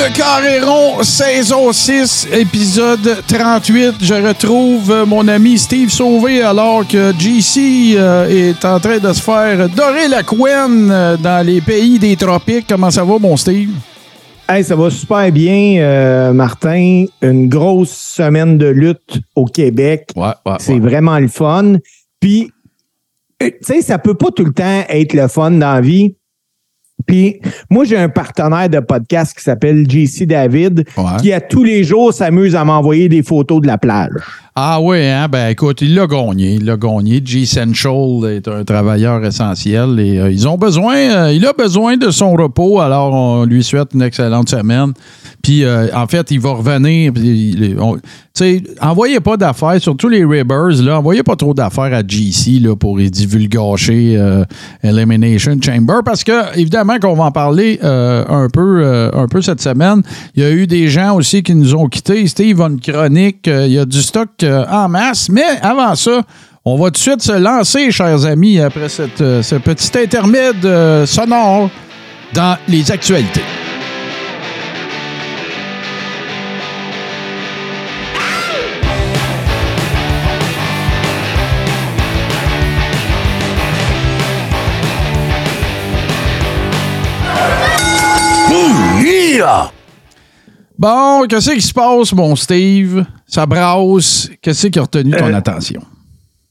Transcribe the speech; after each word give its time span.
Le 0.00 0.16
Carré 0.16 0.60
rond, 0.60 1.02
saison 1.02 1.74
6, 1.74 2.28
épisode 2.32 3.22
38. 3.28 3.96
Je 4.00 4.14
retrouve 4.14 4.90
euh, 4.90 5.04
mon 5.04 5.28
ami 5.28 5.58
Steve 5.58 5.90
Sauvé 5.90 6.40
alors 6.40 6.88
que 6.88 7.12
JC 7.18 7.98
euh, 7.98 8.26
est 8.26 8.64
en 8.64 8.80
train 8.80 8.96
de 8.96 9.12
se 9.12 9.20
faire 9.20 9.68
dorer 9.68 10.08
la 10.08 10.22
couenne 10.22 10.90
euh, 10.90 11.18
dans 11.18 11.44
les 11.46 11.60
pays 11.60 11.98
des 11.98 12.16
tropiques. 12.16 12.64
Comment 12.66 12.90
ça 12.90 13.04
va, 13.04 13.18
mon 13.18 13.36
Steve? 13.36 13.72
Hey, 14.48 14.64
ça 14.64 14.74
va 14.74 14.88
super 14.88 15.30
bien, 15.30 15.82
euh, 15.82 16.32
Martin. 16.32 17.04
Une 17.20 17.50
grosse 17.50 17.92
semaine 17.92 18.56
de 18.56 18.68
lutte 18.68 19.20
au 19.36 19.44
Québec. 19.44 20.12
Ouais, 20.16 20.32
ouais, 20.46 20.56
C'est 20.60 20.78
vraiment 20.78 21.18
le 21.18 21.28
fun. 21.28 21.74
Puis, 22.18 22.50
tu 23.38 23.52
sais, 23.60 23.82
ça 23.82 23.98
peut 23.98 24.14
pas 24.14 24.30
tout 24.34 24.46
le 24.46 24.54
temps 24.54 24.82
être 24.88 25.12
le 25.12 25.28
fun 25.28 25.50
dans 25.50 25.74
la 25.74 25.82
vie. 25.82 26.14
Puis, 27.10 27.40
moi, 27.68 27.84
j'ai 27.84 27.96
un 27.96 28.08
partenaire 28.08 28.68
de 28.68 28.78
podcast 28.78 29.36
qui 29.36 29.42
s'appelle 29.42 29.84
JC 29.90 30.26
David, 30.26 30.84
Ouais. 30.96 31.04
qui 31.20 31.32
à 31.32 31.40
tous 31.40 31.64
les 31.64 31.82
jours 31.82 32.14
s'amuse 32.14 32.54
à 32.54 32.64
m'envoyer 32.64 33.08
des 33.08 33.24
photos 33.24 33.60
de 33.60 33.66
la 33.66 33.78
plage. 33.78 34.12
Ah 34.56 34.80
oui, 34.80 35.06
hein? 35.06 35.28
Ben 35.28 35.50
écoute, 35.50 35.80
il 35.80 35.94
l'a 35.94 36.08
gagné. 36.08 36.54
Il 36.54 36.64
l'a 36.64 36.76
gagné. 36.76 37.22
G-Central 37.24 38.24
est 38.32 38.48
un 38.48 38.64
travailleur 38.64 39.24
essentiel 39.24 40.00
et 40.00 40.18
euh, 40.18 40.30
ils 40.30 40.48
ont 40.48 40.58
besoin, 40.58 40.96
euh, 40.96 41.32
il 41.32 41.46
a 41.46 41.52
besoin 41.52 41.96
de 41.96 42.10
son 42.10 42.32
repos, 42.32 42.80
alors 42.80 43.14
on 43.14 43.44
lui 43.44 43.62
souhaite 43.62 43.90
une 43.94 44.02
excellente 44.02 44.48
semaine. 44.48 44.92
Puis 45.40 45.62
euh, 45.62 45.86
en 45.94 46.08
fait, 46.08 46.32
il 46.32 46.40
va 46.40 46.50
revenir. 46.50 47.12
Tu 47.14 47.76
sais, 48.34 48.62
envoyez 48.80 49.20
pas 49.20 49.36
d'affaires, 49.36 49.80
surtout 49.80 50.08
les 50.08 50.24
Ribbers, 50.24 50.82
là, 50.82 50.98
envoyez 50.98 51.22
pas 51.22 51.36
trop 51.36 51.54
d'affaires 51.54 51.94
à 51.94 52.02
GC 52.06 52.58
là, 52.60 52.74
pour 52.74 52.98
divulgacher 52.98 54.18
Elimination 54.82 55.56
Chamber 55.60 56.00
parce 56.04 56.24
que, 56.24 56.58
évidemment, 56.58 56.98
qu'on 56.98 57.14
va 57.14 57.24
en 57.24 57.32
parler 57.32 57.78
un, 57.82 58.48
peu, 58.52 59.10
un 59.12 59.26
peu 59.26 59.42
cette 59.42 59.60
semaine. 59.60 60.02
Il 60.36 60.42
y 60.42 60.46
a 60.46 60.50
eu 60.50 60.66
des 60.66 60.88
gens 60.88 61.16
aussi 61.16 61.42
qui 61.42 61.54
nous 61.54 61.74
ont 61.74 61.88
quittés. 61.88 62.26
Steve 62.28 62.60
une 62.60 62.80
chronique. 62.80 63.46
il 63.46 63.72
y 63.72 63.78
a 63.78 63.84
du 63.84 64.00
stock 64.00 64.39
euh, 64.42 64.64
en 64.66 64.88
masse. 64.88 65.28
Mais 65.28 65.58
avant 65.62 65.94
ça, 65.94 66.22
on 66.64 66.76
va 66.76 66.86
tout 66.86 66.92
de 66.92 66.98
suite 66.98 67.22
se 67.22 67.32
lancer, 67.32 67.90
chers 67.90 68.24
amis, 68.26 68.60
après 68.60 68.88
cette, 68.88 69.20
euh, 69.20 69.42
ce 69.42 69.56
petit 69.56 69.90
intermède 69.98 70.64
euh, 70.64 71.06
sonore 71.06 71.70
dans 72.34 72.56
les 72.68 72.90
actualités. 72.90 73.44
Bon, 90.80 91.26
qu'est-ce 91.28 91.50
qui 91.50 91.60
se 91.60 91.74
passe, 91.74 92.10
mon 92.14 92.34
Steve? 92.34 93.04
Ça 93.26 93.44
brasse. 93.44 94.30
Qu'est-ce 94.40 94.68
qui 94.68 94.78
a 94.78 94.82
retenu 94.82 95.10
ton 95.10 95.26
Euh, 95.26 95.34
attention? 95.34 95.82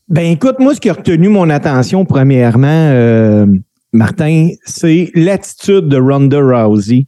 Ben 0.07 0.33
écoute, 0.33 0.57
moi, 0.59 0.75
ce 0.75 0.79
qui 0.79 0.87
a 0.87 0.93
retenu 0.93 1.29
mon 1.29 1.49
attention, 1.49 2.05
premièrement, 2.05 2.67
euh, 2.91 3.47
Martin, 3.91 4.49
c'est 4.65 5.09
l'attitude 5.15 5.87
de 5.87 5.97
Ronda 5.97 6.39
Rousey, 6.41 7.07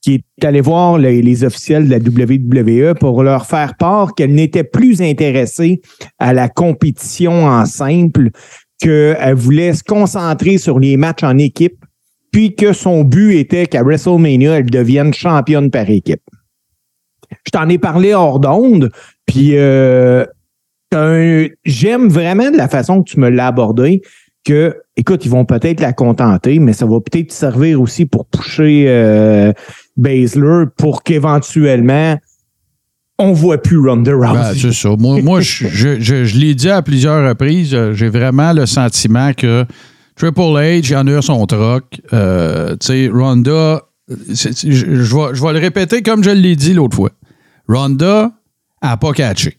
qui 0.00 0.22
est 0.38 0.44
allée 0.44 0.60
voir 0.60 0.96
les, 0.96 1.22
les 1.22 1.42
officiels 1.42 1.88
de 1.88 1.90
la 1.90 1.98
WWE 1.98 2.94
pour 2.94 3.24
leur 3.24 3.46
faire 3.46 3.74
part 3.76 4.14
qu'elle 4.14 4.32
n'était 4.32 4.62
plus 4.62 5.02
intéressée 5.02 5.80
à 6.20 6.32
la 6.32 6.48
compétition 6.48 7.46
en 7.46 7.66
simple, 7.66 8.30
qu'elle 8.80 9.34
voulait 9.34 9.74
se 9.74 9.82
concentrer 9.82 10.56
sur 10.56 10.78
les 10.78 10.96
matchs 10.96 11.24
en 11.24 11.36
équipe, 11.36 11.84
puis 12.30 12.54
que 12.54 12.72
son 12.72 13.02
but 13.02 13.34
était 13.34 13.66
qu'à 13.66 13.82
WrestleMania, 13.82 14.58
elle 14.58 14.70
devienne 14.70 15.12
championne 15.12 15.68
par 15.68 15.90
équipe. 15.90 16.22
Je 17.46 17.50
t'en 17.50 17.68
ai 17.68 17.78
parlé 17.78 18.14
hors 18.14 18.38
d'onde, 18.38 18.90
puis 19.26 19.52
euh, 19.54 20.24
j'aime 21.64 22.08
vraiment 22.08 22.50
de 22.50 22.56
la 22.56 22.68
façon 22.68 23.02
que 23.02 23.10
tu 23.10 23.20
me 23.20 23.28
l'as 23.28 23.48
abordé, 23.48 24.02
que, 24.44 24.76
écoute, 24.96 25.24
ils 25.24 25.30
vont 25.30 25.44
peut-être 25.44 25.80
la 25.80 25.92
contenter, 25.92 26.58
mais 26.58 26.72
ça 26.72 26.86
va 26.86 26.98
peut-être 27.00 27.32
servir 27.32 27.80
aussi 27.80 28.06
pour 28.06 28.26
toucher 28.26 28.86
euh, 28.88 29.52
Baszler 29.96 30.64
pour 30.76 31.02
qu'éventuellement, 31.02 32.16
on 33.18 33.32
voit 33.32 33.58
plus 33.58 33.78
Ronda 33.78 34.12
Ben, 34.16 34.28
Rousey. 34.28 34.58
c'est 34.58 34.72
ça. 34.72 34.96
Moi, 34.98 35.20
moi 35.22 35.40
je, 35.40 36.38
l'ai 36.38 36.54
dit 36.54 36.70
à 36.70 36.80
plusieurs 36.82 37.28
reprises, 37.28 37.74
euh, 37.74 37.92
j'ai 37.92 38.08
vraiment 38.08 38.52
le 38.52 38.64
sentiment 38.66 39.32
que 39.34 39.66
Triple 40.16 40.40
H, 40.40 40.96
en 40.96 41.06
a 41.06 41.22
son 41.22 41.46
troc. 41.46 42.00
Euh, 42.12 42.76
tu 42.80 42.86
sais, 42.86 43.10
Ronda, 43.12 43.82
je 44.08 45.44
vais 45.44 45.52
le 45.52 45.58
répéter 45.58 46.02
comme 46.02 46.24
je 46.24 46.30
l'ai 46.30 46.56
dit 46.56 46.72
l'autre 46.72 46.96
fois. 46.96 47.10
Ronda 47.72 48.32
n'a 48.82 48.96
pas 48.96 49.12
catché. 49.12 49.58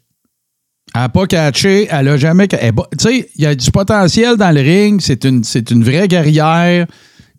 Elle 0.94 1.02
n'a 1.02 1.10
pas 1.10 1.26
catché, 1.26 1.88
elle 1.90 2.06
n'a 2.06 2.18
jamais. 2.18 2.48
Tu 2.48 2.58
sais, 3.00 3.30
il 3.36 3.42
y 3.42 3.46
a 3.46 3.56
du 3.56 3.72
potentiel 3.72 4.36
dans 4.36 4.54
le 4.54 4.62
ring, 4.62 5.00
c'est 5.02 5.24
une, 5.24 5.44
vraie 5.84 6.08
guerrière. 6.08 6.88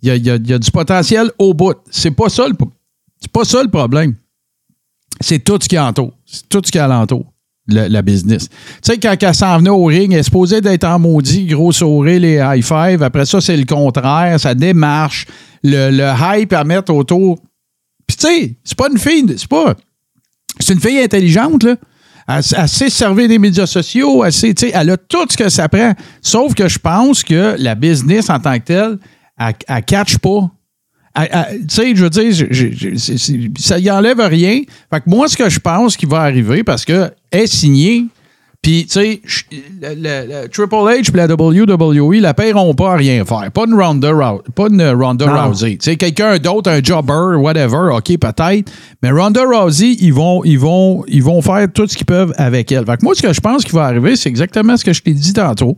Il 0.03 0.16
y 0.16 0.31
a, 0.31 0.38
du 0.38 0.71
potentiel 0.71 1.31
au 1.38 1.55
bout. 1.55 1.77
C'est 1.91 2.11
pas 2.11 2.28
ça 2.28 2.49
le, 2.49 2.55
c'est 3.21 3.31
pas 3.31 3.44
ça 3.44 3.62
le 3.62 3.69
problème 3.69 4.16
c'est 5.22 5.38
tout 5.38 5.59
ce 5.61 5.69
qui 5.69 5.78
entoure. 5.78 6.12
C'est 6.27 6.49
tout 6.49 6.61
ce 6.65 6.71
qui 6.71 6.78
alentour, 6.78 7.32
le- 7.66 7.88
la 7.88 8.03
business. 8.03 8.49
Tu 8.49 8.56
sais, 8.93 8.99
quand 8.99 9.16
elle 9.21 9.34
s'en 9.34 9.59
venait 9.59 9.71
au 9.71 9.84
ring, 9.84 10.12
elle 10.12 10.21
est 10.21 10.25
supposée 10.25 10.61
d'être 10.61 10.84
en 10.84 10.99
maudit, 10.99 11.47
gros 11.47 11.72
les 12.05 12.41
high 12.43 12.62
five. 12.62 13.03
Après 13.03 13.25
ça, 13.27 13.41
c'est 13.41 13.56
le 13.56 13.65
contraire. 13.65 14.38
Ça 14.38 14.55
démarche. 14.55 15.27
Le, 15.62 15.91
le 15.91 16.12
hype 16.21 16.53
à 16.53 16.65
mettre 16.65 16.93
autour. 16.93 17.38
Puis, 18.06 18.16
tu 18.16 18.27
sais, 18.27 18.56
c'est 18.65 18.77
pas 18.77 18.88
une 18.91 18.99
fille. 18.99 19.34
C'est 19.37 19.49
pas. 19.49 19.75
C'est 20.60 20.74
une 20.74 20.80
fille 20.80 21.00
intelligente, 21.00 21.62
là. 21.64 21.76
Elle, 22.28 22.42
elle 22.56 22.68
sait 22.68 22.88
se 22.88 22.96
servir 22.96 23.28
des 23.28 23.38
médias 23.38 23.66
sociaux. 23.66 24.24
Elle, 24.24 24.32
sait, 24.32 24.54
elle 24.72 24.90
a 24.90 24.96
tout 24.96 25.26
ce 25.28 25.36
que 25.36 25.48
ça 25.48 25.68
prend. 25.68 25.92
Sauf 26.20 26.54
que 26.54 26.68
je 26.68 26.78
pense 26.78 27.24
que 27.24 27.56
la 27.58 27.74
business 27.74 28.30
en 28.30 28.38
tant 28.38 28.58
que 28.58 28.64
telle, 28.64 28.98
elle, 29.38 29.54
elle 29.66 29.84
catch 29.84 30.18
pas. 30.18 30.50
Tu 31.14 31.24
sais, 31.68 31.94
je 31.94 32.04
veux 32.04 32.10
dire, 32.10 33.48
ça 33.58 33.78
y 33.78 33.90
enlève 33.90 34.20
rien. 34.20 34.62
Fait 34.90 35.00
que 35.00 35.10
moi, 35.10 35.28
ce 35.28 35.36
que 35.36 35.50
je 35.50 35.58
pense 35.58 35.96
qui 35.96 36.06
va 36.06 36.20
arriver, 36.20 36.64
parce 36.64 36.84
que 36.84 37.10
est 37.30 37.46
signé, 37.46 38.06
puis, 38.62 38.87
tu 38.87 38.93
sais, 38.93 39.21
le, 39.50 39.89
le- 39.97 40.43
le 40.43 40.49
Triple 40.49 40.75
H 40.77 41.11
et 41.12 41.17
la 41.17 41.27
WWE 41.34 42.21
la 42.21 42.33
paieront 42.33 42.75
pas 42.75 42.93
à 42.93 42.97
rien 42.97 43.25
faire. 43.25 43.50
Pas 43.53 43.65
une 43.67 43.75
Ronda, 43.75 44.12
pas 44.55 44.67
une 44.71 44.89
Ronda. 44.91 45.27
Rousey. 45.47 45.71
Tu 45.78 45.91
sais, 45.91 45.97
quelqu'un 45.97 46.39
d'autre, 46.39 46.71
un 46.71 46.81
jobber, 46.81 47.37
whatever, 47.41 47.91
OK, 47.97 48.17
peut-être. 48.19 48.71
Mais 49.03 49.11
Ronda 49.11 49.43
Rousey, 49.45 49.97
ils 50.00 50.12
vont, 50.15 50.45
ils, 50.45 50.61
vont, 50.61 51.05
ils 51.09 51.25
vont 51.25 51.43
faire 51.43 51.67
tout 51.75 51.89
ce 51.89 51.97
qu'ils 51.97 52.06
peuvent 52.06 52.33
avec 52.37 52.71
elle. 52.71 52.87
Fait 52.87 52.97
que 52.99 53.05
moi, 53.05 53.17
ce 53.17 53.23
que 53.23 53.33
je 53.33 53.41
pense 53.41 53.65
qui 53.65 53.73
va 53.73 53.87
arriver, 53.87 54.15
c'est 54.15 54.28
exactement 54.28 54.77
ce 54.77 54.84
que 54.84 54.93
je 54.93 55.03
t'ai 55.03 55.12
dit 55.12 55.33
tantôt. 55.33 55.77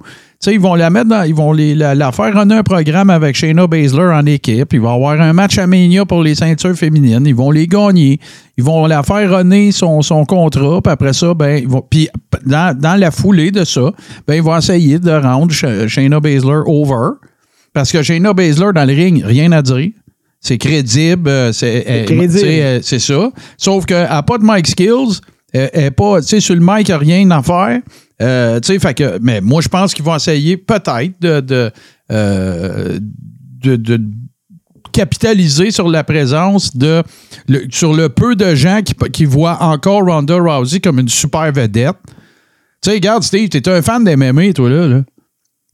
Ils 0.52 0.60
vont 0.60 0.74
la 0.74 0.90
mettre 0.90 1.08
dans. 1.08 1.22
Ils 1.22 1.34
vont 1.34 1.52
les- 1.52 1.74
la, 1.74 1.94
la 1.94 2.12
faire 2.12 2.34
runner 2.34 2.56
un 2.56 2.62
programme 2.62 3.10
avec 3.10 3.36
Shayna 3.36 3.66
Baszler 3.66 4.12
en 4.12 4.24
équipe. 4.26 4.72
Il 4.72 4.80
va 4.80 4.90
y 4.90 4.94
avoir 4.94 5.20
un 5.20 5.32
match 5.32 5.58
à 5.58 5.66
Mania 5.66 6.04
pour 6.04 6.22
les 6.22 6.34
ceintures 6.34 6.74
féminines. 6.76 7.24
Ils 7.26 7.34
vont 7.34 7.50
les 7.50 7.66
gagner. 7.66 8.18
Ils 8.56 8.64
vont 8.64 8.86
la 8.86 9.02
faire 9.02 9.30
runner 9.38 9.72
son, 9.72 10.02
son 10.02 10.24
contrat. 10.24 10.80
Puis 10.82 10.92
après 10.92 11.12
ça, 11.12 11.34
ben, 11.34 11.58
ils 11.62 11.68
vont. 11.68 11.82
Puis 11.88 12.08
dans, 12.46 12.76
dans 12.78 12.98
la 12.98 13.10
foulée 13.10 13.50
de 13.50 13.64
ça, 13.64 13.92
ben, 14.26 14.34
ils 14.34 14.42
vont 14.42 14.56
essayer 14.56 14.98
de 14.98 15.10
rendre 15.10 15.52
Sh- 15.52 15.88
Shayna 15.88 16.20
Baszler 16.20 16.60
over. 16.66 17.16
Parce 17.72 17.90
que 17.90 18.02
Shayna 18.02 18.32
Baszler, 18.32 18.70
dans 18.74 18.84
le 18.88 18.94
ring, 18.94 19.22
rien 19.24 19.50
à 19.52 19.62
dire. 19.62 19.90
C'est 20.40 20.58
crédible. 20.58 21.28
euh, 21.28 21.52
C'est 21.52 21.84
euh, 22.62 22.78
c'est 22.82 22.98
ça. 22.98 23.30
Sauf 23.56 23.86
qu'elle 23.86 24.08
n'a 24.08 24.22
pas 24.22 24.38
de 24.38 24.44
mic 24.44 24.66
skills. 24.66 25.20
Elle 25.52 25.70
elle 25.72 25.90
pas, 25.92 26.20
tu 26.20 26.26
sais, 26.26 26.40
sur 26.40 26.54
le 26.54 26.60
mic, 26.60 26.88
il 26.88 26.90
n'y 26.90 26.92
a 26.92 26.98
rien 26.98 27.30
à 27.30 27.42
faire. 27.42 27.78
Euh, 28.22 28.60
tu 28.60 28.72
sais, 28.72 28.78
fait 28.78 28.94
que, 28.94 29.18
mais 29.20 29.40
moi, 29.40 29.60
je 29.60 29.68
pense 29.68 29.92
qu'ils 29.94 30.04
vont 30.04 30.14
essayer 30.16 30.56
peut-être 30.56 31.20
de, 31.20 31.40
de, 31.40 31.70
euh, 32.12 32.98
de, 33.62 33.76
de 33.76 34.00
capitaliser 34.92 35.70
sur 35.70 35.88
la 35.88 36.04
présence 36.04 36.76
de, 36.76 37.02
le- 37.48 37.64
sur 37.70 37.92
le 37.94 38.08
peu 38.08 38.36
de 38.36 38.54
gens 38.54 38.80
qui, 38.82 38.94
qui 39.10 39.24
voient 39.24 39.60
encore 39.62 40.04
Ronda 40.04 40.36
Rousey 40.36 40.80
comme 40.80 41.00
une 41.00 41.08
super 41.08 41.50
vedette. 41.52 41.96
Tu 42.82 42.90
sais, 42.90 42.92
regarde, 42.92 43.22
Steve, 43.24 43.48
t'es 43.48 43.68
un 43.68 43.82
fan 43.82 44.04
des 44.04 44.14
MMA, 44.16 44.52
toi, 44.52 44.68
là. 44.70 44.86
là. 44.86 45.02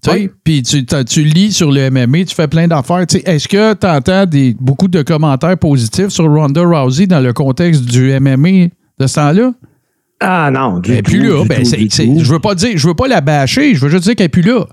Tu 0.02 0.10
sais, 0.10 0.16
Oui. 0.16 0.30
puis 0.42 0.62
tu, 0.62 0.86
tu 0.86 1.24
lis 1.24 1.52
sur 1.52 1.70
le 1.70 1.90
MMA, 1.90 2.24
tu 2.24 2.34
fais 2.34 2.48
plein 2.48 2.66
d'affaires. 2.66 3.06
Tu 3.06 3.18
sais, 3.18 3.22
Est-ce 3.30 3.46
que 3.48 3.74
tu 3.74 3.86
entends 3.86 4.24
des, 4.24 4.56
beaucoup 4.58 4.88
de 4.88 5.02
commentaires 5.02 5.58
positifs 5.58 6.08
sur 6.08 6.24
Ronda 6.32 6.62
Rousey 6.62 7.06
dans 7.06 7.20
le 7.20 7.34
contexte 7.34 7.84
du 7.84 8.18
MMA 8.18 8.68
de 8.98 9.06
ce 9.06 9.14
temps-là? 9.16 9.52
Ah 10.20 10.50
non, 10.52 10.78
du 10.78 10.92
Elle 10.92 10.98
est 10.98 11.02
tout, 11.02 11.12
plus 11.12 11.26
là. 11.28 11.44
Ben, 11.48 11.64
je 11.64 12.30
veux 12.30 12.38
pas 12.38 12.54
dire, 12.54 12.72
je 12.76 12.86
veux 12.86 12.94
pas 12.94 13.08
la 13.08 13.20
bâcher, 13.22 13.74
je 13.74 13.80
veux 13.80 13.90
juste 13.90 14.04
dire 14.04 14.14
qu'elle 14.14 14.26
est 14.26 14.28
plus 14.28 14.42
là. 14.42 14.66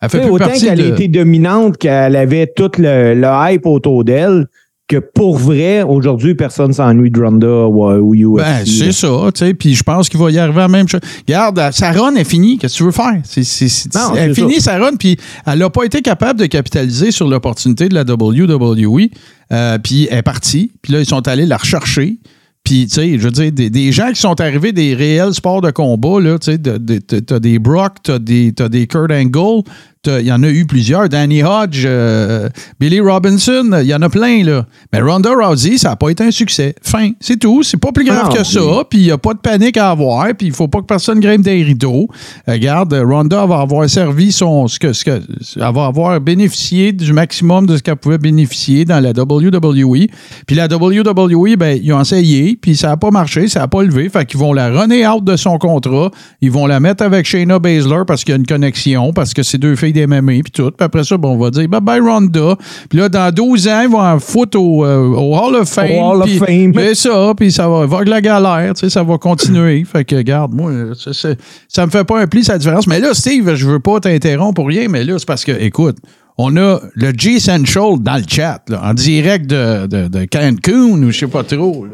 Elle 0.00 0.08
fait 0.10 0.20
plus 0.22 0.30
autant 0.30 0.48
qu'elle 0.48 0.78
de... 0.78 0.92
était 0.92 1.06
dominante, 1.08 1.78
qu'elle 1.78 2.16
avait 2.16 2.48
tout 2.54 2.70
le, 2.78 3.14
le 3.14 3.28
hype 3.52 3.64
autour 3.66 4.02
d'elle, 4.02 4.48
que 4.88 4.96
pour 4.96 5.38
vrai, 5.38 5.82
aujourd'hui, 5.82 6.34
personne 6.34 6.72
s'ennuie 6.72 7.12
de 7.12 7.22
Ronda 7.22 7.46
ou, 7.68 7.84
ou 7.88 8.36
UFC. 8.36 8.42
Ben, 8.42 8.66
c'est 8.66 8.90
ça, 8.92 9.08
tu 9.32 9.38
sais. 9.46 9.54
Puis 9.54 9.74
je 9.76 9.84
pense 9.84 10.08
qu'il 10.08 10.18
va 10.18 10.32
y 10.32 10.38
arriver 10.40 10.58
à 10.58 10.62
la 10.62 10.68
même 10.68 10.88
chose. 10.88 11.00
Regarde, 11.28 11.70
sa 11.72 11.92
run 11.92 12.16
est 12.16 12.24
finie. 12.24 12.58
Qu'est-ce 12.58 12.74
que 12.74 12.78
tu 12.78 12.84
veux 12.84 12.90
faire? 12.90 13.14
C'est, 13.22 13.44
c'est, 13.44 13.68
c'est- 13.68 13.94
Non, 13.94 14.16
elle 14.16 14.34
finie, 14.34 14.60
sa 14.60 14.78
run, 14.78 14.96
puis 14.98 15.16
elle 15.46 15.60
n'a 15.60 15.70
pas 15.70 15.84
été 15.84 16.02
capable 16.02 16.40
de 16.40 16.46
capitaliser 16.46 17.12
sur 17.12 17.28
l'opportunité 17.28 17.88
de 17.88 17.94
la 17.94 18.02
WWE. 18.02 19.08
Euh, 19.52 19.78
puis 19.78 20.08
elle 20.10 20.18
est 20.18 20.22
partie. 20.22 20.72
Puis 20.82 20.92
là, 20.92 20.98
ils 20.98 21.06
sont 21.06 21.26
allés 21.28 21.46
la 21.46 21.58
rechercher. 21.58 22.16
Puis, 22.64 22.86
tu 22.86 22.94
sais, 22.94 23.18
je 23.18 23.24
veux 23.24 23.30
dire, 23.30 23.50
des, 23.52 23.92
gens 23.92 24.10
qui 24.10 24.20
sont 24.20 24.40
arrivés 24.40 24.72
des 24.72 24.94
réels 24.94 25.34
sports 25.34 25.60
de 25.60 25.70
combat, 25.70 26.20
là, 26.20 26.38
tu 26.38 26.52
sais, 26.52 26.58
t'as 26.58 27.38
des 27.40 27.58
Brock, 27.58 27.96
t'as 28.04 28.20
des, 28.20 28.52
t'as 28.52 28.68
des 28.68 28.86
Kurt 28.86 29.10
Angle, 29.10 29.62
il 30.06 30.26
y 30.26 30.32
en 30.32 30.42
a 30.42 30.48
eu 30.48 30.66
plusieurs, 30.66 31.08
Danny 31.08 31.44
Hodge, 31.44 31.84
euh, 31.86 32.48
Billy 32.80 32.98
Robinson, 32.98 33.70
il 33.80 33.86
y 33.86 33.94
en 33.94 34.02
a 34.02 34.08
plein, 34.08 34.42
là. 34.42 34.66
Mais 34.92 35.00
Ronda 35.00 35.30
Rousey, 35.30 35.78
ça 35.78 35.90
n'a 35.90 35.96
pas 35.96 36.10
été 36.10 36.24
un 36.24 36.32
succès. 36.32 36.74
Fin, 36.82 37.10
c'est 37.20 37.38
tout. 37.38 37.62
C'est 37.62 37.76
pas 37.76 37.92
plus 37.92 38.04
grave 38.04 38.28
Ah, 38.30 38.36
que 38.36 38.42
ça. 38.42 38.60
oui. 38.64 38.82
Puis 38.90 38.98
il 38.98 39.04
n'y 39.04 39.10
a 39.12 39.18
pas 39.18 39.32
de 39.32 39.38
panique 39.38 39.76
à 39.76 39.90
avoir. 39.90 40.26
Puis 40.36 40.48
il 40.48 40.52
faut 40.52 40.66
pas 40.66 40.80
que 40.80 40.86
personne 40.86 41.20
grimpe 41.20 41.42
des 41.42 41.62
rideaux. 41.62 42.08
Euh, 42.48 42.52
Regarde, 42.52 42.92
Ronda 42.94 43.46
va 43.46 43.60
avoir 43.60 43.88
servi 43.88 44.32
son. 44.32 44.66
Ce 44.66 44.78
que, 44.80 44.92
ce 44.92 45.04
que, 45.04 45.10
elle 45.10 45.72
va 45.74 45.86
avoir 45.86 46.20
bénéficié 46.20 46.90
du 46.92 47.12
maximum 47.12 47.66
de 47.66 47.76
ce 47.76 47.82
qu'elle 47.82 47.94
pouvait 47.96 48.18
bénéficier 48.18 48.84
dans 48.84 48.98
la 49.00 49.10
WWE. 49.10 50.08
Puis 50.48 50.56
la 50.56 50.66
WWE, 50.66 51.56
ben, 51.56 51.78
ils 51.80 51.92
ont 51.92 52.00
essayé. 52.00 52.58
Puis 52.60 52.74
ça 52.76 52.88
n'a 52.88 52.96
pas 52.96 53.10
marché. 53.12 53.46
Ça 53.46 53.60
n'a 53.60 53.68
pas 53.68 53.82
levé. 53.84 54.08
Fait 54.08 54.26
qu'ils 54.26 54.40
vont 54.40 54.52
la 54.52 54.68
runner 54.68 55.06
out 55.06 55.22
de 55.24 55.36
son 55.36 55.58
contrat. 55.58 56.10
Ils 56.40 56.50
vont 56.50 56.66
la 56.66 56.80
mettre 56.80 57.04
avec 57.04 57.24
Shayna 57.24 57.60
Baszler 57.60 58.02
parce 58.04 58.24
qu'il 58.24 58.32
y 58.32 58.34
a 58.34 58.38
une 58.38 58.46
connexion. 58.46 59.12
Parce 59.12 59.32
que 59.32 59.44
c'est 59.44 59.58
deux 59.58 59.76
filles 59.76 59.91
des 59.92 60.06
MMA. 60.06 60.42
Puis 60.42 60.52
tout. 60.52 60.70
Puis 60.70 60.84
après 60.84 61.04
ça, 61.04 61.16
bon, 61.16 61.32
on 61.32 61.38
va 61.38 61.50
dire 61.50 61.68
bye 61.68 61.80
bye 61.80 62.00
Ronda. 62.00 62.56
Puis 62.88 62.98
là, 62.98 63.08
dans 63.08 63.32
12 63.32 63.68
ans, 63.68 63.80
ils 63.82 63.88
vont 63.88 64.00
en 64.00 64.18
foutre 64.18 64.58
au, 64.58 64.84
euh, 64.84 65.08
au 65.08 65.36
Hall 65.36 65.56
of 65.56 65.68
Fame. 65.68 65.90
Hall 65.90 66.22
of 66.22 66.30
Fame. 66.38 66.72
mais 66.74 66.94
ça, 66.94 67.32
puis 67.36 67.52
ça 67.52 67.68
va, 67.68 67.86
va 67.86 67.96
avec 67.96 68.08
la 68.08 68.20
galère, 68.20 68.74
tu 68.74 68.80
sais, 68.80 68.90
ça 68.90 69.02
va 69.02 69.18
continuer. 69.18 69.84
fait 69.90 70.04
que, 70.04 70.16
regarde, 70.16 70.52
moi, 70.52 70.72
ça, 70.94 71.28
ça 71.68 71.86
me 71.86 71.90
fait 71.90 72.04
pas 72.04 72.20
un 72.20 72.26
pli, 72.26 72.44
sa 72.44 72.58
différence. 72.58 72.86
Mais 72.86 73.00
là, 73.00 73.14
Steve, 73.14 73.54
je 73.54 73.66
veux 73.66 73.80
pas 73.80 74.00
t'interrompre 74.00 74.54
pour 74.54 74.68
rien, 74.68 74.88
mais 74.88 75.04
là, 75.04 75.18
c'est 75.18 75.26
parce 75.26 75.44
que, 75.44 75.52
écoute, 75.52 75.96
on 76.38 76.56
a 76.56 76.80
le 76.94 77.12
G 77.16 77.38
Central 77.40 77.98
dans 78.00 78.16
le 78.16 78.24
chat, 78.26 78.62
là, 78.68 78.80
en 78.84 78.94
direct 78.94 79.46
de, 79.46 79.86
de, 79.86 80.08
de 80.08 80.24
Cancun 80.24 81.02
ou 81.02 81.10
je 81.10 81.18
sais 81.18 81.26
pas 81.26 81.44
trop. 81.44 81.84
là. 81.84 81.92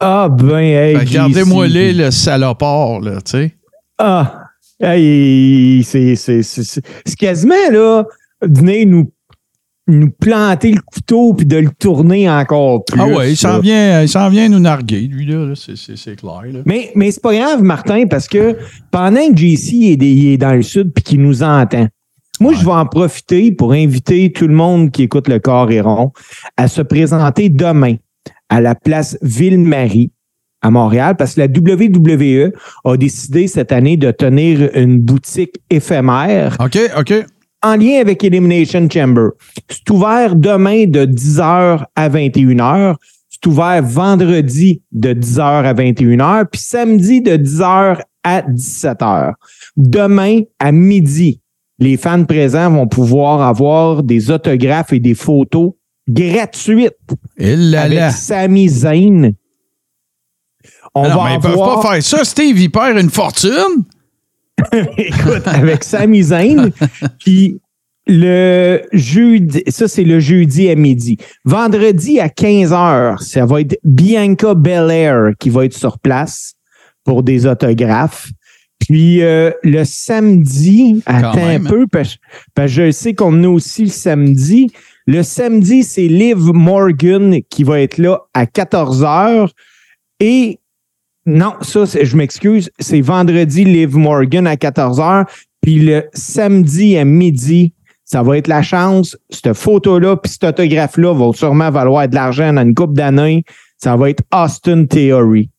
Ah, 0.00 0.28
ben, 0.28 0.58
hey. 0.58 0.94
Que 0.94 1.00
Regardez-moi 1.00 1.66
les 1.66 1.92
le 1.92 2.10
salopard, 2.10 3.00
là, 3.00 3.16
tu 3.16 3.32
sais. 3.32 3.54
Ah, 3.98 4.47
hey, 4.80 5.82
c'est, 5.84 6.16
c'est, 6.16 6.42
c'est, 6.42 6.62
c'est 6.64 6.82
c'est 7.04 7.16
quasiment, 7.16 7.54
là, 7.70 8.04
venir 8.42 8.86
nous, 8.86 9.10
nous 9.86 10.10
planter 10.10 10.72
le 10.72 10.80
couteau 10.82 11.34
puis 11.34 11.46
de 11.46 11.56
le 11.56 11.70
tourner 11.70 12.28
encore 12.28 12.84
plus. 12.84 13.00
Ah 13.00 13.06
ouais, 13.08 13.32
il 13.32 13.36
s'en 13.36 13.58
vient, 13.60 14.02
il 14.02 14.08
s'en 14.08 14.28
vient 14.28 14.48
nous 14.48 14.58
narguer, 14.60 15.00
lui, 15.00 15.26
là, 15.26 15.44
là, 15.46 15.54
c'est- 15.54 15.76
c'est 15.76 15.96
c'est 15.96 16.16
clair. 16.16 16.42
Là. 16.52 16.60
Mais, 16.66 16.90
mais 16.94 17.10
c'est 17.10 17.22
pas 17.22 17.34
grave, 17.34 17.62
Martin, 17.62 18.06
parce 18.06 18.28
que 18.28 18.56
pendant 18.90 19.26
que 19.32 19.36
JC 19.36 19.92
est, 19.92 20.02
est 20.02 20.36
dans 20.36 20.54
le 20.54 20.62
sud 20.62 20.92
puis 20.94 21.02
qu'il 21.02 21.22
nous 21.22 21.42
entend, 21.42 21.86
moi, 22.40 22.52
je 22.54 22.64
vais 22.64 22.70
en 22.72 22.86
profiter 22.86 23.50
pour 23.50 23.72
inviter 23.72 24.30
tout 24.30 24.46
le 24.46 24.54
monde 24.54 24.92
qui 24.92 25.02
écoute 25.02 25.26
le 25.26 25.40
corps 25.40 25.70
et 25.72 25.80
rond 25.80 26.12
à 26.56 26.68
se 26.68 26.82
présenter 26.82 27.48
demain 27.48 27.96
à 28.48 28.60
la 28.60 28.74
place 28.76 29.18
Ville-Marie 29.22 30.12
à 30.68 30.70
Montréal 30.70 31.16
parce 31.16 31.34
que 31.34 31.40
la 31.40 31.46
WWE 31.46 32.52
a 32.84 32.96
décidé 32.96 33.48
cette 33.48 33.72
année 33.72 33.96
de 33.96 34.10
tenir 34.10 34.70
une 34.74 34.98
boutique 35.00 35.56
éphémère 35.70 36.56
OK, 36.60 36.78
OK. 36.98 37.14
en 37.62 37.76
lien 37.76 38.00
avec 38.00 38.22
Elimination 38.22 38.88
Chamber. 38.90 39.30
C'est 39.68 39.88
ouvert 39.90 40.36
demain 40.36 40.86
de 40.86 41.04
10h 41.06 41.84
à 41.96 42.08
21h. 42.08 42.96
C'est 43.28 43.46
ouvert 43.46 43.82
vendredi 43.82 44.82
de 44.92 45.14
10h 45.14 45.40
à 45.40 45.74
21h, 45.74 46.46
puis 46.50 46.60
samedi 46.60 47.20
de 47.20 47.36
10h 47.36 48.00
à 48.24 48.42
17h. 48.42 49.32
Demain 49.76 50.40
à 50.58 50.72
midi, 50.72 51.40
les 51.78 51.96
fans 51.96 52.24
présents 52.24 52.70
vont 52.70 52.88
pouvoir 52.88 53.40
avoir 53.42 54.02
des 54.02 54.30
autographes 54.30 54.92
et 54.92 55.00
des 55.00 55.14
photos 55.14 55.72
gratuites 56.08 56.96
Et 57.36 57.54
là 57.54 57.82
avec 57.82 57.98
là. 57.98 58.10
Sami 58.10 58.68
Zayn. 58.68 59.32
On 60.94 61.04
Ah 61.04 61.08
non, 61.08 61.16
va 61.16 61.24
mais 61.24 61.34
ils 61.34 61.40
peuvent 61.40 61.56
pas 61.56 61.82
faire 61.82 62.02
ça, 62.02 62.24
Steve, 62.24 62.58
il 62.58 62.70
perd 62.70 62.98
une 62.98 63.10
fortune. 63.10 63.84
Écoute, 64.96 65.46
avec 65.46 65.84
Sami 65.84 66.22
Zayn. 66.22 66.70
Puis 67.18 67.60
le 68.06 68.82
jeudi, 68.92 69.62
ça 69.68 69.86
c'est 69.86 70.04
le 70.04 70.18
jeudi 70.18 70.70
à 70.70 70.74
midi. 70.74 71.18
Vendredi 71.44 72.20
à 72.20 72.28
15 72.28 72.72
h 72.72 73.22
ça 73.22 73.44
va 73.44 73.60
être 73.60 73.78
Bianca 73.84 74.54
Belair 74.54 75.32
qui 75.38 75.50
va 75.50 75.66
être 75.66 75.76
sur 75.76 75.98
place 75.98 76.54
pour 77.04 77.22
des 77.22 77.46
autographes. 77.46 78.30
Puis 78.78 79.22
euh, 79.22 79.50
le 79.62 79.84
samedi, 79.84 81.02
attends 81.04 81.34
même. 81.34 81.66
un 81.66 81.68
peu, 81.68 81.86
parce, 81.86 82.16
que 82.56 82.66
je 82.66 82.90
sais 82.90 83.14
qu'on 83.14 83.44
a 83.44 83.48
aussi 83.48 83.84
le 83.84 83.90
samedi. 83.90 84.70
Le 85.06 85.22
samedi, 85.22 85.82
c'est 85.82 86.06
Liv 86.06 86.38
Morgan 86.38 87.40
qui 87.50 87.64
va 87.64 87.80
être 87.80 87.98
là 87.98 88.20
à 88.34 88.46
14 88.46 89.02
h 89.02 89.50
Et 90.20 90.60
non, 91.28 91.52
ça, 91.62 91.84
je 91.84 92.16
m'excuse, 92.16 92.70
c'est 92.78 93.00
vendredi 93.00 93.64
Liv 93.64 93.96
Morgan 93.96 94.46
à 94.46 94.56
14 94.56 94.98
h 94.98 95.26
Puis 95.60 95.80
le 95.80 96.04
samedi 96.14 96.96
à 96.96 97.04
midi, 97.04 97.74
ça 98.04 98.22
va 98.22 98.38
être 98.38 98.48
la 98.48 98.62
chance. 98.62 99.16
Cette 99.30 99.52
photo-là, 99.52 100.16
puis 100.16 100.32
cet 100.32 100.44
autographe-là 100.44 101.12
va 101.14 101.30
sûrement 101.34 101.70
valoir 101.70 102.08
de 102.08 102.14
l'argent 102.14 102.52
dans 102.52 102.62
une 102.62 102.74
coupe 102.74 102.94
d'années. 102.94 103.44
Ça 103.76 103.96
va 103.96 104.10
être 104.10 104.22
Austin 104.34 104.86
Theory. 104.86 105.50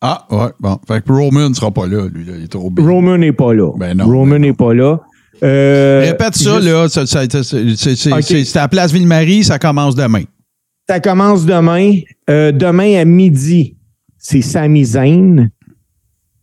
Ah, 0.00 0.26
ouais, 0.30 0.50
bon. 0.60 0.78
Fait 0.86 1.02
que 1.02 1.10
Roman 1.10 1.48
ne 1.48 1.54
sera 1.54 1.70
pas 1.70 1.86
là, 1.86 2.06
lui, 2.12 2.24
là, 2.24 2.34
il 2.36 2.44
est 2.44 2.48
trop 2.48 2.68
big. 2.70 2.84
Roman 2.84 3.16
n'est 3.16 3.32
pas 3.32 3.54
là. 3.54 3.70
Ben 3.78 3.96
non, 3.96 4.04
Roman 4.04 4.32
ben 4.32 4.42
n'est 4.42 4.52
pas 4.52 4.74
là. 4.74 5.00
Euh, 5.42 6.02
Répète 6.04 6.34
ça, 6.36 6.60
juste- 6.60 6.66
là. 6.68 6.88
c'est- 6.88 8.56
à 8.56 8.60
la 8.62 8.68
place 8.68 8.92
Ville-Marie, 8.92 9.44
ça 9.44 9.58
commence 9.58 9.94
demain. 9.94 10.22
Ça 10.88 11.00
commence 11.00 11.46
demain. 11.46 12.00
Euh, 12.28 12.52
demain 12.52 13.00
à 13.00 13.04
midi, 13.04 13.76
c'est 14.24 14.40
Sami 14.40 14.84
Zayn. 14.86 15.50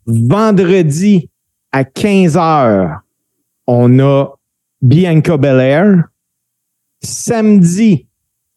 Vendredi 0.05 1.29
à 1.71 1.83
15 1.83 2.35
h 2.35 2.99
on 3.65 3.99
a 3.99 4.27
Bianca 4.81 5.37
Belair. 5.37 6.03
Samedi, 7.01 8.07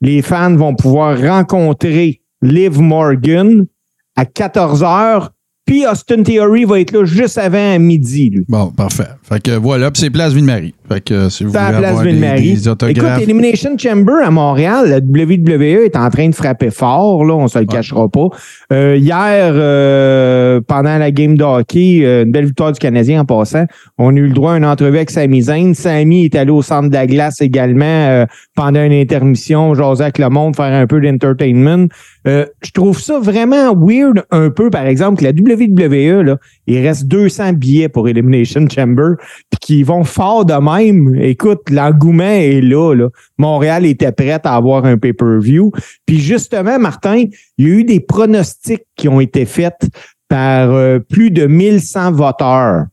les 0.03 0.21
fans 0.21 0.55
vont 0.55 0.75
pouvoir 0.75 1.19
rencontrer 1.19 2.21
Liv 2.43 2.81
Morgan 2.81 3.67
à 4.15 4.27
14 4.27 4.83
h 4.83 5.31
Puis 5.67 5.87
Austin 5.87 6.23
Theory 6.23 6.65
va 6.65 6.81
être 6.81 6.93
là 6.93 7.05
juste 7.05 7.39
avant 7.39 7.75
à 7.75 7.79
midi, 7.79 8.29
lui. 8.31 8.45
Bon, 8.49 8.71
parfait. 8.71 9.09
Fait 9.23 9.43
que 9.43 9.53
voilà, 9.53 9.91
puis 9.91 10.03
c'est 10.03 10.11
place 10.11 10.35
Ville-Marie. 10.35 10.75
Fait 10.87 11.01
que 11.01 11.15
euh, 11.15 11.31
si 11.31 11.45
vous 11.45 11.51
voulez 11.51 11.63
avoir 11.63 12.03
des, 12.03 12.11
Ville-Marie. 12.11 12.53
des 12.53 12.69
autographes. 12.69 13.19
Écoute, 13.19 13.23
Elimination 13.23 13.71
Chamber 13.79 14.23
à 14.23 14.31
Montréal, 14.31 14.91
la 14.91 14.99
WWE 14.99 15.85
est 15.85 15.97
en 15.97 16.11
train 16.11 16.29
de 16.29 16.35
frapper 16.35 16.71
fort, 16.71 17.25
là, 17.25 17.35
on 17.35 17.49
se 17.49 17.59
le 17.59 17.65
cachera 17.65 18.09
pas. 18.09 18.29
Euh, 18.73 18.97
hier, 18.97 19.53
euh, 19.55 20.61
pendant 20.67 20.99
la 20.99 21.11
game 21.11 21.37
de 21.37 21.45
hockey, 21.45 22.01
euh, 22.03 22.25
une 22.25 22.33
belle 22.33 22.47
victoire 22.47 22.73
du 22.73 22.79
Canadien 22.79 23.23
en 23.23 23.25
passant, 23.25 23.65
on 23.97 24.15
a 24.15 24.19
eu 24.19 24.27
le 24.27 24.35
droit 24.35 24.53
à 24.53 24.59
une 24.59 24.67
entrevue 24.67 24.97
avec 24.97 25.11
Sami 25.11 25.43
Zayn. 25.43 25.73
Sami 25.75 26.27
est 26.27 26.35
allé 26.35 26.51
au 26.51 26.63
centre 26.63 26.89
de 26.89 26.95
la 26.95 27.07
glace 27.07 27.41
également 27.41 27.85
euh, 27.85 28.27
pendant 28.55 28.83
une 28.83 28.93
intermission, 28.93 29.75
jaser 29.75 30.03
avec 30.03 30.19
le 30.19 30.29
monde, 30.29 30.57
faire 30.57 30.73
un 30.73 30.87
peu 30.87 31.01
d'entertainment. 31.01 31.89
Euh, 32.27 32.47
je 32.63 32.71
trouve 32.71 32.99
ça 33.01 33.19
vraiment 33.19 33.75
weird 33.77 34.25
un 34.31 34.49
peu, 34.51 34.71
par 34.71 34.87
exemple, 34.87 35.19
que 35.21 35.25
la 35.25 35.31
WWE, 35.31 36.23
là, 36.23 36.39
il 36.67 36.79
reste 36.87 37.05
200 37.07 37.53
billets 37.55 37.89
pour 37.91 38.09
Elimination 38.09 38.67
Chamber, 38.69 39.17
puis 39.51 39.59
qu'ils 39.61 39.85
vont 39.85 40.05
fort 40.05 40.45
de 40.47 40.55
même. 40.55 41.15
Écoute, 41.21 41.69
l'engouement 41.71 42.25
est 42.25 42.63
là, 42.63 42.95
là. 42.95 43.09
Montréal 43.39 43.85
était 43.85 44.13
prête 44.13 44.47
à 44.47 44.55
avoir 44.55 44.85
un 44.87 44.97
pay-per-view. 44.97 45.71
Puis 46.07 46.19
justement, 46.21 46.79
Martin, 46.79 47.25
il 47.59 47.69
y 47.69 47.71
a 47.71 47.75
eu 47.75 47.85
des 47.85 48.01
pronostics 48.01 48.85
qui 48.97 49.09
ont 49.09 49.21
été 49.21 49.45
faits 49.45 49.89
par 50.29 50.71
euh, 50.71 50.99
plus 51.01 51.31
de 51.31 51.47
1100 51.47 52.13
voteurs. 52.13 52.87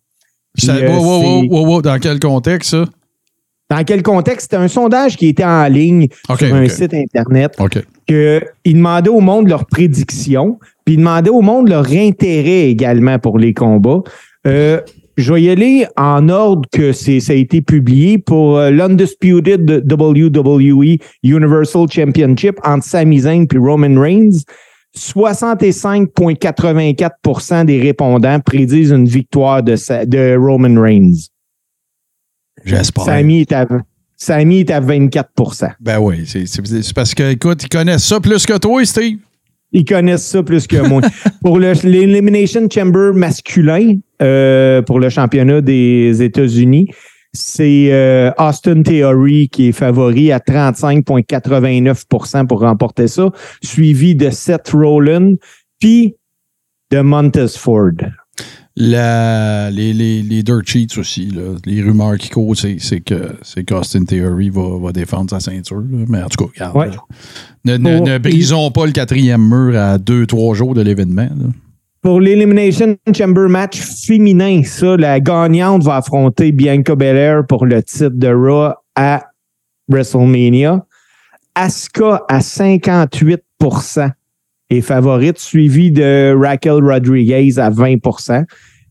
Ça- 0.58 0.76
euh, 0.76 0.88
wow, 1.50 1.66
wow, 1.66 1.82
dans 1.82 1.98
quel 2.00 2.20
contexte, 2.20 2.72
ça? 2.72 2.86
Dans 3.72 3.84
quel 3.86 4.04
contexte? 4.04 4.52
C'était 4.52 4.62
un 4.62 4.68
sondage 4.68 5.16
qui 5.16 5.28
était 5.28 5.46
en 5.46 5.66
ligne 5.68 6.10
sur 6.38 6.54
un 6.54 6.68
site 6.68 6.94
Internet. 6.94 7.54
OK. 7.58 7.82
qu'ils 8.06 8.76
demandaient 8.76 9.10
au 9.10 9.22
monde 9.22 9.48
leurs 9.48 9.66
prédictions, 9.66 10.60
puis 10.84 10.96
ils 10.96 10.98
demandaient 10.98 11.30
au 11.30 11.40
monde 11.40 11.70
leur 11.70 11.90
intérêt 11.90 12.70
également 12.70 13.18
pour 13.18 13.40
les 13.40 13.54
combats. 13.54 14.02
Euh, 14.46 14.82
je 15.16 15.34
vais 15.34 15.44
y 15.44 15.50
aller 15.50 15.88
en 15.96 16.28
ordre 16.28 16.68
que 16.70 16.92
ça 16.92 17.32
a 17.32 17.36
été 17.36 17.62
publié 17.62 18.18
pour 18.18 18.58
euh, 18.58 18.72
l'Undisputed 18.72 19.86
WWE 19.90 20.98
Universal 21.24 21.86
Championship 21.90 22.60
entre 22.66 22.84
Sami 22.84 23.20
Zayn 23.20 23.46
et 23.54 23.58
Roman 23.58 24.02
Reigns. 24.02 24.44
65,84% 24.98 27.64
des 27.64 27.80
répondants 27.80 28.42
prédisent 28.42 28.92
une 28.92 29.08
victoire 29.08 29.64
de, 29.64 29.78
de 30.06 30.36
Roman 30.36 30.82
Reigns. 30.82 31.30
J'espère. 32.66 33.06
Samy 33.06 33.42
est 33.42 33.52
à, 33.52 33.68
Samy 34.18 34.60
est 34.60 34.70
à 34.72 34.80
24% 34.82 35.72
Ben 35.80 36.00
oui, 36.00 36.26
c'est- 36.28 36.94
parce 36.94 37.16
que, 37.16 37.32
écoute, 37.32 37.64
ils 37.64 37.70
connaissent 37.70 38.06
ça 38.06 38.20
plus 38.20 38.46
que 38.46 38.58
toi, 38.58 38.84
Steve. 38.86 39.18
Ils 39.74 39.86
connaissent 39.86 40.28
ça 40.28 40.44
plus 40.44 40.68
que 40.68 40.76
moi. 40.88 41.02
pour 41.42 41.58
le- 41.58 41.72
l'Elimination 41.84 42.68
Chamber 42.70 43.14
masculin, 43.14 43.96
euh, 44.22 44.82
pour 44.82 45.00
le 45.00 45.08
championnat 45.10 45.62
des 45.62 46.22
États-Unis, 46.22 46.88
c'est 47.34 47.88
euh, 47.94 48.30
Austin 48.38 48.84
Theory 48.84 49.48
qui 49.48 49.70
est 49.70 49.72
favori 49.72 50.34
à 50.34 50.40
35,89% 50.40 52.46
pour 52.48 52.60
remporter 52.60 53.08
ça, 53.08 53.30
suivi 53.64 54.14
de 54.16 54.30
Seth 54.30 54.72
Rollins, 54.74 55.36
puis 55.80 56.16
de 56.92 57.00
Montez 57.00 57.48
Ford. 57.58 57.92
La- 58.90 59.70
les, 59.70 59.94
les, 59.94 60.24
les 60.24 60.42
dirt 60.44 60.62
sheets 60.66 60.98
aussi, 60.98 61.28
là, 61.28 61.56
les 61.66 61.82
rumeurs 61.82 62.18
qui 62.18 62.30
courent, 62.30 62.56
c'est 62.58 62.78
que 63.02 63.36
c'est 63.44 63.64
qu'Austin 63.64 64.06
Theory 64.06 64.50
va, 64.50 64.78
va 64.82 64.92
défendre 64.92 65.30
sa 65.30 65.40
ceinture. 65.40 65.82
là. 65.82 66.06
Mais 66.08 66.24
en 66.24 66.28
tout 66.30 66.46
cas, 66.48 66.70
regarde, 66.70 66.76
Ouais. 66.78 67.78
ne, 67.78 67.78
ne- 67.78 68.18
brisons 68.18 68.72
pas 68.72 68.86
le 68.88 68.92
quatrième 68.92 69.48
mur 69.48 69.78
à 69.78 69.98
deux, 69.98 70.26
trois 70.26 70.56
jours 70.56 70.74
de 70.74 70.82
l'événement. 70.82 71.28
Pour 72.02 72.20
l'Elimination 72.20 72.98
Chamber 73.16 73.48
match 73.48 73.80
féminin, 73.80 74.64
ça, 74.64 74.98
la 74.98 75.20
gagnante 75.20 75.84
va 75.84 75.98
affronter 75.98 76.52
Bianca 76.52 76.96
Belair 76.96 77.46
pour 77.48 77.68
le 77.68 77.84
titre 77.84 78.10
de 78.16 78.30
Raw 78.34 78.74
à 78.96 79.24
WrestleMania. 79.88 80.84
Asuka 81.54 82.24
à 82.28 82.40
58% 82.40 84.10
est 84.70 84.82
favorite, 84.82 85.38
suivie 85.38 85.92
de 85.92 86.34
Raquel 86.36 86.84
Rodriguez 86.84 87.60
à 87.60 87.70
20 87.70 87.98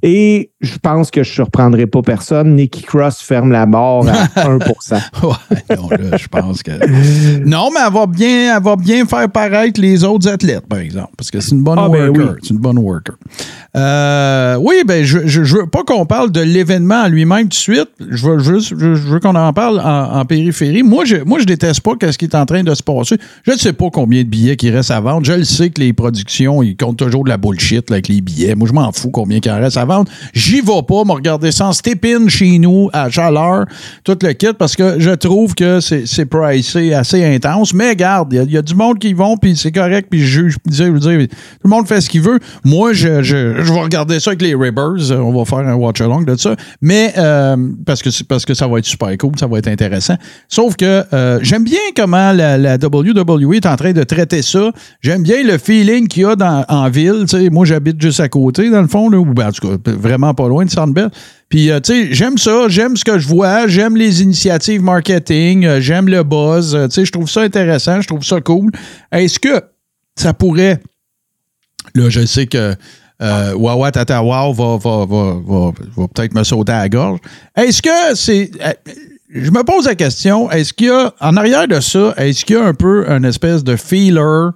Et 0.03 0.51
je 0.61 0.79
pense 0.79 1.11
que 1.11 1.23
je 1.23 1.31
ne 1.31 1.35
surprendrai 1.35 1.87
pas 1.87 2.01
personne. 2.03 2.57
Nikki 2.57 2.83
Cross 2.83 3.21
ferme 3.21 3.53
la 3.53 3.67
barre 3.67 4.03
à 4.35 4.43
1 4.49 4.57
Ouais, 4.57 5.77
non, 5.77 5.89
là, 5.91 6.17
je 6.17 6.29
pense 6.29 6.63
que. 6.63 6.71
Non, 7.45 7.69
mais 7.73 7.81
elle 7.87 7.93
va, 7.93 8.07
bien, 8.07 8.57
elle 8.57 8.63
va 8.63 8.77
bien 8.77 9.05
faire 9.07 9.29
paraître 9.31 9.81
les 9.81 10.05
autres 10.05 10.29
athlètes, 10.29 10.67
par 10.67 10.79
exemple, 10.79 11.11
parce 11.17 11.31
que 11.31 11.41
c'est 11.41 11.53
une 11.53 11.63
bonne 11.63 11.79
Ah, 11.79 11.89
ben 11.89 12.09
worker. 12.09 12.31
oui. 12.35 12.39
C'est 12.43 12.51
une 12.51 12.59
bonne 12.61 12.79
worker. 12.79 13.15
Euh, 13.77 14.57
oui, 14.61 14.77
ben, 14.87 15.05
je, 15.05 15.27
je 15.27 15.43
veux 15.57 15.67
pas 15.67 15.83
qu'on 15.85 16.05
parle 16.07 16.33
de 16.33 16.41
l'événement 16.41 17.03
en 17.05 17.09
lui-même 17.09 17.45
tout 17.45 17.49
de 17.49 17.55
suite. 17.55 17.89
Je 18.01 18.27
veux 18.27 18.39
juste, 18.39 18.71
je, 18.79 18.95
je 18.95 19.03
veux 19.09 19.21
qu'on 19.21 19.35
en 19.35 19.53
parle 19.53 19.81
en, 19.81 20.19
en 20.19 20.25
périphérie. 20.25 20.83
Moi, 20.83 21.05
je, 21.05 21.17
moi, 21.25 21.39
je 21.39 21.45
déteste 21.45 21.81
pas 21.83 21.93
ce 22.11 22.19
qui 22.19 22.25
est 22.25 22.35
en 22.35 22.47
train 22.47 22.63
de 22.63 22.75
se 22.75 22.83
passer. 22.83 23.17
Je 23.45 23.53
ne 23.53 23.57
sais 23.57 23.73
pas 23.73 23.91
combien 23.93 24.23
de 24.23 24.29
billets 24.29 24.57
qui 24.57 24.71
restent 24.71 24.91
à 24.91 25.01
vendre. 25.01 25.25
Je 25.25 25.33
le 25.35 25.45
sais 25.45 25.71
que 25.71 25.81
les 25.81 25.93
productions, 25.93 26.63
ils 26.63 26.77
comptent 26.77 26.99
toujours 26.99 27.25
de 27.25 27.29
la 27.29 27.37
bullshit 27.37 27.91
là, 27.91 27.95
avec 27.97 28.09
les 28.09 28.21
billets. 28.21 28.55
Moi, 28.55 28.67
je 28.69 28.73
m'en 28.73 28.91
fous 28.93 29.11
combien 29.11 29.39
il 29.45 29.51
en 29.51 29.59
reste 29.59 29.77
à 29.77 29.85
vendre. 29.85 29.90
J'y 30.33 30.61
vais 30.61 30.83
pas, 30.87 31.05
me 31.05 31.13
regarder 31.13 31.53
ça 31.53 31.69
en 31.69 31.73
step-in 31.73 32.29
chez 32.29 32.59
nous, 32.59 32.89
à 32.93 33.11
chaleur, 33.11 33.67
tout 34.05 34.17
le 34.23 34.33
kit, 34.33 34.53
parce 34.59 34.77
que 34.77 34.99
je 34.99 35.11
trouve 35.11 35.55
que 35.55 35.81
c'est 35.81 36.27
pricé 36.27 36.95
assez 36.95 37.25
intense. 37.25 37.75
Mais 37.75 37.97
garde, 37.97 38.33
il 38.33 38.51
y 38.51 38.57
a- 38.57 38.63
du 38.63 38.75
monde 38.75 38.99
qui 38.99 39.09
y 39.09 39.15
vont, 39.15 39.37
puis 39.37 39.57
c'est 39.57 39.73
correct, 39.73 40.09
puis 40.11 40.21
je 40.21 40.43
juge. 40.43 40.57
Tout 40.65 40.69
le 40.71 41.29
monde 41.69 41.89
fait 41.89 42.01
ce 42.01 42.09
qu'il 42.11 42.21
veut. 42.21 42.39
Moi, 42.65 42.93
je, 42.93 43.23
je, 43.23 43.63
je 43.63 43.73
vais 43.73 43.81
regarder 43.81 44.21
ça 44.21 44.31
avec 44.31 44.43
les 44.43 44.55
Ribbers. 44.55 45.11
On 45.11 45.33
va 45.33 45.45
faire 45.45 45.67
un 45.67 45.75
watch-along 45.75 46.25
de 46.25 46.37
ça. 46.37 46.55
Mais, 46.81 47.13
euh, 47.17 47.57
parce, 47.87 48.03
que, 48.03 48.11
parce 48.25 48.45
que 48.45 48.55
ça 48.55 48.69
va 48.69 48.79
être 48.79 48.85
super 48.85 49.17
cool, 49.19 49.33
ça 49.39 49.47
va 49.47 49.59
être 49.59 49.69
intéressant. 49.69 50.17
Sauf 50.49 50.77
que 50.77 51.05
euh, 51.13 51.39
j'aime 51.43 51.65
bien 51.65 51.79
comment 51.97 52.33
la, 52.33 52.77
WWE 52.77 53.55
est 53.55 53.67
en 53.67 53.77
train 53.77 53.93
de 53.93 54.03
traiter 54.05 54.43
ça. 54.43 54.71
J'aime 55.01 55.23
bien 55.23 55.43
le 55.43 55.59
feeling 55.59 56.07
qu'il 56.09 56.23
y 56.23 56.27
a 56.27 56.37
dans, 56.37 56.65
en 56.69 56.89
ville. 56.91 57.25
Moi, 57.51 57.65
j'habite 57.67 58.01
juste 58.01 58.21
à 58.21 58.29
côté, 58.29 58.71
dans 58.71 58.83
le 58.83 58.89
fond, 58.89 59.09
là, 59.09 59.19
ou 59.19 59.25
ben, 59.25 59.49
en 59.49 59.53
tout 59.53 59.67
cas, 59.69 59.77
vraiment 59.87 60.35
pas 60.35 60.49
loin 60.49 60.65
de 60.65 60.71
Sandbell. 60.71 61.11
Puis, 61.49 61.71
euh, 61.71 61.81
tu 61.81 61.93
sais, 61.93 62.15
j'aime 62.15 62.39
ça, 62.39 62.69
j'aime 62.69 62.97
ce 62.97 63.05
que 63.05 63.19
je 63.19 63.27
vois, 63.27 63.67
j'aime 63.67 63.97
les 63.97 64.23
initiatives 64.23 64.83
marketing, 64.83 65.67
euh, 65.67 65.81
j'aime 65.81 66.09
le 66.09 66.23
buzz. 66.23 66.75
euh, 66.75 66.87
tu 66.87 66.95
sais, 66.95 67.05
je 67.05 67.13
trouve 67.13 67.29
ça 67.29 67.43
intéressant, 67.43 68.01
je 68.01 68.07
trouve 68.07 68.25
ça 68.25 68.41
cool. 68.41 68.71
Est-ce 69.13 69.39
que 69.39 69.63
ça 70.17 70.33
pourrait. 70.33 70.81
Là, 71.95 72.09
je 72.09 72.25
sais 72.25 72.47
que 72.47 72.75
euh, 73.23 73.55
Wawa 73.55 73.91
Wow 73.91 74.55
va, 74.55 74.77
va, 74.77 75.07
va, 75.07 75.73
va, 75.97 76.09
peut-être 76.09 76.35
me 76.35 76.45
sauter 76.45 76.73
à 76.73 76.81
la 76.81 76.89
gorge. 76.89 77.19
Est-ce 77.57 77.83
que 77.83 78.15
c'est. 78.15 78.51
Je 79.33 79.51
me 79.51 79.63
pose 79.63 79.87
la 79.87 79.95
question, 79.95 80.51
est-ce 80.51 80.73
qu'il 80.73 80.89
y 80.89 80.91
a, 80.91 81.15
en 81.21 81.37
arrière 81.37 81.69
de 81.69 81.79
ça, 81.79 82.15
est-ce 82.17 82.45
qu'il 82.45 82.57
y 82.57 82.59
a 82.59 82.65
un 82.65 82.75
peu 82.75 83.09
une 83.09 83.25
espèce 83.25 83.63
de 83.63 83.77
feeler 83.77 84.51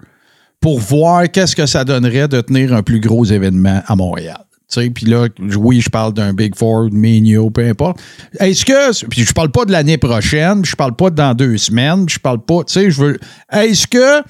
pour 0.60 0.80
voir 0.80 1.30
qu'est-ce 1.30 1.54
que 1.54 1.66
ça 1.66 1.84
donnerait 1.84 2.26
de 2.26 2.40
tenir 2.40 2.72
un 2.72 2.82
plus 2.82 2.98
gros 2.98 3.24
événement 3.24 3.82
à 3.86 3.94
Montréal? 3.94 4.43
Puis 4.68 5.06
là, 5.06 5.28
oui, 5.56 5.80
je 5.80 5.88
parle 5.88 6.14
d'un 6.14 6.32
Big 6.32 6.54
Four, 6.56 6.88
Mania, 6.90 7.40
peu 7.52 7.66
importe. 7.66 8.00
Est-ce 8.40 8.64
que. 8.64 9.06
Puis 9.06 9.24
je 9.24 9.32
parle 9.32 9.50
pas 9.50 9.64
de 9.64 9.72
l'année 9.72 9.98
prochaine, 9.98 10.64
je 10.64 10.74
parle 10.74 10.96
pas 10.96 11.10
de 11.10 11.14
dans 11.14 11.34
deux 11.34 11.56
semaines, 11.58 12.08
je 12.08 12.18
parle 12.18 12.40
pas. 12.40 12.64
Tu 12.64 12.72
sais, 12.72 12.90
je 12.90 13.00
veux. 13.00 13.18
Est-ce 13.52 13.86
que 13.86 14.22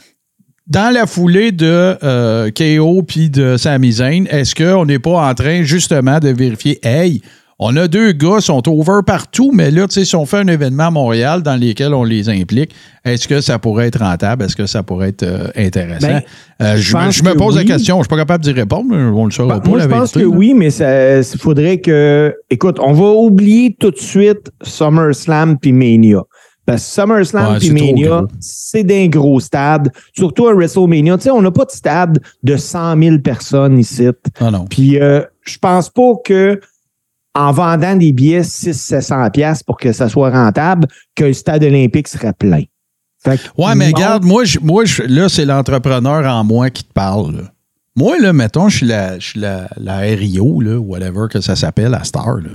dans 0.66 0.92
la 0.92 1.06
foulée 1.06 1.52
de 1.52 1.96
euh, 2.02 2.50
KO 2.50 3.02
puis 3.02 3.30
de 3.30 3.56
Sami 3.56 3.92
Zayn, 3.92 4.26
est-ce 4.26 4.54
qu'on 4.54 4.86
n'est 4.86 4.98
pas 4.98 5.28
en 5.28 5.34
train 5.34 5.62
justement 5.62 6.18
de 6.18 6.28
vérifier, 6.28 6.78
hey, 6.82 7.22
on 7.58 7.76
a 7.76 7.86
deux 7.88 8.12
gars, 8.12 8.40
sont 8.40 8.62
over 8.68 9.00
partout, 9.06 9.50
mais 9.54 9.70
là, 9.70 9.86
tu 9.86 9.94
sais, 9.94 10.04
si 10.04 10.16
on 10.16 10.26
fait 10.26 10.38
un 10.38 10.48
événement 10.48 10.88
à 10.88 10.90
Montréal 10.90 11.42
dans 11.42 11.54
lequel 11.54 11.94
on 11.94 12.02
les 12.04 12.28
implique, 12.28 12.74
est-ce 13.04 13.28
que 13.28 13.40
ça 13.40 13.58
pourrait 13.58 13.86
être 13.86 14.00
rentable? 14.00 14.44
Est-ce 14.44 14.56
que 14.56 14.66
ça 14.66 14.82
pourrait 14.82 15.10
être 15.10 15.22
euh, 15.22 15.48
intéressant? 15.56 16.08
Ben, 16.08 16.22
Euh, 16.62 16.76
je, 16.76 16.82
je 17.10 17.22
me- 17.24 17.34
pose 17.36 17.56
la 17.56 17.64
question, 17.64 17.96
je 17.96 17.98
ne 18.00 18.02
suis 18.04 18.08
pas 18.08 18.16
capable 18.16 18.42
d'y 18.44 18.52
répondre, 18.52 18.94
on 18.94 19.24
le 19.24 19.30
saura 19.30 19.54
Bah, 19.56 19.60
pas, 19.60 19.68
moi, 19.68 19.78
la 19.78 19.84
je 19.84 19.88
pense 19.88 20.14
vérité, 20.14 20.20
que 20.20 20.24
là. 20.32 20.36
oui, 20.36 20.54
mais 20.54 20.72
il 20.74 21.38
faudrait 21.38 21.78
que. 21.80 22.34
Écoute, 22.50 22.78
on 22.80 22.92
va 22.92 23.10
oublier 23.12 23.76
tout 23.78 23.90
de 23.90 23.98
suite 23.98 24.50
SummerSlam 24.62 25.58
puis 25.58 25.72
Mania. 25.72 26.22
Parce 26.66 26.82
que 26.82 26.88
SummerSlam 27.02 27.58
puis 27.58 27.70
Mania, 27.72 28.22
c'est 28.40 28.84
d'un 28.84 29.06
gros 29.08 29.38
stade. 29.40 29.90
Surtout 30.16 30.46
à 30.48 30.54
WrestleMania. 30.54 31.16
Tu 31.18 31.24
sais, 31.24 31.30
on 31.30 31.42
n'a 31.42 31.50
pas 31.50 31.66
de 31.66 31.70
stade 31.70 32.20
de 32.42 32.56
100 32.56 32.98
000 33.02 33.18
personnes 33.18 33.78
ici. 33.78 34.06
Ah 34.40 34.50
non. 34.50 34.64
Puis 34.68 34.98
euh, 34.98 35.20
je 35.42 35.58
pense 35.58 35.90
pas 35.90 36.12
que 36.24 36.58
en 37.34 37.52
vendant 37.52 37.96
des 37.96 38.12
billets 38.12 38.42
600-700 38.42 39.30
pièces 39.30 39.62
pour 39.62 39.76
que 39.76 39.92
ça 39.92 40.08
soit 40.08 40.30
rentable, 40.30 40.86
que 41.16 41.24
le 41.24 41.32
stade 41.32 41.64
olympique 41.64 42.08
serait 42.08 42.32
plein. 42.32 42.62
Fait 43.22 43.38
que 43.38 43.42
Ouais, 43.60 43.74
mais 43.74 43.90
non. 43.90 43.96
regarde, 43.96 44.24
moi, 44.24 44.44
je- 44.44 44.58
moi 44.60 44.84
je- 44.84 45.02
là, 45.02 45.28
c'est 45.28 45.44
l'entrepreneur 45.44 46.24
en 46.32 46.44
moi 46.44 46.70
qui 46.70 46.84
te 46.84 46.92
parle. 46.92 47.36
là. 47.36 47.42
Moi, 47.96 48.18
là, 48.18 48.32
mettons, 48.32 48.68
je 48.68 48.78
suis 48.78 48.86
la, 48.86 49.18
je 49.18 49.26
suis 49.30 49.40
la, 49.40 49.68
la 49.76 49.98
RIO, 49.98 50.60
là, 50.60 50.78
whatever 50.78 51.26
que 51.30 51.40
ça 51.40 51.54
s'appelle, 51.56 51.94
à 51.94 52.04
Star. 52.04 52.36
Là. 52.38 52.50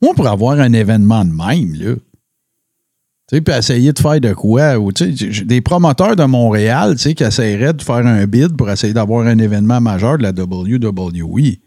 Moi, 0.00 0.14
pour 0.14 0.26
avoir 0.28 0.58
un 0.60 0.72
événement 0.72 1.24
de 1.24 1.30
même, 1.32 1.74
là, 1.74 1.94
tu 3.28 3.36
sais, 3.36 3.40
puis 3.40 3.54
essayer 3.54 3.92
de 3.92 3.98
faire 3.98 4.20
de 4.20 4.32
quoi, 4.34 4.78
ou 4.78 4.92
tu 4.92 5.16
sais, 5.16 5.44
des 5.44 5.60
promoteurs 5.60 6.14
de 6.14 6.24
Montréal, 6.24 6.92
tu 6.94 7.02
sais, 7.02 7.14
qui 7.14 7.24
essaieraient 7.24 7.72
de 7.72 7.82
faire 7.82 8.06
un 8.06 8.24
bid 8.26 8.56
pour 8.56 8.70
essayer 8.70 8.92
d'avoir 8.94 9.26
un 9.26 9.38
événement 9.38 9.80
majeur 9.80 10.16
de 10.18 10.22
la 10.22 10.30
WWE. 10.32 11.58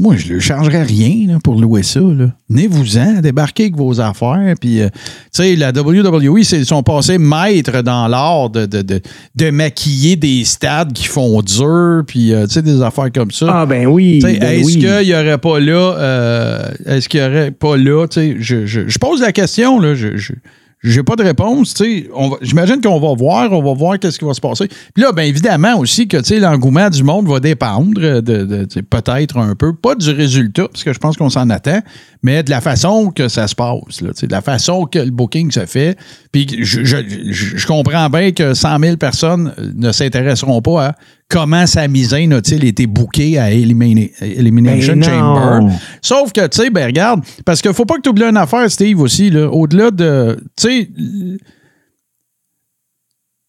Moi, 0.00 0.16
je 0.16 0.32
ne 0.32 0.38
chargerais 0.38 0.82
rien 0.82 1.26
là, 1.28 1.38
pour 1.44 1.60
louer 1.60 1.82
ça. 1.82 2.00
Venez-vous-en, 2.48 3.20
débarquez 3.20 3.64
avec 3.64 3.76
vos 3.76 4.00
affaires. 4.00 4.54
Puis, 4.58 4.80
euh, 4.80 4.88
tu 4.94 5.42
sais, 5.42 5.56
la 5.56 5.72
WWE, 5.72 6.38
ils 6.40 6.64
sont 6.64 6.82
passés 6.82 7.18
maîtres 7.18 7.82
dans 7.82 8.08
l'art 8.08 8.48
de, 8.48 8.64
de, 8.64 8.80
de, 8.80 9.02
de 9.34 9.50
maquiller 9.50 10.16
des 10.16 10.46
stades 10.46 10.94
qui 10.94 11.04
font 11.04 11.42
dur, 11.42 12.02
puis, 12.06 12.32
euh, 12.32 12.46
tu 12.46 12.54
sais, 12.54 12.62
des 12.62 12.80
affaires 12.80 13.12
comme 13.12 13.30
ça. 13.30 13.46
Ah 13.50 13.66
ben 13.66 13.86
oui. 13.86 14.20
Ben 14.22 14.42
est-ce 14.42 14.64
oui. 14.64 14.78
qu'il 14.78 15.06
n'y 15.06 15.12
aurait 15.14 15.36
pas 15.36 15.60
là, 15.60 15.94
euh, 15.98 16.62
est-ce 16.86 17.06
qu'il 17.06 17.20
n'y 17.20 17.26
aurait 17.26 17.50
pas 17.50 17.76
là, 17.76 18.06
tu 18.06 18.20
sais, 18.20 18.36
je, 18.40 18.64
je, 18.64 18.88
je 18.88 18.98
pose 18.98 19.20
la 19.20 19.32
question, 19.32 19.78
là, 19.80 19.94
je, 19.94 20.16
je, 20.16 20.32
j'ai 20.82 21.02
pas 21.02 21.14
de 21.16 21.22
réponse, 21.22 21.74
tu 21.74 21.84
sais, 21.84 22.10
j'imagine 22.40 22.80
qu'on 22.80 22.98
va 22.98 23.14
voir, 23.14 23.52
on 23.52 23.62
va 23.62 23.74
voir 23.74 23.98
qu'est-ce 23.98 24.18
qui 24.18 24.24
va 24.24 24.32
se 24.32 24.40
passer. 24.40 24.66
Puis 24.94 25.02
là, 25.02 25.12
bien 25.12 25.24
évidemment 25.24 25.78
aussi 25.78 26.08
que, 26.08 26.16
l'engouement 26.40 26.88
du 26.88 27.02
monde 27.02 27.28
va 27.28 27.38
dépendre 27.38 28.00
de, 28.00 28.20
de- 28.20 28.80
peut-être 28.80 29.36
un 29.36 29.54
peu, 29.54 29.74
pas 29.74 29.94
du 29.94 30.10
résultat, 30.10 30.68
parce 30.68 30.82
que 30.82 30.92
je 30.92 30.98
pense 30.98 31.16
qu'on 31.18 31.28
s'en 31.28 31.50
attend, 31.50 31.80
mais 32.22 32.42
de 32.42 32.50
la 32.50 32.60
façon 32.60 33.10
que 33.10 33.28
ça 33.28 33.48
se 33.48 33.54
passe, 33.54 34.00
là, 34.00 34.10
de 34.10 34.30
la 34.30 34.42
façon 34.42 34.84
que 34.84 34.98
le 34.98 35.10
booking 35.10 35.50
se 35.50 35.64
fait. 35.66 35.96
Puis 36.32 36.46
je, 36.60 36.84
je, 36.84 37.66
comprends 37.66 38.08
bien 38.10 38.32
que 38.32 38.54
100 38.54 38.78
000 38.78 38.96
personnes 38.96 39.54
ne 39.74 39.90
s'intéresseront 39.90 40.60
pas 40.60 40.86
à 40.88 40.96
comment 41.28 41.66
Sami 41.66 42.04
Zayn 42.04 42.32
a-t-il 42.32 42.64
été 42.64 42.86
booké 42.86 43.38
à 43.38 43.50
Elimina- 43.50 44.10
Elimination 44.20 44.96
Ben. 44.96 45.02
Chamber. 45.04 45.72
Sauf 46.02 46.32
que, 46.32 46.46
tu 46.46 46.62
sais, 46.62 46.70
ben 46.70 46.86
regarde, 46.86 47.22
parce 47.44 47.62
qu'il 47.62 47.72
faut 47.72 47.86
pas 47.86 47.96
que 47.96 48.02
tu 48.02 48.10
oublies 48.10 48.24
une 48.24 48.36
affaire, 48.36 48.70
Steve, 48.70 49.00
aussi, 49.00 49.30
là, 49.30 49.48
au-delà 49.48 49.90
de, 49.90 50.36
tu 50.56 50.68
sais, 50.68 50.90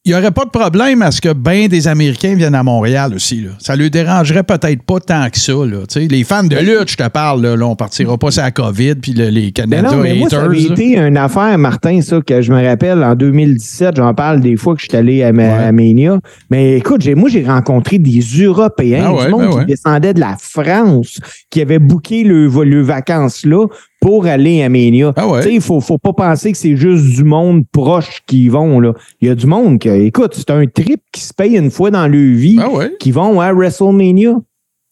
il 0.04 0.10
n'y 0.10 0.18
aurait 0.18 0.32
pas 0.32 0.44
de 0.44 0.50
problème 0.50 1.00
à 1.02 1.12
ce 1.12 1.20
que 1.20 1.32
bien 1.32 1.68
des 1.68 1.86
Américains 1.86 2.34
viennent 2.34 2.56
à 2.56 2.64
Montréal 2.64 3.12
aussi. 3.14 3.40
Là. 3.42 3.50
Ça 3.60 3.76
ne 3.76 3.82
leur 3.82 3.90
dérangerait 3.90 4.42
peut-être 4.42 4.82
pas 4.82 4.98
tant 4.98 5.30
que 5.30 5.38
ça. 5.38 5.52
Là. 5.52 5.86
Tu 5.88 6.00
sais, 6.00 6.08
Les 6.08 6.24
fans 6.24 6.42
de 6.42 6.56
lutte, 6.56 6.90
je 6.90 6.96
te 6.96 7.06
parle, 7.08 7.40
là, 7.42 7.54
là, 7.54 7.66
on 7.66 7.76
partira 7.76 8.18
pas 8.18 8.32
sur 8.32 8.42
la 8.42 8.50
COVID 8.50 8.96
puis 8.96 9.12
le- 9.12 9.28
les 9.28 9.52
Canada 9.52 9.90
non, 9.92 9.98
mais 9.98 10.14
moi, 10.14 10.28
ça 10.28 10.38
haters. 10.38 10.50
avait 10.50 10.62
été 10.62 10.98
une 10.98 11.16
affaire, 11.16 11.56
Martin, 11.56 12.00
ça, 12.02 12.20
que 12.20 12.42
je 12.42 12.52
me 12.52 12.66
rappelle 12.66 13.02
en 13.04 13.14
2017. 13.14 13.94
J'en 13.96 14.12
parle 14.12 14.40
des 14.40 14.56
fois 14.56 14.74
que 14.74 14.80
je 14.82 14.88
suis 14.88 14.96
allé 14.96 15.22
à, 15.22 15.32
Ma- 15.32 15.42
Ouais. 15.42 15.64
à 15.66 15.70
Mania. 15.72 16.18
Mais 16.50 16.78
écoute, 16.78 17.06
moi, 17.14 17.28
j'ai 17.28 17.44
rencontré 17.44 17.98
des 17.98 18.20
Européens, 18.42 19.04
Ah 19.06 19.12
ouais, 19.14 19.24
du 19.26 19.30
monde 19.30 19.42
ben 19.42 19.50
qui 19.50 19.56
ouais. 19.58 19.64
descendait 19.66 20.14
de 20.14 20.20
la 20.20 20.36
France, 20.36 21.20
qui 21.48 21.60
avaient 21.60 21.78
booké 21.78 22.24
le, 22.24 22.48
le 22.48 22.82
vacances 22.82 23.44
là 23.46 23.66
pour 24.02 24.26
aller 24.26 24.62
à 24.62 24.68
Mania. 24.68 25.12
Ah 25.16 25.26
ouais. 25.26 25.40
Tu 25.42 25.48
sais, 25.48 25.54
il 25.54 25.60
faut, 25.62 25.80
faut 25.80 25.96
pas 25.96 26.12
penser 26.12 26.52
que 26.52 26.58
c'est 26.58 26.76
juste 26.76 27.04
du 27.06 27.24
monde 27.24 27.62
proche 27.72 28.20
qui 28.26 28.44
y 28.44 28.48
vont. 28.50 28.80
Là. 28.80 28.92
Il 29.22 29.28
y 29.28 29.30
a 29.30 29.34
du 29.34 29.46
monde 29.46 29.78
qui, 29.78 29.88
écoute, 29.88 30.34
c'est 30.36 30.50
un 30.50 30.66
trip 30.66 31.00
qui 31.12 31.22
se 31.22 31.32
paye 31.32 31.56
une 31.56 31.70
fois 31.70 31.90
dans 31.90 32.06
leur 32.08 32.36
vie 32.36 32.58
Ah 32.60 32.68
ouais. 32.70 32.92
qui 33.00 33.12
vont 33.12 33.40
à 33.40 33.52
WrestleMania. 33.52 34.34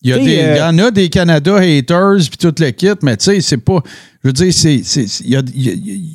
Il 0.03 0.09
y, 0.09 0.13
a 0.15 0.19
des, 0.19 0.39
euh, 0.39 0.55
il 0.55 0.59
y 0.59 0.63
en 0.63 0.79
a 0.79 0.91
des 0.91 1.11
Canada 1.11 1.57
haters 1.57 2.17
puis 2.31 2.39
tout 2.39 2.55
le 2.59 2.71
kit, 2.71 2.87
mais 3.03 3.19
tu 3.19 3.25
sais, 3.25 3.41
c'est 3.43 3.59
pas. 3.59 3.83
Je 4.25 4.29
veux 4.29 4.33
dire, 4.33 4.51
c'est. 4.55 4.77
Il 4.77 5.29
y 5.31 5.37
a, 5.37 5.43
il 5.55 5.63
y 5.63 5.69
a- 5.69 5.73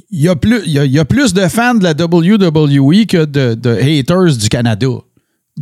il 0.10 0.22
y 0.22 0.28
a 0.28 0.36
plus, 0.36 0.62
il 0.66 0.72
y 0.72 0.80
a- 0.80 0.86
il 0.86 0.92
y 0.92 0.98
a 0.98 1.06
plus 1.06 1.36
de 1.36 1.42
fans 1.42 1.75
de 1.75 1.84
la 1.84 1.94
WWE 1.94 3.06
que 3.06 3.25
de, 3.25 3.54
de 3.54 3.70
haters 3.70 4.38
du 4.38 4.50
Canada. 4.50 4.88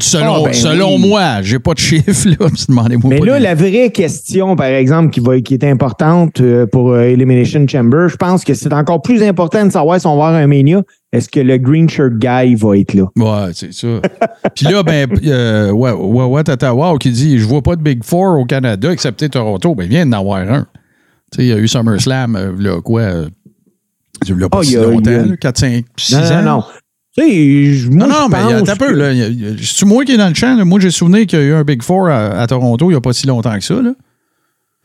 Selon, 0.02 0.38
Ah, 0.44 0.46
ben 0.46 0.54
selon 0.54 0.96
oui. 0.96 1.08
moi, 1.08 1.42
j'ai 1.44 1.60
pas 1.60 1.76
de 1.76 1.80
chiffre, 1.80 2.28
là. 2.28 2.48
Demandez-moi 2.68 3.10
Mais 3.12 3.20
pas 3.20 3.26
là, 3.28 3.38
de- 3.38 3.44
la 3.44 3.54
vraie 3.54 3.92
question, 3.92 4.56
par 4.56 4.66
exemple, 4.66 5.12
qui, 5.12 5.20
va, 5.20 5.40
qui 5.40 5.54
est 5.54 5.64
importante 5.64 6.42
euh, 6.42 6.66
pour 6.66 6.94
euh, 6.94 7.02
Elimination 7.02 7.64
Chamber, 7.68 8.08
je 8.10 8.16
pense 8.16 8.44
que 8.44 8.56
c'est 8.56 8.74
encore 8.74 9.04
plus 9.04 9.22
important 9.22 9.64
de 9.64 9.72
savoir 9.72 10.00
si 10.02 10.08
on 10.08 10.18
va 10.18 10.28
avoir 10.30 10.42
un 10.42 10.48
Mania. 10.48 10.82
Est-ce 11.12 11.30
que 11.30 11.40
le 11.40 11.58
Green 11.60 11.88
Shirt 11.88 12.14
Guy 12.14 12.56
va 12.56 12.76
être 12.76 12.96
là? 12.96 13.04
Ouais, 13.16 13.52
c'est 13.54 13.72
ça. 13.72 13.88
Puis 14.56 14.66
là, 14.66 14.82
ben, 14.82 15.08
euh, 15.28 15.70
ouais, 15.70 15.92
ouais, 15.92 16.26
ouais, 16.26 16.44
Tata 16.44 16.74
Wow 16.74 16.98
qui 16.98 17.12
dit 17.12 17.38
Je 17.38 17.46
vois 17.46 17.62
pas 17.62 17.76
de 17.76 17.84
Big 17.84 18.04
Four 18.04 18.40
au 18.40 18.46
Canada, 18.46 18.92
excepté 18.92 19.30
Toronto. 19.30 19.76
Ben, 19.76 19.84
il 19.84 19.90
vient 19.90 20.08
d'en 20.08 20.22
avoir 20.22 20.40
un. 20.40 20.66
Tu 21.32 21.38
sais, 21.38 21.44
il 21.44 21.48
y 21.50 21.54
a 21.54 21.58
eu 21.58 21.68
SummerSlam, 21.68 22.56
là, 22.60 22.82
quoi, 22.82 23.02
pas 24.50 24.58
Oh, 24.58 24.64
si 24.64 24.72
il 24.72 24.74
y 24.74 24.78
a- 24.78 24.84
longtemps, 24.88 25.12
il 25.12 25.18
y 25.18 25.20
a- 25.20 25.26
là, 25.26 25.38
4, 25.38 25.58
5, 25.60 25.86
6 25.98 26.16
Non, 26.16 26.20
ans. 26.20 26.42
non, 26.42 26.42
non. 26.58 26.64
Tu 27.16 27.24
sais, 27.24 27.66
je- 27.74 27.90
moi, 27.92 28.08
Non, 28.08 28.14
non, 28.22 28.30
mais 28.30 28.38
il 28.46 28.50
y 28.50 28.54
a- 28.54 28.72
un 28.74 28.76
peu. 28.76 28.92
Là, 28.92 29.12
c'est 29.62 29.86
moi 29.86 30.04
qui 30.04 30.14
est 30.14 30.18
dans 30.18 30.30
le 30.30 30.34
champ. 30.34 30.56
là? 30.56 30.66
Moi, 30.66 30.80
j'ai 30.80 30.90
souvenir 30.90 31.28
qu'il 31.28 31.40
y 31.40 31.42
a 31.44 31.46
eu 31.46 31.54
un 31.54 31.64
Big 31.64 31.84
Four 31.84 32.08
à, 32.10 32.40
à 32.42 32.48
Toronto 32.48 32.86
il 32.90 32.94
n'y 32.94 32.98
a 32.98 33.02
pas 33.02 33.14
si 33.14 33.28
longtemps 33.28 33.54
que 33.54 33.64
ça. 33.64 33.76
Là. 33.82 33.92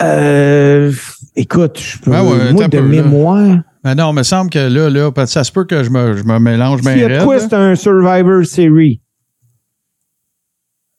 Euh, 0.02 0.92
écoute, 1.34 1.80
je 1.80 1.98
peux, 1.98 2.10
ouais, 2.10 2.52
moi, 2.52 2.68
de 2.68 2.70
peu, 2.70 2.76
là. 2.76 2.82
mémoire. 3.02 3.58
Mais 3.82 3.94
non, 3.94 4.10
il 4.12 4.16
me 4.16 4.22
semble 4.22 4.50
que 4.50 4.58
là, 4.58 4.90
là 4.90 5.10
parce 5.10 5.30
que 5.30 5.32
ça 5.32 5.44
se 5.44 5.50
peut 5.50 5.64
que 5.64 5.82
je 5.82 5.90
me, 5.90 6.16
je 6.16 6.22
me 6.22 6.38
mélange 6.38 6.82
bien 6.82 7.08
raide, 7.08 7.24
quoi, 7.24 7.36
là. 7.36 7.40
c'est 7.40 7.54
un 7.54 7.74
Survivor 7.74 8.44
Series. 8.44 9.00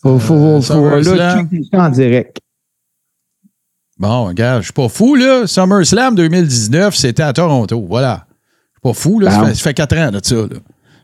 Faut, 0.02 0.18
faut, 0.18 0.34
Euh, 0.34 0.62
faut, 0.62 1.14
là, 1.16 1.44
en 1.74 1.90
direct. 1.90 2.40
Bon, 3.98 4.26
regarde, 4.26 4.62
je 4.62 4.66
suis 4.68 4.74
pas 4.74 4.88
fou, 4.90 5.16
là. 5.16 5.46
SummerSlam 5.46 6.16
2019, 6.16 6.96
c'était 6.96 7.24
à 7.24 7.34
Toronto. 7.34 7.86
Voilà. 7.88 8.26
Je 8.30 8.78
suis 8.78 8.82
pas 8.82 8.94
fou, 8.94 9.20
là. 9.20 9.32
Ça 9.32 9.40
Bon. 9.42 9.46
fait, 9.48 9.54
ça 9.56 9.64
fait 9.64 9.74
quatre 9.74 9.98
ans 9.98 10.12
de 10.12 10.20
ça, 10.24 10.36
là. 10.36 10.48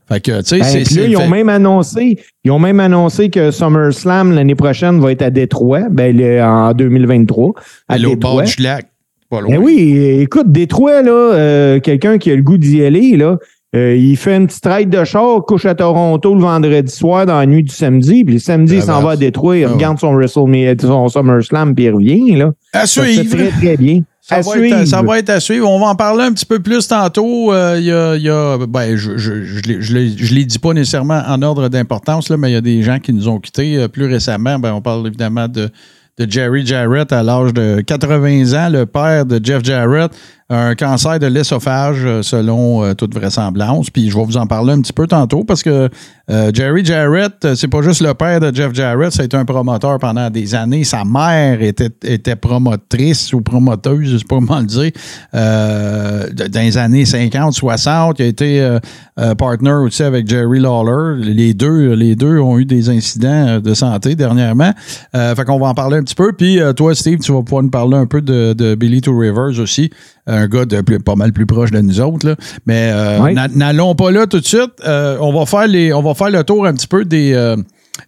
Fait 0.08 0.20
que, 0.22 0.40
tu 0.42 0.46
sais, 0.48 0.60
Ben, 0.60 0.86
c'est. 0.86 1.00
là, 1.00 1.08
ils 1.08 1.18
ont 1.18 1.28
même 1.28 1.50
annoncé, 1.50 2.20
ils 2.44 2.52
ont 2.52 2.60
même 2.60 2.80
annoncé 2.80 3.30
que 3.30 3.50
SummerSlam 3.52 4.32
l'année 4.34 4.54
prochaine 4.56 5.00
va 5.00 5.12
être 5.12 5.24
à 5.24 5.32
Détroit, 5.32 5.90
ben, 5.90 6.16
le- 6.16 6.42
en 6.44 6.74
2023, 6.74 7.54
à 7.88 7.98
l'autre 7.98 8.18
bord 8.20 8.42
Détroit. 8.42 8.56
du 8.56 8.62
lac. 8.64 8.86
Pas 9.32 9.42
loin. 9.42 9.56
Ben 9.56 9.62
oui, 9.64 9.98
écoute, 10.22 10.52
Détroit, 10.52 11.02
là, 11.02 11.12
euh, 11.12 11.80
quelqu'un 11.80 12.20
qui 12.20 12.30
a 12.32 12.36
le 12.36 12.44
goût 12.44 12.60
d'y 12.60 12.84
aller, 12.86 13.18
là, 13.18 13.38
euh, 13.76 13.96
il 13.96 14.16
fait 14.16 14.38
une 14.38 14.46
petite 14.46 14.66
ride 14.68 14.90
de 14.92 15.04
char, 15.04 15.42
couche 15.44 15.66
à 15.66 15.74
Toronto 15.74 16.36
le 16.36 16.40
vendredi 16.42 16.94
soir 16.94 17.26
dans 17.26 17.40
la 17.40 17.46
nuit 17.48 17.64
du 17.64 17.74
samedi, 17.74 18.24
puis 18.24 18.36
le 18.36 18.40
samedi, 18.40 18.76
Ah, 18.76 18.78
il 18.78 18.82
s'en 18.84 19.00
ben, 19.00 19.06
va 19.08 19.12
à 19.14 19.16
Détroit, 19.18 19.58
il 19.58 19.64
ah, 19.66 19.70
regarde 19.70 20.00
son 20.00 20.14
WrestleMania, 20.14 20.76
son 20.80 21.08
SummerSlam, 21.10 21.74
puis 21.74 21.86
il 21.86 21.92
revient, 21.92 22.36
là. 22.36 22.52
À 22.72 22.86
suivre. 22.86 23.36
très, 23.36 23.50
très 23.50 23.78
bien. 23.78 24.02
Ça 24.27 24.36
à 24.38 24.41
va, 24.41 24.51
suivre. 24.51 24.77
être, 24.77 24.88
ça 24.88 25.01
va 25.03 25.20
être 25.20 25.29
à 25.29 25.39
suivre. 25.39 25.70
On 25.70 25.79
va 25.79 25.88
en 25.88 25.96
parler 25.96 26.24
un 26.24 26.32
petit 26.34 26.48
peu 26.48 26.60
plus 26.60 26.88
tantôt. 26.88 27.53
Euh, 27.53 27.79
y, 27.79 27.91
a, 27.91 28.15
il 28.15 28.24
y 28.24 28.29
a- 28.29 28.58
ben, 28.67 28.96
je 28.96 29.17
je, 29.17 29.44
je, 29.44 29.60
je, 29.79 29.79
je 30.17 30.34
les 30.34 30.46
dis 30.46 30.58
pas 30.58 30.74
nécessairement 30.74 31.22
en 31.27 31.41
ordre 31.44 31.70
d'importance, 31.70 32.32
mais 32.32 32.50
il 32.50 32.53
y 32.53 32.58
a 32.58 32.62
des 32.62 32.82
gens 32.82 32.98
qui 33.00 33.13
nous 33.13 33.27
ont 33.27 33.39
quittés 33.39 33.77
euh, 33.77 33.88
plus 33.88 34.05
récemment. 34.08 34.58
Ben, 34.58 34.74
on 34.74 34.82
parle 34.82 35.05
évidemment 35.05 35.48
de, 35.48 35.70
de 36.17 36.32
Jerry 36.32 36.65
Jarrett 36.65 37.12
à 37.13 37.22
l'âge 37.22 37.53
de 37.53 37.82
80 37.82 38.53
ans, 38.65 38.70
le 38.72 38.86
père 38.88 39.25
de 39.27 39.39
Jeff 39.44 39.63
Jarrett, 39.63 40.12
un 40.50 40.75
cancer 40.75 41.18
de 41.20 41.25
l'esophage 41.25 42.06
euh, 42.06 42.22
selon 42.22 42.84
euh, 42.84 42.94
toute 42.94 43.16
vraisemblance. 43.16 43.90
Puis 43.90 44.10
je 44.10 44.18
vais 44.18 44.24
vous 44.24 44.38
en 44.38 44.46
parler 44.46 44.74
un 44.74 44.82
petit 44.82 44.94
peu 44.94 45.08
tantôt 45.08 45.44
parce 45.44 45.64
que 45.64 45.90
euh, 46.28 46.50
Jerry 46.52 46.84
Jarrett, 46.84 47.34
euh, 47.46 47.54
c'est 47.54 47.68
pas 47.68 47.84
juste 47.84 48.02
le 48.02 48.14
père 48.16 48.40
de 48.40 48.54
Jeff 48.54 48.74
Jarrett, 48.74 49.12
ça 49.12 49.22
a 49.22 49.25
été 49.25 49.38
un 49.38 49.46
promoteur 49.46 50.00
pendant 50.00 50.29
des 50.31 50.55
années. 50.55 50.84
Sa 50.84 51.05
mère 51.05 51.62
était, 51.62 51.92
était 52.03 52.36
promotrice 52.36 53.31
ou 53.34 53.42
promoteuse, 53.42 54.10
je 54.10 54.18
sais 54.18 54.24
pas 54.24 54.38
comment 54.38 54.60
le 54.60 54.66
dire, 54.66 54.92
euh, 55.36 56.27
dans 56.31 56.62
les 56.62 56.77
années 56.77 57.05
50, 57.05 57.53
60. 57.53 58.20
Il 58.20 58.24
a 58.24 58.25
été 58.25 58.60
euh, 58.62 59.36
partner 59.36 59.74
aussi 59.74 60.01
avec 60.01 60.27
Jerry 60.27 60.60
Lawler. 60.60 61.24
Les 61.24 61.53
deux, 61.53 61.94
les 61.94 62.16
deux 62.16 62.40
ont 62.40 62.58
eu 62.58 62.66
des 62.66 62.90
incidents 62.90 63.60
de 63.60 63.74
santé 63.75 64.16
dernièrement. 64.16 64.72
Fait 65.14 65.46
qu'on 65.46 65.60
va 65.60 65.68
en 65.68 65.74
parler 65.74 65.98
un 65.98 66.03
petit 66.03 66.16
peu. 66.16 66.34
Puis 66.34 66.60
toi, 66.75 66.96
Steve, 66.96 67.20
tu 67.20 67.31
vas 67.31 67.44
pouvoir 67.44 67.64
nous 67.64 67.70
parler 67.70 67.98
un 67.98 68.08
peu 68.08 68.22
de, 68.22 68.53
de 68.53 68.75
Billy 68.75 69.01
Two 69.01 69.18
Rivers 69.18 69.60
aussi. 69.60 69.92
Un 70.27 70.48
gars 70.48 70.66
de 70.66 70.81
plus- 70.81 71.00
pas 71.00 71.16
mal 71.16 71.31
plus 71.33 71.46
proche 71.46 71.72
de 71.72 71.79
nous 71.81 72.00
autres. 72.01 72.27
Là. 72.27 72.35
Mais 72.66 72.90
euh, 72.94 73.20
Oui. 73.22 73.35
n'allons 73.55 73.94
pas 73.96 74.09
là 74.11 74.25
tout 74.27 74.40
de 74.40 74.46
suite. 74.46 74.72
Euh, 74.88 75.18
on, 75.22 75.31
va 75.38 75.46
faire 75.46 75.68
les, 75.68 75.94
on 75.94 76.01
va 76.01 76.14
faire 76.16 76.29
le 76.31 76.44
tour 76.44 76.66
un 76.66 76.74
petit 76.74 76.88
peu 76.88 77.05
des. 77.05 77.33
euh, 77.33 77.55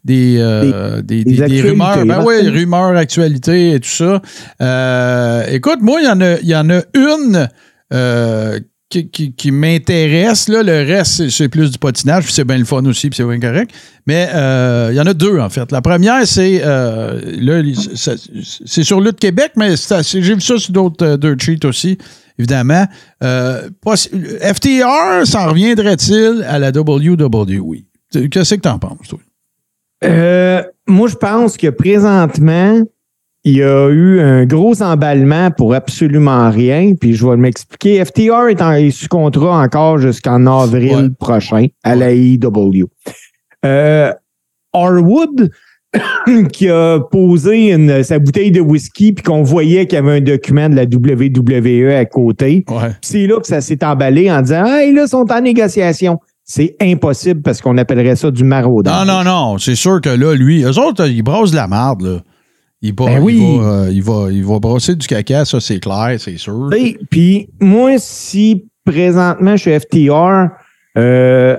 des, 0.04 0.36
euh, 0.40 1.02
des, 1.02 1.24
des- 1.24 1.62
rumeurs. 1.62 2.06
Ben 2.06 2.24
oui, 2.26 2.50
rumeurs, 2.50 2.96
actualités 2.98 3.74
et 3.74 3.80
tout 3.80 3.88
ça. 3.90 4.22
Euh, 4.62 5.44
écoute, 5.50 5.80
moi, 5.82 6.00
il 6.02 6.06
y 6.06 6.10
en 6.10 6.20
a, 6.22 6.40
il 6.40 6.48
y 6.48 6.56
en 6.56 6.70
a 6.70 6.82
une 6.94 7.48
euh, 7.94 8.60
qui, 8.90 9.52
m'intéresse. 9.52 10.48
là. 10.48 10.64
Le 10.64 10.86
reste, 10.88 11.30
c'est- 11.30 11.50
plus 11.50 11.72
du 11.72 11.78
patinage, 11.78 12.26
puis 12.26 12.34
c'est 12.34 12.46
bien 12.46 12.58
le 12.58 12.66
fun 12.66 12.84
aussi, 12.86 13.10
puis 13.10 13.18
c'est 13.18 13.26
bien 13.26 13.40
correct. 13.40 13.72
Mais 14.06 14.30
euh, 14.34 14.90
il 14.92 14.96
y 14.96 15.00
en 15.02 15.06
a 15.06 15.14
deux, 15.14 15.40
en 15.40 15.50
fait. 15.50 15.72
La 15.72 15.82
première, 15.82 16.26
c'est 16.26 16.62
euh, 16.64 17.20
là, 17.40 17.62
c'est 18.66 18.84
sur 18.84 19.02
Lutte 19.02 19.20
Québec, 19.20 19.52
mais 19.56 19.76
j'ai 20.04 20.22
vu 20.22 20.42
ça 20.42 20.58
sur 20.58 20.72
d'autres 20.72 21.06
euh, 21.06 21.18
dirt 21.18 21.40
sheets 21.42 21.66
aussi, 21.66 21.98
évidemment. 22.40 22.86
Euh, 23.24 23.70
FTR, 23.86 25.26
s'en 25.26 25.50
reviendrait-il 25.50 26.44
à 26.48 26.60
la 26.60 26.72
WWE? 26.72 27.84
Qu'est-ce 28.32 28.56
que 28.56 28.62
t'en 28.62 28.80
penses, 28.80 29.08
toi? 29.10 29.20
Euh, 30.04 30.64
moi, 30.88 31.10
je 31.10 31.16
pense 31.16 31.58
que 31.58 31.68
présentement, 31.68 32.82
il 33.48 33.56
y 33.58 33.64
a 33.64 33.88
eu 33.90 34.20
un 34.20 34.46
gros 34.46 34.82
emballement 34.82 35.52
pour 35.52 35.74
absolument 35.74 36.50
rien. 36.50 36.94
Puis 37.00 37.14
je 37.14 37.26
vais 37.28 37.38
m'expliquer. 37.38 38.04
FTR 38.04 38.50
est, 38.50 38.62
en, 38.62 38.72
est 38.74 38.92
sous 38.92 39.08
contrat 39.08 39.62
encore 39.62 39.98
jusqu'en 40.00 40.46
avril 40.46 40.96
Ouais. 40.96 41.10
prochain 41.20 41.68
à 41.84 41.96
la 41.96 42.14
IW. 42.14 42.86
Euh, 43.66 44.12
Harwood, 44.74 45.50
qui 46.52 46.70
a 46.70 47.00
posé 47.00 47.72
une- 47.72 48.04
sa 48.04 48.20
bouteille 48.20 48.52
de 48.52 48.60
whisky, 48.62 49.14
puis 49.14 49.24
qu'on 49.24 49.44
voyait 49.44 49.88
qu'il 49.88 49.96
y 49.96 50.00
avait 50.00 50.18
un 50.18 50.22
document 50.22 50.70
de 50.70 50.76
la 50.76 50.84
WWE 50.84 51.90
à 51.96 52.06
côté. 52.06 52.66
Ouais. 52.70 52.92
C'est 53.02 53.28
là 53.28 53.40
que 53.40 53.48
ça 53.48 53.62
s'est 53.62 53.84
emballé 53.84 54.30
en 54.32 54.42
disant 54.42 54.66
Hey, 54.66 54.94
là, 54.94 55.04
ils 55.06 55.10
sont 55.10 55.26
en 55.32 55.42
négociation. 55.42 56.20
C'est 56.44 56.76
impossible 56.82 57.42
parce 57.42 57.62
qu'on 57.62 57.78
appellerait 57.78 58.16
ça 58.16 58.32
du 58.32 58.44
maraudage. 58.44 59.06
Non, 59.08 59.14
non, 59.14 59.24
non. 59.24 59.58
C'est 59.58 59.76
sûr 59.76 60.00
que 60.02 60.10
là, 60.10 60.34
lui, 60.34 60.64
eux 60.64 60.80
autres, 60.80 61.08
ils 61.08 61.22
brassent 61.24 61.52
de 61.52 61.58
la 61.58 61.68
marde, 61.68 62.02
là. 62.04 62.18
Il 62.82 62.94
va, 62.98 63.06
Ben 63.06 63.18
il, 63.18 63.24
oui. 63.24 63.58
va, 63.60 63.64
euh, 63.66 63.92
il, 63.92 64.04
va, 64.04 64.28
il 64.32 64.46
va 64.46 64.60
brasser 64.60 64.96
du 64.96 65.08
caca, 65.08 65.46
ça, 65.46 65.60
c'est 65.60 65.80
clair, 65.80 66.16
c'est 66.20 66.38
sûr. 66.38 66.70
Puis 67.10 67.50
moi, 67.60 67.96
si 67.98 68.66
présentement 68.86 69.56
je 69.56 69.62
suis 69.62 69.80
FTR, 69.80 70.50
euh, 70.98 71.58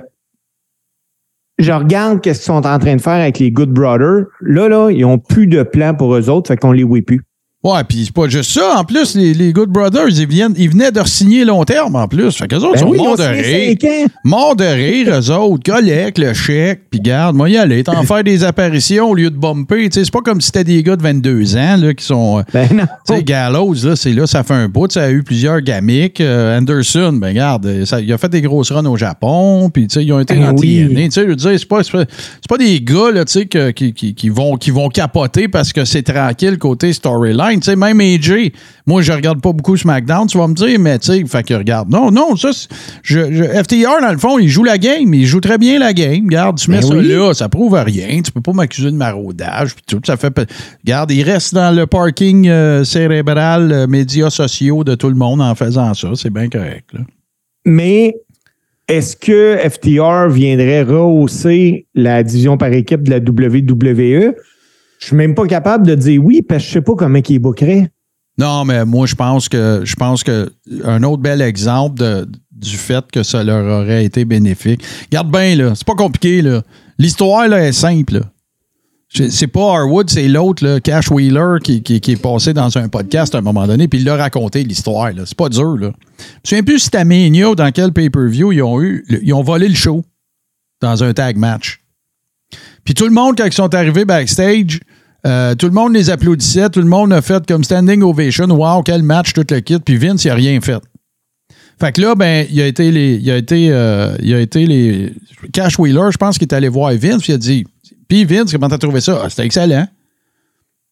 je 1.57 1.71
regarde 1.73 2.21
qu'est-ce 2.21 2.39
qu'ils 2.39 2.45
sont 2.45 2.65
en 2.65 2.79
train 2.79 2.95
de 2.95 3.01
faire 3.01 3.13
avec 3.21 3.37
les 3.39 3.51
Good 3.51 3.71
Brothers. 3.71 4.25
Là, 4.39 4.69
là, 4.69 4.89
ils 4.91 5.03
ont 5.03 5.19
plus 5.19 5.45
de 5.47 5.61
plan 5.63 5.93
pour 5.93 6.15
eux 6.15 6.29
autres, 6.29 6.47
fait 6.47 6.57
qu'on 6.57 6.71
les 6.71 6.83
oui 6.83 7.01
plus. 7.01 7.21
Ouais, 7.61 7.83
puis 7.83 8.05
c'est 8.05 8.13
pas 8.13 8.29
juste 8.29 8.51
ça. 8.51 8.75
En 8.77 8.85
plus, 8.85 9.15
les, 9.15 9.33
les 9.33 9.51
Good 9.51 9.67
Brothers, 9.67 10.07
ils, 10.17 10.25
viennent, 10.25 10.53
ils 10.57 10.69
venaient 10.69 10.93
de 10.93 11.01
signer 11.05 11.43
long 11.43 11.65
terme, 11.65 11.93
en 11.97 12.07
plus. 12.07 12.31
Fait 12.37 12.47
qu'eux 12.47 12.55
autres 12.55 12.75
Ben 12.75 12.79
sont 12.79 12.87
oui, 12.87 12.97
ils 13.01 13.03
morts 13.03 13.11
ont 13.11 13.15
de 13.15 13.21
signé 13.21 13.41
rire. 13.41 13.75
cinq 13.81 13.89
ans. 13.89 14.05
Morts 14.23 14.55
de 14.55 14.63
rire, 14.63 15.07
eux 15.19 15.31
autres. 15.31 15.63
Collecte 15.69 16.19
le 16.19 16.33
chèque, 16.33 16.83
puis 16.89 17.01
garde, 17.01 17.35
moi, 17.35 17.49
y 17.49 17.57
aller. 17.57 17.83
T'en 17.83 18.01
faire 18.03 18.23
des 18.23 18.45
apparitions 18.45 19.09
au 19.09 19.13
lieu 19.13 19.29
de 19.29 19.35
bumper. 19.35 19.89
Tu 19.89 19.99
sais, 19.99 20.05
c'est 20.05 20.13
pas 20.13 20.21
comme 20.21 20.39
si 20.39 20.45
c'était 20.45 20.63
des 20.63 20.81
gars 20.83 20.95
de 20.95 21.03
22 21.03 21.57
ans, 21.57 21.75
là, 21.81 21.93
qui 21.93 22.05
sont... 22.05 22.39
euh, 22.39 22.43
Ben 22.53 22.69
non. 22.71 22.85
Tu 23.05 23.13
sais, 23.15 23.23
Gallows, 23.23 23.73
là, 23.83 23.97
c'est 23.97 24.13
là, 24.13 24.25
ça 24.25 24.43
fait 24.43 24.53
un 24.53 24.69
bout. 24.69 24.89
Ça 24.89 25.03
a 25.03 25.09
eu 25.11 25.21
plusieurs 25.23 25.59
gamiques. 25.59 26.21
Euh, 26.21 26.57
Anderson, 26.57 27.11
ben 27.11 27.27
regarde, 27.27 27.83
ça- 27.83 27.99
il 27.99 28.13
a 28.13 28.17
fait 28.17 28.29
des 28.29 28.39
grosses 28.41 28.71
runs 28.71 28.85
au 28.85 28.95
Japon, 28.95 29.69
puis 29.69 29.85
tu 29.87 29.95
sais, 29.95 30.05
ils 30.05 30.13
ont 30.13 30.21
été 30.21 30.33
Ben 30.33 30.55
oui. 30.57 30.87
Tu 30.95 31.11
sais, 31.11 31.23
je 31.23 31.27
veux 31.27 31.35
dire, 31.35 31.51
c'est 31.59 31.67
pas, 31.67 31.83
c'est 31.83 31.91
pas, 32.47 32.57
des 32.57 32.79
gars, 32.79 33.11
là, 33.13 33.25
tu 33.25 33.33
sais, 33.33 33.45
que- 33.47 33.71
qui, 33.71 33.91
qui, 33.91 34.13
qui 34.15 34.29
vont, 34.29 34.55
qui 34.55 34.71
vont 34.71 34.87
capoter 34.87 35.49
parce 35.49 35.73
que 35.73 35.83
c'est 35.83 36.03
tranquille 36.03 36.57
côté 36.57 36.93
storyline. 36.93 37.48
Tu 37.55 37.61
sais, 37.63 37.75
même 37.75 37.99
AJ, 38.01 38.51
moi, 38.85 39.01
je 39.01 39.11
regarde 39.11 39.41
pas 39.41 39.51
beaucoup 39.53 39.77
SmackDown, 39.77 40.27
tu 40.27 40.37
vas 40.37 40.47
me 40.47 40.53
dire, 40.53 40.79
mais 40.79 40.99
tu 40.99 41.07
sais, 41.07 41.25
fait 41.25 41.43
que 41.43 41.53
regarde. 41.53 41.89
Non, 41.89 42.11
non, 42.11 42.35
ça, 42.35 42.49
je, 43.03 43.31
je- 43.31 43.43
FTR, 43.43 44.01
dans 44.01 44.11
le 44.11 44.17
fond, 44.17 44.37
il 44.39 44.49
joue 44.49 44.63
la 44.63 44.77
game. 44.77 45.13
Il 45.13 45.25
joue 45.25 45.39
très 45.41 45.57
bien 45.57 45.79
la 45.79 45.93
game. 45.93 46.25
Regarde, 46.25 46.57
tu 46.57 46.69
mets 46.71 46.81
Ben 46.81 46.87
ça 46.87 46.95
oui. 46.95 47.07
là, 47.07 47.33
ça 47.33 47.49
prouve 47.49 47.75
à 47.75 47.83
rien. 47.83 48.21
Tu 48.21 48.31
peux 48.31 48.41
pas 48.41 48.53
m'accuser 48.53 48.91
de 48.91 48.95
maraudage, 48.97 49.75
puis 49.75 49.83
tout. 49.87 50.01
Ça 50.05 50.17
fait. 50.17 50.33
Regarde, 50.83 51.11
il 51.11 51.23
reste 51.23 51.53
dans 51.53 51.75
le 51.75 51.87
parking 51.87 52.47
euh, 52.47 52.83
cérébral, 52.83 53.71
euh, 53.71 53.87
médias 53.87 54.29
sociaux 54.29 54.83
de 54.83 54.95
tout 54.95 55.09
le 55.09 55.15
monde 55.15 55.41
en 55.41 55.55
faisant 55.55 55.93
ça. 55.93 56.09
C'est 56.15 56.29
bien 56.33 56.49
correct, 56.49 56.85
là. 56.93 56.99
Mais 57.65 58.15
est-ce 58.87 59.15
que 59.15 59.57
FTR 59.69 60.29
viendrait 60.29 60.81
rehausser 60.83 61.85
la 61.93 62.23
division 62.23 62.57
par 62.57 62.71
équipe 62.73 63.03
de 63.03 63.11
la 63.11 63.17
WWE? 63.19 64.33
Je 64.99 65.07
suis 65.07 65.15
même 65.15 65.33
pas 65.33 65.47
capable 65.47 65.87
de 65.87 65.95
dire 65.95 66.21
oui 66.23 66.41
parce 66.41 66.61
que 66.63 66.67
je 66.67 66.73
sais 66.73 66.81
pas 66.81 66.93
comment 66.95 67.19
ils 67.27 67.39
bookerait. 67.39 67.89
Non, 68.37 68.63
mais 68.63 68.85
moi, 68.85 69.05
je 69.07 69.15
pense 69.15 69.49
que 69.49 69.81
je 69.83 69.95
pense 69.95 70.23
que 70.23 70.51
un 70.83 71.03
autre 71.03 71.21
bel 71.21 71.41
exemple 71.41 71.99
de, 71.99 72.27
du 72.51 72.77
fait 72.77 73.03
que 73.11 73.23
ça 73.23 73.43
leur 73.43 73.81
aurait 73.81 74.05
été 74.05 74.23
bénéfique. 74.25 74.81
Garde 75.11 75.31
bien, 75.31 75.55
là. 75.55 75.73
C'est 75.75 75.85
pas 75.87 75.95
compliqué, 75.95 76.41
là. 76.41 76.61
L'histoire, 76.97 77.47
là, 77.47 77.65
est 77.65 77.73
simple, 77.73 78.15
là. 78.15 78.21
C'est 79.29 79.47
pas 79.47 79.73
Harwood, 79.79 80.09
c'est 80.09 80.27
l'autre, 80.27 80.77
Cash 80.79 81.09
Wheeler, 81.09 81.55
qui, 81.63 81.81
qui- 81.81 81.95
est 82.11 82.21
passé 82.21 82.53
dans 82.53 82.77
un 82.77 82.89
podcast 82.89 83.33
à 83.33 83.39
un 83.39 83.41
moment 83.41 83.65
donné, 83.65 83.87
puis 83.87 83.99
il 83.99 84.05
l'a 84.05 84.15
raconté, 84.15 84.63
l'histoire. 84.63 85.11
là. 85.11 85.23
C'est 85.25 85.35
pas 85.37 85.49
dur. 85.49 85.77
Là. 85.77 85.91
Je 86.19 86.23
me 86.23 86.61
souviens 86.61 86.63
plus 86.63 86.79
si 86.79 87.43
ou 87.43 87.55
dans 87.55 87.71
quel 87.71 87.91
pay-per-view 87.91 88.51
ils 88.51 88.61
ont 88.61 88.79
eu. 88.81 89.03
Ils 89.23 89.33
ont 89.33 89.41
volé 89.41 89.67
le 89.67 89.73
show 89.75 90.05
dans 90.79 91.03
un 91.03 91.13
tag 91.13 91.37
match. 91.37 91.81
Puis 92.83 92.93
tout 92.93 93.05
le 93.05 93.11
monde, 93.11 93.35
quand 93.37 93.45
ils 93.45 93.53
sont 93.53 93.73
arrivés 93.73 94.05
backstage, 94.05 94.79
euh, 95.25 95.55
tout 95.55 95.65
le 95.65 95.73
monde 95.73 95.93
les 95.93 96.09
applaudissait, 96.09 96.69
tout 96.69 96.79
le 96.79 96.87
monde 96.87 97.11
a 97.11 97.21
fait 97.21 97.45
comme 97.45 97.63
standing 97.63 98.01
ovation. 98.03 98.45
Wow, 98.45 98.83
quel 98.83 99.03
match, 99.03 99.33
tout 99.33 99.45
le 99.49 99.59
kit. 99.59 99.79
Puis 99.79 99.97
Vince, 99.97 100.23
il 100.25 100.29
a 100.29 100.35
rien 100.35 100.59
fait. 100.61 100.81
Fait 101.79 101.91
que 101.93 102.01
là, 102.01 102.15
ben, 102.15 102.45
il 102.49 102.61
a 102.61 102.67
été 102.67 102.91
les. 102.91 103.15
Il 103.15 103.31
a 103.31 103.37
été, 103.37 103.69
euh, 103.71 104.15
il 104.21 104.33
a 104.33 104.39
été 104.39 104.65
les. 104.65 105.13
Cash 105.53 105.79
Wheeler, 105.79 106.11
je 106.11 106.17
pense 106.17 106.37
qu'il 106.37 106.47
est 106.47 106.53
allé 106.53 106.67
voir 106.69 106.91
Vince, 106.93 107.21
puis 107.21 107.31
il 107.31 107.35
a 107.35 107.37
dit. 107.37 107.65
Puis 108.07 108.25
Vince, 108.25 108.51
comment 108.51 108.67
t'as 108.69 108.77
trouvé 108.77 109.01
ça? 109.01 109.21
Ah, 109.23 109.29
C'était 109.29 109.45
excellent. 109.45 109.87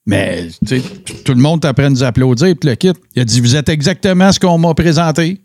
Mais, 0.05 0.47
tu 0.65 0.79
sais, 0.79 0.81
tout 1.25 1.33
le 1.33 1.41
monde 1.41 1.61
t'apprend 1.61 1.85
à 1.85 1.89
nous 1.89 2.03
applaudir, 2.03 2.55
puis 2.59 2.69
le 2.69 2.75
kit. 2.75 2.93
Il 3.15 3.21
a 3.21 3.25
dit, 3.25 3.41
vous 3.41 3.57
êtes 3.57 3.67
exactement 3.67 4.31
ce 4.31 4.39
qu'on 4.39 4.57
m'a 4.57 4.73
présenté. 4.73 5.41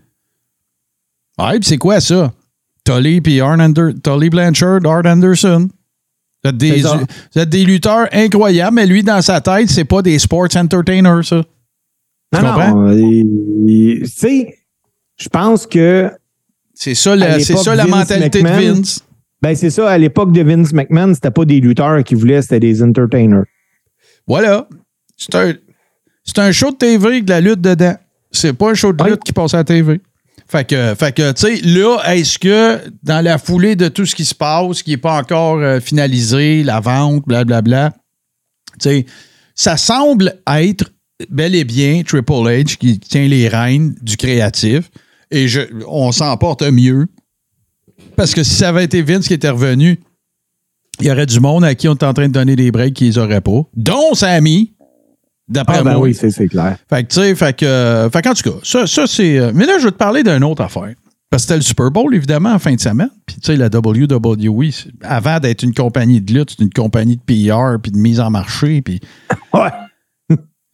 Ah, 1.37 1.51
puis 1.53 1.65
c'est 1.65 1.79
quoi 1.79 2.01
ça? 2.01 2.33
Tully 2.85 3.21
puis 3.21 3.41
Tully 4.05 4.31
Blanchard, 4.31 4.81
Art 4.85 5.07
Anderson. 5.07 5.69
Vous 6.45 6.51
êtes, 6.51 6.57
des, 6.57 6.83
vous 6.83 7.41
êtes 7.41 7.49
des 7.49 7.65
lutteurs 7.65 8.09
incroyables, 8.13 8.75
mais 8.75 8.87
lui, 8.87 9.03
dans 9.03 9.23
sa 9.23 9.41
tête, 9.41 9.71
c'est 9.71 9.85
pas 9.85 10.03
des 10.03 10.19
sports 10.19 10.49
entertainers, 10.57 11.25
ça. 11.25 11.43
Tu 12.35 12.41
Non, 12.43 12.49
comprends? 12.53 12.91
il- 12.93 14.01
Tu 14.03 14.07
sais, 14.09 14.59
je 15.19 15.29
pense 15.29 15.67
que 15.67 16.11
C'est 16.75 16.95
ça, 16.95 17.15
la, 17.15 17.39
c'est 17.39 17.57
ça 17.57 17.75
la 17.77 17.85
Vince 17.85 17.91
mentalité 17.97 18.43
McMahon- 18.43 18.71
de 18.73 18.75
Vince. 18.79 19.01
Ben, 19.41 19.55
c'est 19.55 19.71
ça, 19.71 19.89
à 19.91 19.99
l'époque 19.99 20.33
de 20.33 20.43
Vince 20.43 20.73
McMahon, 20.73 21.15
c'était 21.15 21.31
pas 21.31 21.45
des 21.45 21.61
lutteurs 21.61 22.03
qui 22.05 22.15
voulaient, 22.15 22.43
c'était 22.43 22.61
des 22.61 22.83
entertainers. 22.83 23.45
Voilà. 24.27 24.69
C'est 25.17 25.35
un, 25.35 25.53
c'est 26.25 26.39
un 26.39 26.51
show 26.53 26.71
de 26.71 26.77
TV 26.77 27.07
avec 27.07 27.25
de 27.25 27.31
la 27.31 27.41
lutte 27.41 27.61
dedans. 27.61 27.95
C'est 28.31 28.53
pas 28.53 28.71
un 28.71 28.75
show 28.75 28.93
de 28.93 29.05
lutte 29.05 29.23
qui 29.25 29.33
passe 29.33 29.55
à 29.55 29.59
la 29.59 29.65
TV. 29.65 30.01
Fait 30.53 30.67
que, 30.67 30.95
fait 30.95 31.13
que 31.13 31.33
tu 31.33 31.47
sais, 31.47 31.63
là, 31.63 31.99
est-ce 32.13 32.39
que 32.39 32.79
dans 33.03 33.25
la 33.25 33.39
foulée 33.39 33.75
de 33.75 33.89
tout 33.89 34.05
ce 34.05 34.15
qui 34.15 34.27
se 34.27 34.35
passe, 34.35 34.83
qui 34.83 34.91
n'est 34.91 34.99
pas 34.99 35.19
encore 35.19 35.57
euh, 35.57 35.81
finalisé, 35.81 36.63
la 36.63 36.79
vente, 36.79 37.27
blablabla, 37.27 37.95
tu 38.79 38.91
sais, 38.91 39.07
ça 39.55 39.79
semble 39.79 40.39
être 40.47 40.93
bel 41.31 41.55
et 41.55 41.65
bien 41.65 42.03
Triple 42.03 42.33
H 42.33 42.77
qui 42.77 43.01
tient 43.01 43.27
les 43.27 43.49
rênes 43.49 43.95
du 44.03 44.19
créatif. 44.19 44.91
Et 45.31 45.49
je, 45.49 45.63
on 45.89 46.13
s'en 46.13 46.37
porte 46.37 46.61
mieux. 46.61 47.07
Parce 48.15 48.35
que 48.35 48.43
si 48.43 48.55
ça 48.55 48.69
avait 48.69 48.85
été 48.85 49.01
Vince 49.01 49.29
qui 49.29 49.33
était 49.33 49.49
revenu, 49.49 50.01
il 51.01 51.07
y 51.07 51.11
aurait 51.11 51.25
du 51.25 51.41
monde 51.41 51.65
à 51.65 51.75
qui 51.75 51.89
on 51.89 51.95
est 51.95 52.05
en 52.05 52.13
train 52.13 52.29
de 52.29 52.33
donner 52.35 52.57
des 52.57 52.71
breaks 52.71 52.93
qu'ils 52.93 53.17
n'auraient 53.17 53.41
pas, 53.41 53.63
dont 53.75 54.13
Sammy, 54.13 54.75
d'après 55.49 55.79
Ah, 55.79 55.83
ben 55.83 55.93
moi. 55.95 56.03
oui, 56.03 56.15
c'est 56.15 56.49
clair. 56.49 56.77
Fait 56.89 57.05
que, 57.05 57.09
tu 57.09 57.21
sais, 57.21 57.35
fait 57.35 57.57
que, 57.57 57.65
euh, 57.67 58.11
fait 58.11 58.23
qu'en 58.23 58.35
tout 58.35 58.51
cas, 58.51 58.59
ça, 58.63 58.87
ça 58.87 59.07
c'est. 59.07 59.39
euh, 59.39 59.53
mais 59.55 59.67
là, 59.67 59.79
je 59.79 59.85
vais 59.87 59.91
te 59.93 59.97
parler 59.97 60.23
d'une 60.23 60.45
autre 60.45 60.63
affaire. 60.63 60.93
Parce 61.31 61.45
que 61.45 61.49
c'était 61.49 61.57
le 61.57 61.63
Super 61.63 61.91
Bowl, 61.91 62.15
évidemment, 62.15 62.51
en 62.53 62.59
fin 62.59 62.75
de 62.75 62.81
semaine. 62.81 63.09
Puis, 63.25 63.37
tu 63.37 63.47
sais, 63.47 63.57
la 63.57 63.69
WWE, 63.69 64.69
avant 65.03 65.39
d'être 65.41 65.63
une 65.63 65.73
compagnie 65.73 66.21
de 66.21 66.31
lutte, 66.35 66.51
c'est 66.57 66.63
une 66.63 66.73
compagnie 66.73 67.17
de 67.17 67.23
PR, 67.23 67.81
puis 67.83 67.91
de 67.91 67.97
mise 67.97 68.21
en 68.21 68.29
marché. 68.31 68.83
Puis 68.83 69.01
Ouais. 69.55 69.71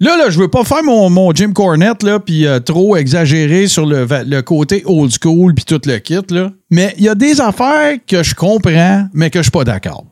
là, 0.00 0.16
là, 0.16 0.30
je 0.30 0.38
veux 0.40 0.48
pas 0.48 0.64
faire 0.64 0.82
mon, 0.82 1.10
mon 1.10 1.32
Jim 1.32 1.52
Cornette, 1.52 2.02
là, 2.02 2.18
puis 2.18 2.44
euh, 2.44 2.58
trop 2.58 2.96
exagérer 2.96 3.68
sur 3.68 3.86
le, 3.86 4.04
le 4.26 4.40
côté 4.42 4.82
old 4.84 5.12
school, 5.12 5.54
puis 5.54 5.64
tout 5.64 5.80
le 5.86 5.98
kit, 5.98 6.18
là. 6.30 6.50
Mais 6.72 6.92
il 6.98 7.04
y 7.04 7.08
a 7.08 7.14
des 7.14 7.40
affaires 7.40 7.96
que 8.04 8.24
je 8.24 8.34
comprends, 8.34 9.06
mais 9.14 9.30
que 9.30 9.38
je 9.38 9.44
suis 9.44 9.50
pas 9.52 9.62
d'accord. 9.64 10.06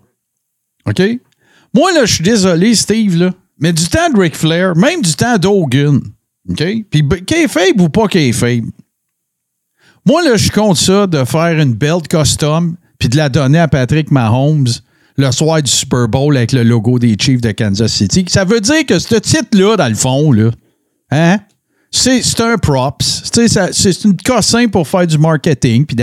OK? 0.88 1.03
Moi, 1.75 1.92
là, 1.92 2.05
je 2.05 2.14
suis 2.14 2.25
désolé, 2.25 2.77
Steve, 2.77 3.16
là, 3.16 3.31
mais 3.59 3.73
du 3.73 3.87
temps 3.88 4.11
de 4.11 4.19
Ric 4.21 4.35
Flair, 4.37 4.77
même 4.77 5.03
du 5.03 5.14
temps 5.14 5.38
d'Hogan, 5.38 6.01
OK? 6.51 6.64
Puis 6.90 7.03
b- 7.03 7.25
kayfabe 7.25 7.81
ou 7.81 7.88
pas 7.88 8.09
kayfabe, 8.09 8.64
moi, 10.05 10.23
là, 10.23 10.37
je 10.37 10.42
suis 10.42 10.51
contre 10.51 10.79
ça 10.81 11.07
de 11.09 11.25
faire 11.25 11.59
une 11.61 11.75
belt 11.75 12.07
custom 12.09 12.77
puis 12.99 13.09
de 13.09 13.16
la 13.16 13.29
donner 13.29 13.59
à 13.59 13.66
Patrick 13.69 14.11
Mahomes 14.12 14.69
le 15.16 15.33
soir 15.33 15.61
du 15.62 15.71
Super 15.71 16.07
Bowl 16.09 16.37
avec 16.37 16.53
le 16.53 16.62
logo 16.62 16.99
des 16.99 17.16
Chiefs 17.19 17.40
de 17.40 17.51
Kansas 17.51 17.92
City. 17.92 18.25
Ça 18.29 18.45
veut 18.45 18.61
dire 18.61 18.87
que 18.87 18.99
ce 18.99 19.16
titre-là, 19.16 19.77
dans 19.77 19.88
le 19.88 19.95
fond, 19.95 20.31
là, 20.31 20.51
hein? 21.11 21.38
C'est 21.90 22.40
un 22.40 22.57
props. 22.59 23.23
C'est 23.33 24.05
une 24.05 24.16
cossin 24.19 24.69
pour 24.69 24.87
faire 24.87 25.07
du 25.07 25.19
marketing, 25.19 25.87
puis. 25.87 25.97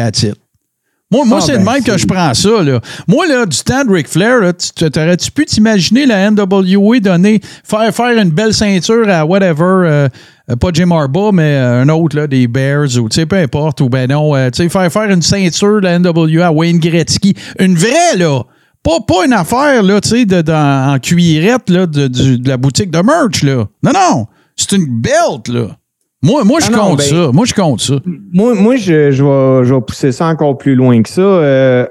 Moi, 1.13 1.25
moi 1.25 1.37
Ah, 1.41 1.45
c'est 1.45 1.57
ben, 1.57 1.63
de 1.65 1.69
même 1.69 1.83
que 1.83 1.97
je 1.97 2.07
prends 2.07 2.33
ça. 2.33 2.63
Là. 2.63 2.79
Moi, 3.07 3.27
là, 3.27 3.45
du 3.45 3.57
temps 3.59 3.85
de 3.85 3.91
Ric 3.91 4.07
Flair, 4.07 4.39
t'aurais-tu 4.75 5.29
pu 5.31 5.45
t'imaginer 5.45 6.07
la 6.07 6.31
NWA 6.31 6.99
donner, 6.99 7.39
faire, 7.63 7.93
faire 7.93 8.17
une 8.19 8.31
belle 8.31 8.53
ceinture 8.53 9.07
à 9.07 9.23
whatever, 9.23 9.63
euh, 9.63 10.07
euh, 10.49 10.55
pas 10.55 10.69
Jim 10.73 10.89
Harbaugh, 10.91 11.31
mais 11.31 11.43
euh, 11.55 11.83
un 11.83 11.89
autre, 11.89 12.17
là, 12.17 12.25
des 12.25 12.47
Bears, 12.47 12.97
ou 12.97 13.07
peu 13.09 13.35
importe, 13.37 13.81
ou 13.81 13.89
ben 13.89 14.09
non, 14.09 14.35
euh, 14.35 14.49
faire, 14.51 14.91
faire 14.91 15.09
une 15.11 15.21
ceinture 15.21 15.81
de 15.81 15.85
la 15.85 15.99
NWA 15.99 16.47
à 16.47 16.51
Wayne 16.51 16.79
Gretzky. 16.79 17.35
Une 17.59 17.75
vraie, 17.75 18.17
là. 18.17 18.41
Pas, 18.81 18.99
pas 19.07 19.25
une 19.25 19.33
affaire, 19.33 19.83
là, 19.83 20.01
tu 20.01 20.09
sais, 20.09 20.51
en 20.51 20.97
cuirette, 20.99 21.69
là, 21.69 21.85
de, 21.85 22.07
du- 22.07 22.39
de 22.39 22.49
la 22.49 22.57
boutique 22.57 22.91
de 22.91 22.97
merch, 22.99 23.43
là. 23.43 23.65
Non, 23.83 23.91
non. 23.93 24.25
C'est 24.57 24.73
une 24.73 24.87
belt, 24.87 25.47
là. 25.47 25.77
Moi, 26.23 26.43
moi 26.45 26.59
je 26.61 26.67
Ah 26.69 26.71
non, 26.71 26.77
compte 26.89 26.97
ben- 26.99 27.07
ça. 27.09 27.31
Moi, 27.31 27.45
je 27.45 27.53
compte 27.53 27.81
ça. 27.81 27.95
Moi, 28.31 28.55
moi 28.55 28.75
je, 28.77 29.11
je, 29.11 29.23
vais, 29.23 29.65
je 29.67 29.73
vais 29.75 29.81
pousser 29.81 30.11
ça 30.11 30.27
encore 30.27 30.57
plus 30.57 30.73
loin 30.73 31.01
que 31.03 31.09
ça. 31.09 31.21
Euh, 31.21 31.85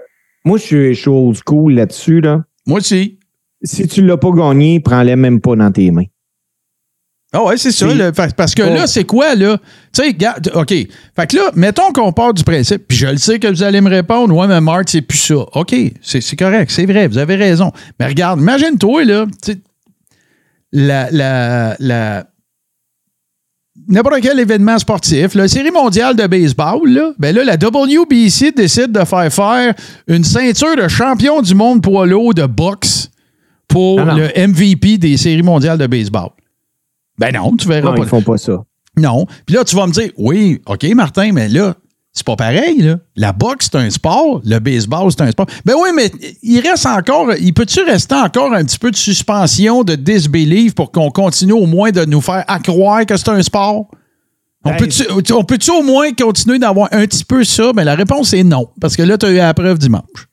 moi, 0.45 0.59
je 0.59 0.63
suis, 0.65 0.95
je 0.95 1.01
suis 1.01 1.11
old 1.11 1.37
school 1.47 1.75
là-dessus. 1.75 2.21
Là. 2.21 2.43
Moi 2.67 2.79
aussi. 2.81 3.19
Si 3.63 3.87
tu 3.87 4.03
ne 4.03 4.09
l'as 4.09 4.17
pas 4.17 4.31
gagné, 4.33 4.81
prends-les 4.81 5.15
même 5.15 5.41
pas 5.41 5.55
dans 5.55 5.71
tes 5.71 5.93
mains. 5.93 6.07
Ah 7.35 7.45
ouais, 7.45 7.57
c'est 7.57 7.71
ça. 7.73 7.87
Là. 7.95 8.11
Parce 8.11 8.55
que 8.55 8.63
Oh. 8.63 8.75
là, 8.75 8.87
c'est 8.87 9.05
quoi, 9.05 9.35
là? 9.35 9.57
Tu 9.93 10.03
sais, 10.03 10.09
regarde, 10.09 10.51
OK. 10.55 10.69
Fait 10.69 10.87
que 11.31 11.37
là, 11.37 11.51
mettons 11.55 11.91
qu'on 11.93 12.13
part 12.13 12.35
du 12.35 12.43
principe, 12.45 12.87
puis 12.89 12.97
je 12.99 13.07
le 13.07 13.17
sais 13.19 13.39
que 13.39 13.47
vous 13.49 13.63
allez 13.63 13.81
me 13.81 13.89
répondre, 13.89 14.35
ouais, 14.37 14.47
mais 14.49 14.61
Marc, 14.61 14.89
c'est 14.91 15.01
plus 15.01 15.17
ça. 15.19 15.37
OK, 15.55 15.75
c'est 16.03 16.21
c'est 16.21 16.37
correct, 16.37 16.71
c'est 16.71 16.85
vrai, 16.85 17.07
vous 17.09 17.17
avez 17.19 17.37
raison. 17.37 17.71
Mais 17.99 18.07
regarde, 18.07 18.39
imagine-toi, 18.41 19.05
là, 19.05 19.27
tu 19.43 19.53
sais, 19.53 19.59
la, 20.73 21.11
la, 21.11 21.77
la, 21.79 22.27
n'importe 23.89 24.21
quel 24.23 24.39
événement 24.41 24.79
sportif, 24.79 25.35
la 25.35 25.49
série 25.49 25.71
mondiale 25.71 26.17
de 26.17 26.27
baseball, 26.27 26.81
là, 26.89 27.13
ben 27.19 27.35
là, 27.35 27.45
la 27.45 27.55
WBC 27.57 28.53
décide 28.53 28.93
de 28.93 29.05
faire 29.05 29.33
faire 29.33 29.75
une 30.09 30.25
ceinture 30.25 30.77
de 30.77 30.89
champion 30.89 31.43
du 31.43 31.55
monde 31.55 31.83
poids 31.83 32.07
lourd 32.07 32.35
de 32.35 32.47
boxe 32.47 33.11
pour 33.69 34.01
Ah 34.01 34.15
le 34.15 34.49
MVP 34.49 34.99
des 34.99 35.17
séries 35.17 35.43
mondiales 35.43 35.79
de 35.79 35.87
baseball. 35.87 36.31
Ben 37.19 37.33
non, 37.33 37.57
tu 37.57 37.69
verras 37.69 37.91
Non, 37.91 37.95
pas. 37.97 38.03
ils 38.03 38.09
font 38.09 38.23
pas 38.23 38.37
ça. 38.39 38.63
Non. 38.97 39.27
Puis 39.47 39.55
là, 39.55 39.65
tu 39.65 39.75
vas 39.77 39.87
me 39.87 39.93
dire, 39.93 40.11
oui, 40.19 40.61
OK, 40.67 40.85
Martin, 40.95 41.31
mais 41.33 41.49
là, 41.49 41.75
c'est 42.13 42.27
pas 42.27 42.37
pareil, 42.37 42.83
là. 42.83 42.99
La 43.17 43.33
boxe, 43.33 43.71
c'est 43.73 43.79
un 43.79 43.89
sport. 43.89 44.43
Le 44.45 44.59
baseball, 44.59 45.11
c'est 45.11 45.23
un 45.23 45.31
sport. 45.31 45.47
Ben 45.65 45.75
oui, 45.83 45.91
mais 45.97 46.11
il 46.43 46.61
reste 46.61 46.85
encore. 46.85 47.33
Il 47.41 47.55
peut-tu 47.55 47.81
rester 47.81 48.15
encore 48.15 48.53
un 48.53 48.65
petit 48.65 48.79
peu 48.79 48.91
de 48.91 48.97
suspension, 48.97 49.83
de 49.83 49.95
disbelief 49.95 50.75
pour 50.75 50.93
qu'on 50.93 51.11
continue 51.11 51.55
au 51.55 51.65
moins 51.65 51.91
de 51.91 52.05
nous 52.05 52.21
faire 52.21 52.45
accroire 52.49 53.07
que 53.07 53.17
c'est 53.17 53.31
un 53.31 53.43
sport? 53.43 53.87
On 54.65 54.77
peut-tu 54.77 55.33
on 55.33 55.43
peut-tu 55.43 55.71
au 55.71 55.83
moins 55.83 56.13
continuer 56.13 56.59
d'avoir 56.59 56.89
un 56.93 57.07
petit 57.07 57.25
peu 57.25 57.45
ça? 57.45 57.73
Ben 57.73 57.83
la 57.83 57.95
réponse 57.95 58.33
est 58.35 58.45
non. 58.45 58.69
Parce 58.81 58.95
que 58.95 59.03
là, 59.03 59.17
tu 59.17 59.27
as 59.27 59.31
eu 59.31 59.37
la 59.37 59.55
preuve 59.55 59.79
dimanche. 59.79 60.29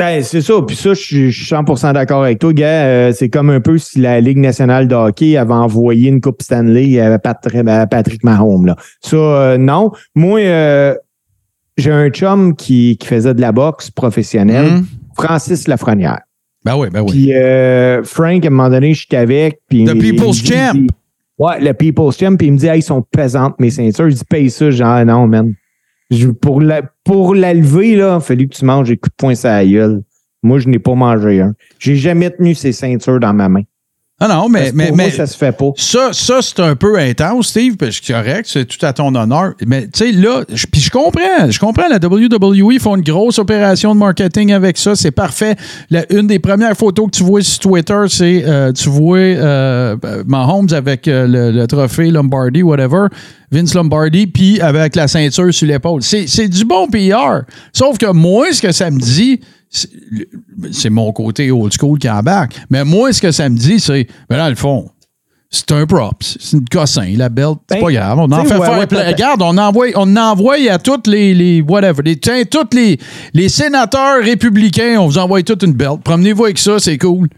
Ben, 0.00 0.22
c'est 0.22 0.40
ça. 0.40 0.54
Puis 0.66 0.76
ça, 0.76 0.94
je 0.94 1.00
suis 1.00 1.30
je 1.30 1.44
suis 1.44 1.54
100 1.54 1.92
d'accord 1.92 2.24
avec 2.24 2.38
toi, 2.38 2.54
gars. 2.54 2.86
Euh, 2.86 3.12
c'est 3.12 3.28
comme 3.28 3.50
un 3.50 3.60
peu 3.60 3.76
si 3.76 4.00
la 4.00 4.18
Ligue 4.22 4.38
nationale 4.38 4.88
de 4.88 4.94
hockey 4.94 5.36
avait 5.36 5.52
envoyé 5.52 6.08
une 6.08 6.22
Coupe 6.22 6.40
Stanley 6.40 6.98
à 6.98 7.18
Patrick, 7.18 7.68
à 7.68 7.86
Patrick 7.86 8.24
Mahomes. 8.24 8.64
Là. 8.64 8.76
Ça, 9.02 9.16
euh, 9.16 9.58
non. 9.58 9.92
Moi, 10.14 10.40
euh, 10.40 10.94
j'ai 11.76 11.90
un 11.92 12.08
chum 12.10 12.54
qui, 12.56 12.96
qui 12.98 13.06
faisait 13.06 13.34
de 13.34 13.40
la 13.40 13.52
boxe 13.52 13.90
professionnelle, 13.90 14.66
Hum. 14.72 14.86
Francis 15.16 15.66
Lafrenière. 15.68 16.20
Ben 16.64 16.76
oui, 16.76 16.88
ben 16.92 17.00
oui. 17.00 17.10
Puis 17.12 17.34
euh, 17.34 18.02
Frank, 18.04 18.44
à 18.44 18.48
un 18.48 18.50
moment 18.50 18.68
donné, 18.70 18.92
je 18.94 19.06
suis 19.06 19.16
avec. 19.16 19.60
Puis 19.68 19.84
The 19.84 19.98
People's 19.98 20.42
dit- 20.42 20.52
Champ. 20.52 20.72
il- 20.74 20.88
Ouais, 21.38 21.58
le 21.58 21.72
People's 21.72 22.18
Champ. 22.18 22.36
Puis 22.36 22.48
il 22.48 22.52
me 22.52 22.58
dit, 22.58 22.66
hey, 22.66 22.80
ils 22.80 22.82
sont 22.82 23.00
pesantes, 23.02 23.58
mes 23.58 23.70
ceintures. 23.70 24.10
Je 24.10 24.14
dis, 24.16 24.24
paye 24.28 24.50
ça. 24.50 24.70
Genre, 24.70 24.86
Ah, 24.88 25.04
non, 25.06 25.26
man. 25.26 25.54
Je- 26.10 26.28
pour, 26.28 26.60
la, 26.60 26.82
pour 27.04 27.34
la 27.34 27.54
lever, 27.54 27.96
là, 27.96 28.18
il 28.20 28.24
fallu 28.24 28.46
que 28.48 28.54
tu 28.56 28.64
manges 28.66 28.88
des 28.88 28.96
coups 28.98 29.12
de 29.12 29.16
poing 29.16 29.34
sur 29.34 29.48
la 29.48 29.64
gueule. 29.64 30.02
Moi, 30.42 30.58
je 30.58 30.68
n'ai 30.68 30.78
pas 30.78 30.94
mangé 30.94 31.40
un. 31.40 31.54
J'ai 31.78 31.96
jamais 31.96 32.30
tenu 32.30 32.54
ces 32.54 32.72
ceintures 32.72 33.20
dans 33.20 33.32
ma 33.32 33.48
main. 33.48 33.62
Ah 34.22 34.28
non, 34.28 34.50
mais, 34.50 34.60
Parce 34.64 34.72
mais, 34.74 34.86
pour 34.88 34.96
moi, 34.96 35.04
mais 35.06 35.10
ça 35.12 35.26
se 35.26 35.34
fait 35.36 35.52
pas. 35.56 35.70
ça, 35.76 36.10
ça 36.12 36.40
c'est 36.42 36.60
un 36.60 36.76
peu 36.76 36.98
intense, 36.98 37.46
Steve, 37.48 37.76
parce 37.78 37.98
que 37.98 38.04
c'est 38.06 38.12
correct, 38.12 38.46
c'est 38.46 38.66
tout 38.66 38.84
à 38.84 38.92
ton 38.92 39.14
honneur. 39.14 39.54
Mais 39.66 39.84
tu 39.84 39.90
sais, 39.94 40.12
là, 40.12 40.44
je- 40.52 40.66
puis 40.66 40.80
je 40.82 40.90
comprends, 40.90 41.48
je 41.50 41.58
comprends, 41.58 41.88
la 41.88 41.96
WWE 41.98 42.78
font 42.78 42.96
une 42.96 43.02
grosse 43.02 43.38
opération 43.38 43.94
de 43.94 43.98
marketing 44.00 44.52
avec 44.52 44.76
ça, 44.76 44.94
c'est 44.94 45.10
parfait. 45.10 45.56
La- 45.88 46.04
une 46.12 46.26
des 46.26 46.38
premières 46.38 46.76
photos 46.76 47.06
que 47.06 47.16
tu 47.16 47.24
vois 47.24 47.40
sur 47.40 47.60
Twitter, 47.60 48.02
c'est 48.08 48.44
euh, 48.46 48.72
tu 48.72 48.90
vois 48.90 49.16
euh, 49.18 49.96
Mahomes 50.26 50.68
avec 50.74 51.08
euh, 51.08 51.26
le, 51.26 51.50
le 51.50 51.66
trophée 51.66 52.10
Lombardi, 52.10 52.62
whatever, 52.62 53.06
Vince 53.50 53.72
Lombardi, 53.74 54.26
puis 54.26 54.60
avec 54.60 54.96
la 54.96 55.08
ceinture 55.08 55.52
sur 55.54 55.66
l'épaule. 55.66 56.02
C'est 56.02 56.26
c'est 56.26 56.48
du 56.48 56.66
bon 56.66 56.88
PR. 56.88 57.44
Sauf 57.72 57.96
que 57.96 58.12
moi, 58.12 58.48
ce 58.52 58.60
que 58.60 58.70
ça 58.72 58.90
me 58.90 58.98
dit, 59.00 59.40
c'est- 59.70 60.90
mon 60.90 61.12
côté 61.12 61.50
old 61.50 61.72
school 61.72 61.98
qui 61.98 62.10
embarque. 62.10 62.56
Mais 62.70 62.84
moi, 62.84 63.12
ce 63.12 63.22
que 63.22 63.30
ça 63.30 63.48
me 63.48 63.56
dit, 63.56 63.78
c'est, 63.80 64.06
ben 64.28 64.36
dans 64.38 64.48
le 64.48 64.56
fond, 64.56 64.90
c'est 65.48 65.72
un 65.72 65.86
props. 65.86 66.36
C'est 66.40 66.56
une 66.58 66.64
cossin. 66.68 67.12
La 67.16 67.28
belt, 67.28 67.58
c'est 67.68 67.76
Ben, 67.78 67.84
pas 67.84 67.92
grave. 67.92 68.18
On 68.18 68.30
en 68.30 68.44
fait 68.44 68.56
ouais, 68.56 68.66
faire 68.66 68.78
ouais, 68.78 68.86
plein. 68.86 68.98
peut-être. 69.00 69.12
Regarde, 69.16 69.42
on 69.42 69.56
envoie, 69.58 69.86
on 69.96 70.16
envoie 70.16 70.56
à 70.70 70.78
toutes 70.78 71.06
les, 71.06 71.34
les 71.34 71.60
whatever, 71.60 72.02
les, 72.04 72.16
tiens, 72.18 72.42
tous 72.48 72.74
les, 72.76 72.98
les 73.34 73.48
sénateurs 73.48 74.22
républicains, 74.22 74.96
on 75.00 75.06
vous 75.06 75.18
envoie 75.18 75.42
toute 75.42 75.62
une 75.62 75.72
belt. 75.72 76.00
Promenez-vous 76.04 76.44
avec 76.44 76.58
ça, 76.58 76.78
c'est 76.78 76.98
cool. 76.98 77.28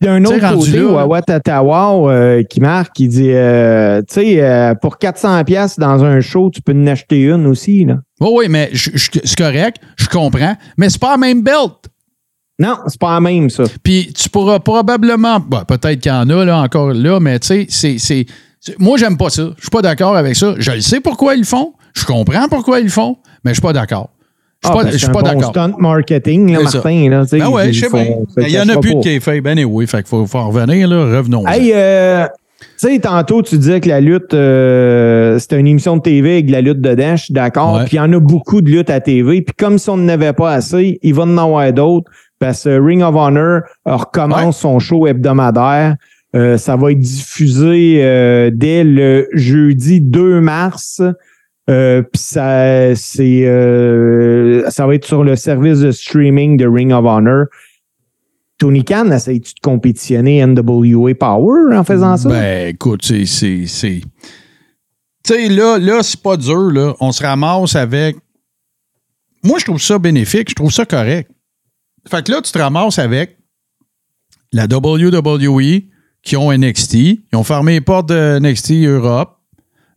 D'un 0.00 0.24
autre 0.24 0.54
côté, 0.54 0.82
Wawa 0.82 1.22
Tatawa 1.22 2.10
euh, 2.12 2.42
qui 2.44 2.60
marque, 2.60 2.98
il 3.00 3.08
dit 3.08 3.30
euh, 3.30 4.00
Tu 4.02 4.14
sais, 4.14 4.40
euh, 4.42 4.74
pour 4.74 4.96
400$ 4.98 5.44
piastres 5.44 5.80
dans 5.80 6.04
un 6.04 6.20
show, 6.20 6.50
tu 6.52 6.60
peux 6.60 6.72
en 6.72 6.86
acheter 6.86 7.20
une 7.20 7.46
aussi. 7.46 7.84
Là. 7.84 7.98
Oui, 8.22 8.30
oui, 8.34 8.46
mais 8.48 8.70
c'est 8.74 9.36
correct, 9.36 9.78
je 9.96 10.06
comprends, 10.08 10.56
mais 10.76 10.88
c'est 10.88 11.00
pas 11.00 11.12
la 11.12 11.16
même 11.18 11.42
belt. 11.42 11.72
Non, 12.58 12.76
c'est 12.86 13.00
pas 13.00 13.14
la 13.14 13.20
même, 13.20 13.50
ça. 13.50 13.64
Puis 13.82 14.12
tu 14.14 14.28
pourras 14.28 14.60
probablement, 14.60 15.40
bah, 15.40 15.64
peut-être 15.66 16.00
qu'il 16.00 16.12
y 16.12 16.14
en 16.14 16.28
a 16.30 16.44
là, 16.44 16.58
encore 16.60 16.92
là, 16.92 17.18
mais 17.18 17.38
tu 17.40 17.66
sais, 17.68 17.96
c'est, 17.98 18.26
moi 18.78 18.96
j'aime 18.98 19.16
pas 19.16 19.30
ça. 19.30 19.50
Je 19.56 19.62
suis 19.62 19.70
pas 19.70 19.82
d'accord 19.82 20.16
avec 20.16 20.36
ça. 20.36 20.54
Je 20.58 20.70
le 20.70 20.80
sais 20.80 21.00
pourquoi 21.00 21.34
ils 21.34 21.40
le 21.40 21.46
font. 21.46 21.72
Je 21.94 22.04
comprends 22.04 22.48
pourquoi 22.48 22.78
ils 22.80 22.84
le 22.84 22.90
font, 22.90 23.16
mais 23.44 23.50
je 23.50 23.54
suis 23.54 23.62
pas 23.62 23.72
d'accord. 23.72 24.10
Je 24.62 24.68
suis 24.68 24.78
Ah, 24.78 24.84
pas, 24.84 24.90
ben, 24.90 24.96
suis 24.96 25.08
bon 25.08 25.22
d'accord. 25.22 25.50
stunt 25.50 25.74
marketing, 25.78 26.52
là. 26.52 26.62
Martin. 26.62 27.08
Là, 27.10 27.24
Ben 27.32 27.48
ouais, 27.48 27.72
je 27.72 27.80
sais 27.80 27.90
bien. 27.90 28.14
Il 28.36 28.48
y 28.50 28.60
en 28.60 28.68
a 28.68 28.76
plus 28.78 28.94
de 28.94 29.02
kayfabe, 29.02 29.40
ben 29.40 29.64
oui, 29.64 29.88
fait 29.88 29.98
qu'il 29.98 30.06
faut, 30.06 30.24
faut 30.26 30.38
en 30.38 30.50
revenir, 30.50 30.86
là, 30.86 31.16
revenons. 31.18 31.44
Hey, 31.48 31.72
euh, 31.74 32.26
tu 32.78 32.88
sais, 32.88 32.98
tantôt, 32.98 33.42
tu 33.42 33.58
disais 33.58 33.80
que 33.80 33.88
la 33.88 34.00
lutte, 34.00 34.34
euh, 34.34 35.38
c'était 35.38 35.58
une 35.58 35.66
émission 35.66 35.96
de 35.96 36.02
TV 36.02 36.32
avec 36.32 36.46
de 36.46 36.52
la 36.52 36.60
lutte 36.60 36.80
dedans. 36.80 37.16
Je 37.16 37.24
suis 37.24 37.34
d'accord. 37.34 37.74
Ouais. 37.74 37.84
Puis 37.84 37.94
il 37.94 37.98
y 37.98 38.00
en 38.00 38.12
a 38.12 38.20
beaucoup 38.20 38.60
de 38.60 38.70
luttes 38.70 38.90
à 38.90 39.00
TV. 39.00 39.42
Puis 39.42 39.54
comme 39.58 39.78
si 39.78 39.90
on 39.90 39.96
n'avait 39.96 40.32
pas 40.32 40.52
assez, 40.52 40.98
il 41.02 41.14
va 41.14 41.22
en 41.24 41.38
avoir 41.38 41.72
d'autres. 41.72 42.10
Parce 42.38 42.64
que 42.64 42.80
Ring 42.80 43.02
of 43.02 43.14
Honor 43.14 43.60
recommence 43.84 44.58
son 44.58 44.78
show 44.78 45.06
hebdomadaire. 45.06 45.96
Euh, 46.34 46.56
ça 46.56 46.76
va 46.76 46.92
être 46.92 46.98
diffusé 46.98 48.00
euh, 48.02 48.50
dès 48.52 48.84
le 48.84 49.28
jeudi 49.32 50.00
2 50.00 50.40
mars. 50.40 51.02
Euh, 51.70 52.02
puis 52.02 52.20
ça, 52.20 52.94
c'est, 52.96 53.46
euh, 53.46 54.68
ça 54.70 54.86
va 54.86 54.94
être 54.94 55.06
sur 55.06 55.22
le 55.22 55.36
service 55.36 55.80
de 55.80 55.90
streaming 55.90 56.56
de 56.56 56.66
Ring 56.66 56.92
of 56.92 57.04
Honor. 57.04 57.46
Tony 58.62 58.84
Khan, 58.84 59.10
essaye-tu 59.10 59.54
de 59.54 59.60
compétitionner 59.60 60.46
NWA 60.46 61.16
Power 61.16 61.76
en 61.76 61.82
faisant 61.82 62.16
ça? 62.16 62.28
Ben, 62.28 62.68
écoute, 62.68 63.04
c'est. 63.04 63.24
Tu 63.24 63.68
sais, 65.24 65.48
là, 65.48 65.78
là 65.78 66.00
c'est 66.04 66.22
pas 66.22 66.36
dur, 66.36 66.70
là. 66.70 66.94
On 67.00 67.10
se 67.10 67.24
ramasse 67.24 67.74
avec. 67.74 68.16
Moi, 69.42 69.58
je 69.58 69.64
trouve 69.64 69.82
ça 69.82 69.98
bénéfique, 69.98 70.50
je 70.50 70.54
trouve 70.54 70.70
ça 70.70 70.86
correct. 70.86 71.28
Fait 72.08 72.24
que 72.24 72.30
là, 72.30 72.40
tu 72.40 72.52
te 72.52 72.58
ramasses 72.58 73.00
avec 73.00 73.36
la 74.52 74.66
WWE 74.66 75.80
qui 76.22 76.36
ont 76.36 76.52
NXT. 76.52 76.94
Ils 76.94 77.18
ont 77.32 77.42
fermé 77.42 77.72
les 77.72 77.80
portes 77.80 78.10
de 78.10 78.38
NXT 78.38 78.84
Europe. 78.84 79.40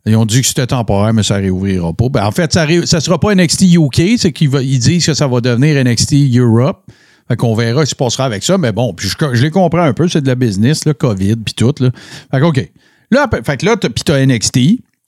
Ils 0.06 0.16
ont 0.16 0.26
dit 0.26 0.40
que 0.40 0.46
c'était 0.48 0.66
temporaire, 0.66 1.14
mais 1.14 1.22
ça 1.22 1.36
réouvrira 1.36 1.92
pas. 1.92 2.08
Ben, 2.08 2.26
en 2.26 2.32
fait, 2.32 2.52
ça 2.52 2.66
ne 2.66 2.84
sera 2.84 3.20
pas 3.20 3.32
NXT 3.32 3.74
UK, 3.74 4.18
c'est 4.18 4.32
qu'ils 4.32 4.50
disent 4.50 5.06
que 5.06 5.14
ça 5.14 5.28
va 5.28 5.40
devenir 5.40 5.84
NXT 5.84 6.36
Europe. 6.36 6.84
Fait 7.28 7.36
qu'on 7.36 7.54
verra 7.54 7.80
ce 7.80 7.86
qui 7.86 7.90
se 7.90 7.96
passera 7.96 8.24
avec 8.24 8.42
ça, 8.42 8.56
mais 8.56 8.72
bon, 8.72 8.94
puis 8.94 9.08
je, 9.08 9.16
je 9.34 9.42
les 9.42 9.50
comprends 9.50 9.82
un 9.82 9.92
peu, 9.92 10.08
c'est 10.08 10.20
de 10.20 10.28
la 10.28 10.34
business, 10.36 10.84
là, 10.84 10.94
COVID, 10.94 11.36
puis 11.36 11.54
tout. 11.54 11.74
Là. 11.80 11.90
Fait 12.30 12.40
que, 12.40 12.44
OK. 12.44 12.70
Là, 13.10 13.28
fait 13.44 13.56
que 13.56 13.66
là, 13.66 13.76
puis 13.76 14.04
t'as 14.04 14.24
NXT. 14.24 14.58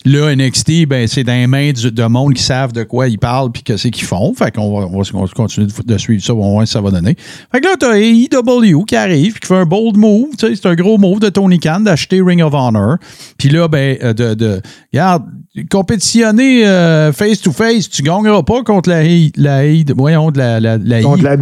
Là, 0.04 0.32
NXT, 0.34 0.86
ben, 0.86 1.08
c'est 1.08 1.24
dans 1.24 1.32
les 1.32 1.48
mains 1.48 1.72
du- 1.72 1.90
de 1.90 2.04
monde 2.04 2.32
qui 2.34 2.42
savent 2.42 2.72
de 2.72 2.84
quoi 2.84 3.08
ils 3.08 3.18
parlent 3.18 3.50
puis 3.50 3.64
que 3.64 3.76
c'est 3.76 3.90
qu'ils 3.90 4.06
font. 4.06 4.32
Fait 4.32 4.54
qu'on 4.54 4.78
va, 4.80 4.86
on 4.86 5.02
va, 5.02 5.10
on 5.12 5.24
va 5.24 5.26
continuer 5.34 5.66
de, 5.66 5.72
de 5.92 5.98
suivre 5.98 6.22
ça, 6.22 6.34
on 6.34 6.40
va 6.40 6.48
voir 6.52 6.66
ce 6.68 6.72
que 6.72 6.78
ça 6.78 6.80
va 6.80 6.92
donner. 6.92 7.16
Fait 7.50 7.60
que 7.60 7.66
là, 7.66 7.74
t'as 7.78 7.96
AEW 7.98 8.84
qui 8.84 8.94
arrive 8.94 9.32
puis 9.32 9.40
qui 9.40 9.46
fait 9.48 9.56
un 9.56 9.64
bold 9.66 9.96
move. 9.96 10.28
tu 10.38 10.46
sais, 10.46 10.54
C'est 10.54 10.68
un 10.68 10.76
gros 10.76 10.98
move 10.98 11.18
de 11.18 11.28
Tony 11.30 11.58
Khan 11.58 11.80
d'acheter 11.80 12.20
Ring 12.22 12.40
of 12.42 12.54
Honor. 12.54 12.98
Puis 13.38 13.48
là, 13.48 13.66
ben, 13.66 13.98
euh, 14.02 14.12
de, 14.12 14.34
de 14.34 14.60
regarde, 14.92 15.24
compétitionner 15.68 16.66
euh, 16.66 17.12
face-to-face, 17.12 17.90
tu 17.90 18.02
gagneras 18.02 18.44
pas 18.44 18.62
contre 18.62 18.88
la, 18.90 18.98
A- 19.00 19.30
la, 19.36 19.56
A- 19.58 19.84
voyons, 19.96 20.30
de 20.30 20.38
la, 20.38 20.60
la, 20.60 20.78
la 20.78 21.02
Contre 21.02 21.18
I. 21.18 21.22
la 21.22 21.36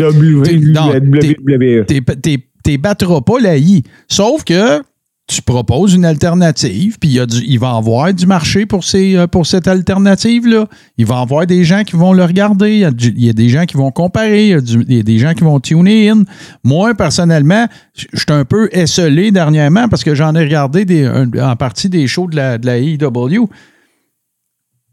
la 0.92 0.98
WWE. 0.98 1.84
T'es- 1.84 2.00
t'es- 2.00 2.46
T'es 2.64 2.78
battras 2.78 3.20
pas 3.20 3.38
la 3.40 3.56
I. 3.58 3.84
Sauf 4.08 4.42
que 4.42 4.82
tu 5.28 5.42
proposes 5.42 5.94
une 5.94 6.04
alternative, 6.04 6.98
puis 7.00 7.10
il 7.10 7.14
y 7.14 7.20
a 7.20 7.26
du- 7.26 7.42
il 7.44 7.58
va 7.58 7.72
y 7.72 7.76
avoir 7.76 8.14
du 8.14 8.26
marché 8.26 8.64
pour, 8.64 8.84
ces, 8.84 9.16
euh, 9.16 9.26
pour 9.26 9.44
cette 9.44 9.66
alternative-là. 9.66 10.68
Il 10.98 11.06
va 11.06 11.16
y 11.16 11.22
avoir 11.22 11.46
des 11.46 11.64
gens 11.64 11.82
qui 11.82 11.96
vont 11.96 12.12
le 12.12 12.24
regarder. 12.24 12.74
Il 12.74 13.24
y 13.24 13.28
a, 13.28 13.32
des 13.32 13.48
gens 13.48 13.64
qui 13.64 13.76
vont 13.76 13.90
comparer. 13.90 14.50
Il 14.50 14.94
y, 14.94 15.00
a 15.00 15.02
des 15.02 15.18
gens 15.18 15.34
qui 15.34 15.42
vont 15.42 15.58
tuner 15.58 16.10
in. 16.10 16.22
Moi, 16.62 16.94
personnellement, 16.94 17.66
je 17.96 18.06
suis 18.14 18.26
un 18.28 18.44
peu 18.44 18.68
esselé 18.70 19.32
dernièrement 19.32 19.88
parce 19.88 20.04
que 20.04 20.14
j'en 20.14 20.32
ai 20.36 20.44
regardé 20.44 20.84
des, 20.84 21.08
en 21.08 21.56
partie 21.56 21.88
des 21.88 22.06
shows 22.06 22.28
de 22.28 22.36
la, 22.36 22.58
de 22.58 22.66
la 22.66 22.78
AEW. 22.78 23.48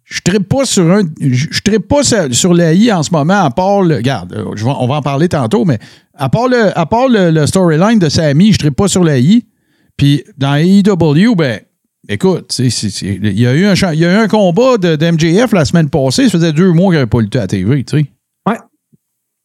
Je 0.03 0.19
ne 0.31 0.39
pas 0.39 0.65
sur 0.65 0.91
un. 0.91 1.03
Je 1.21 1.77
pas 1.77 2.03
sur, 2.03 2.33
sur 2.33 2.53
la 2.53 2.73
I 2.73 2.91
en 2.91 3.03
ce 3.03 3.11
moment, 3.11 3.45
à 3.45 3.51
part 3.51 3.83
le. 3.83 3.95
Regarde, 3.95 4.33
euh, 4.33 4.55
on 4.65 4.87
va 4.87 4.95
en 4.95 5.01
parler 5.01 5.29
tantôt, 5.29 5.63
mais 5.63 5.79
à 6.15 6.29
part 6.29 6.47
le, 6.47 7.31
le, 7.31 7.47
storyline 7.47 7.99
de 7.99 8.09
Sammy, 8.09 8.51
je 8.51 8.65
ne 8.65 8.69
pas 8.71 8.87
sur 8.87 9.03
la 9.03 9.19
I. 9.19 9.45
Puis 9.97 10.23
dans 10.37 10.55
AEW, 10.55 11.35
ben, 11.35 11.61
écoute, 12.09 12.57
il 12.59 13.39
y, 13.39 13.45
a 13.47 13.53
eu 13.53 13.65
un, 13.65 13.93
y 13.93 14.05
a 14.05 14.13
eu 14.13 14.23
un 14.23 14.27
combat 14.27 14.77
de, 14.77 14.95
de 14.95 15.11
MJF 15.11 15.51
la 15.53 15.65
semaine 15.65 15.89
passée. 15.89 16.25
Ça 16.25 16.31
faisait 16.31 16.53
deux 16.53 16.71
mois 16.71 16.87
qu'il 16.87 16.95
n'avait 16.95 17.07
pas 17.07 17.21
lutté 17.21 17.37
à 17.37 17.41
la 17.41 17.47
TV, 17.47 17.83
tu 17.83 17.97
sais. 17.97 18.05
Ouais. 18.47 18.57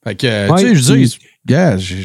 Fait 0.05 0.15
que, 0.15 0.51
Ouais, 0.51 0.63
tu 0.63 0.69
sais, 0.69 0.75
je 0.75 0.93
dis, 0.93 1.19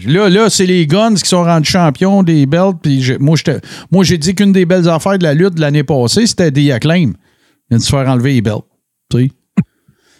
là, 0.08 0.30
là 0.30 0.50
c'est 0.50 0.66
les 0.66 0.88
Guns 0.88 1.16
qui 1.16 1.30
sont 1.30 1.44
rendus 1.44 1.70
champions 1.70 2.24
des 2.24 2.46
belts. 2.46 2.78
Puis 2.82 3.04
moi, 3.20 4.04
j'ai 4.04 4.18
dit 4.18 4.36
qu'une 4.36 4.52
des 4.52 4.66
belles 4.66 4.90
affaires 4.90 5.18
de 5.18 5.24
la 5.24 5.34
lutte 5.34 5.56
de 5.56 5.62
l'année 5.62 5.84
passée, 5.84 6.28
c'était 6.28 6.52
des 6.52 6.72
acclaim. 6.72 7.14
Il 7.72 7.78
de 7.78 7.82
se 7.82 7.90
faire 7.90 8.08
enlever 8.08 8.34
les 8.34 8.42
belts. 8.42 8.64
Tu 9.10 9.24
sais. 9.24 9.32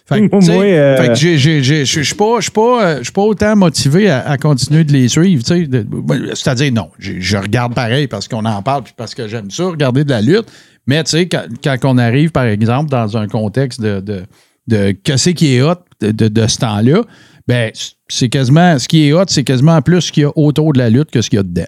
Fait 0.06 0.20
que, 0.28 0.34
euh, 0.74 0.96
fait 0.98 1.08
que 1.08 1.14
je 1.14 1.84
suis 2.02 2.14
pas, 2.14 3.22
autant 3.22 3.56
motivé 3.56 4.10
à, 4.10 4.28
à 4.28 4.36
continuer 4.36 4.84
de 4.84 4.92
les 4.92 5.08
suivre. 5.08 5.42
De- 5.42 5.86
C'est-à-dire, 6.34 6.72
non, 6.72 6.90
je 6.98 7.36
regarde 7.38 7.74
pareil 7.74 8.06
parce 8.06 8.28
qu'on 8.28 8.44
en 8.44 8.60
parle 8.62 8.82
puis 8.84 8.92
parce 8.96 9.14
que 9.14 9.26
j'aime 9.28 9.50
ça, 9.50 9.64
regarder 9.64 10.04
de 10.04 10.10
la 10.10 10.20
lutte. 10.20 10.46
Mais 10.86 11.02
tu 11.04 11.12
sais, 11.12 11.26
quand, 11.26 11.44
quand 11.62 11.78
on 11.84 11.96
arrive, 11.96 12.30
par 12.32 12.44
exemple, 12.44 12.90
dans 12.90 13.16
un 13.16 13.28
contexte 13.28 13.80
de, 13.80 14.00
de, 14.00 14.24
de 14.66 14.90
qu'est-ce 14.90 15.30
qui 15.30 15.54
est 15.54 15.62
hot 15.62 15.76
de, 16.02 16.10
de, 16.10 16.28
de 16.28 16.46
ce 16.46 16.58
temps-là, 16.58 17.02
ben, 17.48 17.70
c'est 18.08 18.28
quasiment, 18.28 18.78
ce 18.78 18.86
qui 18.88 19.08
est 19.08 19.12
hot, 19.14 19.24
c'est 19.28 19.44
quasiment 19.44 19.80
plus 19.80 20.02
ce 20.02 20.12
qu'il 20.12 20.24
y 20.24 20.26
a 20.26 20.32
autour 20.36 20.74
de 20.74 20.78
la 20.78 20.90
lutte 20.90 21.10
que 21.10 21.22
ce 21.22 21.30
qu'il 21.30 21.38
y 21.38 21.40
a 21.40 21.42
dedans. 21.42 21.64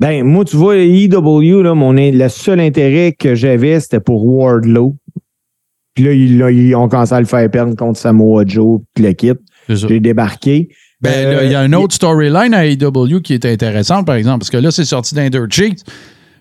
Ben, 0.00 0.22
moi, 0.22 0.44
tu 0.44 0.56
vois, 0.56 0.76
EW, 0.76 1.62
là, 1.62 1.74
mon, 1.74 1.92
le 1.92 2.28
seul 2.28 2.60
intérêt 2.60 3.16
que 3.18 3.34
j'avais, 3.34 3.80
c'était 3.80 3.98
pour 3.98 4.24
Wardlow. 4.24 4.94
Puis 5.98 6.04
là, 6.06 6.12
ils, 6.12 6.38
là, 6.38 6.48
ils 6.52 6.76
ont 6.76 6.88
commencé 6.88 7.12
à 7.12 7.18
le 7.18 7.26
faire 7.26 7.50
perdre 7.50 7.74
contre 7.74 7.98
Samoa 7.98 8.44
Joe, 8.46 8.82
puis 8.94 9.04
le 9.04 9.12
kit. 9.14 9.32
J'ai 9.68 9.98
débarqué. 9.98 10.68
Ben, 11.00 11.10
Euh, 11.12 11.40
il 11.44 11.50
y 11.50 11.56
a 11.56 11.64
une 11.64 11.74
autre 11.74 11.92
storyline 11.92 12.54
à 12.54 12.64
AEW 12.66 13.20
qui 13.20 13.34
est 13.34 13.44
intéressante, 13.44 14.06
par 14.06 14.14
exemple, 14.14 14.38
parce 14.38 14.50
que 14.50 14.58
là, 14.58 14.70
c'est 14.70 14.84
sorti 14.84 15.16
d'un 15.16 15.28
dirt 15.28 15.50
sheet. 15.50 15.82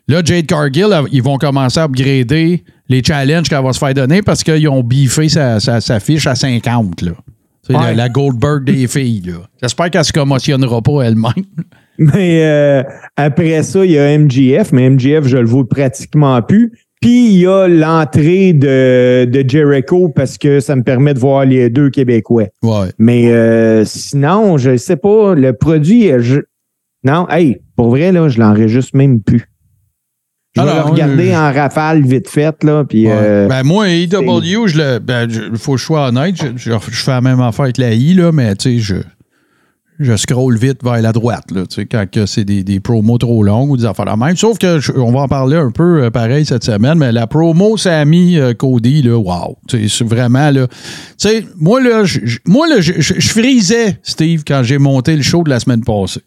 Là, 0.08 0.22
Jade 0.24 0.46
Cargill, 0.46 0.89
ils 1.12 1.24
vont 1.24 1.38
commencer 1.39 1.80
à 1.80 1.86
upgrader 1.86 2.63
les 2.88 3.04
challenges 3.04 3.50
qu'elle 3.50 3.63
va 3.63 3.74
se 3.74 3.80
faire 3.80 3.96
donner 3.96 4.22
parce 4.22 4.43
qu'ils 4.43 4.70
ont 4.70 4.84
biffé 4.84 5.28
sa, 5.28 5.60
sa- 5.60 5.82
sa 5.82 6.00
fiche 6.00 6.28
à 6.28 6.36
50, 6.36 7.02
là. 7.02 7.12
Ouais. 7.70 7.76
la, 7.78 7.93
la 7.96 8.10
Goldberg 8.10 8.63
des 8.63 8.86
filles. 8.88 9.34
J'espère 9.60 9.89
qu'elle 9.89 10.06
se 10.06 10.13
commotionnera 10.13 10.84
pas 10.84 11.02
elle-même. 11.02 11.34
Mais 11.98 12.43
euh, 12.46 12.84
après 13.15 13.63
ça, 13.63 13.84
il 13.84 13.91
y 13.93 13.98
a 13.98 14.15
MGF, 14.20 14.72
mais 14.72 14.88
MGF, 14.88 15.26
je 15.26 15.38
le 15.38 15.48
vois 15.48 15.67
pratiquement 15.67 16.39
plus. 16.43 16.72
Puis 17.02 17.28
il 17.34 17.40
y 17.42 17.46
a 17.48 17.68
l'entrée 17.68 18.54
de, 18.54 19.26
de 19.26 19.48
Jericho 19.48 20.10
parce 20.10 20.38
que 20.38 20.60
ça 20.60 20.76
me 20.76 20.82
permet 20.84 21.14
de 21.14 21.20
voir 21.20 21.46
les 21.46 21.70
deux 21.70 21.90
Québécois. 21.90 22.48
Ouais. 22.64 22.88
Mais 22.98 23.32
euh, 23.32 23.86
sinon, 23.86 24.58
je 24.58 24.76
sais 24.78 24.96
pas, 24.98 25.36
le 25.36 25.54
produit, 25.54 26.10
je... 26.20 26.40
non, 27.04 27.28
hey, 27.30 27.58
pour 27.76 27.90
vrai, 27.92 28.12
là, 28.12 28.28
je 28.30 28.40
l'enregistre 28.40 28.98
même 28.98 29.22
plus. 29.22 29.46
Je 30.56 30.62
vais 30.64 30.70
Alors, 30.70 30.88
le 30.88 30.92
regarder 30.94 31.30
euh, 31.34 31.38
en 31.40 31.54
rafale 31.54 32.02
vite 32.02 32.28
fait, 32.28 32.64
là, 32.64 32.84
puis 32.84 33.06
Ouais. 33.06 33.14
euh, 33.16 33.48
ben, 33.48 33.62
moi, 33.64 33.88
AEW, 33.90 34.66
je 34.66 34.78
le. 34.78 34.98
Ben, 34.98 35.30
faut 35.56 35.74
que 35.74 35.78
je 35.80 35.84
sois 35.86 36.08
honnête, 36.08 36.36
je, 36.36 36.48
je- 36.56 36.72
je 36.90 37.04
fais 37.04 37.12
la 37.12 37.22
même 37.22 37.40
affaire 37.42 37.66
avec 37.66 37.78
la 37.78 37.94
I, 37.94 38.16
là, 38.16 38.32
mais 38.32 38.56
tu 38.56 38.72
sais, 38.72 38.80
je. 38.80 38.96
Je 40.00 40.16
scroll 40.16 40.58
vite 40.58 40.84
vers 40.84 41.02
la 41.02 41.12
droite, 41.12 41.46
là, 41.52 41.64
quand 41.90 42.06
c'est 42.28 42.46
des, 42.46 42.64
des 42.64 42.80
promos 42.80 43.18
trop 43.18 43.42
longues 43.44 43.72
ou 43.72 43.78
des 43.78 43.86
affaires 43.86 44.06
de 44.06 44.20
même. 44.24 44.36
Sauf 44.38 44.58
que 44.58 44.80
on 45.00 45.12
va 45.12 45.22
en 45.22 45.28
parler 45.28 45.58
un 45.58 45.72
peu 45.72 46.04
euh, 46.04 46.10
pareil 46.12 46.46
cette 46.46 46.64
semaine, 46.64 46.98
mais 47.00 47.12
la 47.12 47.26
promo 47.28 47.78
Sammy 47.78 48.38
euh, 48.38 48.54
Cody, 48.54 49.02
là, 49.02 49.18
wow. 49.18 49.58
C'est 49.70 50.04
vraiment 50.04 50.52
là. 50.52 50.68
Tu 50.68 50.74
sais, 51.18 51.46
moi 51.58 51.82
là, 51.82 52.04
je- 52.06 52.20
moi 52.46 52.68
là, 52.68 52.80
je 52.80 53.02
frisais, 53.30 53.98
Steve, 54.04 54.44
quand 54.48 54.62
j'ai 54.64 54.78
monté 54.78 55.16
le 55.16 55.24
show 55.24 55.44
de 55.44 55.50
la 55.50 55.60
semaine 55.60 55.84
passée. 55.84 56.22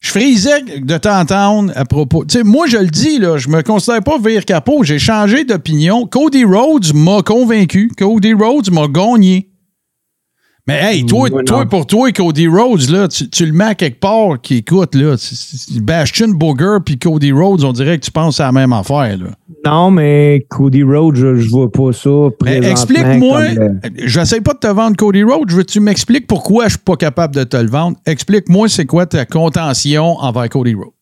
Je 0.00 0.10
frisais 0.10 0.62
de 0.80 0.96
t'entendre 0.96 1.72
à 1.74 1.84
propos. 1.84 2.24
Tu 2.24 2.38
sais, 2.38 2.44
moi, 2.44 2.68
je 2.68 2.76
le 2.76 2.86
dis, 2.86 3.18
là, 3.18 3.36
je 3.36 3.48
me 3.48 3.62
considère 3.62 4.00
pas 4.00 4.16
vire 4.18 4.44
capot. 4.44 4.84
J'ai 4.84 5.00
changé 5.00 5.42
d'opinion. 5.42 6.06
Cody 6.06 6.44
Rhodes 6.44 6.94
m'a 6.94 7.22
convaincu. 7.22 7.90
Cody 7.98 8.32
Rhodes 8.32 8.70
m'a 8.70 8.86
gagné. 8.86 9.48
Mais 10.68 10.78
hey, 10.82 11.06
toi, 11.06 11.30
toi 11.46 11.64
pour 11.64 11.86
toi, 11.86 12.12
Cody 12.12 12.46
Rhodes, 12.46 12.90
là, 12.90 13.08
tu, 13.08 13.28
tu 13.30 13.46
le 13.46 13.52
mets 13.52 13.64
à 13.64 13.74
quelque 13.74 13.98
part 13.98 14.38
qui 14.40 14.58
écoute, 14.58 14.94
là. 14.94 15.14
Bastion 15.80 16.28
Booger 16.28 16.76
puis 16.84 16.98
Cody 16.98 17.32
Rhodes, 17.32 17.64
on 17.64 17.72
dirait 17.72 17.98
que 17.98 18.04
tu 18.04 18.10
penses 18.10 18.38
à 18.38 18.44
la 18.44 18.52
même 18.52 18.74
affaire, 18.74 19.16
là. 19.16 19.30
Non, 19.64 19.90
mais 19.90 20.46
Cody 20.50 20.82
Rhodes, 20.82 21.16
je, 21.16 21.36
je 21.36 21.48
vois 21.48 21.72
pas 21.72 21.92
ça. 21.94 22.10
Explique-moi, 22.46 23.48
le- 23.48 23.80
j'essaie 24.04 24.42
pas 24.42 24.52
de 24.52 24.58
te 24.58 24.66
vendre 24.66 24.94
Cody 24.96 25.22
Rhodes, 25.22 25.48
je 25.48 25.56
veux 25.56 25.62
que 25.62 25.72
tu 25.72 25.80
m'expliques 25.80 26.26
pourquoi 26.26 26.64
je 26.64 26.70
suis 26.70 26.78
pas 26.78 26.96
capable 26.96 27.34
de 27.34 27.44
te 27.44 27.56
le 27.56 27.68
vendre? 27.68 27.96
Explique-moi 28.06 28.68
c'est 28.68 28.86
quoi 28.86 29.06
ta 29.06 29.24
contention 29.24 30.18
envers 30.18 30.48
Cody 30.50 30.74
Rhodes. 30.74 30.92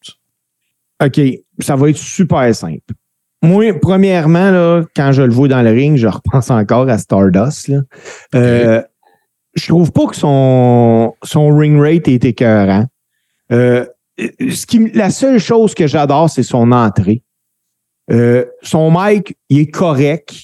OK, 1.05 1.21
ça 1.59 1.75
va 1.77 1.91
être 1.91 1.99
super 1.99 2.55
simple. 2.55 2.95
Moi, 3.43 3.73
premièrement, 3.81 4.51
là, 4.51 4.83
quand 4.97 5.13
je 5.13 5.23
le 5.23 5.33
vois 5.33 5.49
dans 5.49 5.61
le 5.63 5.71
ring, 5.71 5.97
je 5.97 6.07
repense 6.07 6.51
encore 6.51 6.89
à 6.89 6.99
Stardust. 6.99 7.69
Là. 7.69 7.81
Euh, 8.35 8.83
je 9.57 9.67
trouve 9.69 9.91
pas 9.93 10.07
que 10.07 10.17
son, 10.17 11.15
son 11.23 11.57
ring 11.57 11.81
rate 11.81 12.09
est 12.09 12.25
écœurant. 12.25 12.87
Euh, 13.53 13.87
ce 14.19 14.67
qui, 14.67 14.91
la 14.93 15.11
seule 15.11 15.39
chose 15.39 15.75
que 15.75 15.87
j'adore, 15.87 16.31
c'est 16.31 16.43
son 16.43 16.73
entrée. 16.73 17.23
Euh, 18.11 18.45
son 18.63 18.91
mic, 18.91 19.37
il 19.49 19.61
est 19.61 19.71
correct, 19.71 20.35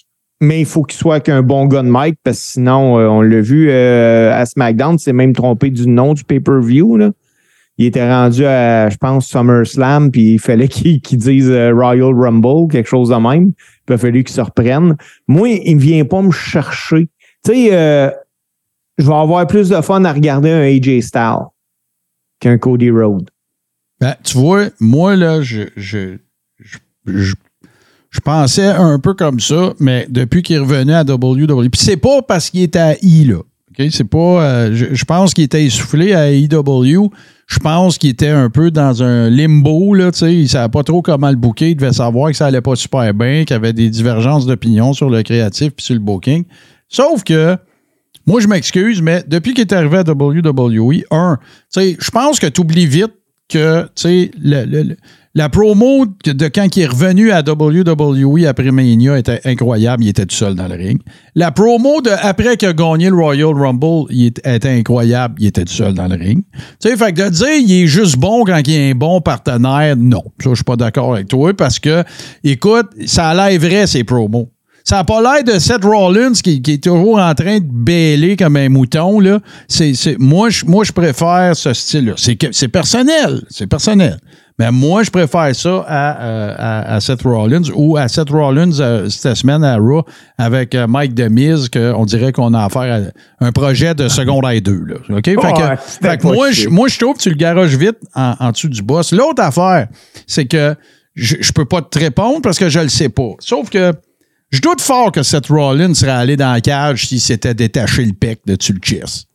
mais 0.40 0.60
il 0.60 0.66
faut 0.66 0.82
qu'il 0.82 0.98
soit 0.98 1.14
avec 1.14 1.28
un 1.28 1.42
bon 1.42 1.66
gun 1.66 1.84
mic, 1.84 2.16
parce 2.24 2.38
que 2.38 2.44
sinon, 2.44 2.98
euh, 2.98 3.06
on 3.06 3.20
l'a 3.20 3.40
vu 3.40 3.70
euh, 3.70 4.32
à 4.32 4.44
SmackDown, 4.46 4.98
c'est 4.98 5.12
même 5.12 5.32
trompé 5.32 5.70
du 5.70 5.86
nom 5.86 6.14
du 6.14 6.24
pay-per-view. 6.24 6.96
Là 6.96 7.10
il 7.78 7.86
était 7.86 8.08
rendu 8.08 8.44
à, 8.44 8.88
je 8.90 8.96
pense, 8.96 9.26
SummerSlam, 9.28 10.10
puis 10.10 10.34
il 10.34 10.38
fallait 10.38 10.68
qu'il 10.68 11.00
qu'il 11.00 11.18
dise 11.18 11.50
euh, 11.50 11.72
Royal 11.74 12.14
Rumble, 12.14 12.70
quelque 12.70 12.88
chose 12.88 13.08
de 13.08 13.16
même. 13.16 13.52
Puis 13.52 13.84
il 13.88 13.94
a 13.94 13.98
fallu 13.98 14.24
qu'il 14.24 14.34
se 14.34 14.40
reprenne. 14.40 14.96
Moi, 15.26 15.48
il 15.64 15.76
ne 15.76 15.80
vient 15.80 16.04
pas 16.04 16.22
me 16.22 16.30
chercher. 16.30 17.08
Tu 17.44 17.52
sais, 17.52 18.12
je 18.98 19.06
vais 19.06 19.14
avoir 19.14 19.46
plus 19.46 19.68
de 19.68 19.80
fun 19.80 20.04
à 20.04 20.12
regarder 20.12 20.50
un 20.50 20.60
AJ 20.62 21.00
Styles 21.02 21.46
qu'un 22.40 22.58
Cody 22.58 22.90
Rhodes. 22.90 23.30
Ben, 24.00 24.14
tu 24.24 24.36
vois, 24.36 24.66
moi, 24.80 25.14
là, 25.16 25.42
je, 25.42 25.62
je, 25.76 26.16
je, 26.58 26.78
je- 27.06 27.34
je 28.10 28.20
pensais 28.20 28.66
un 28.66 28.98
peu 28.98 29.14
comme 29.14 29.40
ça, 29.40 29.72
mais 29.80 30.06
depuis 30.10 30.42
qu'il 30.42 30.56
est 30.56 30.58
revenu 30.58 30.92
à 30.92 31.02
WWE, 31.02 31.68
puis 31.70 31.80
c'est 31.80 31.96
pas 31.96 32.20
parce 32.20 32.50
qu'il 32.50 32.60
était 32.62 32.78
à 32.78 32.94
I, 33.00 33.24
là. 33.24 33.38
C'est 33.90 34.04
pas. 34.04 34.18
euh, 34.18 34.70
je, 34.92 35.04
pense 35.06 35.32
qu'il 35.32 35.44
était 35.44 35.64
essoufflé 35.64 36.12
à 36.12 36.30
IW. 36.30 37.08
Je 37.46 37.58
pense 37.58 37.96
qu'il 37.96 38.10
était 38.10 38.28
un 38.28 38.50
peu 38.50 38.70
dans 38.70 39.02
un 39.02 39.30
limbo, 39.30 39.94
là, 39.94 40.12
tu 40.12 40.18
sais. 40.18 40.34
Il 40.34 40.46
savait 40.48 40.68
pas 40.68 40.82
trop 40.82 41.00
comment 41.00 41.30
le 41.30 41.36
booker. 41.36 41.70
Il 41.70 41.76
devait 41.76 41.92
savoir 41.94 42.30
que 42.30 42.36
ça 42.36 42.46
allait 42.46 42.60
pas 42.60 42.76
super 42.76 43.14
bien, 43.14 43.44
qu'il 43.44 43.54
y 43.54 43.56
avait 43.56 43.72
des 43.72 43.88
divergences 43.88 44.44
d'opinion 44.44 44.92
sur 44.92 45.08
le 45.08 45.22
créatif 45.22 45.70
puis 45.74 45.86
sur 45.86 45.94
le 45.94 46.00
booking. 46.00 46.44
Sauf 46.88 47.24
que, 47.24 47.56
moi, 48.26 48.40
je 48.40 48.46
m'excuse, 48.48 49.02
mais 49.02 49.22
depuis 49.26 49.52
qu'il 49.54 49.62
est 49.62 49.72
arrivé 49.72 49.98
à 49.98 50.02
WWE, 50.02 51.02
un, 51.10 51.38
je 51.76 52.10
pense 52.10 52.38
que 52.38 52.46
tu 52.46 52.60
oublies 52.60 52.86
vite 52.86 53.12
que, 53.48 53.86
le- 54.04 54.64
le- 54.64 54.96
la 55.34 55.48
promo 55.48 56.04
de, 56.26 56.48
quand 56.48 56.76
il 56.76 56.82
est 56.82 56.86
revenu 56.86 57.30
à 57.32 57.40
WWE 57.40 58.44
après 58.46 58.70
Mania 58.70 59.18
était 59.18 59.40
incroyable. 59.46 60.04
Il 60.04 60.08
était 60.10 60.26
tout 60.26 60.34
seul 60.36 60.54
dans 60.54 60.68
le 60.68 60.74
ring. 60.74 61.00
La 61.34 61.50
promo 61.50 62.02
de 62.02 62.10
après 62.10 62.58
qu'il 62.58 62.68
a 62.68 62.74
gagné 62.74 63.08
le 63.08 63.16
Royal 63.16 63.54
Rumble, 63.54 64.04
il 64.10 64.26
était 64.26 64.68
incroyable. 64.68 65.36
Il 65.38 65.46
était 65.46 65.64
tout 65.64 65.72
seul 65.72 65.94
dans 65.94 66.06
le 66.06 66.16
ring. 66.16 66.44
Sais, 66.80 66.96
fait 66.98 67.14
que 67.14 67.22
de 67.22 67.30
dire 67.30 67.48
il 67.66 67.72
est 67.82 67.86
juste 67.86 68.18
bon 68.18 68.44
quand 68.44 68.60
il 68.66 68.74
est 68.74 68.90
un 68.90 68.94
bon 68.94 69.22
partenaire, 69.22 69.96
non. 69.96 70.22
Ça, 70.42 70.50
je 70.50 70.54
suis 70.56 70.64
pas 70.64 70.76
d'accord 70.76 71.14
avec 71.14 71.28
toi 71.28 71.54
parce 71.54 71.78
que, 71.78 72.04
écoute, 72.44 72.88
ça 73.06 73.30
a 73.30 73.34
l'air 73.50 73.58
vrai, 73.58 73.86
ces 73.86 74.04
promos. 74.04 74.50
Ça 74.84 74.96
n'a 74.96 75.04
pas 75.04 75.20
l'air 75.22 75.44
de 75.44 75.58
Seth 75.58 75.84
Rollins 75.84 76.32
qui, 76.32 76.60
qui 76.62 76.72
est 76.72 76.82
toujours 76.82 77.18
en 77.18 77.34
train 77.34 77.58
de 77.58 77.66
bêler 77.68 78.36
comme 78.36 78.56
un 78.56 78.68
mouton. 78.68 79.20
Là. 79.20 79.40
C'est, 79.68 79.94
c'est- 79.94 80.18
moi, 80.18 80.50
je, 80.50 80.64
moi, 80.64 80.84
je 80.84 80.92
préfère 80.92 81.52
ce 81.54 81.72
style-là. 81.72 82.14
C'est, 82.16 82.36
c'est 82.52 82.68
personnel. 82.68 83.42
C'est 83.50 83.66
personnel. 83.66 84.18
Mais 84.58 84.70
moi, 84.70 85.02
je 85.02 85.10
préfère 85.10 85.54
ça 85.56 85.84
à, 85.88 86.22
euh, 86.22 86.54
à, 86.58 86.94
à 86.96 87.00
Seth 87.00 87.22
Rollins 87.22 87.62
ou 87.74 87.96
à 87.96 88.06
Seth 88.06 88.28
Rollins 88.28 88.78
euh, 88.80 89.08
cette 89.08 89.34
semaine 89.36 89.64
à 89.64 89.76
Raw 89.76 90.04
avec 90.36 90.74
euh, 90.74 90.86
Mike 90.86 91.14
Demise, 91.14 91.68
qu'on 91.70 92.04
dirait 92.04 92.32
qu'on 92.32 92.52
a 92.52 92.64
affaire 92.66 93.10
à 93.40 93.44
un 93.46 93.50
projet 93.50 93.94
de 93.94 94.08
secondaire 94.08 94.60
2. 94.60 94.72
Là. 94.72 95.16
OK? 95.16 95.24
Fait 95.24 95.34
que, 95.36 95.40
Ouais, 95.40 95.76
fait 96.10 96.18
que 96.18 96.26
moi, 96.26 96.50
je, 96.52 96.68
moi, 96.68 96.88
je 96.88 96.98
trouve 96.98 97.16
que 97.16 97.22
tu 97.22 97.30
le 97.30 97.36
garages 97.36 97.74
vite 97.76 97.96
en, 98.14 98.34
en 98.38 98.50
dessous 98.50 98.68
du 98.68 98.82
boss. 98.82 99.12
L'autre 99.12 99.42
affaire, 99.42 99.88
c'est 100.26 100.44
que 100.44 100.74
je, 101.14 101.36
je 101.40 101.52
peux 101.52 101.64
pas 101.64 101.80
te 101.80 101.98
répondre 101.98 102.42
parce 102.42 102.58
que 102.58 102.68
je 102.68 102.80
le 102.80 102.88
sais 102.90 103.08
pas. 103.08 103.30
Sauf 103.40 103.70
que 103.70 103.92
je 104.52 104.60
doute 104.60 104.80
fort 104.80 105.10
que 105.12 105.22
Seth 105.22 105.46
Rollins 105.48 105.94
serait 105.94 106.10
allé 106.12 106.36
dans 106.36 106.52
la 106.52 106.60
cage 106.60 107.06
s'il 107.08 107.20
s'était 107.20 107.54
détaché 107.54 108.04
le 108.04 108.12
pec 108.12 108.40
de 108.46 108.54
chest. 108.56 109.26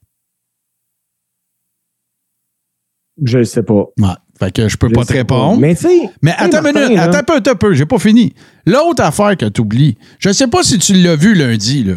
Je 3.24 3.40
ne 3.40 3.44
sais 3.44 3.64
pas. 3.64 3.86
Ouais. 4.00 4.10
Fait 4.40 4.52
que 4.52 4.70
je 4.70 4.78
peux 4.78 4.90
Je 4.90 4.94
pas 4.94 5.06
te 5.06 5.14
répondre. 5.14 5.60
Mais 5.60 5.74
tu 5.76 5.82
sais. 5.88 6.10
Mais 6.22 6.34
attends 6.38 6.64
une 6.64 6.80
minute, 6.80 7.00
attends 7.00 7.18
un 7.18 7.24
peu, 7.24 7.36
attends 7.38 7.52
un 7.52 7.56
peu, 7.56 7.74
j'ai 7.74 7.88
pas 7.88 7.98
fini. 7.98 8.36
L'autre 8.68 9.02
affaire 9.04 9.36
que 9.36 9.46
tu 9.50 9.62
oublies, 9.62 9.98
je 10.20 10.32
sais 10.32 10.48
pas 10.48 10.62
si 10.62 10.78
tu 10.78 10.94
l'as 10.94 11.16
vu 11.16 11.34
lundi, 11.34 11.84
là. 11.84 11.96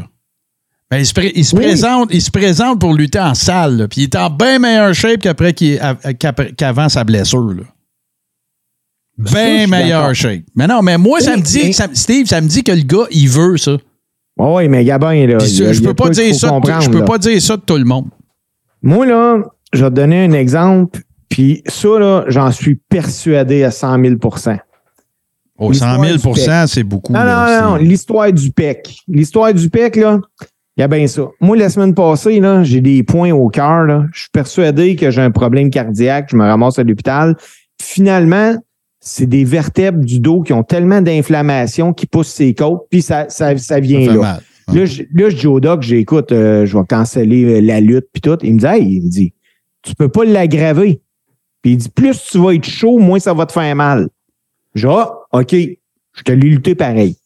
Ben, 0.90 0.96
il, 0.98 1.06
se 1.06 1.12
pré- 1.12 1.32
il 1.36 1.44
se 1.44 1.54
Oui. 1.54 1.62
présente, 1.62 2.08
il 2.12 2.22
se 2.22 2.30
présente 2.30 2.80
pour 2.80 2.94
lutter 2.94 3.20
en 3.20 3.34
salle, 3.34 3.86
puis 3.90 4.00
il 4.00 4.04
est 4.04 4.16
en 4.16 4.30
bien 4.30 4.58
meilleure 4.58 4.94
shape 4.94 5.20
qu'avant 6.56 6.88
sa 6.88 7.04
blessure. 7.04 7.52
Là. 7.52 7.62
Je 9.24 9.32
Bien 9.32 9.66
d'accord. 9.68 10.14
shape. 10.14 10.42
Mais 10.54 10.66
non, 10.66 10.82
mais 10.82 10.96
moi, 10.98 11.20
ça 11.20 11.36
me 11.36 11.42
dit, 11.42 11.72
ça- 11.72 11.88
Steve, 11.92 12.26
ça 12.26 12.40
me 12.40 12.46
dit 12.48 12.62
que 12.62 12.72
le 12.72 12.82
gars, 12.82 13.06
il 13.10 13.28
veut 13.28 13.56
ça. 13.56 13.76
Oui, 14.38 14.68
mais 14.68 14.84
Gabin, 14.84 15.26
là. 15.26 15.36
Puis 15.38 15.48
il 15.48 15.62
y 15.62 15.66
a- 15.66 15.72
je 15.72 15.82
a 15.82 15.88
peux 15.88 15.94
pas 15.94 16.08
dire 16.10 16.34
ça, 16.34 16.48
je 16.80 16.88
peux 16.90 16.98
là. 17.00 17.04
pas 17.04 17.18
dire 17.18 17.42
ça 17.42 17.56
de 17.56 17.62
tout 17.62 17.76
le 17.76 17.84
monde. 17.84 18.06
Moi, 18.82 19.04
là, 19.06 19.42
je 19.72 19.84
vais 19.84 19.90
te 19.90 19.94
donner 19.96 20.24
un 20.24 20.32
exemple. 20.32 21.00
Puis 21.28 21.62
ça, 21.66 21.88
là, 21.98 22.24
j'en 22.28 22.50
suis 22.50 22.76
persuadé 22.88 23.62
à 23.64 23.70
100 23.70 23.98
000% 23.98 24.58
Oh, 25.58 25.72
100 25.74 26.00
000% 26.00 26.66
c'est 26.66 26.82
beaucoup. 26.82 27.12
Non, 27.12 27.20
là, 27.22 27.60
non, 27.62 27.70
non, 27.72 27.76
l'histoire 27.76 28.32
du 28.32 28.50
PEC. 28.50 28.96
L'histoire 29.06 29.52
du 29.52 29.68
PEC, 29.68 29.96
là, 29.96 30.18
il 30.76 30.80
y 30.80 30.82
a 30.82 30.88
bien 30.88 31.06
ça. 31.06 31.22
Moi, 31.40 31.56
la 31.58 31.68
semaine 31.68 31.94
passée, 31.94 32.40
là, 32.40 32.62
j'ai 32.64 32.80
des 32.80 33.02
points 33.02 33.32
au 33.32 33.48
cœur. 33.50 33.82
là. 33.84 34.06
Je 34.14 34.20
suis 34.20 34.30
persuadé 34.32 34.96
que 34.96 35.10
j'ai 35.10 35.20
un 35.20 35.30
problème 35.30 35.68
cardiaque. 35.70 36.28
Je 36.32 36.36
me 36.36 36.44
ramasse 36.44 36.78
à 36.78 36.82
l'hôpital. 36.82 37.36
Finalement, 37.80 38.54
c'est 39.00 39.26
des 39.26 39.44
vertèbres 39.44 40.04
du 40.04 40.20
dos 40.20 40.42
qui 40.42 40.52
ont 40.52 40.62
tellement 40.62 41.00
d'inflammation 41.00 41.92
qui 41.92 42.06
poussent 42.06 42.32
ses 42.32 42.54
côtes, 42.54 42.86
puis 42.90 43.02
ça, 43.02 43.28
ça, 43.28 43.56
ça 43.56 43.80
vient 43.80 44.06
là. 44.06 44.14
mal. 44.14 44.42
Là, 44.72 44.84
je, 44.84 45.02
là, 45.12 45.30
je 45.30 45.36
dis 45.36 45.46
au 45.46 45.58
doc, 45.58 45.82
j'écoute, 45.82 46.30
euh, 46.32 46.64
je 46.64 46.76
vais 46.76 46.84
canceller 46.88 47.44
euh, 47.44 47.60
la 47.60 47.80
lutte 47.80 48.06
puis 48.12 48.20
tout. 48.20 48.38
Il 48.42 48.54
me 48.54 48.60
dit, 48.60 48.66
hey, 48.66 48.84
il 48.84 49.02
me 49.02 49.08
dit, 49.08 49.32
tu 49.82 49.94
peux 49.94 50.08
pas 50.08 50.24
l'aggraver. 50.24 51.00
Puis 51.62 51.72
il 51.72 51.76
dit, 51.76 51.88
plus 51.88 52.22
tu 52.30 52.38
vas 52.38 52.54
être 52.54 52.64
chaud, 52.64 52.98
moins 52.98 53.18
ça 53.18 53.34
va 53.34 53.46
te 53.46 53.52
faire 53.52 53.74
mal. 53.74 54.08
Dis, 54.74 54.84
ah, 54.86 55.12
OK, 55.32 55.52
je 55.52 56.22
te 56.24 56.32
l'ai 56.32 56.48
lutté 56.48 56.74
pareil. 56.74 57.16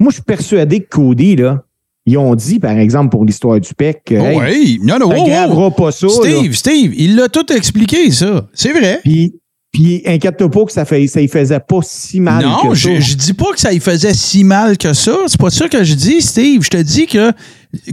Moi, 0.00 0.10
je 0.10 0.14
suis 0.14 0.24
persuadé 0.24 0.80
que 0.80 0.88
Cody, 0.88 1.36
là, 1.36 1.64
ils 2.06 2.18
ont 2.18 2.34
dit, 2.34 2.58
par 2.58 2.76
exemple, 2.78 3.10
pour 3.10 3.24
l'histoire 3.24 3.60
du 3.60 3.74
PEC, 3.74 4.02
que, 4.04 4.14
Oh, 4.14 4.42
hey, 4.42 4.78
non, 4.82 4.98
non, 4.98 5.10
oh, 5.14 5.52
oh. 5.56 5.70
pas 5.70 5.92
ça. 5.92 6.06
là. 6.06 6.12
Steve, 6.12 6.54
Steve, 6.54 6.94
il 6.96 7.16
l'a 7.16 7.28
tout 7.28 7.52
expliqué, 7.52 8.10
ça. 8.10 8.48
C'est 8.54 8.72
vrai. 8.72 9.00
Puis, 9.02 9.34
puis 9.72 10.02
inquiète-toi 10.06 10.50
pas 10.50 10.64
que 10.64 10.72
ça, 10.72 10.84
fait, 10.84 11.06
ça 11.06 11.20
y 11.20 11.28
faisait 11.28 11.60
pas 11.60 11.80
si 11.82 12.20
mal 12.20 12.42
Non, 12.44 12.68
que 12.70 12.74
je, 12.74 12.88
ça. 12.88 13.00
je 13.00 13.14
dis 13.14 13.34
pas 13.34 13.52
que 13.52 13.60
ça 13.60 13.72
y 13.72 13.80
faisait 13.80 14.14
si 14.14 14.42
mal 14.44 14.78
que 14.78 14.92
ça. 14.94 15.16
C'est 15.26 15.38
pas 15.40 15.50
ça 15.50 15.68
que 15.68 15.84
je 15.84 15.94
dis, 15.94 16.22
Steve. 16.22 16.62
Je 16.64 16.70
te 16.70 16.82
dis 16.82 17.06
que 17.06 17.32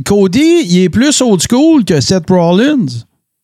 Cody, 0.06 0.64
il 0.66 0.84
est 0.84 0.90
plus 0.90 1.22
old 1.22 1.42
school 1.50 1.84
que 1.84 2.00
Seth 2.02 2.30
Rollins. 2.30 2.86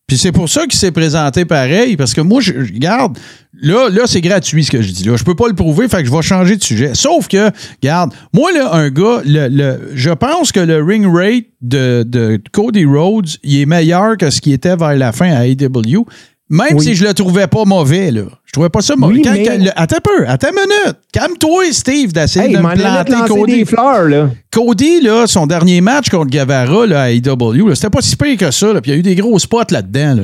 Puis 0.08 0.18
c'est 0.18 0.32
pour 0.34 0.50
ça 0.50 0.64
qu'il 0.68 0.78
s'est 0.78 0.92
présenté 0.92 1.46
pareil, 1.46 1.96
parce 1.96 2.14
que 2.14 2.20
moi, 2.20 2.42
je 2.42 2.52
je- 2.66 2.74
regarde, 2.74 3.18
là, 3.54 3.88
là 3.90 4.02
c'est 4.08 4.20
gratuit 4.20 4.66
ce 4.66 4.72
que 4.72 4.82
je 4.82 4.92
dis. 4.92 5.06
Là. 5.06 5.16
Je 5.16 5.24
peux 5.24 5.36
pas 5.36 5.48
le 5.48 5.54
prouver, 5.54 5.88
fait 5.88 6.00
que 6.02 6.06
je 6.06 6.12
vais 6.12 6.22
changer 6.22 6.58
de 6.58 6.64
sujet. 6.64 6.92
Sauf 6.96 7.30
que, 7.30 7.50
regarde, 7.82 8.14
moi, 8.34 8.52
là, 8.52 8.74
un 8.74 8.90
gars, 8.90 9.22
le, 9.26 9.48
le- 9.48 9.92
je 9.94 10.10
pense 10.10 10.52
que 10.52 10.60
le 10.60 10.84
ring 10.84 11.06
rate 11.08 11.46
de, 11.62 12.04
de 12.06 12.42
Cody 12.52 12.84
Rhodes, 12.84 13.30
il 13.44 13.62
est 13.62 13.66
meilleur 13.66 14.18
que 14.18 14.30
ce 14.32 14.42
qui 14.42 14.52
était 14.52 14.76
vers 14.76 14.96
la 14.98 15.14
fin 15.14 15.32
à 15.32 15.46
AEW. 15.48 16.06
Même 16.54 16.74
Oui. 16.78 16.84
si 16.84 16.96
je 16.96 17.06
le 17.06 17.14
trouvais 17.14 17.48
pas 17.48 17.64
mauvais, 17.66 18.12
là. 18.12 18.24
Je 18.46 18.52
trouvais 18.52 18.68
pas 18.70 18.82
ça 18.82 18.96
mauvais. 18.98 19.14
Oui, 19.16 19.22
Quand- 19.24 19.32
mais- 19.32 19.44
quand- 19.46 19.58
le- 19.58 19.72
attends 19.74 19.96
un 19.96 20.00
peu, 20.02 20.28
attends 20.28 20.50
une 20.50 20.56
minute. 20.56 20.98
Calme-toi, 21.14 21.64
Steve, 21.72 22.12
d'essayer 22.12 22.48
Hey, 22.48 22.54
de 22.54 22.60
me 22.62 22.76
planter 22.76 23.14
Cody. 23.28 23.54
des 23.60 23.66
fleurs, 23.66 24.04
là. 24.10 24.30
Cody, 24.52 25.00
là, 25.02 25.28
son 25.28 25.48
dernier 25.48 25.80
match 25.80 26.10
contre 26.10 26.30
Guevara 26.30 26.86
là, 26.86 27.04
à 27.04 27.10
AEW, 27.12 27.74
c'était 27.74 27.90
pas 27.90 28.02
si 28.02 28.18
pire 28.18 28.36
que 28.38 28.52
ça. 28.52 28.74
là, 28.74 28.82
Puis 28.82 28.92
il 28.92 28.94
y 28.96 28.98
a 28.98 29.00
eu 29.00 29.04
des 29.04 29.16
gros 29.16 29.40
spots 29.40 29.72
là-dedans. 29.72 30.16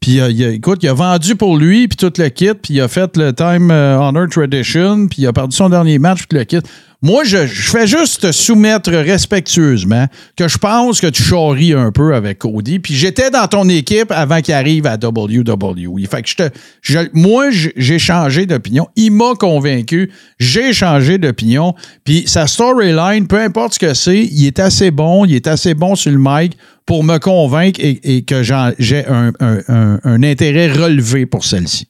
Puis, 0.00 0.18
euh, 0.18 0.30
il 0.30 0.42
a- 0.42 0.48
écoute, 0.52 0.78
il 0.82 0.88
a 0.88 0.94
vendu 0.94 1.36
pour 1.36 1.58
lui, 1.58 1.86
puis 1.86 1.96
tout 1.98 2.10
le 2.16 2.28
kit, 2.30 2.54
puis 2.54 2.72
il 2.74 2.80
a 2.80 2.88
fait 2.88 3.14
le 3.18 3.34
Time 3.34 3.70
euh, 3.70 3.98
Honor 3.98 4.28
Tradition, 4.30 5.08
puis 5.08 5.22
il 5.22 5.26
a 5.26 5.34
perdu 5.34 5.54
son 5.54 5.68
dernier 5.68 5.98
match, 5.98 6.20
puis 6.20 6.26
tout 6.30 6.36
le 6.36 6.44
kit. 6.44 6.66
Moi, 7.02 7.24
je, 7.24 7.46
je 7.46 7.70
fais 7.70 7.86
juste 7.86 8.20
te 8.20 8.30
soumettre 8.32 8.90
respectueusement 8.90 10.06
que 10.36 10.48
je 10.48 10.58
pense 10.58 11.00
que 11.00 11.06
tu 11.06 11.22
charries 11.22 11.72
un 11.72 11.92
peu 11.92 12.14
avec 12.14 12.38
Cody. 12.40 12.78
Puis 12.78 12.92
j'étais 12.94 13.30
dans 13.30 13.46
ton 13.48 13.66
équipe 13.70 14.10
avant 14.12 14.42
qu'il 14.42 14.52
arrive 14.52 14.86
à 14.86 14.96
WWE. 15.02 16.06
Fait 16.10 16.20
que 16.20 16.28
je 16.28 16.34
te, 16.36 16.42
je- 16.82 16.98
moi, 17.14 17.46
j'ai 17.50 17.98
changé 17.98 18.44
d'opinion. 18.44 18.86
Il 18.96 19.12
m'a 19.12 19.32
convaincu. 19.38 20.12
J'ai 20.38 20.74
changé 20.74 21.16
d'opinion. 21.16 21.74
Puis 22.04 22.24
sa 22.26 22.46
storyline, 22.46 23.26
peu 23.26 23.40
importe 23.40 23.74
ce 23.74 23.78
que 23.78 23.94
c'est, 23.94 24.18
il 24.24 24.46
est 24.46 24.58
assez 24.58 24.90
bon. 24.90 25.24
Il 25.24 25.34
est 25.34 25.46
assez 25.46 25.72
bon 25.72 25.94
sur 25.96 26.12
le 26.12 26.18
mic 26.20 26.58
pour 26.84 27.02
me 27.02 27.16
convaincre 27.16 27.80
et, 27.82 28.22
que 28.24 28.42
j'ai 28.42 29.06
un, 29.06 29.32
un- 29.40 29.60
un- 29.68 30.00
un 30.04 30.22
intérêt 30.22 30.70
relevé 30.70 31.24
pour 31.24 31.46
celle-ci. 31.46 31.86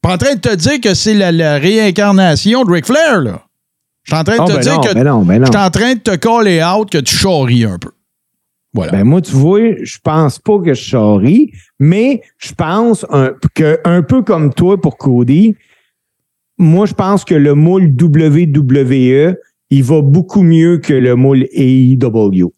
Pas 0.00 0.14
en 0.14 0.18
train 0.18 0.34
de 0.34 0.40
te 0.40 0.54
dire 0.56 0.80
que 0.80 0.94
c'est 0.94 1.14
la, 1.14 1.30
la 1.30 1.58
réincarnation 1.58 2.64
de 2.64 2.72
Ric 2.72 2.86
Flair, 2.86 3.20
là. 3.20 3.42
Je 4.04 4.12
suis 4.14 4.20
en 4.20 4.24
train 4.24 4.36
de 4.36 4.40
Oh, 4.42 4.46
te 4.46 4.52
ben 4.54 4.60
dire 4.60 4.74
non, 4.74 4.80
que 4.80 4.94
ben 4.94 5.04
non, 5.04 5.22
ben 5.22 5.38
non. 5.40 5.46
je 5.46 5.52
suis 5.52 5.64
en 5.64 5.70
train 5.70 5.94
de 5.94 6.00
te 6.00 6.16
caller 6.16 6.62
out 6.62 6.90
que 6.90 6.98
tu 6.98 7.14
charries 7.14 7.64
un 7.64 7.78
peu. 7.78 7.90
Voilà. 8.74 8.92
Ben 8.92 9.04
moi, 9.04 9.20
tu 9.20 9.32
vois, 9.32 9.60
je 9.82 9.98
pense 10.02 10.38
pas 10.38 10.58
que 10.58 10.72
je 10.74 10.82
charrie, 10.82 11.52
mais 11.78 12.22
je 12.38 12.52
pense 12.54 13.04
un, 13.10 13.32
que 13.54 13.78
un 13.84 14.02
peu 14.02 14.22
comme 14.22 14.52
toi 14.54 14.80
pour 14.80 14.96
Cody, 14.96 15.54
moi, 16.58 16.86
je 16.86 16.94
pense 16.94 17.24
que 17.24 17.34
le 17.34 17.54
moule 17.54 17.94
WWE, 18.00 19.36
il 19.70 19.82
va 19.84 20.00
beaucoup 20.02 20.42
mieux 20.42 20.78
que 20.78 20.94
le 20.94 21.16
moule 21.16 21.46
AEW. 21.52 22.52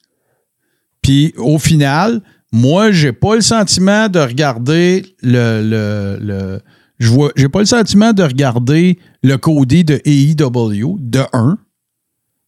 Puis 1.03 1.34
au 1.36 1.59
final, 1.59 2.22
moi, 2.53 2.92
j'ai 2.92 3.12
pas 3.12 3.34
le 3.34 3.40
sentiment 3.40 4.09
de 4.09 4.20
regarder 4.20 5.05
le. 5.22 5.61
le, 5.62 6.18
le 6.20 6.61
je 7.01 7.09
vois, 7.11 7.32
j'ai 7.34 7.49
pas 7.49 7.59
le 7.59 7.64
sentiment 7.64 8.12
de 8.12 8.22
regarder 8.22 8.99
le 9.25 9.39
Cody 9.39 9.85
de 9.85 10.01
AEW 10.05 10.99
de 11.01 11.22
1. 11.33 11.59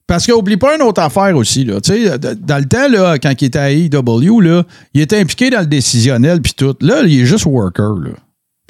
Parce 0.07 0.27
qu'oublie 0.27 0.59
pas 0.59 0.77
une 0.77 0.83
autre 0.83 1.01
affaire 1.01 1.35
aussi. 1.37 1.65
Là. 1.65 1.81
Dans 1.81 2.59
le 2.59 2.67
temps, 2.67 2.89
là, 2.89 3.19
quand 3.19 3.33
il 3.41 3.47
était 3.47 3.59
à 3.59 3.73
AEW, 3.73 4.41
là, 4.41 4.63
il 4.95 5.01
était 5.01 5.19
impliqué 5.19 5.51
dans 5.51 5.61
le 5.61 5.67
décisionnel 5.67 6.41
puis 6.41 6.53
tout. 6.55 6.77
Là, 6.81 7.03
il 7.05 7.21
est 7.21 7.25
juste 7.25 7.47
worker. 7.47 7.95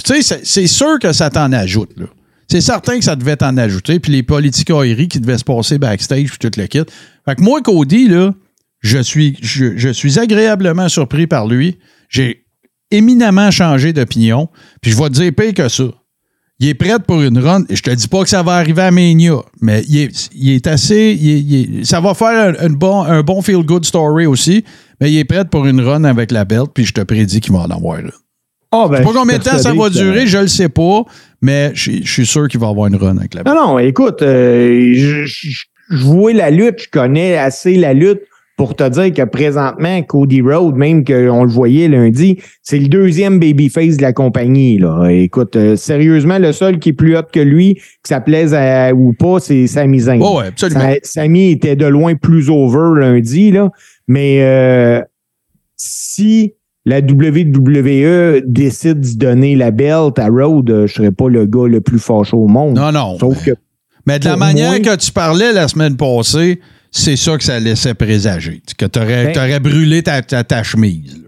C'est- 0.02 0.66
sûr 0.66 0.98
que 1.00 1.12
ça 1.12 1.28
t'en 1.28 1.52
ajoute. 1.52 1.90
C'est 2.48 2.60
certain 2.60 2.98
que 2.98 3.04
ça 3.04 3.16
devait 3.16 3.36
t'en 3.36 3.56
ajouter. 3.56 3.98
Puis 3.98 4.12
les 4.12 4.22
politiques 4.22 4.70
aériennes 4.70 5.08
qui 5.08 5.20
devaient 5.20 5.36
se 5.36 5.44
passer 5.44 5.78
backstage 5.78 6.30
puis 6.30 6.38
tout 6.38 6.58
le 6.58 6.66
kit. 6.68 6.82
Fait 7.26 7.34
que 7.34 7.42
moi, 7.42 7.60
Cody, 7.60 8.08
là, 8.08 8.32
je 8.80 8.98
suis, 8.98 9.36
je, 9.42 9.76
je 9.76 9.88
suis 9.88 10.18
agréablement 10.20 10.88
surpris 10.88 11.26
par 11.26 11.48
lui. 11.48 11.78
J'ai 12.08 12.46
éminemment 12.92 13.50
changé 13.50 13.92
d'opinion. 13.92 14.48
Puis 14.80 14.92
je 14.92 14.96
vais 14.96 15.08
te 15.08 15.14
dire 15.14 15.32
pire 15.36 15.52
que 15.54 15.68
ça. 15.68 15.84
Il 16.58 16.68
est 16.68 16.74
prêt 16.74 16.94
pour 17.06 17.20
une 17.20 17.38
run. 17.38 17.64
Je 17.68 17.82
te 17.82 17.90
dis 17.90 18.08
pas 18.08 18.22
que 18.22 18.28
ça 18.30 18.42
va 18.42 18.52
arriver 18.52 18.80
à 18.82 18.90
Mania, 18.90 19.34
mais 19.60 19.82
il 19.88 19.98
est, 19.98 20.30
il 20.34 20.50
est 20.54 20.66
assez. 20.66 21.16
il 21.20 21.52
il 21.80 21.86
ça 21.86 22.00
va 22.00 22.14
faire 22.14 22.54
un, 22.58 22.64
un 22.66 22.70
bon, 22.70 23.02
un 23.02 23.22
bon 23.22 23.42
feel-good 23.42 23.84
story 23.84 24.24
aussi. 24.26 24.64
Mais 25.00 25.12
il 25.12 25.18
est 25.18 25.24
prêt 25.24 25.44
pour 25.44 25.66
une 25.66 25.82
run 25.82 26.04
avec 26.04 26.30
la 26.30 26.46
belt, 26.46 26.70
puis 26.72 26.86
je 26.86 26.94
te 26.94 27.02
prédis 27.02 27.40
qu'il 27.40 27.52
va 27.52 27.60
en 27.60 27.70
avoir 27.70 28.00
là. 28.00 28.10
Ah, 28.72 28.86
ben, 28.88 28.96
Je 28.96 29.02
sais 29.02 29.12
pas 29.12 29.20
combien 29.20 29.38
de 29.38 29.42
temps 29.42 29.58
ça 29.58 29.74
va 29.74 29.88
que- 29.88 29.92
durer, 29.94 30.26
je 30.26 30.38
le 30.38 30.48
sais 30.48 30.68
pas, 30.70 31.04
mais 31.42 31.70
je, 31.74 31.92
je 32.02 32.10
suis 32.10 32.26
sûr 32.26 32.48
qu'il 32.48 32.58
va 32.60 32.68
avoir 32.68 32.86
une 32.88 32.96
run 32.96 33.18
avec 33.18 33.34
la 33.34 33.42
belt. 33.42 33.54
Non, 33.54 33.68
non, 33.74 33.78
écoute, 33.78 34.22
euh, 34.22 34.92
je, 34.94 35.24
je, 35.26 35.64
je 35.90 35.96
vois 36.04 36.32
la 36.32 36.50
lutte, 36.50 36.80
je 36.84 36.88
connais 36.90 37.36
assez 37.36 37.76
la 37.76 37.92
lutte 37.92 38.22
pour 38.56 38.74
te 38.74 38.88
dire 38.88 39.12
que 39.12 39.22
présentement, 39.28 40.02
Cody 40.02 40.40
Rhodes, 40.40 40.76
même 40.76 41.04
qu'on 41.04 41.44
le 41.44 41.50
voyait 41.50 41.88
lundi, 41.88 42.38
c'est 42.62 42.78
le 42.78 42.88
deuxième 42.88 43.38
babyface 43.38 43.98
de 43.98 44.02
la 44.02 44.14
compagnie. 44.14 44.78
Là. 44.78 45.08
Écoute, 45.10 45.56
euh, 45.56 45.76
sérieusement, 45.76 46.38
le 46.38 46.52
seul 46.52 46.78
qui 46.78 46.88
est 46.88 46.92
plus 46.94 47.16
hot 47.18 47.22
que 47.30 47.40
lui, 47.40 47.74
que 47.74 48.08
ça 48.08 48.20
plaise 48.22 48.54
à- 48.54 48.94
ou 48.94 49.12
pas, 49.12 49.40
c'est 49.40 49.66
Sami 49.66 50.00
Zayn. 50.00 50.20
Ouais, 50.22 50.36
ouais, 50.38 50.46
absolument. 50.46 50.80
Sa- 50.80 50.94
Sami 51.22 51.50
était 51.50 51.76
de 51.76 51.84
loin 51.86 52.14
plus 52.14 52.48
over 52.48 52.98
lundi, 52.98 53.50
là. 53.50 53.70
Mais 54.08 54.38
euh, 54.40 55.02
si 55.76 56.54
la 56.84 57.00
WWE 57.00 58.42
décide 58.46 59.00
de 59.00 59.18
donner 59.18 59.56
la 59.56 59.70
belt 59.70 60.18
à 60.18 60.28
Rhodes, 60.28 60.70
euh, 60.70 60.86
je 60.86 60.94
serais 60.94 61.10
pas 61.10 61.28
le 61.28 61.46
gars 61.46 61.66
le 61.68 61.80
plus 61.80 61.98
fâché 61.98 62.36
au 62.36 62.46
monde. 62.46 62.76
Non, 62.76 62.92
non. 62.92 63.18
Sauf 63.18 63.36
mais- 63.46 63.52
que 63.52 63.58
Mais 64.06 64.18
de 64.20 64.24
la 64.26 64.36
manière 64.36 64.70
moi- 64.70 64.78
que 64.80 64.96
tu 64.96 65.10
parlais 65.12 65.52
la 65.52 65.66
semaine 65.68 65.96
passée, 65.96 66.60
c'est 66.90 67.16
ça 67.16 67.36
que 67.36 67.44
ça 67.44 67.58
laissait 67.60 67.94
présager. 67.94 68.62
Que 68.78 68.86
tu 68.86 68.98
aurais, 68.98 69.32
Ben- 69.34 69.58
brûlé 69.62 70.02
ta, 70.02 70.22
ta, 70.22 70.44
ta 70.44 70.62
chemise. 70.62 71.22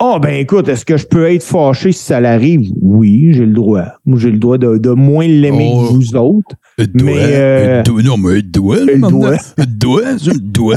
Ah, 0.00 0.20
ben 0.22 0.32
écoute, 0.34 0.68
est-ce 0.68 0.84
que 0.84 0.96
je 0.96 1.04
peux 1.06 1.28
être 1.28 1.42
fâché 1.42 1.90
si 1.90 2.04
ça 2.04 2.20
l'arrive? 2.20 2.70
Oui, 2.80 3.32
j'ai 3.34 3.44
le 3.44 3.52
droit. 3.52 3.84
Moi, 4.06 4.20
j'ai 4.20 4.30
le 4.30 4.38
droit 4.38 4.56
de, 4.56 4.78
de 4.78 4.90
moins 4.90 5.26
l'aimer 5.26 5.72
Oh. 5.74 5.88
que 5.88 5.92
vous 5.94 6.14
autres. 6.14 6.54
Un 6.78 6.84
Mais, 7.02 7.14
euh, 7.16 7.82
doigt, 7.82 8.02
non, 8.04 8.16
mais 8.16 8.40
doigt, 8.42 8.76
doigt. 8.96 9.36
Doigt, 9.66 10.14
doigt. 10.40 10.76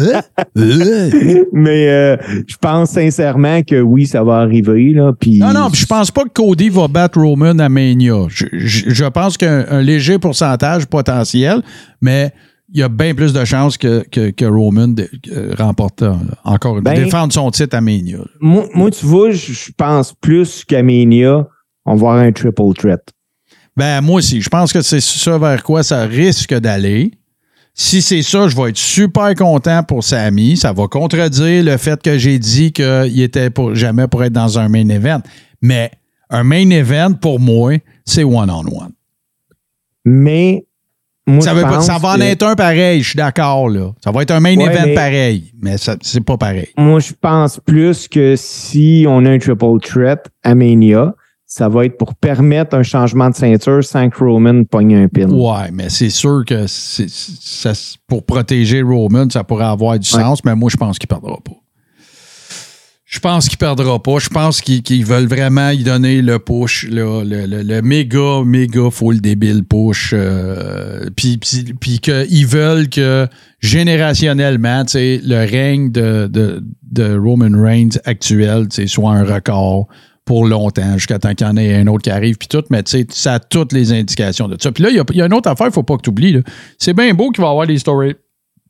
Euh. 0.57 1.43
Mais 1.53 1.87
euh, 1.89 2.17
je 2.47 2.55
pense 2.59 2.89
sincèrement 2.89 3.61
que 3.61 3.79
oui, 3.79 4.07
ça 4.07 4.23
va 4.23 4.37
arriver. 4.37 4.91
Là, 4.93 5.13
non, 5.23 5.53
non, 5.53 5.69
puis 5.69 5.81
je 5.81 5.85
pense 5.85 6.09
pas 6.09 6.23
que 6.23 6.29
Cody 6.33 6.69
va 6.69 6.87
battre 6.87 7.21
Roman 7.21 7.59
à 7.59 7.69
Mania. 7.69 8.25
Je, 8.29 8.45
je- 8.53 8.89
je 8.89 9.05
pense 9.05 9.37
qu'un 9.37 9.65
un 9.69 9.81
léger 9.83 10.17
pourcentage 10.17 10.87
potentiel, 10.87 11.61
mais 12.01 12.31
il 12.73 12.79
y 12.79 12.83
a 12.83 12.89
bien 12.89 13.13
plus 13.13 13.33
de 13.33 13.43
chances 13.43 13.77
que, 13.77 14.03
que, 14.09 14.29
que 14.31 14.45
Roman 14.45 14.87
de- 14.89 15.09
que 15.23 15.55
remporte 15.61 16.01
euh, 16.03 16.13
encore 16.43 16.77
une 16.77 16.83
Ben- 16.83 17.03
défendre 17.03 17.33
son 17.33 17.51
titre 17.51 17.75
à 17.75 17.81
Mania. 17.81 18.19
Moi, 18.39 18.65
moi, 18.73 18.89
tu 18.91 19.05
vois, 19.05 19.31
je 19.31 19.51
je 19.53 19.71
pense 19.75 20.13
plus 20.13 20.63
qu'à 20.63 20.81
Mania, 20.83 21.47
on 21.85 21.95
va 21.95 22.09
avoir 22.11 22.15
un 22.17 22.31
triple 22.31 22.73
threat. 22.77 23.01
Ben, 23.75 24.01
moi 24.01 24.15
aussi. 24.17 24.41
Je 24.41 24.49
pense 24.49 24.71
que 24.73 24.81
c'est 24.81 24.99
ça 25.01 25.37
vers 25.37 25.63
quoi 25.63 25.83
ça 25.83 26.03
risque 26.05 26.53
d'aller. 26.53 27.11
Si 27.73 28.01
c'est 28.01 28.21
ça, 28.21 28.49
je 28.49 28.55
vais 28.55 28.69
être 28.69 28.77
super 28.77 29.33
content 29.33 29.81
pour 29.83 30.03
Samy. 30.03 30.57
Ça 30.57 30.73
va 30.73 30.87
contredire 30.87 31.63
le 31.63 31.77
fait 31.77 32.01
que 32.01 32.17
j'ai 32.17 32.37
dit 32.37 32.73
qu'il 32.73 33.21
était 33.21 33.49
pour, 33.49 33.75
jamais 33.75 34.07
pour 34.09 34.23
être 34.25 34.33
dans 34.33 34.59
un 34.59 34.67
main 34.67 34.87
event. 34.89 35.21
Mais 35.61 35.89
un 36.29 36.43
main 36.43 36.69
event, 36.69 37.13
pour 37.13 37.39
moi, 37.39 37.77
c'est 38.05 38.25
one-on-one. 38.25 38.91
Mais 40.05 40.65
moi, 41.27 41.41
Ça, 41.41 41.51
je 41.51 41.55
veut 41.57 41.61
pas- 41.61 41.69
pense 41.75 41.85
ça 41.85 41.97
va 41.97 42.13
en 42.13 42.15
que- 42.17 42.21
être 42.21 42.43
un 42.43 42.55
pareil, 42.55 43.01
je 43.03 43.09
suis 43.09 43.17
d'accord. 43.17 43.69
là. 43.69 43.91
Ça 44.03 44.11
va 44.11 44.23
être 44.23 44.31
un 44.31 44.39
main 44.39 44.55
Ouais, 44.57 44.65
event 44.65 44.85
mais- 44.87 44.93
pareil, 44.95 45.51
mais 45.61 45.75
c'est 45.77 46.21
pas 46.25 46.37
pareil. 46.37 46.67
Moi, 46.77 46.99
je 46.99 47.13
pense 47.19 47.59
plus 47.65 48.07
que 48.07 48.35
si 48.37 49.05
on 49.07 49.25
a 49.25 49.29
un 49.31 49.37
triple 49.39 49.79
threat 49.83 50.25
à 50.43 50.55
Mania, 50.55 51.13
ça 51.45 51.67
va 51.69 51.85
être 51.85 51.97
pour 51.97 52.15
permettre 52.15 52.75
un 52.77 52.83
changement 52.83 53.29
de 53.29 53.35
ceinture 53.35 53.83
sans 53.83 54.09
que 54.09 54.23
Roman 54.23 54.63
pogne 54.63 54.95
un 54.95 55.07
pin. 55.09 55.29
Ouais, 55.29 55.69
mais 55.73 55.89
c'est 55.89 56.09
sûr 56.09 56.43
que 56.47 56.65
ça- 56.67 57.73
pour 58.07 58.25
protéger 58.25 58.81
Roman, 58.81 59.29
ça 59.29 59.43
pourrait 59.43 59.65
avoir 59.65 59.99
du 59.99 60.09
Ouais. 60.15 60.21
sens, 60.21 60.43
mais 60.45 60.55
moi, 60.55 60.69
je 60.71 60.77
pense 60.77 60.97
qu'il 60.97 61.07
perdra 61.07 61.37
pas. 61.43 61.51
Je 63.11 63.19
pense 63.19 63.49
qu'il 63.49 63.57
perdra 63.57 64.01
pas. 64.01 64.19
Je 64.19 64.29
pense 64.29 64.61
qu'ils 64.61 65.05
veulent 65.05 65.27
vraiment 65.27 65.69
y 65.71 65.83
donner 65.83 66.21
le 66.21 66.39
push, 66.39 66.87
là, 66.89 67.23
le, 67.25 67.45
le- 67.45 67.81
méga, 67.81 68.41
méga 68.45 68.89
full 68.89 69.19
débile 69.19 69.65
push. 69.65 70.11
euh, 70.13 71.09
puis 71.17 71.37
puis- 71.37 71.99
qu'ils 71.99 72.47
veulent 72.47 72.87
que 72.87 73.27
générationnellement, 73.59 74.83
le 74.93 75.51
règne 75.51 75.91
de, 75.91 76.27
de, 76.27 76.63
de 76.89 77.17
Roman 77.17 77.61
Reigns 77.61 77.99
actuel 78.05 78.67
soit 78.87 79.11
un 79.11 79.25
record 79.25 79.87
pour 80.23 80.45
longtemps, 80.45 80.93
jusqu'à 80.93 81.19
temps 81.19 81.33
qu'il 81.33 81.45
y 81.45 81.49
en 81.49 81.57
ait 81.57 81.75
un 81.75 81.87
autre 81.87 82.03
qui 82.03 82.11
arrive, 82.11 82.37
puis 82.37 82.47
tout, 82.47 82.63
mais 82.69 82.81
tu 82.83 82.91
sais, 82.91 83.07
ça 83.09 83.33
a 83.33 83.39
toutes 83.39 83.73
les 83.73 83.91
indications 83.91 84.47
de 84.47 84.55
ça. 84.57 84.71
Puis 84.71 84.83
là, 84.83 84.89
il 84.89 84.95
y 84.95 85.17
y 85.17 85.21
a 85.21 85.25
une 85.25 85.33
autre 85.33 85.49
affaire, 85.49 85.67
il 85.67 85.73
faut 85.73 85.83
pas 85.83 85.97
que 85.97 86.03
tu 86.03 86.11
oublies. 86.11 86.37
C'est 86.77 86.93
bien 86.93 87.13
beau 87.13 87.31
qu'il 87.31 87.41
va 87.41 87.47
y 87.49 87.51
avoir 87.51 87.65
les 87.65 87.77
story, 87.79 88.13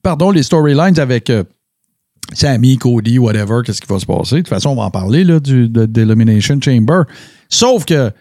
pardon, 0.01 0.31
les 0.31 0.41
storylines 0.41 0.97
avec 0.99 1.29
euh, 1.29 1.43
Sammy, 2.33 2.77
Cody, 2.77 3.19
whatever, 3.19 3.61
qu'est-ce 3.65 3.81
qui 3.81 3.87
va 3.87 3.99
se 3.99 4.05
passer? 4.05 4.35
De 4.35 4.41
toute 4.41 4.49
façon, 4.49 4.69
on 4.69 4.75
va 4.75 4.83
en 4.83 4.91
parler 4.91 5.23
là, 5.23 5.39
du, 5.39 5.67
de, 5.67 6.01
l'Elimination 6.01 6.59
Chamber. 6.61 7.03
Sauf 7.49 7.85
que 7.85 8.11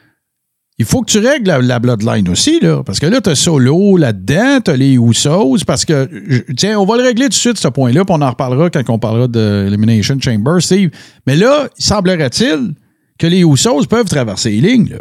il 0.79 0.87
faut 0.87 1.03
que 1.03 1.11
tu 1.11 1.19
règles 1.19 1.51
la, 1.51 1.79
bloodline 1.79 2.27
aussi, 2.31 2.59
là. 2.59 2.83
Parce 2.83 2.99
que 2.99 3.07
là, 3.07 3.21
t'as 3.21 3.35
Solo 3.35 3.99
là-dedans, 3.99 4.61
t'as 4.65 4.77
les 4.77 4.95
Usos, 4.95 5.59
parce 5.67 5.85
que, 5.85 6.09
tiens, 6.57 6.81
on 6.81 6.87
va 6.87 6.97
le 6.97 7.03
régler 7.03 7.27
tout 7.27 7.31
de 7.31 7.35
suite, 7.35 7.59
ce 7.59 7.69
point-là, 7.69 8.07
puis 8.07 8.17
on 8.19 8.23
en 8.23 8.31
reparlera 8.31 8.71
quand 8.71 8.89
on 8.89 8.99
parlera 8.99 9.29
de 9.29 9.67
Elimination 9.67 10.19
Chamber, 10.19 10.61
Steve. 10.61 10.89
Mais 11.27 11.37
là, 11.37 11.69
il 11.79 11.85
semblerait-il 11.85 12.73
que 13.19 13.27
les 13.27 13.43
Usos 13.43 13.87
peuvent 13.91 14.09
traverser 14.09 14.53
les 14.53 14.61
lignes. 14.63 14.97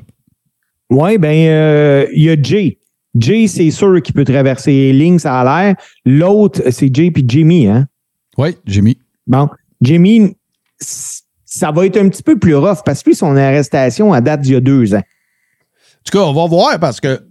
Oui, 0.89 1.17
euh, 1.23 2.05
il 2.13 2.23
y 2.23 2.29
a 2.29 2.35
Jay. 2.41 2.79
Jay, 3.15 3.47
c'est 3.47 3.71
sûr 3.71 4.01
qu'il 4.01 4.13
peut 4.13 4.25
traverser 4.25 4.71
les 4.71 4.93
lignes, 4.93 5.19
ça 5.19 5.39
a 5.39 5.63
l'air. 5.63 5.75
L'autre, 6.05 6.61
c'est 6.71 6.93
Jay 6.93 7.09
puis 7.09 7.23
Jimmy, 7.25 7.67
hein? 7.67 7.87
Oui, 8.37 8.57
j'ai 8.65 8.81
mis. 8.81 8.97
Bon, 9.27 9.49
Jimmy, 9.81 10.35
ça 10.79 11.71
va 11.71 11.85
être 11.85 11.97
un 11.97 12.09
petit 12.09 12.23
peu 12.23 12.37
plus 12.37 12.55
rough 12.55 12.79
parce 12.85 13.03
que 13.03 13.09
lui, 13.09 13.15
son 13.15 13.35
arrestation 13.35 14.13
à 14.13 14.21
date 14.21 14.41
d'il 14.41 14.53
y 14.53 14.55
a 14.55 14.61
deux 14.61 14.93
ans. 14.93 14.99
En 14.99 16.03
tout 16.05 16.17
cas, 16.17 16.23
on 16.23 16.33
va 16.33 16.47
voir 16.47 16.79
parce 16.79 16.99
que 16.99 17.21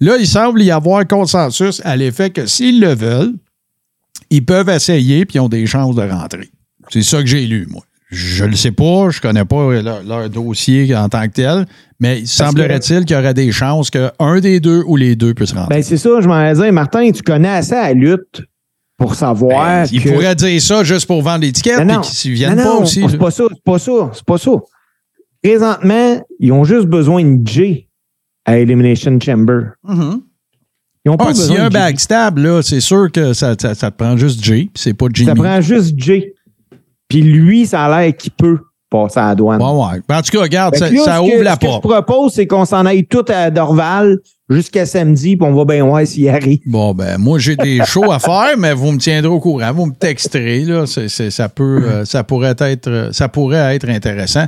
là, 0.00 0.16
il 0.18 0.26
semble 0.26 0.62
y 0.62 0.70
avoir 0.70 1.06
consensus 1.06 1.80
à 1.84 1.96
l'effet 1.96 2.30
que 2.30 2.46
s'ils 2.46 2.80
le 2.80 2.94
veulent, 2.94 3.34
ils 4.30 4.44
peuvent 4.44 4.68
essayer 4.68 5.26
puis 5.26 5.36
ils 5.36 5.40
ont 5.40 5.48
des 5.48 5.66
chances 5.66 5.94
de 5.94 6.02
rentrer. 6.02 6.50
C'est 6.88 7.02
ça 7.02 7.20
que 7.20 7.26
j'ai 7.26 7.46
lu, 7.46 7.66
moi. 7.68 7.82
Je 8.10 8.44
ne 8.44 8.50
le 8.50 8.56
sais 8.56 8.72
pas, 8.72 9.10
je 9.10 9.20
connais 9.20 9.44
pas 9.44 9.80
leur, 9.80 10.02
leur 10.02 10.28
dossier 10.28 10.96
en 10.96 11.08
tant 11.08 11.28
que 11.28 11.34
tel, 11.34 11.66
mais 12.00 12.20
il 12.20 12.26
semblerait-il 12.26 13.04
qu'il 13.04 13.14
y 13.14 13.18
aurait 13.18 13.34
des 13.34 13.52
chances 13.52 13.88
qu'un 13.90 14.40
des 14.40 14.58
deux 14.58 14.82
ou 14.86 14.96
les 14.96 15.14
deux 15.14 15.32
puissent 15.32 15.52
rentrer. 15.52 15.76
Ben, 15.76 15.82
c'est 15.82 15.96
ça, 15.96 16.20
je 16.20 16.26
m'en 16.26 16.52
dire, 16.52 16.72
Martin, 16.72 17.12
tu 17.12 17.22
connais 17.22 17.48
assez 17.48 17.76
la 17.76 17.92
lutte 17.92 18.42
pour 19.00 19.14
savoir. 19.14 19.84
Ben, 19.84 19.88
il 19.90 20.02
que- 20.02 20.10
pourrait 20.10 20.34
dire 20.36 20.60
ça 20.62 20.84
juste 20.84 21.06
pour 21.06 21.22
vendre 21.22 21.40
l'étiquette, 21.40 21.84
non. 21.84 22.02
qu'ils 22.02 22.30
ne 22.30 22.36
viennent 22.36 22.56
Non, 22.56 22.62
pas 22.62 22.74
non, 22.74 22.82
aussi. 22.82 23.02
C'est 23.10 23.18
pas 23.18 23.30
ça, 23.30 23.44
c'est 23.48 23.64
pas 23.64 23.78
ça, 23.78 24.10
c'est 24.12 24.24
pas 24.24 24.38
ça. 24.38 24.50
Présentement, 25.42 26.22
ils 26.38 26.52
ont 26.52 26.64
juste 26.64 26.86
besoin 26.86 27.24
de 27.24 27.46
Jay 27.48 27.88
à 28.44 28.58
Elimination 28.58 29.18
Chamber. 29.18 29.60
Mhm. 29.84 30.20
Ils 31.06 31.10
ont 31.10 31.16
pas 31.16 31.28
Ah, 31.30 31.34
S'il 31.34 31.44
y 31.44 31.48
besoin 31.48 31.62
a 31.62 31.66
un 31.66 31.70
backstab, 31.70 32.38
là, 32.38 32.60
c'est 32.62 32.80
sûr 32.80 33.10
que 33.10 33.32
ça, 33.32 33.54
ça, 33.58 33.74
ça 33.74 33.90
te 33.90 33.96
prend 33.96 34.18
juste 34.18 34.44
Jay, 34.44 34.64
puis 34.72 34.82
c'est 34.82 34.92
pas 34.94 35.06
Jimmy. 35.12 35.28
Ça 35.28 35.34
prend 35.34 35.60
juste 35.62 35.94
Jay. 35.98 36.34
Puis 37.08 37.22
lui, 37.22 37.66
ça 37.66 37.86
a 37.86 38.02
l'air 38.02 38.14
qu'il 38.16 38.32
peut 38.32 38.58
passer 38.90 39.20
à 39.20 39.28
la 39.28 39.34
douane. 39.36 39.62
Ouais, 39.62 39.68
ouais. 39.68 40.00
Ben, 40.08 40.18
En 40.18 40.22
tout 40.22 40.30
cas, 40.36 40.42
regarde, 40.42 40.74
ça, 40.76 40.90
là, 40.90 41.22
ouvre 41.22 41.30
que- 41.38 41.42
la 41.42 41.54
ce 41.54 41.58
que 41.58 41.66
porte. 41.66 41.82
je 41.84 41.88
propose, 41.88 42.32
c'est 42.34 42.46
qu'on 42.46 42.64
s'en 42.64 42.84
aille 42.84 43.04
tout 43.06 43.24
à 43.28 43.50
Dorval 43.50 44.18
jusqu'à 44.48 44.84
samedi, 44.84 45.36
puis 45.36 45.48
on 45.48 45.54
va 45.54 45.64
bien 45.64 45.84
voir 45.84 46.04
s'il 46.06 46.28
arrive. 46.28 46.58
Bon, 46.66 46.92
ben, 46.92 47.16
moi, 47.18 47.38
j'ai 47.38 47.54
des 47.56 47.80
shows 47.86 48.10
à 48.10 48.18
faire, 48.18 48.56
mais 48.58 48.72
vous 48.74 48.90
me 48.92 48.98
tiendrez 48.98 49.30
au 49.30 49.38
courant. 49.40 49.72
Vous 49.72 49.86
me 49.86 49.94
texterez, 49.94 50.64
là. 50.64 50.84
C'est- 50.86 51.30
ça, 51.30 51.48
peut, 51.48 51.82
euh, 51.84 52.04
ça, 52.04 52.24
pourrait 52.24 52.56
être, 52.58 53.10
ça 53.12 53.28
pourrait 53.28 53.76
être 53.76 53.88
intéressant. 53.88 54.46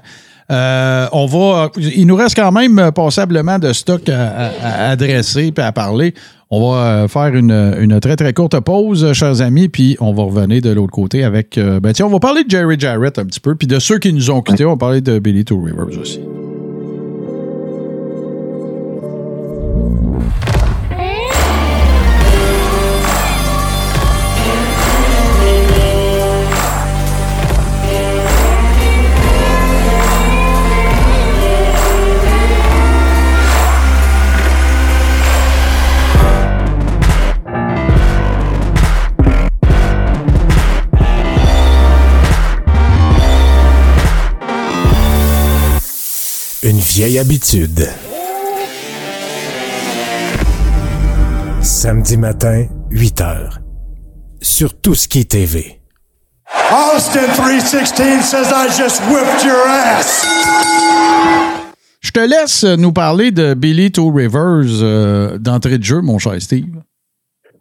Euh, 0.51 1.07
on 1.13 1.27
va. 1.27 1.71
Il 1.79 2.07
nous 2.07 2.17
reste 2.17 2.35
quand 2.35 2.51
même 2.53 2.79
euh, 2.79 2.91
passablement 2.91 3.59
de 3.61 3.73
stock 3.73 4.09
à, 4.09 4.29
à- 4.29 4.51
à 4.63 4.91
adresser 4.91 5.53
et 5.57 5.61
à 5.61 5.71
parler. 5.73 6.15
On 6.55 6.71
va 6.71 7.05
euh, 7.05 7.09
faire 7.09 7.35
une, 7.35 7.51
une 7.81 7.99
très, 7.99 8.15
très 8.15 8.35
courte 8.35 8.61
pause, 8.61 9.05
euh, 9.05 9.15
chers 9.15 9.41
amis, 9.41 9.71
puis 9.71 9.97
on 10.01 10.13
va 10.13 10.25
revenir 10.25 10.61
de 10.61 10.69
l'autre 10.69 10.93
côté 10.93 11.25
avec. 11.25 11.57
euh, 11.57 11.81
ben, 11.81 11.95
tiens, 11.95 12.05
on 12.05 12.11
va 12.11 12.19
parler 12.19 12.45
de 12.45 12.51
Jerry 12.51 12.79
Jarrett 12.79 13.19
un 13.19 13.25
petit 13.25 13.41
peu, 13.41 13.55
puis 13.55 13.67
de 13.67 13.79
ceux 13.79 13.99
qui 13.99 14.13
nous 14.13 14.31
ont 14.31 14.43
quittés. 14.43 14.67
On 14.67 14.73
va 14.73 14.77
parler 14.77 15.01
de 15.01 15.19
Billy 15.19 15.47
Two 15.47 15.63
Rivers 15.63 15.99
aussi. 15.99 16.21
Vieille 47.13 47.19
habitude. 47.19 47.89
Samedi 51.61 52.17
matin, 52.17 52.67
8 52.91 53.21
heures. 53.21 53.59
Sur 54.41 54.81
tout 54.81 54.95
ce 54.95 55.09
qui 55.09 55.21
est 55.21 55.31
TV. 55.31 55.81
Austin 56.71 57.27
316 57.35 58.25
says 58.25 58.51
I 58.51 58.67
just 58.69 59.03
whipped 59.11 59.45
your 59.45 59.63
ass. 59.69 60.27
Je 62.01 62.11
te 62.13 62.21
laisse 62.21 62.65
nous 62.65 62.93
parler 62.93 63.31
de 63.31 63.53
Billy 63.55 63.93
Two 63.93 64.11
Rivers 64.11 64.81
euh, 64.83 65.37
d'entrée 65.37 65.77
de 65.79 65.85
jeu, 65.85 66.01
mon 66.01 66.19
cher 66.19 66.41
Steve. 66.41 66.65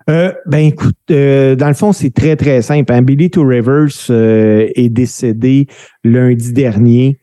Euh, 0.10 0.32
ben 0.46 0.60
écoute, 0.60 0.96
euh, 1.12 1.56
dans 1.56 1.68
le 1.68 1.74
fond, 1.74 1.92
c'est 1.92 2.14
très, 2.14 2.38
très 2.38 2.62
simple. 2.62 2.92
hein. 2.94 3.02
Billy 3.02 3.30
Two 3.30 3.46
Rivers 3.46 3.90
euh, 4.10 4.70
est 4.76 4.90
décédé 4.90 5.68
lundi 6.06 6.54
dernier. 6.54 7.20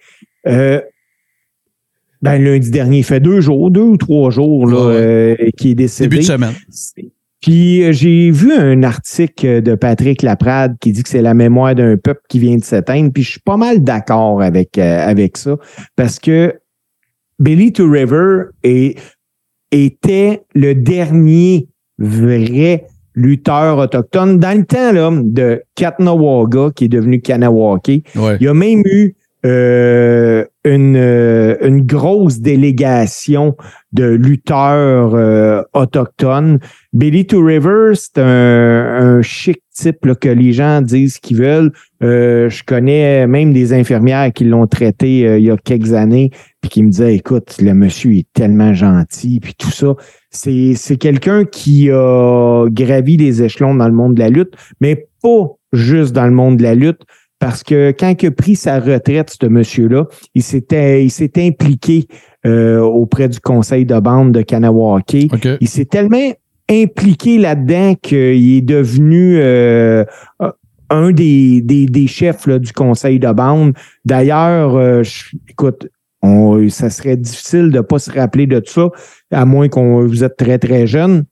Ben, 2.22 2.42
lundi 2.42 2.70
dernier, 2.70 2.98
il 2.98 3.04
fait 3.04 3.20
deux 3.20 3.40
jours, 3.40 3.70
deux 3.70 3.82
ou 3.82 3.96
trois 3.96 4.30
jours 4.30 4.66
là, 4.66 4.86
Ouais, 4.86 4.94
euh, 4.94 5.36
qu'il 5.56 5.70
est 5.70 5.74
décédé. 5.76 6.08
Début 6.08 6.22
de 6.22 6.26
semaine. 6.26 6.54
Puis 7.40 7.84
euh, 7.84 7.92
j'ai 7.92 8.30
vu 8.32 8.52
un 8.52 8.82
article 8.82 9.62
de 9.62 9.74
Patrick 9.76 10.22
Laprade 10.22 10.76
qui 10.80 10.90
dit 10.90 11.04
que 11.04 11.08
c'est 11.08 11.22
la 11.22 11.34
mémoire 11.34 11.74
d'un 11.76 11.96
peuple 11.96 12.22
qui 12.28 12.40
vient 12.40 12.56
de 12.56 12.64
s'éteindre. 12.64 13.12
Puis 13.12 13.22
je 13.22 13.30
suis 13.32 13.40
pas 13.40 13.56
mal 13.56 13.84
d'accord 13.84 14.42
avec, 14.42 14.76
euh, 14.78 15.06
avec 15.08 15.36
ça 15.36 15.56
parce 15.94 16.18
que 16.18 16.54
Billy 17.38 17.72
to 17.72 17.88
River 17.88 18.46
est- 18.64 18.98
était 19.70 20.42
le 20.56 20.74
dernier 20.74 21.68
vrai 21.98 22.86
lutteur 23.14 23.78
autochtone 23.78 24.38
dans 24.40 24.56
le 24.58 24.64
temps 24.64 24.92
là, 24.92 25.10
de 25.22 25.62
Katnawaga 25.76 26.70
qui 26.74 26.86
est 26.86 26.88
devenu 26.88 27.20
Kanawake. 27.20 28.02
Ouais. 28.16 28.36
Il 28.40 28.44
y 28.44 28.48
a 28.48 28.54
même 28.54 28.82
eu 28.84 29.14
euh, 29.46 30.44
une, 30.64 30.96
euh, 30.96 31.56
une 31.62 31.86
grosse 31.86 32.40
délégation 32.40 33.56
de 33.92 34.04
lutteurs 34.04 35.14
euh, 35.14 35.62
autochtones. 35.74 36.58
Billy 36.92 37.24
to 37.24 37.40
River, 37.40 37.92
c'est 37.94 38.18
un, 38.18 39.22
chic 39.22 39.62
type 39.72 40.14
que 40.20 40.28
les 40.28 40.52
gens 40.52 40.82
disent 40.82 41.18
qu'ils 41.18 41.36
veulent. 41.36 41.72
Je 42.00 42.64
connais 42.64 43.28
même 43.28 43.52
des 43.52 43.72
infirmières 43.72 44.32
qui 44.32 44.44
l'ont 44.44 44.66
traité 44.66 45.20
il 45.38 45.44
y 45.44 45.50
a 45.50 45.56
quelques 45.56 45.92
années, 45.92 46.30
puis 46.60 46.70
qui 46.70 46.82
me 46.82 46.90
disaient, 46.90 47.14
écoute, 47.14 47.56
le 47.60 47.74
monsieur 47.74 48.14
est 48.14 48.26
tellement 48.34 48.74
gentil, 48.74 49.38
puis 49.40 49.54
tout 49.56 49.70
ça. 49.70 49.94
C'est, 50.30 50.74
c'est 50.74 50.96
quelqu'un 50.96 51.44
qui 51.44 51.90
a 51.90 52.66
gravi 52.68 53.16
les 53.16 53.42
échelons 53.42 53.74
dans 53.74 53.86
le 53.86 53.94
monde 53.94 54.14
de 54.14 54.20
la 54.20 54.30
lutte, 54.30 54.54
mais 54.80 55.06
pas 55.22 55.46
juste 55.72 56.12
dans 56.12 56.26
le 56.26 56.32
monde 56.32 56.56
de 56.56 56.64
la 56.64 56.74
lutte, 56.74 57.02
parce 57.38 57.62
que 57.62 57.92
quand 57.98 58.14
il 58.20 58.26
a 58.26 58.30
pris 58.30 58.56
sa 58.56 58.80
retraite, 58.80 59.36
ce 59.40 59.46
monsieur-là, 59.46 60.06
il 60.34 60.42
s'était, 60.42 61.04
il 61.04 61.10
s'est 61.10 61.32
impliqué 61.36 62.06
euh, 62.46 62.80
auprès 62.80 63.28
du 63.28 63.40
conseil 63.40 63.86
de 63.86 63.98
bande 64.00 64.32
de 64.32 64.42
Kanawake. 64.42 65.28
OK. 65.32 65.48
Il 65.60 65.68
s'est 65.68 65.84
tellement 65.84 66.32
impliqué 66.70 67.38
là-dedans 67.38 67.94
qu'il 67.94 68.56
est 68.56 68.60
devenu 68.60 69.38
euh, 69.38 70.04
un 70.90 71.12
des, 71.12 71.60
des, 71.62 71.86
des 71.86 72.06
chefs 72.06 72.46
là, 72.46 72.58
du 72.58 72.72
conseil 72.72 73.18
de 73.18 73.30
bande. 73.32 73.74
D'ailleurs, 74.04 74.76
euh, 74.76 75.02
écoute, 75.48 75.88
on, 76.22 76.68
ça 76.68 76.90
serait 76.90 77.16
difficile 77.16 77.70
de 77.70 77.78
ne 77.78 77.82
pas 77.82 77.98
se 77.98 78.10
rappeler 78.10 78.46
de 78.46 78.58
tout 78.58 78.72
ça, 78.72 78.88
à 79.30 79.44
moins 79.44 79.68
qu'on 79.68 80.04
vous 80.06 80.24
êtes 80.24 80.36
très, 80.36 80.58
très 80.58 80.86
jeune. 80.86 81.24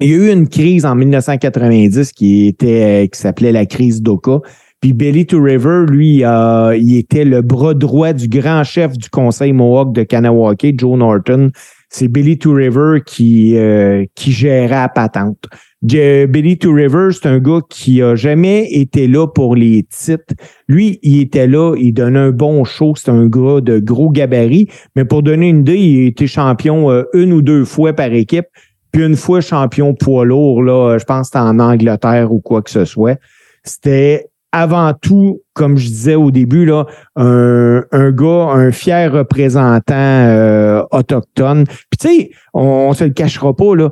Il 0.00 0.10
y 0.10 0.14
a 0.14 0.16
eu 0.16 0.32
une 0.32 0.48
crise 0.48 0.86
en 0.86 0.94
1990 0.94 2.12
qui 2.12 2.46
était 2.46 3.08
qui 3.12 3.18
s'appelait 3.18 3.50
la 3.50 3.66
crise 3.66 4.00
d'Oka. 4.00 4.40
Puis 4.80 4.92
Billy 4.92 5.26
to 5.26 5.42
River, 5.42 5.86
lui, 5.88 6.24
euh, 6.24 6.76
il 6.76 6.96
était 6.96 7.24
le 7.24 7.42
bras 7.42 7.74
droit 7.74 8.12
du 8.12 8.28
grand 8.28 8.62
chef 8.62 8.96
du 8.96 9.10
conseil 9.10 9.52
Mohawk 9.52 9.92
de 9.92 10.04
Kanawake, 10.04 10.74
Joe 10.78 10.96
Norton. 10.96 11.50
C'est 11.90 12.06
Billy 12.08 12.38
to 12.38 12.52
River 12.52 13.00
qui, 13.04 13.56
euh, 13.56 14.04
qui 14.14 14.30
gérait 14.30 14.68
la 14.68 14.88
patente. 14.88 15.46
Je- 15.88 16.26
Billy 16.26 16.58
to 16.58 16.72
River, 16.72 17.08
c'est 17.12 17.26
un 17.28 17.38
gars 17.38 17.60
qui 17.68 18.02
a 18.02 18.14
jamais 18.14 18.68
été 18.70 19.08
là 19.08 19.26
pour 19.26 19.56
les 19.56 19.84
titres. 19.84 20.34
Lui, 20.68 20.98
il 21.02 21.20
était 21.20 21.46
là, 21.46 21.74
il 21.76 21.92
donnait 21.92 22.18
un 22.18 22.30
bon 22.30 22.62
show. 22.64 22.94
C'est 22.96 23.10
un 23.10 23.26
gars 23.26 23.60
de 23.60 23.78
gros 23.80 24.10
gabarit. 24.10 24.68
Mais 24.96 25.04
pour 25.04 25.22
donner 25.22 25.48
une 25.48 25.60
idée, 25.60 25.78
il 25.78 26.06
été 26.06 26.26
champion 26.28 26.90
euh, 26.90 27.02
une 27.14 27.32
ou 27.32 27.42
deux 27.42 27.64
fois 27.64 27.92
par 27.94 28.12
équipe. 28.12 28.46
Puis 28.92 29.04
une 29.04 29.16
fois 29.16 29.40
champion 29.40 29.94
poids 29.94 30.24
lourd, 30.24 30.62
là, 30.62 30.98
je 30.98 31.04
pense 31.04 31.30
que 31.30 31.38
c'était 31.38 31.38
en 31.38 31.58
Angleterre 31.58 32.32
ou 32.32 32.40
quoi 32.40 32.62
que 32.62 32.70
ce 32.70 32.84
soit. 32.84 33.18
C'était 33.64 34.27
avant 34.52 34.92
tout, 34.94 35.42
comme 35.52 35.76
je 35.76 35.86
disais 35.88 36.14
au 36.14 36.30
début, 36.30 36.64
là, 36.64 36.86
un, 37.16 37.82
un 37.92 38.10
gars, 38.10 38.48
un 38.52 38.72
fier 38.72 39.12
représentant 39.12 39.94
euh, 39.94 40.82
autochtone. 40.90 41.64
Puis 41.66 41.98
tu 42.00 42.08
sais, 42.08 42.30
on, 42.54 42.62
on 42.62 42.92
se 42.94 43.04
le 43.04 43.10
cachera 43.10 43.54
pas, 43.54 43.74
là. 43.76 43.90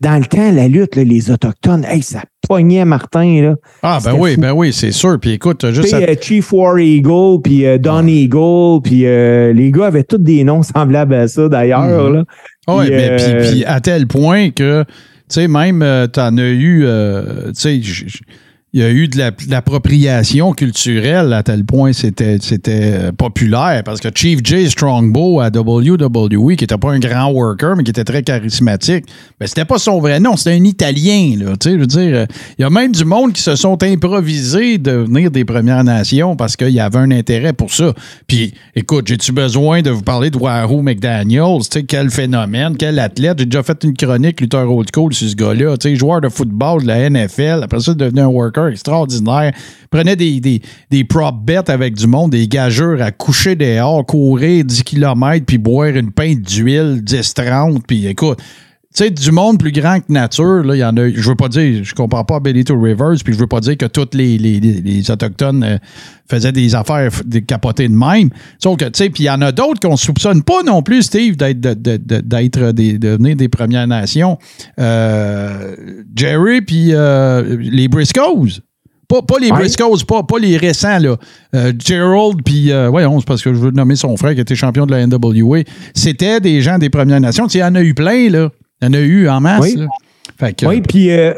Dans 0.00 0.18
le 0.18 0.24
temps, 0.26 0.50
la 0.50 0.66
lutte, 0.66 0.96
là, 0.96 1.04
les 1.04 1.30
Autochtones, 1.30 1.84
hey, 1.88 2.02
ça 2.02 2.22
pognait 2.48 2.84
Martin, 2.84 3.40
là. 3.42 3.54
Ah, 3.82 4.00
ben 4.04 4.14
oui, 4.18 4.34
fou. 4.34 4.40
ben 4.40 4.52
oui, 4.52 4.72
c'est 4.72 4.90
sûr. 4.90 5.18
Puis 5.20 5.30
écoute, 5.34 5.58
Tu 5.60 5.72
juste. 5.72 5.88
sais, 5.90 6.04
à- 6.04 6.10
euh, 6.10 6.14
Chief 6.20 6.52
War 6.52 6.76
Eagle, 6.80 7.40
puis 7.42 7.64
euh, 7.64 7.78
Don 7.78 8.04
Eagle, 8.06 8.80
puis 8.82 9.06
euh, 9.06 9.52
les 9.52 9.70
gars 9.70 9.86
avaient 9.86 10.02
tous 10.02 10.18
des 10.18 10.42
noms 10.42 10.64
semblables 10.64 11.14
à 11.14 11.28
ça, 11.28 11.48
d'ailleurs, 11.48 11.84
Mhm. 12.08 12.12
là. 12.14 12.24
Oui, 12.66 12.86
Puis, 12.86 12.94
mais 12.96 13.10
euh, 13.10 13.38
puis, 13.40 13.50
puis 13.52 13.64
à 13.66 13.80
tel 13.80 14.08
point 14.08 14.50
que, 14.50 14.82
tu 14.82 14.88
sais, 15.28 15.46
même, 15.48 15.80
euh, 15.82 16.08
t'en 16.08 16.36
as 16.38 16.42
eu, 16.48 16.82
euh, 16.84 17.52
tu 17.52 17.80
sais, 17.80 17.80
il 18.74 18.80
y 18.80 18.82
a 18.84 18.90
eu 18.90 19.06
de 19.08 19.16
la- 19.16 19.30
de 19.30 19.36
l'appropriation 19.50 20.52
culturelle 20.52 21.32
à 21.32 21.42
tel 21.42 21.64
point 21.64 21.92
c'était 21.92 22.38
c'était 22.40 22.90
euh, 22.94 23.12
populaire 23.12 23.82
parce 23.84 24.00
que 24.00 24.08
Chief 24.14 24.40
J 24.44 24.68
Strongbow 24.68 25.40
à 25.40 25.48
WWE, 25.48 26.56
qui 26.56 26.64
était 26.64 26.76
pas 26.76 26.90
un 26.90 26.98
grand 26.98 27.30
worker, 27.30 27.76
mais 27.76 27.84
qui 27.84 27.90
était 27.90 28.04
très 28.04 28.22
charismatique, 28.22 29.04
ben 29.40 29.46
c'était 29.46 29.64
pas 29.64 29.78
son 29.78 30.00
vrai 30.00 30.18
nom, 30.20 30.36
c'était 30.36 30.56
un 30.58 30.64
Italien, 30.64 31.36
là, 31.38 31.52
tu 31.56 31.68
sais, 31.70 31.74
je 31.76 31.78
veux 31.80 31.86
dire, 31.86 32.14
euh, 32.16 32.26
il 32.58 32.62
y 32.62 32.64
a 32.64 32.70
même 32.70 32.92
du 32.92 33.04
monde 33.04 33.32
qui 33.32 33.42
se 33.42 33.54
sont 33.56 33.80
improvisés 33.82 34.78
de 34.78 34.90
venir 34.90 35.30
des 35.30 35.44
Premières 35.44 35.84
Nations 35.84 36.34
parce 36.36 36.56
qu'il 36.56 36.70
y 36.70 36.80
avait 36.80 36.98
un 36.98 37.10
intérêt 37.12 37.52
pour 37.52 37.72
ça. 37.72 37.92
Puis, 38.26 38.54
écoute, 38.74 39.06
j'ai-tu 39.06 39.30
besoin 39.32 39.82
de 39.82 39.90
vous 39.90 40.02
parler 40.02 40.30
de 40.30 40.36
Wahoo 40.36 40.82
McDaniels? 40.82 41.60
Tu 41.70 41.84
quel 41.84 42.10
phénomène, 42.10 42.76
quel 42.76 42.98
athlète? 42.98 43.38
J'ai 43.38 43.46
déjà 43.46 43.62
fait 43.62 43.82
une 43.84 43.94
chronique 43.96 44.40
lutteur 44.40 44.70
old 44.70 44.88
school 44.92 45.12
sur 45.14 45.28
ce 45.28 45.36
gars-là. 45.36 45.76
Tu 45.76 45.90
sais, 45.90 45.96
joueur 45.96 46.20
de 46.20 46.28
football 46.28 46.82
de 46.82 46.88
la 46.88 47.08
NFL. 47.08 47.60
Après 47.62 47.80
ça, 47.80 47.94
devenu 47.94 48.20
un 48.20 48.26
worker 48.26 48.63
finisher 48.64 48.72
extraordinaire. 48.72 49.52
Prenait 49.90 50.16
des, 50.16 50.40
des, 50.90 51.04
prop 51.04 51.34
bets 51.44 51.70
avec 51.70 51.94
du 51.94 52.06
monde, 52.06 52.32
des 52.32 52.48
gageurs 52.48 53.00
à 53.00 53.10
coucher 53.10 53.56
dehors, 53.56 54.04
courir 54.04 54.64
10 54.64 54.82
km, 54.82 55.44
puis 55.46 55.58
boire 55.58 55.88
une 55.88 56.10
pinte 56.10 56.40
d'huile 56.40 57.02
10-30. 57.04 57.82
Puis 57.86 58.06
écoute, 58.06 58.40
sais, 58.94 59.10
du 59.10 59.32
monde 59.32 59.58
plus 59.58 59.72
grand 59.72 59.98
que 60.00 60.12
nature, 60.12 60.62
là, 60.62 60.76
il 60.76 60.78
y 60.78 60.84
en 60.84 60.96
a. 60.96 61.08
Je 61.10 61.28
veux 61.28 61.34
pas 61.34 61.48
dire, 61.48 61.82
je 61.82 61.94
compare 61.94 62.24
pas 62.26 62.38
Benito 62.40 62.78
Rivers, 62.80 63.14
puis 63.24 63.32
je 63.34 63.38
veux 63.38 63.46
pas 63.46 63.60
dire 63.60 63.76
que 63.76 63.86
tous 63.86 64.08
les, 64.16 64.38
les, 64.38 64.60
les- 64.60 64.80
les 64.80 65.10
Autochtones 65.10 65.64
euh, 65.64 65.78
faisaient 66.30 66.52
des 66.52 66.74
affaires 66.74 67.10
des 67.24 67.42
capotés 67.42 67.88
de 67.88 67.94
même. 67.94 68.30
Sauf 68.58 68.76
que, 68.76 68.84
tu 68.84 68.90
sais, 68.94 69.10
puis 69.10 69.24
il 69.24 69.26
y 69.26 69.30
en 69.30 69.42
a 69.42 69.50
d'autres 69.52 69.80
qu'on 69.80 69.96
soupçonne 69.96 70.42
pas 70.42 70.62
non 70.64 70.82
plus, 70.82 71.02
Steve, 71.02 71.36
d'être 71.36 71.60
de, 71.60 71.74
de- 71.74 72.72
des, 72.72 72.98
de 72.98 73.08
venir 73.08 73.36
des 73.36 73.48
Premières 73.48 73.86
Nations. 73.86 74.38
Euh, 74.78 75.74
Jerry, 76.14 76.60
puis 76.62 76.88
euh, 76.92 77.56
les 77.60 77.88
Briscoes. 77.88 78.60
Pas, 79.08 79.20
pas 79.22 79.38
les. 79.38 79.48
Briscoes, 79.50 80.04
pas, 80.08 80.22
pas 80.22 80.38
les 80.38 80.56
récents, 80.56 80.98
là. 80.98 81.16
Euh, 81.54 81.72
Gerald, 81.78 82.40
puis, 82.44 82.72
euh, 82.72 82.88
voyons, 82.88 83.18
c'est 83.20 83.26
parce 83.26 83.42
que 83.42 83.52
je 83.52 83.58
veux 83.58 83.70
nommer 83.70 83.96
son 83.96 84.16
frère 84.16 84.34
qui 84.34 84.40
était 84.40 84.54
champion 84.54 84.86
de 84.86 84.92
la 84.92 85.06
NWA. 85.06 85.58
C'était 85.94 86.40
des 86.40 86.62
gens 86.62 86.78
des 86.78 86.88
Premières 86.90 87.20
Nations. 87.20 87.44
Tu 87.46 87.52
sais, 87.52 87.58
Il 87.58 87.62
y 87.62 87.64
en 87.64 87.74
a 87.74 87.82
eu 87.82 87.92
plein, 87.94 88.30
là. 88.30 88.50
Il 88.82 88.86
y 88.86 88.88
en 88.88 88.92
a 88.94 89.00
eu 89.00 89.28
en 89.28 89.40
masse. 89.40 89.60
Oui. 89.62 89.76
là. 89.76 89.86
Fait 90.38 90.54
que, 90.56 90.66
Oui, 90.66 90.80
puis 90.80 91.10
euh, 91.10 91.32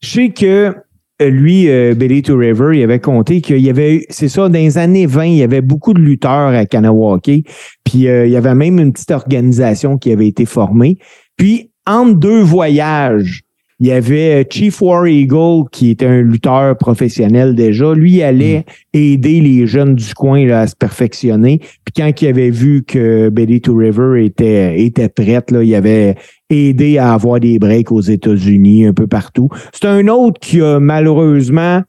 je 0.00 0.08
sais 0.08 0.28
que 0.30 0.74
euh, 1.20 1.30
lui, 1.30 1.68
euh, 1.68 1.94
Billy 1.94 2.22
to 2.22 2.36
River, 2.36 2.70
il 2.78 2.82
avait 2.84 3.00
compté 3.00 3.40
qu'il 3.40 3.58
y 3.58 3.70
avait, 3.70 3.96
eu- 3.96 4.04
c'est 4.08 4.28
ça, 4.28 4.42
dans 4.48 4.52
les 4.58 4.78
années 4.78 5.06
20, 5.06 5.24
il 5.24 5.36
y 5.36 5.42
avait 5.42 5.60
beaucoup 5.62 5.92
de 5.92 6.00
lutteurs 6.00 6.48
à 6.54 6.64
Kanawake. 6.64 7.44
Puis 7.84 8.06
euh, 8.06 8.26
il 8.26 8.32
y 8.32 8.36
avait 8.36 8.54
même 8.54 8.78
une 8.78 8.92
petite 8.92 9.10
organisation 9.10 9.98
qui 9.98 10.12
avait 10.12 10.28
été 10.28 10.44
formée. 10.44 10.98
Puis, 11.36 11.70
entre 11.86 12.14
deux 12.14 12.40
voyages, 12.42 13.42
il 13.80 13.86
y 13.86 13.92
avait 13.92 14.46
Chief 14.50 14.80
War 14.82 15.06
Eagle, 15.06 15.68
qui 15.72 15.90
était 15.90 16.06
un 16.06 16.20
lutteur 16.22 16.76
professionnel 16.76 17.54
déjà. 17.54 17.94
Lui, 17.94 18.14
il 18.14 18.22
allait 18.22 18.64
aider 18.92 19.40
les 19.40 19.66
jeunes 19.68 19.94
du 19.94 20.14
coin 20.14 20.44
là, 20.46 20.60
à 20.62 20.66
se 20.66 20.74
perfectionner. 20.76 21.58
Puis 21.84 21.92
quand 21.96 22.22
il 22.22 22.28
avait 22.28 22.50
vu 22.50 22.82
que 22.84 23.28
Betty 23.28 23.60
to 23.60 23.74
River 23.76 24.24
était, 24.24 24.80
était 24.80 25.08
prête, 25.08 25.50
là, 25.52 25.62
il 25.62 25.74
avait 25.76 26.16
aidé 26.50 26.98
à 26.98 27.12
avoir 27.12 27.40
des 27.40 27.58
breaks 27.58 27.92
aux 27.92 28.00
États-Unis, 28.00 28.86
un 28.86 28.92
peu 28.94 29.06
partout. 29.06 29.48
C'est 29.72 29.86
un 29.86 30.08
autre 30.08 30.40
qui 30.40 30.60
a 30.62 30.80
malheureusement 30.80 31.82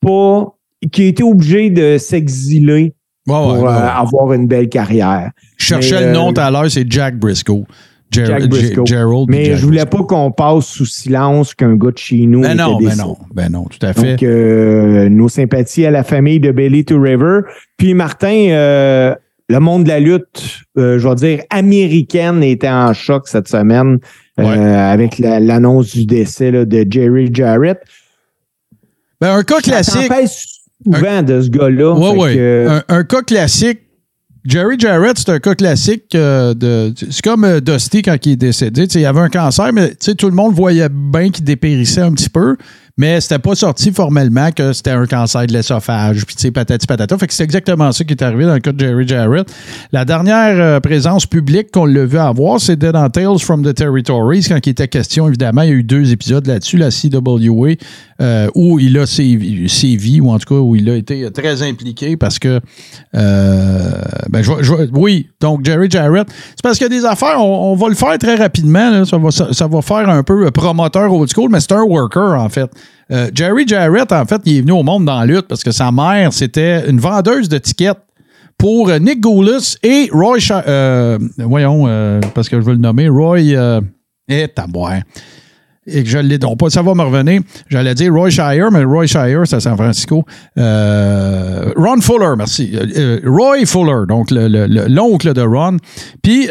pas 0.00 0.52
qui 0.92 1.02
a 1.02 1.06
été 1.06 1.22
obligé 1.22 1.70
de 1.70 1.98
s'exiler 1.98 2.94
ouais, 3.26 3.34
ouais, 3.34 3.42
pour 3.42 3.62
ouais, 3.64 3.68
euh, 3.68 3.88
avoir 3.88 4.32
une 4.34 4.46
belle 4.46 4.68
carrière. 4.68 5.30
Je 5.56 5.64
cherchais 5.64 6.00
mais, 6.00 6.06
le 6.08 6.12
nom 6.12 6.28
euh, 6.28 6.32
tout 6.32 6.40
à 6.40 6.50
l'heure, 6.50 6.70
c'est 6.70 6.84
Jack 6.88 7.18
Briscoe. 7.18 7.64
Ger- 8.12 8.26
Jack 8.26 8.42
Ge- 8.44 8.48
Briscoe. 8.48 8.86
Gerald. 8.86 9.26
Mais 9.28 9.46
Jack 9.46 9.56
je 9.56 9.64
voulais 9.64 9.84
Briscoe. 9.84 10.06
pas 10.06 10.14
qu'on 10.14 10.30
passe 10.30 10.66
sous 10.66 10.86
silence 10.86 11.54
qu'un 11.54 11.74
gars 11.74 11.90
de 11.90 11.98
chez 11.98 12.24
nous 12.26 12.42
Ben 12.42 12.52
était 12.52 12.62
non, 12.62 12.78
ben 12.78 12.96
non, 12.96 13.16
ben 13.34 13.48
non, 13.50 13.64
tout 13.64 13.84
à 13.84 13.92
fait. 13.94 14.12
Donc, 14.12 14.22
euh, 14.22 15.08
nos 15.08 15.28
sympathies 15.28 15.86
à 15.86 15.90
la 15.90 16.04
famille 16.04 16.38
de 16.38 16.52
Belly 16.52 16.84
to 16.84 17.00
River. 17.00 17.40
Puis, 17.76 17.94
Martin, 17.94 18.50
euh, 18.50 19.14
le 19.48 19.60
monde 19.60 19.84
de 19.84 19.88
la 19.88 20.00
lutte, 20.00 20.60
euh, 20.76 20.98
je 20.98 21.08
vais 21.08 21.14
dire, 21.14 21.40
américaine, 21.50 22.42
était 22.42 22.68
en 22.68 22.92
choc 22.92 23.28
cette 23.28 23.48
semaine 23.48 23.98
euh, 24.40 24.42
Ouais. 24.44 24.58
avec 24.58 25.18
la- 25.18 25.40
l'annonce 25.40 25.92
du 25.94 26.04
décès 26.04 26.50
là, 26.50 26.64
de 26.64 26.84
Jerry 26.90 27.30
Jarrett. 27.32 27.78
ben, 29.20 29.34
un 29.36 29.42
cas 29.44 29.60
classique. 29.60 30.12
souvent 30.84 31.22
de 31.22 31.40
ce 31.40 31.48
gars-là. 31.48 31.94
Que, 32.34 32.66
Un, 32.68 32.82
un 32.88 33.04
cas 33.04 33.22
classique. 33.22 33.80
Jerry 34.44 34.78
Jarrett, 34.78 35.18
c'est 35.18 35.30
un 35.30 35.40
cas 35.40 35.54
classique 35.56 36.14
euh, 36.14 36.54
de. 36.54 36.92
C'est 37.10 37.22
comme 37.22 37.60
Dusty 37.60 38.02
quand 38.02 38.16
il 38.26 38.32
est 38.32 38.36
décédé. 38.36 38.86
Tu 38.86 38.92
sais, 38.92 39.00
il 39.00 39.06
avait 39.06 39.18
un 39.20 39.28
cancer, 39.28 39.72
mais 39.72 39.94
tout 39.94 40.28
le 40.28 40.34
monde 40.36 40.54
voyait 40.54 40.88
bien 40.88 41.30
qu'il 41.30 41.44
dépérissait 41.44 42.02
un 42.02 42.12
petit 42.12 42.28
peu, 42.30 42.56
mais 42.98 43.20
c'était 43.20 43.38
pas 43.38 43.54
sorti 43.54 43.92
formellement 43.92 44.50
que 44.52 44.72
c'était 44.72 44.92
un 44.92 45.04
cancer 45.06 45.46
de 45.46 45.52
l'esophage. 45.52 46.24
Puis, 46.24 46.34
tu 46.34 46.42
sais, 46.42 46.50
patati 46.50 46.86
patata. 46.86 47.18
Fait 47.18 47.26
que 47.26 47.34
c'est 47.34 47.44
exactement 47.44 47.92
ça 47.92 48.04
qui 48.04 48.14
est 48.14 48.22
arrivé 48.22 48.46
dans 48.46 48.54
le 48.54 48.60
cas 48.60 48.72
de 48.72 48.78
Jerry 48.78 49.06
Jarrett. 49.06 49.46
La 49.92 50.06
dernière 50.06 50.58
euh, 50.58 50.80
présence 50.80 51.26
publique 51.26 51.70
qu'on 51.72 51.84
l'a 51.84 52.06
vu 52.06 52.16
avoir, 52.16 52.58
c'était 52.58 52.92
dans 52.92 53.08
Tales 53.10 53.38
from 53.38 53.62
the 53.62 53.74
Territories, 53.74 54.46
quand 54.48 54.66
il 54.66 54.70
était 54.70 54.88
question, 54.88 55.28
évidemment, 55.28 55.62
il 55.62 55.68
y 55.68 55.72
a 55.72 55.74
eu 55.74 55.82
deux 55.82 56.10
épisodes 56.10 56.46
là-dessus, 56.46 56.78
la 56.78 56.88
CWA, 56.88 57.74
euh, 58.22 58.48
où 58.54 58.78
il 58.78 58.96
a 58.98 59.04
sévi, 59.04 60.20
ou 60.22 60.30
en 60.30 60.38
tout 60.38 60.54
cas 60.54 60.60
où 60.60 60.74
il 60.74 60.88
a 60.88 60.96
été 60.96 61.30
très 61.32 61.62
impliqué 61.62 62.16
parce 62.16 62.38
que, 62.38 62.60
euh, 63.14 63.90
ben, 64.30 64.40
je, 64.40 64.52
je 64.62 64.72
oui, 64.94 65.28
donc 65.38 65.66
Jerry 65.66 65.90
Jarrett, 65.90 66.28
c'est 66.30 66.62
parce 66.62 66.78
qu'il 66.78 66.90
y 66.90 66.96
a 66.96 66.98
des 66.98 67.04
affaires, 67.04 67.44
on, 67.44 67.76
va 67.76 67.88
le 67.88 67.94
faire 67.94 68.16
très 68.16 68.36
rapidement, 68.36 69.04
ça, 69.04 69.18
va, 69.18 69.30
ça 69.30 69.66
va 69.66 69.82
faire 69.82 70.08
un 70.08 70.22
peu 70.22 70.50
promoteur 70.50 71.12
old 71.12 71.30
school, 71.30 71.50
mais 71.50 71.60
c'est 71.60 71.72
un 71.72 71.82
worker 71.82 72.40
en 72.40 72.48
fait. 72.48 72.70
Euh, 73.12 73.30
Jerry 73.34 73.66
Jarrett, 73.66 74.10
en 74.12 74.24
fait, 74.24 74.40
il 74.46 74.56
est 74.56 74.60
venu 74.62 74.72
au 74.72 74.82
monde 74.82 75.04
dans 75.04 75.20
la 75.20 75.26
lutte 75.26 75.46
parce 75.48 75.62
que 75.62 75.70
sa 75.70 75.92
mère, 75.92 76.32
c'était 76.32 76.88
une 76.90 76.98
vendeuse 76.98 77.48
de 77.48 77.58
tickets 77.58 77.96
pour 78.58 78.88
euh, 78.88 78.98
Nick 78.98 79.20
Goulas 79.20 79.76
et 79.82 80.08
Roy, 80.12 80.38
Sha- 80.40 80.64
euh, 80.66 81.18
voyons, 81.38 81.84
euh, 81.86 82.20
parce 82.34 82.48
que 82.48 82.60
je 82.60 82.64
veux 82.66 82.72
le 82.72 82.78
nommer, 82.80 83.08
Roy, 83.08 83.40
et 84.28 84.48
taboire 84.48 84.94
et 85.88 86.02
que 86.02 86.08
je 86.08 86.18
l'ai 86.18 86.36
donc 86.38 86.58
pas, 86.58 86.68
ça 86.68 86.82
va 86.82 86.94
me 86.94 87.02
revenir. 87.02 87.42
J'allais 87.68 87.94
dire 87.94 88.12
Roy 88.12 88.28
Shire, 88.28 88.72
mais 88.72 88.82
Roy 88.82 89.06
Shire, 89.06 89.42
c'est 89.44 89.54
à 89.54 89.60
San 89.60 89.76
Francisco. 89.76 90.24
Ron 90.56 92.00
Fuller, 92.00 92.34
merci. 92.36 92.76
Roy 93.24 93.64
Fuller, 93.66 94.04
donc 94.08 94.32
le- 94.32 94.48
le- 94.48 94.86
l'oncle 94.88 95.32
de 95.32 95.42
Ron. 95.42 95.76
Puis, 96.22 96.48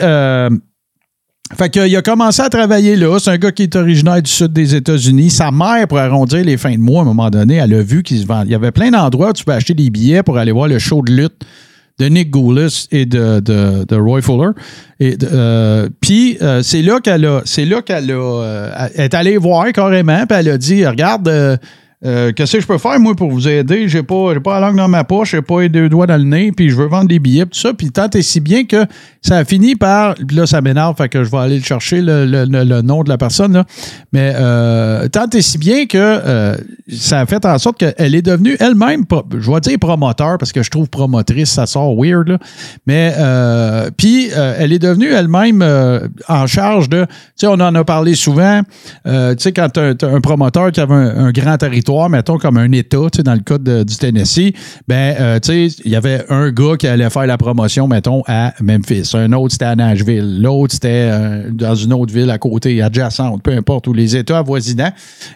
fait 1.53 1.69
qu'il 1.69 1.95
a 1.95 2.01
commencé 2.01 2.41
à 2.41 2.49
travailler 2.49 2.95
là. 2.95 3.19
C'est 3.19 3.29
un 3.29 3.37
gars 3.37 3.51
qui 3.51 3.63
est 3.63 3.75
originaire 3.75 4.21
du 4.21 4.31
sud 4.31 4.51
des 4.51 4.73
États-Unis. 4.73 5.29
Sa 5.29 5.51
mère, 5.51 5.87
pour 5.87 5.99
arrondir 5.99 6.43
les 6.43 6.57
fins 6.57 6.73
de 6.73 6.79
mois, 6.79 6.99
à 6.99 7.01
un 7.03 7.05
moment 7.05 7.29
donné, 7.29 7.55
elle 7.55 7.73
a 7.75 7.81
vu 7.83 8.01
qu'il 8.01 8.19
se 8.19 8.25
vend. 8.25 8.41
Il 8.45 8.51
y 8.51 8.55
avait 8.55 8.71
plein 8.71 8.89
d'endroits 8.89 9.29
où 9.29 9.33
tu 9.33 9.45
peux 9.45 9.51
acheter 9.51 9.75
des 9.75 9.91
billets 9.91 10.23
pour 10.23 10.39
aller 10.39 10.51
voir 10.51 10.67
le 10.67 10.79
show 10.79 11.03
de 11.03 11.13
lutte 11.13 11.45
de 11.99 12.05
Nick 12.07 12.29
Goulas 12.29 12.87
et 12.91 13.05
de, 13.05 13.39
de, 13.39 13.95
Roy 13.95 14.21
Fuller. 14.21 14.51
Euh, 15.01 15.87
puis 16.01 16.37
euh, 16.41 16.61
c'est 16.61 16.81
là 16.81 16.99
qu'elle 16.99 17.25
a, 17.25 17.41
c'est 17.45 17.65
là 17.65 17.81
qu'elle 17.81 18.11
a, 18.11 18.15
euh, 18.15 18.87
est 18.95 19.13
allée 19.13 19.37
voir 19.37 19.71
carrément, 19.71 20.25
puis 20.25 20.37
elle 20.37 20.49
a 20.49 20.57
dit, 20.57 20.85
regarde, 20.85 21.59
euh, 22.05 22.31
qu'est-ce 22.33 22.53
que 22.57 22.61
je 22.61 22.67
peux 22.67 22.77
faire 22.77 22.99
moi 22.99 23.15
pour 23.15 23.31
vous 23.31 23.47
aider? 23.47 23.89
J'ai 23.89 24.03
pas, 24.03 24.39
pas 24.39 24.59
la 24.59 24.67
langue 24.67 24.77
dans 24.77 24.87
ma 24.87 25.03
poche, 25.03 25.31
j'ai 25.31 25.41
pas 25.41 25.61
les 25.61 25.69
deux 25.69 25.89
doigts 25.89 26.05
dans 26.05 26.17
le 26.17 26.23
nez, 26.23 26.51
puis 26.51 26.69
je 26.69 26.75
veux 26.75 26.85
vendre 26.85 27.07
des 27.07 27.19
billets, 27.19 27.45
tout 27.45 27.57
ça. 27.59 27.73
Puis 27.73 27.89
tant 27.91 28.09
et 28.11 28.21
si 28.21 28.39
bien 28.39 28.65
que 28.65 28.85
ça 29.21 29.37
a 29.37 29.45
fini 29.45 29.75
par, 29.75 30.13
puis 30.15 30.37
là 30.37 30.45
ça 30.45 30.61
m'énerve, 30.61 30.95
fait 30.97 31.09
que 31.09 31.23
je 31.23 31.31
vais 31.31 31.37
aller 31.37 31.57
le 31.57 31.63
chercher 31.63 32.01
le, 32.01 32.25
le- 32.25 32.45
le- 32.45 32.81
nom 32.81 33.03
de 33.03 33.09
la 33.09 33.17
personne 33.17 33.53
là. 33.53 33.65
Mais 34.13 34.33
euh, 34.35 35.07
tant 35.07 35.27
et 35.33 35.41
si 35.41 35.57
bien 35.57 35.85
que 35.87 35.97
euh, 35.97 36.55
ça 36.89 37.21
a 37.21 37.25
fait 37.25 37.43
en 37.45 37.57
sorte 37.57 37.77
qu'elle 37.79 38.13
est 38.13 38.21
devenue 38.21 38.55
elle-même, 38.59 39.05
je 39.39 39.51
vais 39.51 39.59
dire 39.61 39.79
promoteur 39.79 40.37
parce 40.37 40.51
que 40.51 40.61
je 40.61 40.69
trouve 40.69 40.87
promotrice, 40.89 41.49
ça 41.51 41.65
sort 41.65 41.95
weird, 41.99 42.27
là. 42.27 42.37
mais 42.85 43.13
euh, 43.17 43.89
puis 43.97 44.29
elle 44.29 44.73
est 44.73 44.79
devenue 44.79 45.07
elle-même 45.11 45.63
en 46.27 46.45
charge 46.47 46.89
de, 46.89 47.05
tu 47.05 47.11
sais, 47.37 47.47
on 47.47 47.53
en 47.53 47.73
a 47.73 47.83
parlé 47.83 48.13
souvent, 48.15 48.61
tu 49.05 49.11
sais, 49.39 49.51
quand 49.51 49.69
tu 49.73 50.05
un 50.05 50.21
promoteur 50.21 50.71
qui 50.71 50.79
avait 50.81 50.93
un 50.93 51.31
grand 51.31 51.57
territoire, 51.57 51.94
mettons 52.09 52.37
comme 52.37 52.57
un 52.57 52.71
État, 52.71 52.97
tu 53.11 53.17
sais, 53.17 53.23
dans 53.23 53.33
le 53.33 53.39
cas 53.39 53.57
du 53.57 53.95
Tennessee, 53.97 54.53
ben, 54.87 55.15
euh, 55.19 55.39
tu 55.39 55.69
sais, 55.69 55.81
il 55.85 55.91
y 55.91 55.95
avait 55.95 56.25
un 56.29 56.51
gars 56.51 56.75
qui 56.77 56.87
allait 56.87 57.09
faire 57.09 57.25
la 57.25 57.37
promotion, 57.37 57.87
mettons, 57.87 58.23
à 58.27 58.53
Memphis, 58.61 59.11
un 59.13 59.31
autre 59.33 59.53
c'était 59.53 59.65
à 59.65 59.75
Nashville, 59.75 60.41
l'autre 60.41 60.73
c'était 60.73 61.09
euh, 61.11 61.49
dans 61.51 61.75
une 61.75 61.93
autre 61.93 62.13
ville 62.13 62.29
à 62.29 62.37
côté, 62.37 62.81
adjacente, 62.81 63.41
peu 63.43 63.51
importe, 63.51 63.87
ou 63.87 63.93
les 63.93 64.15
États 64.15 64.39
avoisinants. 64.39 64.91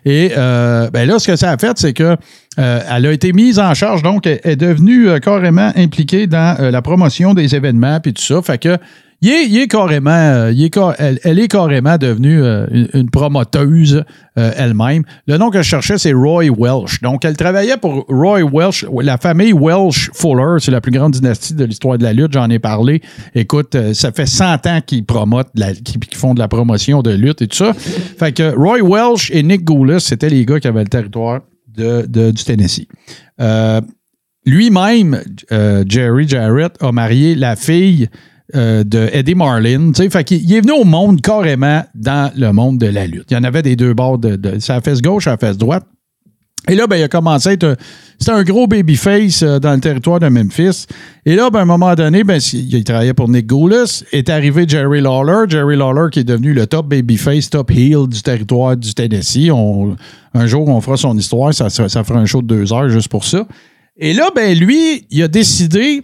Et 0.05 0.31
euh, 0.37 0.89
ben 0.91 1.07
là, 1.07 1.19
ce 1.19 1.27
que 1.27 1.35
ça 1.35 1.51
a 1.51 1.57
fait, 1.57 1.77
c'est 1.77 1.93
que 1.93 2.15
elle 2.57 3.05
a 3.05 3.13
été 3.13 3.31
mise 3.31 3.57
en 3.57 3.73
charge, 3.73 4.03
donc 4.03 4.27
elle 4.27 4.41
est 4.43 4.57
devenue 4.57 5.07
carrément 5.21 5.71
impliquée 5.77 6.27
dans 6.27 6.57
la 6.59 6.81
promotion 6.81 7.33
des 7.33 7.55
événements 7.55 8.01
puis 8.01 8.13
tout 8.13 8.21
ça. 8.21 8.41
Fait 8.41 8.57
que 8.57 8.77
il 9.21 9.57
est, 9.57 9.67
carrément, 9.67 10.11
euh, 10.11 10.53
elle, 10.97 11.39
est 11.39 11.47
carrément 11.49 11.97
devenue 11.97 12.41
euh, 12.41 12.67
une, 12.93 13.09
promoteuse 13.09 14.05
euh, 14.37 14.51
elle-même. 14.55 15.03
Le 15.27 15.37
nom 15.37 15.49
que 15.49 15.61
je 15.61 15.67
cherchais, 15.67 15.97
c'est 15.97 16.13
Roy 16.13 16.45
Welsh. 16.45 17.01
Donc, 17.01 17.25
elle 17.25 17.35
travaillait 17.35 17.75
pour 17.75 18.05
Roy 18.07 18.43
Welsh, 18.43 18.85
la 19.01 19.17
famille 19.17 19.51
Welsh 19.51 20.09
Fuller. 20.13 20.59
C'est 20.59 20.71
la 20.71 20.79
plus 20.79 20.93
grande 20.93 21.11
dynastie 21.13 21.53
de 21.53 21.65
l'histoire 21.65 21.97
de 21.97 22.03
la 22.03 22.13
lutte. 22.13 22.31
J'en 22.31 22.49
ai 22.49 22.59
parlé. 22.59 23.01
Écoute, 23.35 23.75
ça 23.93 24.13
fait 24.13 24.25
100 24.25 24.67
ans 24.67 24.79
qu'ils 24.85 25.05
promotent, 25.05 25.51
qu'ils 25.83 26.15
font 26.15 26.33
de 26.33 26.39
la 26.39 26.47
promotion 26.47 27.01
de 27.01 27.11
lutte 27.11 27.41
et 27.41 27.47
tout 27.47 27.57
ça. 27.57 27.73
Fait 27.73 28.31
que 28.31 28.55
Roy 28.55 28.81
Welsh 28.81 29.31
et 29.31 29.43
Nick 29.43 29.65
Goulas, 29.65 29.99
c'était 29.99 30.29
les 30.29 30.45
gars 30.45 30.61
qui 30.61 30.67
avaient 30.67 30.83
le 30.83 30.89
territoire 30.89 31.41
de, 31.67 32.05
du 32.31 32.43
Tennessee. 32.43 32.87
Lui-même, 34.45 35.21
Jerry 35.85 36.25
Jarrett, 36.25 36.81
a 36.81 36.93
marié 36.93 37.35
la 37.35 37.57
fille 37.57 38.07
euh, 38.55 38.83
de 38.83 39.09
Eddie 39.13 39.35
Marlin. 39.35 39.91
Fait 39.93 40.31
il 40.31 40.53
est 40.53 40.61
venu 40.61 40.73
au 40.73 40.83
monde 40.85 41.21
carrément 41.21 41.83
dans 41.95 42.31
le 42.35 42.51
monde 42.51 42.77
de 42.77 42.87
la 42.87 43.05
lutte. 43.07 43.27
Il 43.31 43.33
y 43.35 43.37
en 43.37 43.43
avait 43.43 43.61
des 43.61 43.75
deux 43.75 43.93
bords 43.93 44.17
de, 44.17 44.35
de 44.35 44.59
sa 44.59 44.81
fesse 44.81 45.01
gauche, 45.01 45.25
sa 45.25 45.37
fesse 45.37 45.57
droite. 45.57 45.85
Et 46.67 46.75
là, 46.75 46.87
ben, 46.87 46.97
il 46.97 47.03
a 47.03 47.07
commencé 47.07 47.49
à 47.49 47.53
être. 47.53 47.77
C'était 48.19 48.33
un 48.33 48.43
gros 48.43 48.67
babyface 48.67 49.43
euh, 49.43 49.59
dans 49.59 49.73
le 49.73 49.79
territoire 49.79 50.19
de 50.19 50.27
Memphis. 50.27 50.85
Et 51.25 51.35
là, 51.35 51.49
ben, 51.49 51.59
à 51.59 51.61
un 51.61 51.65
moment 51.65 51.95
donné, 51.95 52.23
ben, 52.25 52.39
il, 52.53 52.75
il 52.75 52.83
travaillait 52.83 53.13
pour 53.13 53.29
Nick 53.29 53.47
Goulas. 53.47 54.03
Est 54.11 54.29
arrivé 54.29 54.65
Jerry 54.67 54.99
Lawler. 55.01 55.45
Jerry 55.49 55.77
Lawler 55.77 56.09
qui 56.11 56.19
est 56.19 56.23
devenu 56.25 56.53
le 56.53 56.67
top 56.67 56.87
babyface, 56.87 57.49
top 57.49 57.71
heel 57.71 58.07
du 58.07 58.21
territoire 58.21 58.75
du 58.75 58.93
Tennessee. 58.93 59.49
On- 59.51 59.95
un 60.33 60.45
jour, 60.47 60.67
on 60.67 60.79
fera 60.81 60.97
son 60.97 61.17
histoire. 61.17 61.53
Ça, 61.53 61.69
ça, 61.69 61.87
ça 61.87 62.03
fera 62.03 62.19
un 62.19 62.25
show 62.25 62.41
de 62.41 62.47
deux 62.47 62.73
heures 62.73 62.89
juste 62.89 63.07
pour 63.07 63.23
ça. 63.23 63.47
Et 63.97 64.13
là, 64.13 64.29
ben, 64.35 64.55
lui, 64.57 65.05
il 65.09 65.23
a 65.23 65.27
décidé 65.29 66.03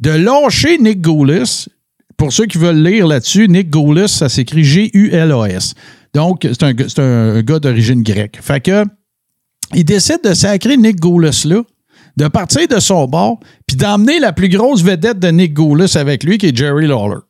de 0.00 0.10
lâcher 0.10 0.78
Nick 0.78 1.00
Goulas. 1.00 1.68
Pour 2.16 2.32
ceux 2.32 2.46
qui 2.46 2.58
veulent 2.58 2.82
lire 2.82 3.06
là-dessus, 3.06 3.48
Nick 3.48 3.70
Goulas, 3.70 4.08
ça 4.08 4.28
s'écrit 4.28 4.64
G-U-L-A-S. 4.64 5.74
Donc, 6.14 6.48
c'est 6.50 6.98
un, 6.98 7.42
gars 7.42 7.58
d'origine 7.58 8.02
grecque. 8.02 8.38
Fait 8.40 8.60
que, 8.60 8.84
il 9.74 9.84
décide 9.84 10.20
de 10.24 10.34
sacrer 10.34 10.76
Nick 10.76 10.98
Goulas 10.98 11.44
là, 11.44 11.62
de 12.16 12.28
partir 12.28 12.66
de 12.66 12.80
son 12.80 13.06
bord, 13.06 13.38
puis 13.66 13.76
d'emmener 13.76 14.18
la 14.18 14.32
plus 14.32 14.48
grosse 14.48 14.82
vedette 14.82 15.20
de 15.20 15.28
Nick 15.28 15.54
Goulas 15.54 15.96
avec 15.96 16.24
lui, 16.24 16.38
qui 16.38 16.46
est 16.46 16.56
Jerry 16.56 16.86
Lawler. 16.86 17.20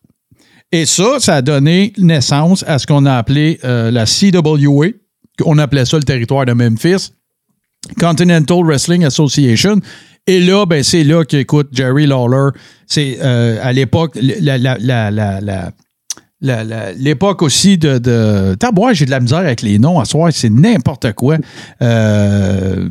Et 0.71 0.87
ça, 0.87 1.19
ça 1.19 1.37
a 1.37 1.43
donné 1.43 1.93
naissance 1.99 2.64
à 2.66 2.79
ce 2.79 2.87
qu'on 2.87 3.07
a 3.07 3.16
appelé 3.16 3.59
euh, 3.64 3.91
la 3.91 4.05
CWA. 4.05 4.89
On 5.45 5.59
appelait 5.59 5.85
ça 5.85 5.97
le 5.97 6.03
territoire 6.03 6.45
de 6.47 6.53
Memphis. 6.53 7.12
Continental 7.99 8.64
Wrestling 8.64 9.05
Association. 9.05 9.81
Et 10.29 10.41
là, 10.41 10.66
ben, 10.66 10.83
c'est 10.83 11.05
là 11.05 11.24
qu'écoute 11.24 11.68
Jerry 11.72 12.07
Lawler. 12.07 12.51
C'est 12.87 13.18
euh, 13.22 13.59
à 13.62 13.72
l'époque, 13.72 14.16
la, 14.20 14.53
l'époque 16.97 17.41
aussi 17.41 17.79
de. 17.79 17.97
de 17.97 18.55
Tabois, 18.55 18.93
j'ai 18.93 19.07
de 19.07 19.11
la 19.11 19.20
misère 19.20 19.39
avec 19.39 19.62
les 19.62 19.79
noms 19.79 19.99
à 19.99 20.05
soir, 20.05 20.29
c'est 20.31 20.51
n'importe 20.51 21.14
quoi. 21.14 21.39
Euh, 21.81 22.91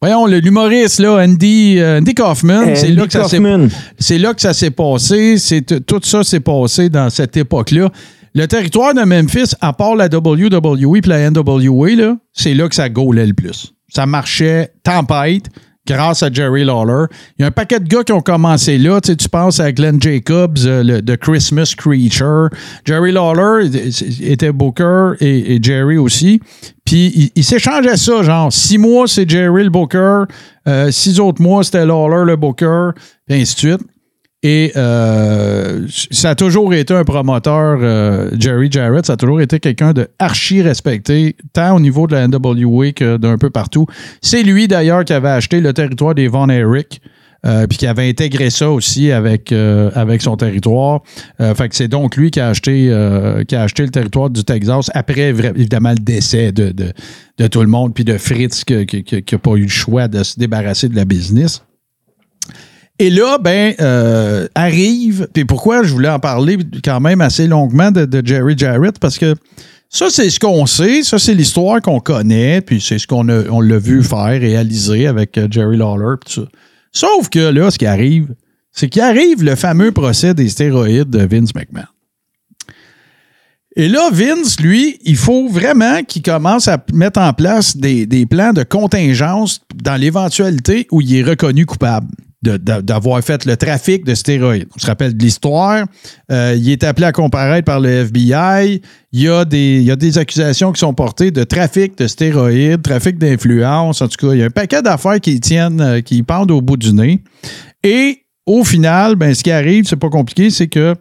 voyons, 0.00 0.26
l'humoriste, 0.26 1.00
là, 1.00 1.22
Andy, 1.22 1.76
euh, 1.78 1.98
Andy 1.98 2.14
Kaufman, 2.14 2.74
c'est 2.74 2.88
là 2.88 3.06
que 3.06 3.12
ça 3.12 3.28
s'est 3.28 3.36
Kaufman. 3.36 3.68
c'est 3.98 4.18
là 4.18 4.32
que 4.32 4.40
ça 4.40 4.54
s'est 4.54 4.70
passé. 4.70 5.36
C'est 5.36 5.84
tout 5.84 6.00
ça 6.02 6.24
s'est 6.24 6.40
passé 6.40 6.88
dans 6.88 7.10
cette 7.10 7.36
époque-là. 7.36 7.90
Le 8.34 8.48
territoire 8.48 8.94
de 8.94 9.02
Memphis, 9.02 9.52
à 9.60 9.74
part 9.74 9.96
la 9.96 10.06
WWE 10.06 10.96
et 10.96 11.00
la 11.06 11.30
NWA, 11.30 11.90
là, 11.90 12.16
c'est 12.32 12.54
là 12.54 12.70
que 12.70 12.74
ça 12.74 12.88
gaulait 12.88 13.26
le 13.26 13.34
plus. 13.34 13.74
Ça 13.88 14.06
marchait 14.06 14.72
tempête 14.82 15.50
grâce 15.86 16.22
à 16.22 16.32
Jerry 16.32 16.64
Lawler. 16.64 17.06
Il 17.38 17.42
y 17.42 17.44
a 17.44 17.48
un 17.48 17.50
paquet 17.50 17.80
de 17.80 17.88
gars 17.88 18.04
qui 18.04 18.12
ont 18.12 18.20
commencé 18.20 18.78
là. 18.78 19.00
Tu, 19.00 19.28
penses 19.28 19.60
à 19.60 19.72
Glenn 19.72 20.00
Jacobs, 20.00 20.58
euh, 20.64 20.82
le 20.82 21.02
The 21.02 21.16
Christmas 21.16 21.74
Creature. 21.76 22.48
Jerry 22.84 23.12
Lawler 23.12 23.68
était 24.22 24.52
Booker 24.52 25.12
et, 25.20 25.58
Jerry 25.62 25.98
aussi. 25.98 26.40
Puis 26.84 27.12
il, 27.14 27.30
il 27.34 27.44
s'échangeait 27.44 27.96
ça, 27.96 28.22
genre 28.22 28.52
six 28.52 28.78
mois, 28.78 29.06
c'est 29.06 29.28
Jerry 29.28 29.64
le 29.64 29.70
Booker, 29.70 30.24
euh, 30.68 30.90
six 30.90 31.18
autres 31.20 31.42
mois, 31.42 31.64
c'était 31.64 31.86
Lawler 31.86 32.24
le 32.26 32.36
Booker, 32.36 32.90
et 33.28 33.40
ainsi 33.40 33.54
de 33.54 33.58
suite. 33.58 33.80
Et 34.46 34.72
euh, 34.76 35.86
ça 35.88 36.30
a 36.30 36.34
toujours 36.34 36.74
été 36.74 36.92
un 36.92 37.02
promoteur, 37.02 37.78
euh, 37.80 38.30
Jerry 38.38 38.70
Jarrett, 38.70 39.06
ça 39.06 39.14
a 39.14 39.16
toujours 39.16 39.40
été 39.40 39.58
quelqu'un 39.58 39.94
de 39.94 40.06
archi 40.18 40.60
respecté, 40.60 41.34
tant 41.54 41.74
au 41.74 41.80
niveau 41.80 42.06
de 42.06 42.14
la 42.14 42.28
NWA 42.28 42.92
que 42.92 43.16
d'un 43.16 43.38
peu 43.38 43.48
partout. 43.48 43.86
C'est 44.20 44.42
lui 44.42 44.68
d'ailleurs 44.68 45.06
qui 45.06 45.14
avait 45.14 45.30
acheté 45.30 45.62
le 45.62 45.72
territoire 45.72 46.14
des 46.14 46.28
Von 46.28 46.50
Erich. 46.50 47.00
euh, 47.46 47.66
puis 47.66 47.78
qui 47.78 47.86
avait 47.86 48.08
intégré 48.08 48.50
ça 48.50 48.70
aussi 48.70 49.12
avec, 49.12 49.52
euh, 49.52 49.90
avec 49.94 50.22
son 50.22 50.36
territoire. 50.36 51.02
Euh, 51.40 51.54
fait 51.54 51.68
que 51.68 51.76
c'est 51.76 51.88
donc 51.88 52.16
lui 52.16 52.30
qui 52.30 52.40
a 52.40 52.48
acheté 52.48 52.88
euh, 52.90 53.44
qui 53.44 53.54
a 53.54 53.62
acheté 53.62 53.82
le 53.82 53.90
territoire 53.90 54.30
du 54.30 54.44
Texas 54.44 54.90
après 54.94 55.28
évidemment 55.28 55.90
le 55.90 56.02
décès 56.02 56.52
de, 56.52 56.70
de, 56.70 56.92
de 57.38 57.46
tout 57.46 57.60
le 57.60 57.68
monde 57.68 57.94
puis 57.94 58.04
de 58.04 58.16
Fritz 58.16 58.64
qui 58.64 58.74
n'a 58.74 59.38
pas 59.38 59.54
eu 59.56 59.62
le 59.62 59.68
choix 59.68 60.08
de 60.08 60.22
se 60.22 60.38
débarrasser 60.38 60.88
de 60.88 60.96
la 60.96 61.04
business. 61.04 61.62
Et 62.98 63.10
là, 63.10 63.38
ben, 63.38 63.74
euh, 63.80 64.46
arrive, 64.54 65.26
puis 65.32 65.44
pourquoi 65.44 65.82
je 65.82 65.92
voulais 65.92 66.08
en 66.08 66.20
parler 66.20 66.58
quand 66.84 67.00
même 67.00 67.20
assez 67.20 67.48
longuement 67.48 67.90
de, 67.90 68.22
Jerry 68.24 68.56
Jarrett, 68.56 68.98
parce 69.00 69.18
que 69.18 69.34
ça, 69.90 70.10
c'est 70.10 70.30
ce 70.30 70.38
qu'on 70.38 70.64
sait, 70.66 71.02
ça, 71.02 71.18
c'est 71.18 71.34
l'histoire 71.34 71.80
qu'on 71.80 71.98
connaît, 72.00 72.60
puis 72.60 72.80
c'est 72.80 72.98
ce 72.98 73.06
qu'on 73.06 73.28
a- 73.28 73.48
on 73.50 73.60
l'a 73.60 73.78
vu 73.78 74.02
faire, 74.02 74.40
réaliser 74.40 75.08
avec 75.08 75.36
euh, 75.38 75.48
Jerry 75.50 75.76
Lawler, 75.76 76.16
tout 76.24 76.32
ça. 76.42 76.48
Sauf 76.92 77.28
que 77.28 77.40
là, 77.40 77.70
ce 77.72 77.78
qui 77.78 77.86
arrive, 77.86 78.32
c'est 78.70 78.88
qu'il 78.88 79.02
arrive 79.02 79.42
le 79.42 79.56
fameux 79.56 79.90
procès 79.90 80.32
des 80.34 80.48
stéroïdes 80.48 81.10
de 81.10 81.26
Vince 81.26 81.54
McMahon. 81.54 81.86
Et 83.76 83.88
là, 83.88 84.08
Vince, 84.12 84.60
lui, 84.60 85.00
il 85.04 85.16
faut 85.16 85.48
vraiment 85.48 86.04
qu'il 86.04 86.22
commence 86.22 86.68
à 86.68 86.84
mettre 86.92 87.20
en 87.20 87.32
place 87.32 87.76
des, 87.76 88.06
des 88.06 88.24
plans 88.24 88.52
de 88.52 88.62
contingence 88.62 89.60
dans 89.74 89.96
l'éventualité 89.96 90.86
où 90.92 91.00
il 91.00 91.16
est 91.16 91.24
reconnu 91.24 91.66
coupable 91.66 92.06
d'avoir 92.44 93.22
fait 93.22 93.44
le 93.44 93.56
trafic 93.56 94.04
de 94.04 94.14
stéroïdes. 94.14 94.68
On 94.76 94.78
se 94.78 94.86
rappelle 94.86 95.16
de 95.16 95.22
l'histoire. 95.22 95.86
Euh, 96.30 96.54
il 96.56 96.70
est 96.70 96.84
appelé 96.84 97.06
à 97.06 97.12
comparaître 97.12 97.64
par 97.64 97.80
le 97.80 97.88
FBI. 97.88 98.80
Il 99.12 99.20
y, 99.20 99.28
a 99.28 99.44
des, 99.44 99.78
il 99.78 99.84
y 99.84 99.90
a 99.90 99.96
des 99.96 100.18
accusations 100.18 100.72
qui 100.72 100.80
sont 100.80 100.94
portées 100.94 101.30
de 101.30 101.44
trafic 101.44 101.96
de 101.98 102.06
stéroïdes, 102.06 102.82
trafic 102.82 103.18
d'influence. 103.18 104.02
En 104.02 104.08
tout 104.08 104.26
cas, 104.26 104.34
il 104.34 104.40
y 104.40 104.42
a 104.42 104.46
un 104.46 104.50
paquet 104.50 104.82
d'affaires 104.82 105.20
qui 105.20 105.40
tiennent, 105.40 105.80
euh, 105.80 106.00
qui 106.00 106.22
pendent 106.22 106.50
au 106.50 106.60
bout 106.60 106.76
du 106.76 106.92
nez. 106.92 107.22
Et 107.82 108.24
au 108.46 108.64
final, 108.64 109.16
ben, 109.16 109.34
ce 109.34 109.42
qui 109.42 109.50
arrive, 109.50 109.86
c'est 109.86 109.96
pas 109.96 110.10
compliqué, 110.10 110.50
c'est 110.50 110.68
que 110.68 110.94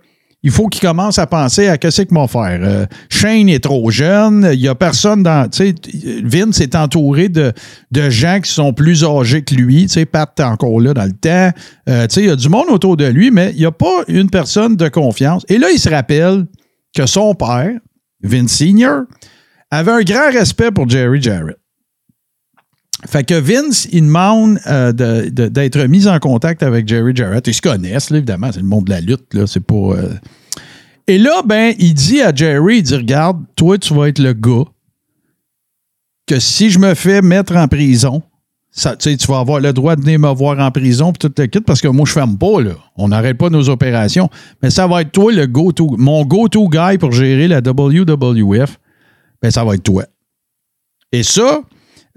il 0.44 0.52
faut 0.52 0.68
qu'il 0.68 0.82
commence 0.82 1.18
à 1.20 1.26
penser 1.26 1.70
à 1.70 1.78
qu'est-ce 1.78 2.02
qu'il 2.02 2.16
va 2.16 2.28
faire. 2.28 2.60
Euh, 2.62 2.86
Shane 3.10 3.48
est 3.48 3.64
trop 3.64 3.90
jeune, 3.90 4.50
il 4.54 4.60
y 4.60 4.68
a 4.68 4.76
personne 4.76 5.24
dans. 5.24 5.50
Vince 6.24 6.60
est 6.60 6.76
entouré 6.76 7.30
de, 7.30 7.54
gens 8.10 8.40
qui 8.44 8.52
sont 8.52 8.74
plus 8.74 9.06
âgés 9.06 9.42
que 9.42 9.56
lui. 9.56 9.84
Tu 9.84 9.94
sais, 9.94 10.06
Pat 10.06 10.30
est 10.38 10.44
encore 10.44 10.82
là 10.82 10.94
dans 10.94 11.06
le 11.06 11.14
temps. 11.14 11.58
Euh, 11.90 12.08
il 12.18 12.26
y 12.26 12.30
a 12.30 12.36
du 12.36 12.50
monde 12.50 12.68
autour 12.70 12.98
de 12.98 13.06
lui, 13.06 13.32
mais 13.32 13.52
il 13.52 13.60
n'y 13.60 13.66
a 13.66 13.72
pas 13.72 14.04
une 14.10 14.30
personne 14.30 14.76
de 14.76 14.90
confiance. 14.90 15.46
Et 15.48 15.58
là, 15.58 15.72
il 15.72 15.80
se 15.80 15.90
rappelle 15.90 16.46
que 16.94 17.06
son 17.06 17.34
père, 17.36 17.72
Vince 18.22 18.52
Senior, 18.52 19.04
avait 19.72 19.92
un 19.92 20.02
grand 20.02 20.32
respect 20.32 20.72
pour 20.72 20.90
Jerry 20.90 21.22
Jarrett. 21.22 21.58
Fait 23.06 23.24
que 23.24 23.34
Vince, 23.34 23.88
il 23.92 24.02
demande 24.02 24.60
euh, 24.68 24.92
d'être 24.94 25.84
mis 25.88 26.08
en 26.08 26.20
contact 26.20 26.64
avec 26.64 26.88
Jerry 26.88 27.16
Jarrett. 27.16 27.46
Ils 27.48 27.54
se 27.54 27.62
connaissent, 27.62 28.10
là, 28.10 28.18
évidemment, 28.18 28.52
c'est 28.52 28.62
le 28.62 28.66
monde 28.66 28.86
de 28.86 28.92
la 28.92 29.02
lutte, 29.02 29.34
là, 29.34 29.46
c'est 29.48 29.60
pas... 29.66 29.76
euh. 29.76 30.14
Et 31.08 31.18
là, 31.18 31.42
ben, 31.46 31.74
il 31.80 31.94
dit 31.94 32.22
à 32.22 32.34
Jerry, 32.34 32.78
il 32.78 32.84
dit, 32.84 32.96
regarde, 32.96 33.44
toi, 33.56 33.78
tu 33.78 33.94
vas 33.94 34.08
être 34.08 34.20
le 34.20 34.34
gars 34.34 34.64
que 36.28 36.40
si 36.40 36.70
je 36.70 36.80
me 36.80 36.94
fais 36.94 37.22
mettre 37.22 37.56
en 37.58 37.68
prison, 37.68 38.24
ça, 38.72 38.96
tu 38.96 39.16
vas 39.28 39.40
avoir 39.40 39.60
le 39.60 39.72
droit 39.74 39.96
de 39.96 40.02
venir 40.02 40.18
me 40.18 40.34
voir 40.34 40.58
en 40.60 40.72
prison 40.72 41.12
puis 41.12 41.30
tout 41.30 41.34
le 41.38 41.46
kit 41.46 41.60
parce 41.60 41.82
que 41.82 41.90
moi, 41.90 42.06
je 42.08 42.14
ferme 42.14 42.38
pas, 42.38 42.62
là. 42.62 42.72
On 42.96 43.10
n'arrête 43.10 43.38
pas 43.38 43.50
nos 43.50 43.70
opérations. 43.70 44.30
Mais 44.64 44.70
ça 44.70 44.88
va 44.88 45.02
être 45.02 45.12
toi, 45.12 45.32
le 45.32 45.46
go-to, 45.46 45.96
mon 45.98 46.26
go-to 46.26 46.70
guy 46.70 46.98
pour 46.98 47.12
gérer 47.12 47.48
la 47.48 47.60
WWF. 47.60 48.80
Ben, 49.42 49.52
ça 49.52 49.64
va 49.64 49.76
être 49.76 49.84
toi. 49.84 50.06
Et 51.12 51.22
ça, 51.22 51.62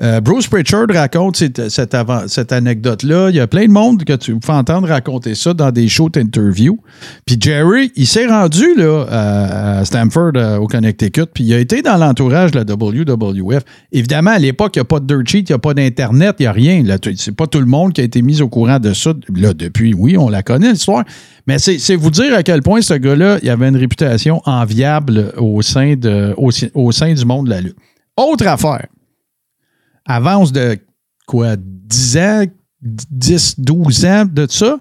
euh, 0.03 0.21
Bruce 0.21 0.47
Pritchard 0.47 0.89
raconte 0.91 1.37
cette, 1.37 2.53
anecdote-là. 2.53 3.31
Il 3.31 3.37
y 3.37 3.41
a 3.41 3.47
plein 3.47 3.65
de 3.65 3.71
monde 3.71 4.05
que 4.05 4.13
tu 4.13 4.39
peux 4.39 4.53
entendre 4.53 4.89
raconter 4.89 5.35
ça 5.35 5.55
dans 5.55 5.71
des 5.71 5.89
shows 5.89 6.11
d'interview. 6.11 6.79
Puis 7.25 7.39
Jerry, 7.41 7.93
il 7.97 8.07
s'est 8.07 8.27
rendu 8.27 8.67
à, 9.11 9.83
Stamford, 9.87 10.33
euh, 10.37 10.59
au 10.59 10.67
Connecticut, 10.67 11.27
puis 11.33 11.45
il 11.45 11.55
a 11.55 11.59
été 11.59 11.81
dans 11.81 11.97
l'entourage 11.97 12.51
de 12.51 12.59
la 12.59 12.65
WWF. 12.65 13.63
Évidemment, 13.91 14.33
à 14.33 14.39
l'époque, 14.39 14.77
il 14.77 14.81
n'y 14.81 14.83
a 14.83 14.85
pas 14.85 15.01
de 15.01 15.07
dirt 15.07 15.27
sheet, 15.27 15.41
il 15.49 15.53
n'y 15.53 15.55
a 15.55 15.59
pas 15.59 15.73
d'Internet, 15.73 16.37
il 16.41 16.43
n'y 16.43 16.47
a 16.47 16.53
rien. 16.53 16.85
C'est 17.17 17.35
pas 17.35 17.47
tout 17.47 17.61
le 17.61 17.67
monde 17.67 17.95
qui 17.95 18.03
a 18.03 18.05
été 18.05 18.21
mis 18.21 18.43
au 18.43 18.51
courant 18.51 18.79
de 18.79 18.93
ça. 18.93 19.15
Là, 19.35 19.55
depuis, 19.55 19.95
oui, 19.95 20.19
on 20.19 20.29
la 20.29 20.43
connaît, 20.43 20.73
l'histoire. 20.73 21.05
Mais 21.47 21.59
c'est 21.59 21.97
vous 21.97 22.11
dire 22.11 22.35
à 22.35 22.43
quel 22.43 22.61
point 22.61 22.83
ce 22.83 22.95
gars-là, 22.95 23.39
il 23.43 23.49
avait 23.49 23.69
une 23.69 23.77
réputation 23.77 24.43
enviable 24.45 25.33
au 25.39 25.63
sein, 25.63 25.95
au 26.37 26.93
sein 26.93 27.15
du 27.15 27.25
monde 27.25 27.47
de 27.47 27.51
la 27.51 27.61
lutte. 27.63 27.77
Autre 28.19 28.47
affaire 28.47 28.87
avance 30.07 30.53
de 30.53 30.79
quoi, 31.27 31.57
10 31.57 32.17
ans, 32.19 32.45
10, 32.83 33.61
12 33.61 34.05
ans 34.07 34.25
de 34.31 34.47
ça, 34.49 34.79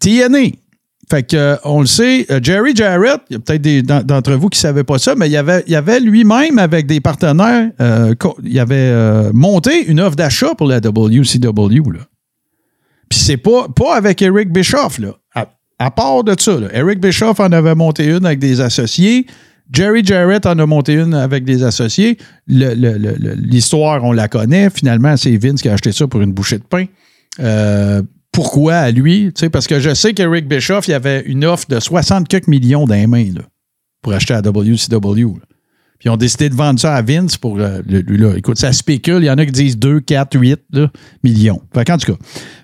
TNA. 0.00 0.50
Fait 1.10 1.22
que, 1.22 1.36
euh, 1.36 1.56
on 1.64 1.80
le 1.80 1.86
sait, 1.86 2.26
euh, 2.30 2.40
Jerry 2.42 2.74
Jarrett, 2.74 3.20
il 3.28 3.34
y 3.34 3.36
a 3.36 3.38
peut-être 3.38 4.06
d'entre 4.06 4.32
vous 4.34 4.48
qui 4.48 4.58
ne 4.58 4.60
savaient 4.60 4.84
pas 4.84 4.98
ça, 4.98 5.14
mais 5.14 5.28
il 5.28 5.36
avait, 5.36 5.72
avait 5.74 6.00
lui-même, 6.00 6.58
avec 6.58 6.86
des 6.86 7.00
partenaires, 7.00 7.70
euh, 7.80 8.14
il 8.42 8.58
avait 8.58 9.32
monté 9.32 9.84
une 9.86 10.00
offre 10.00 10.16
d'achat 10.16 10.54
pour 10.54 10.66
la 10.66 10.78
WCW. 10.78 11.82
Puis 13.08 13.18
c'est 13.18 13.36
pas, 13.36 13.68
pas 13.68 13.96
avec 13.96 14.22
Eric 14.22 14.50
Bischoff. 14.50 14.98
À, 15.78 15.90
part 15.90 16.24
de 16.24 16.34
ça. 16.38 16.58
Eric 16.72 17.00
Bischoff 17.00 17.40
en 17.40 17.52
avait 17.52 17.74
monté 17.74 18.06
une 18.06 18.24
avec 18.24 18.38
des 18.38 18.60
associés. 18.60 19.26
Jerry 19.74 20.04
Jarrett 20.04 20.46
en 20.46 20.58
a 20.58 20.66
monté 20.66 20.94
une 20.94 21.14
avec 21.14 21.44
des 21.44 21.64
associés. 21.64 22.16
L'histoire, 22.46 24.04
on 24.04 24.12
la 24.12 24.28
connaît. 24.28 24.70
Finalement, 24.70 25.16
c'est 25.16 25.36
Vince 25.36 25.60
qui 25.60 25.68
a 25.68 25.72
acheté 25.72 25.92
ça 25.92 26.06
pour 26.06 26.22
une 26.22 26.32
bouchée 26.32 26.58
de 26.58 26.64
pain. 26.64 26.86
Euh, 27.40 28.02
pourquoi 28.30 28.76
à 28.76 28.90
lui? 28.90 29.32
Parce 29.52 29.66
que 29.66 29.80
je 29.80 29.92
sais 29.94 30.14
qu'Eric 30.14 30.48
Bischoff, 30.48 30.88
il 30.88 30.94
avait 30.94 31.22
une 31.26 31.44
offre 31.44 31.66
de 31.68 31.80
60 31.80 32.28
quelques 32.28 32.46
millions 32.46 32.86
là, 32.86 33.42
pour 34.02 34.12
acheter 34.12 34.34
à 34.34 34.40
WCW. 34.40 35.40
Ils 36.04 36.10
ont 36.10 36.16
décidé 36.16 36.48
de 36.50 36.54
vendre 36.54 36.78
ça 36.78 36.94
à 36.94 37.02
Vince 37.02 37.36
pour 37.38 37.58
euh, 37.58 37.80
le- 37.88 38.00
lui, 38.00 38.18
là. 38.18 38.34
Écoute, 38.36 38.58
ça 38.58 38.72
spécule. 38.72 39.18
Il 39.22 39.26
y 39.26 39.30
en 39.30 39.38
a 39.38 39.46
qui 39.46 39.52
disent 39.52 39.78
2, 39.78 40.00
4, 40.00 40.38
8 40.38 40.60
là, 40.72 40.90
millions. 41.22 41.62
Fait 41.74 41.84
qu'en 41.84 41.96
tout 41.96 42.12
cas. 42.12 42.18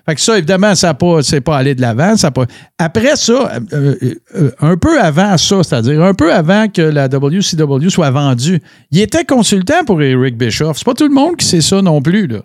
Fait 0.05 0.15
que 0.15 0.21
ça, 0.21 0.37
évidemment, 0.37 0.75
ça 0.75 0.93
pas, 0.93 1.23
c'est 1.23 1.41
pas 1.41 1.57
allé 1.57 1.73
de 1.75 1.81
l'avant. 1.81 2.13
Pas... 2.15 2.45
Après 2.77 3.15
ça, 3.15 3.51
euh, 3.73 3.95
euh, 4.35 4.51
un 4.59 4.77
peu 4.77 4.99
avant 5.01 5.37
ça, 5.37 5.63
c'est-à-dire 5.63 6.03
un 6.03 6.13
peu 6.13 6.33
avant 6.33 6.67
que 6.67 6.81
la 6.81 7.07
WCW 7.07 7.89
soit 7.89 8.11
vendue, 8.11 8.61
il 8.91 8.99
était 9.01 9.25
consultant 9.25 9.83
pour 9.85 10.01
Eric 10.01 10.37
Bischoff. 10.37 10.77
C'est 10.77 10.85
pas 10.85 10.93
tout 10.93 11.07
le 11.07 11.13
monde 11.13 11.37
qui 11.37 11.45
sait 11.45 11.61
ça 11.61 11.81
non 11.81 12.01
plus, 12.01 12.27
là. 12.27 12.41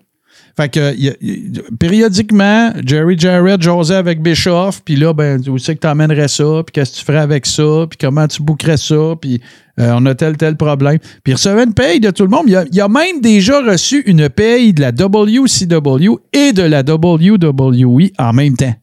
Fait 0.57 0.71
que 0.71 1.77
périodiquement, 1.77 2.73
Jerry 2.83 3.19
Jarrett 3.19 3.61
jasait 3.61 3.97
avec 3.97 4.23
Bischoff, 4.23 4.83
puis 4.83 4.97
là, 4.97 5.13
ben, 5.13 5.39
où 5.49 5.59
c'est 5.59 5.75
que 5.75 5.81
tu 5.81 5.87
emmènerais 5.87 6.29
ça, 6.29 6.63
puis 6.65 6.73
qu'est-ce 6.73 6.93
que 6.93 6.99
tu 7.01 7.05
ferais 7.05 7.19
avec 7.19 7.45
ça, 7.45 7.87
puis 7.91 7.99
comment 8.01 8.27
tu 8.27 8.43
bouquerais 8.43 8.79
ça, 8.79 9.15
puis 9.21 9.43
euh, 9.79 9.93
on 9.95 10.07
a 10.07 10.15
tel, 10.15 10.39
tel 10.39 10.57
problème. 10.57 10.99
Puis 10.99 11.33
il 11.33 11.35
recevait 11.35 11.65
une 11.65 11.75
paye 11.75 12.01
de 12.01 12.11
tout 12.11 12.23
le 12.23 12.31
monde. 12.31 12.45
Il 12.47 12.57
a, 12.57 12.65
il 12.73 12.81
a 12.81 12.89
même 12.89 13.21
déjà 13.21 13.61
reçu 13.61 14.01
une 14.07 14.31
paye 14.31 14.73
de 14.73 14.81
la 14.81 14.93
WCW 14.93 16.19
et 16.33 16.55
de 16.55 16.63
la 16.63 16.81
WWE 16.81 18.11
en 18.19 18.33
même 18.33 18.57
temps. 18.57 18.75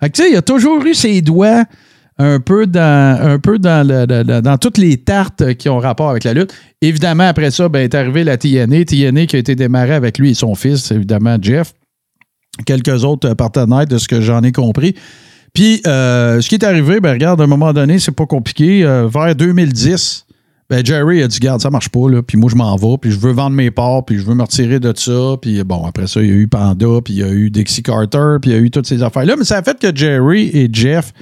Fait 0.00 0.10
que 0.10 0.16
tu 0.16 0.22
sais, 0.22 0.30
il 0.32 0.36
a 0.36 0.42
toujours 0.42 0.84
eu 0.84 0.94
ses 0.94 1.22
doigts 1.22 1.64
un 2.18 2.38
peu 2.38 2.66
dans, 2.66 3.18
un 3.20 3.38
peu 3.38 3.58
dans, 3.58 3.86
dans 4.42 4.58
toutes 4.58 4.78
les 4.78 4.98
tartes 4.98 5.54
qui 5.54 5.68
ont 5.68 5.78
rapport 5.78 6.10
avec 6.10 6.24
la 6.24 6.32
lutte. 6.32 6.54
Évidemment, 6.80 7.26
après 7.26 7.50
ça, 7.50 7.68
ben, 7.68 7.80
est 7.80 7.94
arrivé 7.94 8.22
la 8.22 8.36
TNA. 8.36 8.84
TNA 8.84 9.26
qui 9.26 9.36
a 9.36 9.38
été 9.38 9.56
démarré 9.56 9.94
avec 9.94 10.18
lui 10.18 10.30
et 10.30 10.34
son 10.34 10.54
fils, 10.54 10.90
évidemment, 10.92 11.36
Jeff. 11.40 11.72
Quelques 12.66 13.04
autres 13.04 13.34
partenaires 13.34 13.86
de 13.86 13.98
ce 13.98 14.06
que 14.06 14.20
j'en 14.20 14.42
ai 14.42 14.52
compris. 14.52 14.94
Puis, 15.54 15.80
euh, 15.86 16.40
ce 16.40 16.48
qui 16.48 16.54
est 16.54 16.64
arrivé, 16.64 17.00
ben, 17.00 17.12
regarde, 17.12 17.40
à 17.40 17.44
un 17.44 17.48
moment 17.48 17.72
donné, 17.72 17.98
c'est 17.98 18.12
pas 18.12 18.26
compliqué. 18.26 18.84
Euh, 18.84 19.08
vers 19.08 19.34
2010, 19.34 20.26
ben, 20.70 20.84
Jerry 20.84 21.22
a 21.22 21.28
dit, 21.28 21.38
regarde, 21.40 21.60
ça 21.60 21.70
marche 21.70 21.88
pas, 21.88 22.08
là. 22.08 22.22
Puis 22.22 22.38
moi, 22.38 22.48
je 22.48 22.56
m'en 22.56 22.76
vais, 22.76 22.96
puis 23.00 23.10
je 23.10 23.18
veux 23.18 23.32
vendre 23.32 23.56
mes 23.56 23.70
parts, 23.72 24.04
puis 24.04 24.18
je 24.18 24.24
veux 24.24 24.34
me 24.34 24.42
retirer 24.42 24.78
de 24.78 24.92
ça. 24.96 25.36
Puis 25.42 25.62
bon, 25.64 25.84
après 25.84 26.06
ça, 26.06 26.22
il 26.22 26.28
y 26.28 26.32
a 26.32 26.34
eu 26.34 26.46
Panda, 26.46 27.00
puis 27.04 27.14
il 27.14 27.20
y 27.20 27.22
a 27.24 27.28
eu 27.28 27.50
Dixie 27.50 27.82
Carter, 27.82 28.36
puis 28.40 28.52
il 28.52 28.54
y 28.54 28.56
a 28.56 28.60
eu 28.60 28.70
toutes 28.70 28.86
ces 28.86 29.02
affaires-là. 29.02 29.34
Mais 29.36 29.44
ça 29.44 29.58
a 29.58 29.62
fait 29.62 29.78
que 29.78 29.94
Jerry 29.94 30.50
et 30.54 30.68
Jeff 30.72 31.12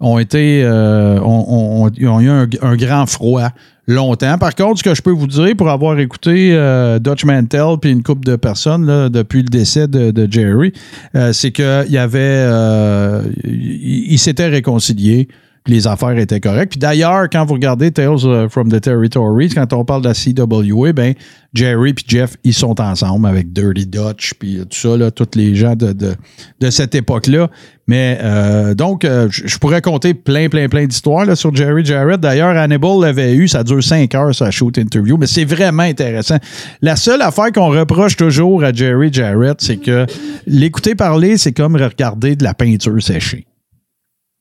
ont 0.00 0.18
été, 0.18 0.62
euh, 0.62 1.20
ont, 1.20 1.84
ont- 1.86 2.20
eu 2.20 2.28
un, 2.28 2.76
grand 2.76 3.06
froid 3.06 3.48
longtemps. 3.86 4.38
Par 4.38 4.54
contre, 4.54 4.78
ce 4.78 4.84
que 4.84 4.94
je 4.94 5.02
peux 5.02 5.10
vous 5.10 5.26
dire, 5.26 5.56
pour 5.56 5.70
avoir 5.70 5.98
écouté 5.98 6.50
euh, 6.52 6.98
Dutch 6.98 7.24
Mantel 7.24 7.78
puis 7.80 7.90
une 7.90 8.02
couple 8.02 8.24
de 8.24 8.36
personnes 8.36 8.86
là, 8.86 9.08
depuis 9.08 9.42
le 9.42 9.48
décès 9.48 9.88
de, 9.88 10.28
Jerry, 10.30 10.72
euh, 11.14 11.32
c'est 11.32 11.50
qu'il 11.50 11.86
y 11.88 11.98
avait, 11.98 12.18
euh, 12.20 13.22
il 13.44 14.18
s'était 14.18 14.48
réconcilié. 14.48 15.28
Puis 15.64 15.74
Les 15.74 15.86
affaires 15.86 16.16
étaient 16.16 16.40
correctes. 16.40 16.72
Puis 16.72 16.78
d'ailleurs, 16.78 17.28
quand 17.30 17.44
vous 17.44 17.54
regardez 17.54 17.90
Tales 17.90 18.24
euh, 18.24 18.48
from 18.48 18.70
the 18.70 18.80
Territories, 18.80 19.50
quand 19.50 19.72
on 19.72 19.84
parle 19.84 20.02
de 20.02 20.08
la 20.08 20.14
CWA, 20.14 20.92
ben 20.92 21.14
Jerry 21.54 21.90
et 21.90 21.94
Jeff, 22.06 22.36
ils 22.44 22.54
sont 22.54 22.80
ensemble 22.80 23.26
avec 23.26 23.52
Dirty 23.52 23.86
Dutch, 23.86 24.34
puis 24.38 24.58
tout 24.58 24.76
ça, 24.76 24.96
là, 24.96 25.10
tous 25.10 25.28
les 25.34 25.54
gens 25.54 25.74
de, 25.76 26.70
cette 26.70 26.94
époque-là. 26.94 27.50
Mais 27.86 28.18
euh, 28.22 28.74
donc, 28.74 29.04
euh, 29.04 29.28
je 29.30 29.56
pourrais 29.56 29.80
compter 29.80 30.12
plein, 30.12 30.48
plein, 30.50 30.68
plein 30.68 30.86
d'histoires 30.86 31.34
sur 31.36 31.54
Jerry 31.54 31.84
Jarrett. 31.84 32.20
D'ailleurs, 32.20 32.54
Hannibal 32.54 33.00
l'avait 33.00 33.34
eu, 33.34 33.48
ça 33.48 33.64
dure 33.64 33.82
cinq 33.82 34.14
heures, 34.14 34.34
sa 34.34 34.50
shoot 34.50 34.76
interview, 34.76 35.16
mais 35.16 35.26
c'est 35.26 35.46
vraiment 35.46 35.84
intéressant. 35.84 36.36
La 36.82 36.96
seule 36.96 37.22
affaire 37.22 37.50
qu'on 37.52 37.70
reproche 37.70 38.16
toujours 38.16 38.62
à 38.62 38.72
Jerry 38.72 39.10
Jarrett, 39.10 39.60
c'est 39.60 39.78
que 39.78 40.04
l'écouter 40.46 40.94
parler, 40.94 41.38
c'est 41.38 41.52
comme 41.52 41.76
regarder 41.76 42.36
de 42.36 42.44
la 42.44 42.52
peinture 42.52 43.02
séchée. 43.02 43.46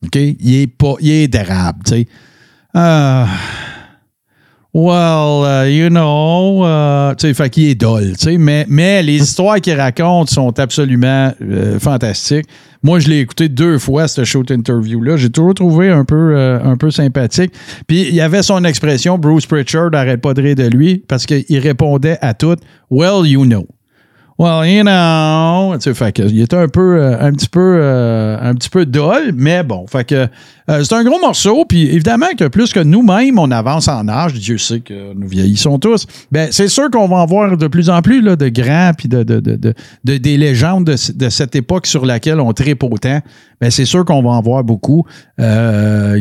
OK? 0.07 0.15
Il 0.15 0.55
est 0.55 0.67
pas, 0.67 0.95
il 0.99 1.11
est 1.11 1.35
érable, 1.35 1.79
tu 1.85 1.91
sais. 1.91 2.07
Ah. 2.73 3.27
Well, 4.73 5.43
uh, 5.43 5.65
you 5.65 5.89
know, 5.89 6.63
uh, 6.63 7.15
tu 7.15 7.27
sais, 7.27 7.33
fait 7.33 7.49
qu'il 7.49 7.69
est 7.69 7.75
dole, 7.75 8.11
tu 8.15 8.25
sais, 8.25 8.37
mais, 8.37 8.65
mais 8.69 9.01
les 9.01 9.15
histoires 9.15 9.59
qu'il 9.59 9.73
raconte 9.73 10.29
sont 10.29 10.59
absolument 10.59 11.33
euh, 11.41 11.79
fantastiques. 11.79 12.45
Moi, 12.83 12.99
je 12.99 13.07
l'ai 13.09 13.21
écouté 13.21 13.49
deux 13.49 13.79
fois, 13.79 14.07
cette 14.07 14.25
show 14.25 14.43
interview-là. 14.47 15.17
J'ai 15.17 15.31
toujours 15.31 15.55
trouvé 15.55 15.89
un 15.89 16.05
peu, 16.05 16.35
euh, 16.35 16.59
un 16.63 16.77
peu 16.77 16.91
sympathique. 16.91 17.53
Puis, 17.87 18.07
il 18.09 18.13
y 18.13 18.21
avait 18.21 18.43
son 18.43 18.63
expression, 18.65 19.17
Bruce 19.17 19.47
Pritchard 19.47 19.89
n'arrête 19.89 20.21
pas 20.21 20.35
de 20.35 20.43
rire 20.43 20.55
de 20.55 20.67
lui, 20.67 21.03
parce 21.07 21.25
qu'il 21.25 21.57
répondait 21.57 22.19
à 22.21 22.35
tout, 22.35 22.57
Well, 22.91 23.25
you 23.25 23.45
know. 23.45 23.65
Well, 24.39 24.69
you 24.69 24.83
know, 24.83 25.75
tu 25.77 25.81
sais, 25.81 25.93
fait 25.95 26.11
que, 26.11 26.21
il 26.21 26.41
était 26.41 26.55
un 26.57 26.67
peu, 26.67 27.01
euh, 27.01 27.17
un 27.19 27.31
petit 27.33 27.49
peu, 27.49 27.79
euh, 27.81 28.37
un 28.39 28.53
petit 28.53 28.69
peu 28.69 28.85
dole, 28.85 29.31
mais 29.35 29.63
bon, 29.63 29.87
fait 29.87 30.03
que 30.03 30.27
euh, 30.69 30.83
c'est 30.83 30.93
un 30.93 31.03
gros 31.03 31.19
morceau, 31.19 31.65
puis 31.65 31.87
évidemment 31.87 32.27
que 32.37 32.47
plus 32.47 32.71
que 32.71 32.81
nous-mêmes 32.81 33.39
on 33.39 33.49
avance 33.49 33.87
en 33.87 34.07
âge, 34.07 34.33
Dieu 34.33 34.59
sait 34.59 34.81
que 34.81 35.13
nous 35.15 35.27
vieillissons 35.27 35.79
tous, 35.79 36.05
ben 36.31 36.49
c'est 36.51 36.67
sûr 36.67 36.91
qu'on 36.91 37.07
va 37.07 37.15
en 37.17 37.25
voir 37.25 37.57
de 37.57 37.67
plus 37.67 37.89
en 37.89 38.01
plus 38.03 38.21
là, 38.21 38.35
de 38.35 38.49
grands 38.49 38.91
puis 38.95 39.07
de, 39.07 39.23
de, 39.23 39.39
de, 39.39 39.55
de- 39.55 39.73
de- 40.03 40.17
des 40.17 40.37
légendes 40.37 40.83
de, 40.83 41.29
cette 41.29 41.55
époque 41.55 41.87
sur 41.87 42.05
laquelle 42.05 42.39
on 42.39 42.51
tripe 42.53 42.83
autant. 42.83 43.21
Ben 43.59 43.71
c'est 43.71 43.85
sûr 43.85 44.05
qu'on 44.05 44.21
va 44.21 44.29
en 44.31 44.41
voir 44.41 44.63
beaucoup 44.63 45.03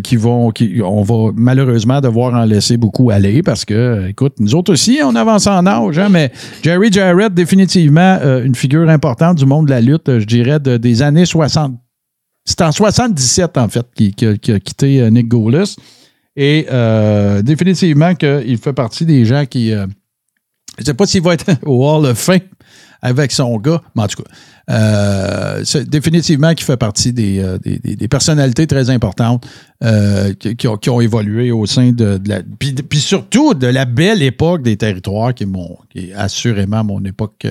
qui 0.03 0.17
vont, 0.17 0.51
qui, 0.53 0.81
on 0.83 1.03
va 1.03 1.33
malheureusement 1.37 2.01
devoir 2.01 2.33
en 2.33 2.45
laisser 2.45 2.79
beaucoup 2.79 3.11
aller 3.11 3.43
parce 3.43 3.67
que, 3.67 4.09
écoute, 4.09 4.35
nous 4.39 4.55
autres 4.55 4.73
aussi, 4.73 5.01
on 5.05 5.15
avance 5.17 5.47
en 5.47 5.67
âge, 5.67 5.99
hein, 5.99 6.09
mais 6.11 6.31
Jerry 6.63 6.91
Jarrett, 6.91 7.35
définitivement 7.35 8.06
euh, 8.07 8.45
une 8.45 8.55
figure 8.55 8.89
importante 8.89 9.37
du 9.37 9.47
monde 9.47 9.67
de 9.67 9.71
la 9.71 9.81
lutte, 9.81 10.09
euh, 10.09 10.21
je 10.21 10.27
dirais, 10.27 10.61
de- 10.61 10.77
des 10.77 11.03
années 11.03 11.27
60. 11.27 11.75
C'est 12.45 12.63
en 12.63 12.73
77, 12.73 13.59
en 13.59 13.69
fait, 13.69 13.87
qu'il 13.95 14.15
qu'il 14.15 14.55
a 14.55 14.61
quitté 14.61 15.01
euh, 15.01 15.11
Nick 15.11 15.29
Goulas. 15.29 15.77
Et 16.37 16.67
définitivement 17.43 18.15
qu'il 18.15 18.59
fait 18.59 18.75
partie 18.75 19.07
des 19.07 19.25
gens 19.25 19.47
qui. 19.47 19.71
je 19.71 19.87
ne 20.79 20.85
sais 20.85 20.93
pas 20.93 21.07
s'il 21.07 21.23
va 21.23 21.33
être 21.33 21.47
au 21.65 21.89
Hall 21.89 22.05
of 22.05 22.19
Fame 22.19 22.41
avec 23.01 23.33
son 23.33 23.57
gars, 23.57 23.81
mais 23.95 24.03
en 24.03 24.07
tout 24.07 24.23
cas, 24.23 25.63
définitivement 25.85 26.53
qu'il 26.53 26.67
fait 26.67 26.77
partie 26.77 27.15
des, 27.15 27.43
des, 27.63 28.09
personnalités 28.09 28.67
très 28.67 28.91
importantes 28.91 29.47
qui, 30.39 30.57
qui 30.57 30.69
ont, 30.69 30.77
qui 30.77 30.91
ont 30.91 31.01
évolué 31.01 31.53
au 31.53 31.65
sein 31.65 31.93
de, 31.93 32.21
la. 32.27 32.43
Puis, 32.59 33.01
surtout 33.01 33.55
de 33.55 33.69
la 33.69 33.87
belle 33.87 34.23
époque 34.23 34.63
des 34.63 34.77
territoires 34.77 35.33
qui 35.33 35.47
qui 35.89 36.11
est 36.11 36.13
assurément 36.13 36.85
mon 36.85 37.03
époque. 37.03 37.47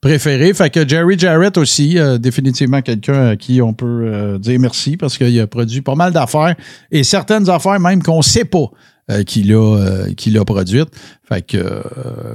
Préférée. 0.00 0.54
Fait 0.54 0.70
que 0.70 0.86
Jerry 0.86 1.18
Jarrett 1.18 1.56
aussi, 1.58 1.98
euh, 1.98 2.18
définitivement 2.18 2.82
quelqu'un 2.82 3.28
à 3.28 3.36
qui 3.36 3.60
on 3.62 3.72
peut 3.72 3.86
euh, 3.86 4.38
dire 4.38 4.58
merci 4.60 4.96
parce 4.96 5.18
qu'il 5.18 5.38
a 5.40 5.46
produit 5.46 5.82
pas 5.82 5.94
mal 5.94 6.12
d'affaires 6.12 6.54
et 6.90 7.04
certaines 7.04 7.48
affaires 7.48 7.80
même 7.80 8.02
qu'on 8.02 8.22
sait 8.22 8.44
pas 8.44 8.70
euh, 9.10 9.22
qu'il 9.24 9.52
a, 9.52 10.44
produites. 10.44 10.90
Fait 11.28 11.42
que 11.42 11.82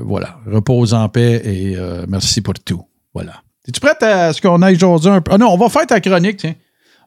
voilà, 0.04 0.38
repose 0.48 0.94
en 0.94 1.08
paix 1.10 1.42
et 1.46 1.78
merci 2.08 2.42
pour 2.42 2.54
tout. 2.56 2.84
Voilà. 3.14 3.34
Es-tu 3.68 3.80
prête 3.80 4.04
à 4.04 4.34
ce 4.34 4.42
qu'on 4.42 4.62
aille 4.62 4.78
jaser 4.78 5.10
un 5.10 5.22
peu? 5.22 5.32
Ah 5.34 5.38
non, 5.38 5.48
on 5.50 5.58
va 5.58 5.70
faire 5.70 5.88
ta 5.88 6.00
chronique, 6.00 6.38
tiens. 6.38 6.56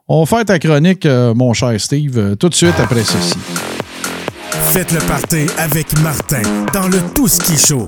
On 0.09 0.21
va 0.21 0.27
faire 0.27 0.45
ta 0.45 0.59
chronique, 0.59 1.07
mon 1.07 1.53
cher 1.53 1.79
Steve, 1.81 2.37
tout 2.37 2.49
de 2.49 2.55
suite 2.55 2.79
après 2.79 3.03
ceci. 3.03 3.35
Faites 4.73 4.93
le 4.93 5.01
party 5.01 5.47
avec 5.59 5.99
Martin 6.01 6.43
dans 6.73 6.89
le 6.89 6.99
Tout 7.15 7.29
Ski 7.29 7.57
Show. 7.57 7.87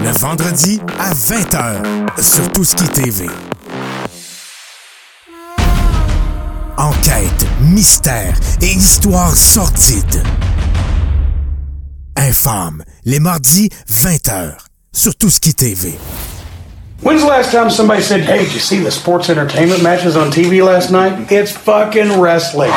Le 0.00 0.10
vendredi 0.18 0.80
à 0.98 1.12
20h 1.12 2.22
sur 2.22 2.48
Tout 2.52 2.64
Ski 2.64 2.84
TV. 2.84 3.26
Enquête, 6.76 7.46
mystère 7.60 8.38
et 8.62 8.66
histoire 8.66 9.34
sordide. 9.36 10.22
Infâme, 12.16 12.84
les 13.04 13.18
mardis 13.18 13.70
20h 13.90 14.52
sur 14.92 15.16
Tout 15.16 15.30
Ski 15.30 15.54
TV. 15.54 15.98
When's 17.02 17.22
the 17.22 17.28
last 17.28 17.50
time 17.50 17.68
somebody 17.68 18.02
said, 18.02 18.20
hey, 18.20 18.44
did 18.44 18.52
you 18.54 18.60
see 18.60 18.78
the 18.82 18.90
sports 18.90 19.28
entertainment 19.28 19.82
matches 19.82 20.16
on 20.16 20.30
TV 20.30 20.62
last 20.64 20.90
night? 20.92 21.30
It's 21.30 21.50
fucking 21.50 22.20
wrestling. 22.20 22.70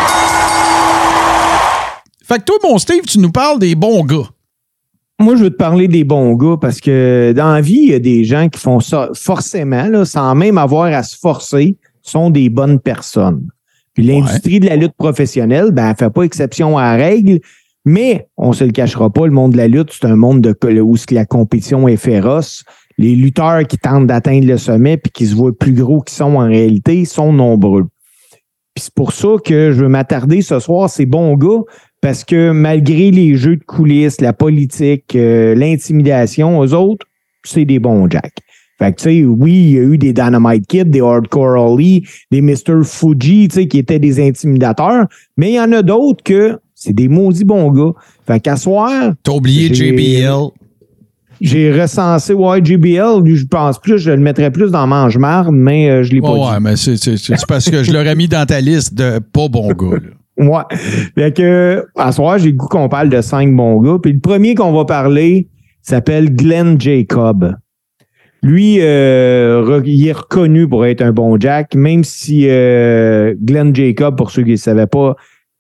Fait 2.27 2.39
que 2.39 2.45
toi, 2.45 2.57
mon 2.63 2.79
Steve, 2.79 3.03
tu 3.07 3.19
nous 3.19 3.31
parles 3.31 3.59
des 3.59 3.75
bons 3.75 4.03
gars. 4.05 4.29
Moi, 5.21 5.35
je 5.35 5.43
veux 5.43 5.49
te 5.51 5.55
parler 5.55 5.87
des 5.87 6.03
bons 6.03 6.33
gars 6.33 6.57
parce 6.59 6.81
que 6.81 7.31
dans 7.35 7.53
la 7.53 7.61
vie, 7.61 7.79
il 7.83 7.91
y 7.91 7.93
a 7.93 7.99
des 7.99 8.23
gens 8.23 8.49
qui 8.49 8.59
font 8.59 8.79
ça 8.79 9.09
forcément, 9.13 9.85
là, 9.85 10.03
sans 10.03 10.33
même 10.33 10.57
avoir 10.57 10.85
à 10.85 11.03
se 11.03 11.15
forcer, 11.15 11.77
sont 12.01 12.31
des 12.31 12.49
bonnes 12.49 12.79
personnes. 12.79 13.47
Puis 13.93 14.03
l'industrie 14.03 14.59
de 14.59 14.65
la 14.65 14.75
lutte 14.75 14.95
professionnelle, 14.97 15.69
ben, 15.71 15.89
elle 15.89 15.95
fait 15.95 16.09
pas 16.09 16.23
exception 16.23 16.75
à 16.75 16.97
la 16.97 17.03
règle, 17.03 17.39
mais 17.85 18.29
on 18.35 18.51
se 18.51 18.63
le 18.63 18.71
cachera 18.71 19.11
pas, 19.11 19.27
le 19.27 19.31
monde 19.31 19.51
de 19.51 19.57
la 19.57 19.67
lutte, 19.67 19.91
c'est 19.91 20.07
un 20.07 20.15
monde 20.15 20.41
de, 20.41 20.81
où 20.81 20.95
la 21.11 21.25
compétition 21.25 21.87
est 21.87 21.97
féroce. 21.97 22.63
Les 22.97 23.15
lutteurs 23.15 23.65
qui 23.67 23.77
tentent 23.77 24.07
d'atteindre 24.07 24.47
le 24.47 24.57
sommet 24.57 24.97
puis 24.97 25.11
qui 25.11 25.27
se 25.27 25.35
voient 25.35 25.55
plus 25.55 25.73
gros 25.73 26.01
qu'ils 26.01 26.17
sont 26.17 26.35
en 26.35 26.47
réalité 26.47 27.05
sont 27.05 27.31
nombreux. 27.31 27.85
Puis 28.73 28.85
c'est 28.85 28.93
pour 28.93 29.11
ça 29.11 29.29
que 29.43 29.71
je 29.71 29.83
veux 29.83 29.87
m'attarder 29.87 30.41
ce 30.41 30.59
soir, 30.59 30.89
ces 30.89 31.05
bons 31.05 31.35
gars, 31.35 31.61
parce 32.01 32.23
que 32.23 32.51
malgré 32.51 33.11
les 33.11 33.35
jeux 33.35 33.55
de 33.57 33.63
coulisses, 33.63 34.19
la 34.21 34.33
politique, 34.33 35.15
euh, 35.15 35.53
l'intimidation, 35.55 36.59
aux 36.59 36.73
autres, 36.73 37.05
c'est 37.43 37.65
des 37.65 37.79
bons 37.79 38.09
Jack. 38.09 38.33
Fait 38.79 38.91
que, 38.93 38.97
tu 38.97 39.03
sais, 39.03 39.23
oui, 39.23 39.51
il 39.53 39.71
y 39.73 39.77
a 39.77 39.83
eu 39.83 39.97
des 39.99 40.11
Dynamite 40.11 40.65
Kids, 40.65 40.85
des 40.85 41.01
Hardcore 41.01 41.55
Holly, 41.73 42.03
des 42.31 42.41
Mr. 42.41 42.83
Fuji, 42.83 43.47
tu 43.47 43.55
sais, 43.55 43.67
qui 43.67 43.77
étaient 43.77 43.99
des 43.99 44.19
intimidateurs, 44.27 45.05
mais 45.37 45.51
il 45.51 45.55
y 45.55 45.59
en 45.61 45.71
a 45.71 45.83
d'autres 45.83 46.23
que 46.23 46.57
c'est 46.73 46.93
des 46.93 47.07
maudits 47.07 47.43
bons 47.45 47.69
gars. 47.71 47.91
Fait 48.25 48.39
qu'à 48.39 48.55
soir, 48.55 49.13
T'as 49.21 49.31
oublié 49.33 49.71
JBL. 49.71 50.49
j'ai 51.39 51.79
recensé, 51.79 52.33
ouais, 52.33 52.63
JBL, 52.63 53.21
lui, 53.23 53.35
je 53.35 53.45
pense 53.45 53.79
plus, 53.79 53.99
je 53.99 54.09
le 54.09 54.17
mettrais 54.17 54.49
plus 54.49 54.71
dans 54.71 54.87
Mange-Marde, 54.87 55.53
mais 55.53 55.89
euh, 55.89 56.01
je 56.03 56.11
l'ai 56.13 56.21
pas 56.21 56.31
Ouais, 56.31 56.39
dit. 56.39 56.45
ouais, 56.53 56.59
mais 56.59 56.75
c'est 56.75 57.45
parce 57.47 57.69
que 57.69 57.83
je 57.83 57.91
l'aurais 57.93 58.15
mis 58.15 58.27
dans 58.27 58.45
ta 58.47 58.59
liste 58.61 58.95
de 58.95 59.19
pas 59.19 59.47
bons 59.47 59.71
gars. 59.73 59.97
là. 59.97 60.09
Ouais. 60.37 60.63
Fait 61.15 61.35
que, 61.35 61.85
à 61.95 62.11
soir, 62.11 62.39
j'ai 62.39 62.51
le 62.51 62.57
goût 62.57 62.67
qu'on 62.67 62.89
parle 62.89 63.09
de 63.09 63.21
cinq 63.21 63.53
bons 63.55 63.81
gars. 63.81 63.97
Puis 64.01 64.13
le 64.13 64.19
premier 64.19 64.55
qu'on 64.55 64.71
va 64.71 64.85
parler 64.85 65.49
s'appelle 65.81 66.35
Glenn 66.35 66.79
Jacob. 66.79 67.55
Lui, 68.43 68.77
euh, 68.81 69.81
il 69.85 70.07
est 70.07 70.13
reconnu 70.13 70.67
pour 70.67 70.85
être 70.85 71.01
un 71.01 71.11
bon 71.11 71.39
Jack, 71.39 71.75
même 71.75 72.03
si 72.03 72.47
euh, 72.49 73.35
Glenn 73.39 73.75
Jacob, 73.75 74.17
pour 74.17 74.31
ceux 74.31 74.43
qui 74.43 74.51
ne 74.51 74.55
savaient 74.55 74.87
pas, 74.87 75.15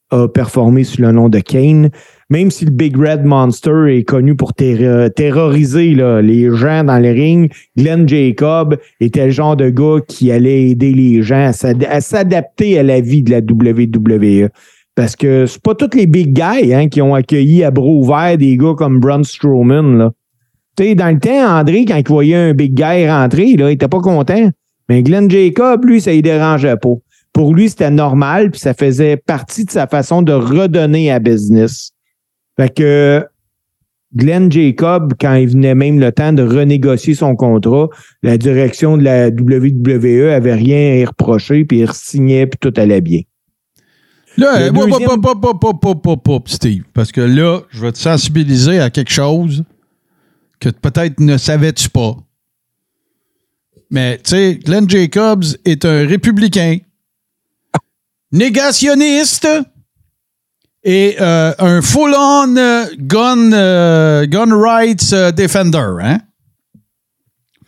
a 0.09 0.27
performé 0.27 0.83
sous 0.83 1.01
le 1.01 1.11
nom 1.11 1.29
de 1.29 1.39
Kane. 1.39 1.91
Même 2.31 2.49
si 2.49 2.63
le 2.65 2.71
Big 2.71 2.97
Red 2.97 3.25
Monster 3.25 3.87
est 3.89 4.03
connu 4.03 4.35
pour 4.35 4.53
terro- 4.53 5.09
terroriser 5.09 5.93
les 6.23 6.49
gens 6.55 6.83
dans 6.85 6.97
le 6.97 7.11
ring, 7.11 7.51
Glenn 7.77 8.07
Jacob 8.07 8.77
était 9.01 9.25
le 9.25 9.31
genre 9.31 9.57
de 9.57 9.69
gars 9.69 9.97
qui 10.07 10.31
allait 10.31 10.69
aider 10.69 10.93
les 10.93 11.21
gens 11.21 11.47
à 11.47 11.53
s'ad- 11.53 11.83
à 11.89 11.99
s'adapter 11.99 12.79
à 12.79 12.83
la 12.83 13.01
vie 13.01 13.21
de 13.21 13.31
la 13.31 13.41
WWE. 13.41 14.47
Parce 14.95 15.17
que 15.17 15.45
c'est 15.45 15.61
pas 15.61 15.75
tous 15.75 15.95
les 15.95 16.07
big 16.07 16.31
guys 16.33 16.73
hein, 16.73 16.87
qui 16.87 17.01
ont 17.01 17.15
accueilli 17.15 17.63
à 17.65 17.71
bras 17.71 17.85
ouverts 17.85 18.37
des 18.37 18.55
gars 18.55 18.75
comme 18.77 18.99
Braun 18.99 19.23
Strowman. 19.23 19.97
Là. 19.97 20.11
Dans 20.77 21.13
le 21.13 21.19
temps, 21.19 21.59
André, 21.59 21.83
quand 21.85 21.97
il 21.97 22.07
voyait 22.07 22.35
un 22.35 22.53
big 22.53 22.73
guy 22.73 23.07
rentrer, 23.09 23.43
il 23.47 23.61
était 23.61 23.89
pas 23.89 23.99
content. 23.99 24.49
Mais 24.87 25.03
Glenn 25.03 25.29
Jacob, 25.29 25.83
lui, 25.85 25.99
ça 25.99 26.13
ne 26.13 26.21
dérangeait 26.21 26.77
pas. 26.77 26.93
Pour 27.33 27.53
lui, 27.53 27.69
c'était 27.69 27.91
normal, 27.91 28.51
puis 28.51 28.59
ça 28.59 28.73
faisait 28.73 29.17
partie 29.17 29.65
de 29.65 29.71
sa 29.71 29.85
façon 29.87 30.21
de 30.21 30.31
redonner 30.33 31.11
à 31.11 31.19
business. 31.19 31.91
Fait 32.57 32.73
que 32.73 33.25
Glenn 34.15 34.51
Jacob, 34.51 35.13
quand 35.19 35.35
il 35.35 35.49
venait 35.49 35.75
même 35.75 35.99
le 35.99 36.11
temps 36.11 36.33
de 36.33 36.43
renégocier 36.43 37.15
son 37.15 37.35
contrat, 37.35 37.87
la 38.23 38.37
direction 38.37 38.97
de 38.97 39.03
la 39.03 39.29
WWE 39.29 40.31
avait 40.31 40.55
rien 40.55 40.77
à 40.91 40.95
y 40.97 41.05
reprocher, 41.05 41.63
puis 41.63 41.79
il 41.79 41.91
signait, 41.93 42.45
puis 42.45 42.59
tout 42.59 42.73
allait 42.79 43.01
bien. 43.01 43.21
Là, 44.37 44.71
pop, 44.71 44.89
deuxième- 44.89 45.21
pop, 45.21 46.01
pop, 46.01 46.23
pop, 46.23 46.49
Steve. 46.49 46.83
Parce 46.93 47.11
que 47.11 47.21
là, 47.21 47.61
je 47.69 47.81
vais 47.81 47.91
te 47.91 47.97
sensibiliser 47.97 48.79
à 48.79 48.89
quelque 48.89 49.11
chose 49.11 49.63
que 50.59 50.69
peut-être 50.69 51.19
ne 51.19 51.37
savais-tu 51.37 51.89
pas. 51.89 52.15
Mais, 53.89 54.17
tu 54.19 54.29
sais, 54.29 54.59
Glenn 54.63 54.89
Jacobs 54.89 55.43
est 55.65 55.83
un 55.83 56.07
républicain, 56.07 56.77
négationniste 58.31 59.47
et 60.83 61.15
euh, 61.21 61.53
un 61.59 61.81
full-on 61.81 62.55
euh, 62.57 62.85
gun, 62.99 63.51
euh, 63.53 64.25
gun 64.25 64.49
rights 64.59 65.11
euh, 65.13 65.31
defender, 65.31 65.77
hein? 66.01 66.17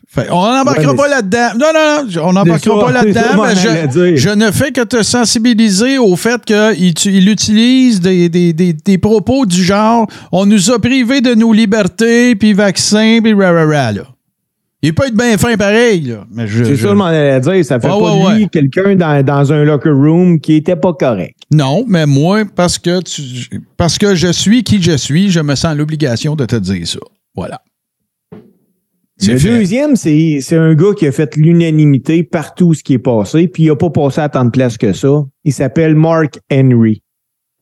Fait, 0.08 0.28
on 0.30 0.44
n'embarquera 0.48 0.92
Ouais, 0.92 0.96
pas 0.98 1.08
là-dedans. 1.08 1.50
Non, 1.58 1.68
non, 1.74 2.04
non, 2.06 2.22
on 2.30 2.34
n'embarquera 2.34 2.80
pas 2.86 2.92
là-dedans. 2.92 3.46
je- 3.56 4.16
je 4.16 4.30
ne 4.30 4.52
fais 4.52 4.72
que 4.72 4.82
te 4.82 5.02
sensibiliser 5.02 5.98
au 5.98 6.16
fait 6.16 6.40
qu'il 6.46 6.94
il 7.06 7.30
utilise 7.30 8.00
des, 8.00 8.30
des- 8.30 8.54
des- 8.54 8.74
des 8.74 8.98
propos 9.00 9.48
du 9.48 9.64
genre 9.64 10.06
on 10.32 10.46
nous 10.46 10.70
a 10.70 10.78
privés 10.80 11.22
de 11.22 11.34
nos 11.34 11.52
libertés, 11.52 12.36
puis 12.36 12.54
vaccins, 12.54 13.22
puis 13.24 13.34
rarara, 13.34 13.92
là. 13.92 14.04
Il 14.84 14.94
peut 14.94 15.08
être 15.08 15.16
bien 15.16 15.36
fin 15.38 15.56
pareil, 15.56 16.02
là. 16.02 16.26
Mais 16.32 16.46
je, 16.46 16.64
C'est 16.64 16.76
je- 16.76 16.84
ça, 16.84 16.90
je 16.90 16.94
m'en 16.94 17.06
allais 17.06 17.40
dire. 17.40 17.66
Ça 17.66 17.80
fait 17.80 17.88
Ouais, 17.88 17.94
pas 18.00 18.14
ouais, 18.14 18.36
lui 18.36 18.44
ouais. 18.44 18.50
quelqu'un 18.52 18.96
dans, 18.96 19.24
dans 19.26 19.52
un 19.54 19.64
locker 19.64 19.90
room 19.90 20.40
qui 20.40 20.56
était 20.58 20.76
pas 20.76 20.94
correct. 20.94 21.38
Non, 21.54 21.86
mais 21.88 22.06
moi, 22.06 22.46
parce 22.46 22.80
que, 22.80 23.02
tu, 23.02 23.62
parce 23.78 23.98
que 23.98 24.16
je 24.16 24.32
suis 24.32 24.64
qui 24.64 24.82
je 24.82 24.98
suis, 24.98 25.30
je 25.30 25.40
me 25.40 25.56
sens 25.56 25.76
l'obligation 25.76 26.36
de 26.36 26.46
te 26.46 26.56
dire 26.56 26.88
ça. 26.88 27.00
Voilà. 27.36 27.62
Le 29.22 29.38
fait. 29.38 29.50
deuxième, 29.50 29.96
c'est 29.96 30.40
c'est 30.42 30.58
un 30.58 30.74
gars 30.74 30.94
qui 30.98 31.08
a 31.08 31.12
fait 31.12 31.36
l'unanimité 31.36 32.24
partout 32.24 32.74
ce 32.74 32.84
qui 32.84 32.94
est 32.94 33.00
passé, 33.00 33.48
puis 33.48 33.64
il 33.64 33.70
a 33.70 33.76
pas 33.76 33.90
passé 33.90 34.22
à 34.22 34.30
tant 34.30 34.46
de 34.46 34.50
place 34.50 34.78
que 34.78 34.92
ça. 34.92 35.24
Il 35.44 35.54
s'appelle 35.54 35.96
Mark 35.96 36.40
Henry. 36.52 37.02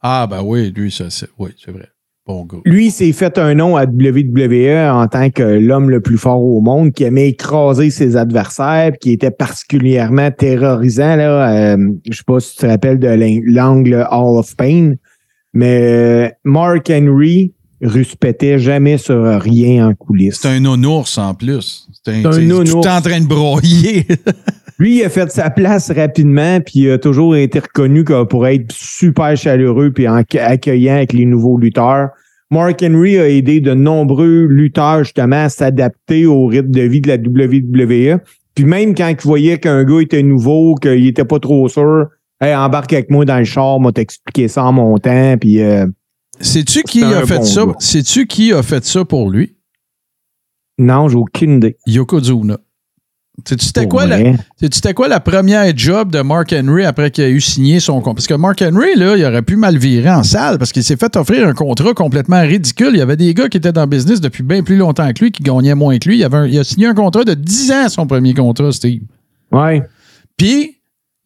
Ah, 0.01 0.25
ben 0.27 0.41
oui, 0.43 0.71
lui, 0.71 0.89
ça, 0.91 1.09
c'est, 1.09 1.29
oui, 1.37 1.51
c'est 1.63 1.71
vrai. 1.71 1.89
Bon 2.31 2.45
gars. 2.45 2.59
Lui, 2.63 2.85
il 2.87 2.91
s'est 2.91 3.11
fait 3.11 3.37
un 3.37 3.55
nom 3.55 3.75
à 3.75 3.83
WWE 3.83 4.89
en 4.89 5.05
tant 5.07 5.29
que 5.29 5.43
l'homme 5.43 5.89
le 5.89 5.99
plus 5.99 6.17
fort 6.17 6.41
au 6.41 6.61
monde, 6.61 6.93
qui 6.93 7.03
aimait 7.03 7.27
écraser 7.27 7.89
ses 7.89 8.15
adversaires, 8.15 8.93
qui 9.01 9.11
était 9.11 9.31
particulièrement 9.31 10.31
terrorisant. 10.31 11.17
Là, 11.17 11.73
euh, 11.73 11.91
je 12.09 12.17
sais 12.17 12.23
pas 12.25 12.39
si 12.39 12.55
tu 12.55 12.61
te 12.61 12.65
rappelles 12.67 12.99
de 12.99 13.51
l'angle 13.51 14.07
Hall 14.09 14.37
of 14.37 14.55
Pain, 14.55 14.93
mais 15.53 15.81
euh, 15.81 16.29
Mark 16.45 16.89
Henry 16.89 17.53
respectait 17.81 18.59
jamais 18.59 18.97
sur 18.97 19.41
rien 19.41 19.89
en 19.89 19.93
coulisses. 19.93 20.39
C'est 20.41 20.47
un 20.47 20.59
nounours 20.61 21.17
en 21.17 21.33
plus. 21.33 21.87
C'est 21.91 22.13
un, 22.13 22.31
un 22.31 22.39
nounours. 22.39 22.71
Tout 22.71 22.87
en 22.87 23.01
train 23.01 23.19
de 23.19 23.27
broyer. 23.27 24.07
Lui, 24.81 24.97
il 24.97 25.03
a 25.03 25.09
fait 25.09 25.29
sa 25.29 25.51
place 25.51 25.91
rapidement, 25.91 26.59
puis 26.59 26.79
il 26.79 26.89
a 26.89 26.97
toujours 26.97 27.35
été 27.35 27.59
reconnu 27.59 28.03
comme 28.03 28.27
pour 28.27 28.47
être 28.47 28.71
super 28.71 29.37
chaleureux 29.37 29.91
puis 29.91 30.07
accueillant 30.07 30.95
avec 30.95 31.13
les 31.13 31.27
nouveaux 31.27 31.59
lutteurs. 31.59 32.09
Mark 32.49 32.81
Henry 32.81 33.19
a 33.19 33.29
aidé 33.29 33.59
de 33.59 33.75
nombreux 33.75 34.47
lutteurs 34.47 35.03
justement 35.03 35.43
à 35.43 35.49
s'adapter 35.49 36.25
au 36.25 36.47
rythme 36.47 36.71
de 36.71 36.81
vie 36.81 36.99
de 36.99 37.09
la 37.09 37.17
WWE. 37.17 38.21
Puis 38.55 38.65
même 38.65 38.95
quand 38.95 39.07
il 39.07 39.17
voyait 39.21 39.59
qu'un 39.59 39.83
gars 39.83 40.01
était 40.01 40.23
nouveau, 40.23 40.73
qu'il 40.73 41.05
était 41.05 41.25
pas 41.25 41.37
trop 41.37 41.69
sûr, 41.69 42.07
hey, 42.41 42.55
embarque 42.55 42.91
avec 42.93 43.11
moi 43.11 43.23
dans 43.23 43.37
le 43.37 43.43
char, 43.43 43.79
m'a 43.79 43.91
t'expliquer 43.91 44.47
ça 44.47 44.63
en 44.63 44.73
montant, 44.73 45.37
puis 45.39 45.61
euh, 45.61 45.85
Sais-tu 46.39 46.81
qui 46.81 47.01
C'est 47.01 47.05
a 47.05 47.23
fait 47.27 47.37
bon 47.37 47.43
ça? 47.43 47.65
Sais-tu 47.77 48.25
qui 48.25 48.51
a 48.51 48.63
fait 48.63 48.83
ça 48.83 49.05
pour 49.05 49.29
lui? 49.29 49.57
non, 50.79 51.07
j'ai 51.07 51.17
aucune 51.17 51.57
idée. 51.57 51.77
Yokozuna. 51.85 52.57
C'était 53.45 53.87
quoi, 53.87 54.05
la, 54.05 54.17
sais-tu 54.59 54.75
c'était 54.75 54.93
quoi 54.93 55.07
la 55.07 55.19
première 55.19 55.71
job 55.77 56.11
de 56.11 56.21
Mark 56.21 56.53
Henry 56.53 56.85
après 56.85 57.11
qu'il 57.11 57.23
a 57.23 57.29
eu 57.29 57.41
signé 57.41 57.79
son 57.79 57.95
contrat? 57.95 58.13
Parce 58.15 58.27
que 58.27 58.33
Mark 58.33 58.61
Henry, 58.61 58.95
là, 58.95 59.15
il 59.17 59.25
aurait 59.25 59.41
pu 59.41 59.55
mal 59.55 59.77
virer 59.77 60.09
en 60.11 60.23
salle 60.23 60.57
parce 60.57 60.71
qu'il 60.71 60.83
s'est 60.83 60.97
fait 60.97 61.15
offrir 61.15 61.47
un 61.47 61.53
contrat 61.53 61.93
complètement 61.93 62.41
ridicule. 62.41 62.91
Il 62.93 62.97
y 62.97 63.01
avait 63.01 63.17
des 63.17 63.33
gars 63.33 63.49
qui 63.49 63.57
étaient 63.57 63.71
dans 63.71 63.81
le 63.81 63.87
business 63.87 64.21
depuis 64.21 64.43
bien 64.43 64.63
plus 64.63 64.77
longtemps 64.77 65.11
que 65.13 65.23
lui, 65.23 65.31
qui 65.31 65.43
gagnaient 65.43 65.75
moins 65.75 65.97
que 65.97 66.09
lui. 66.09 66.17
Il, 66.19 66.23
avait 66.23 66.37
un- 66.37 66.47
il 66.47 66.57
a 66.59 66.63
signé 66.63 66.87
un 66.87 66.93
contrat 66.93 67.23
de 67.23 67.33
10 67.33 67.71
ans, 67.71 67.89
son 67.89 68.07
premier 68.07 68.33
contrat, 68.33 68.71
Steve. 68.71 69.01
Ouais. 69.51 69.81
Puis, 70.37 70.77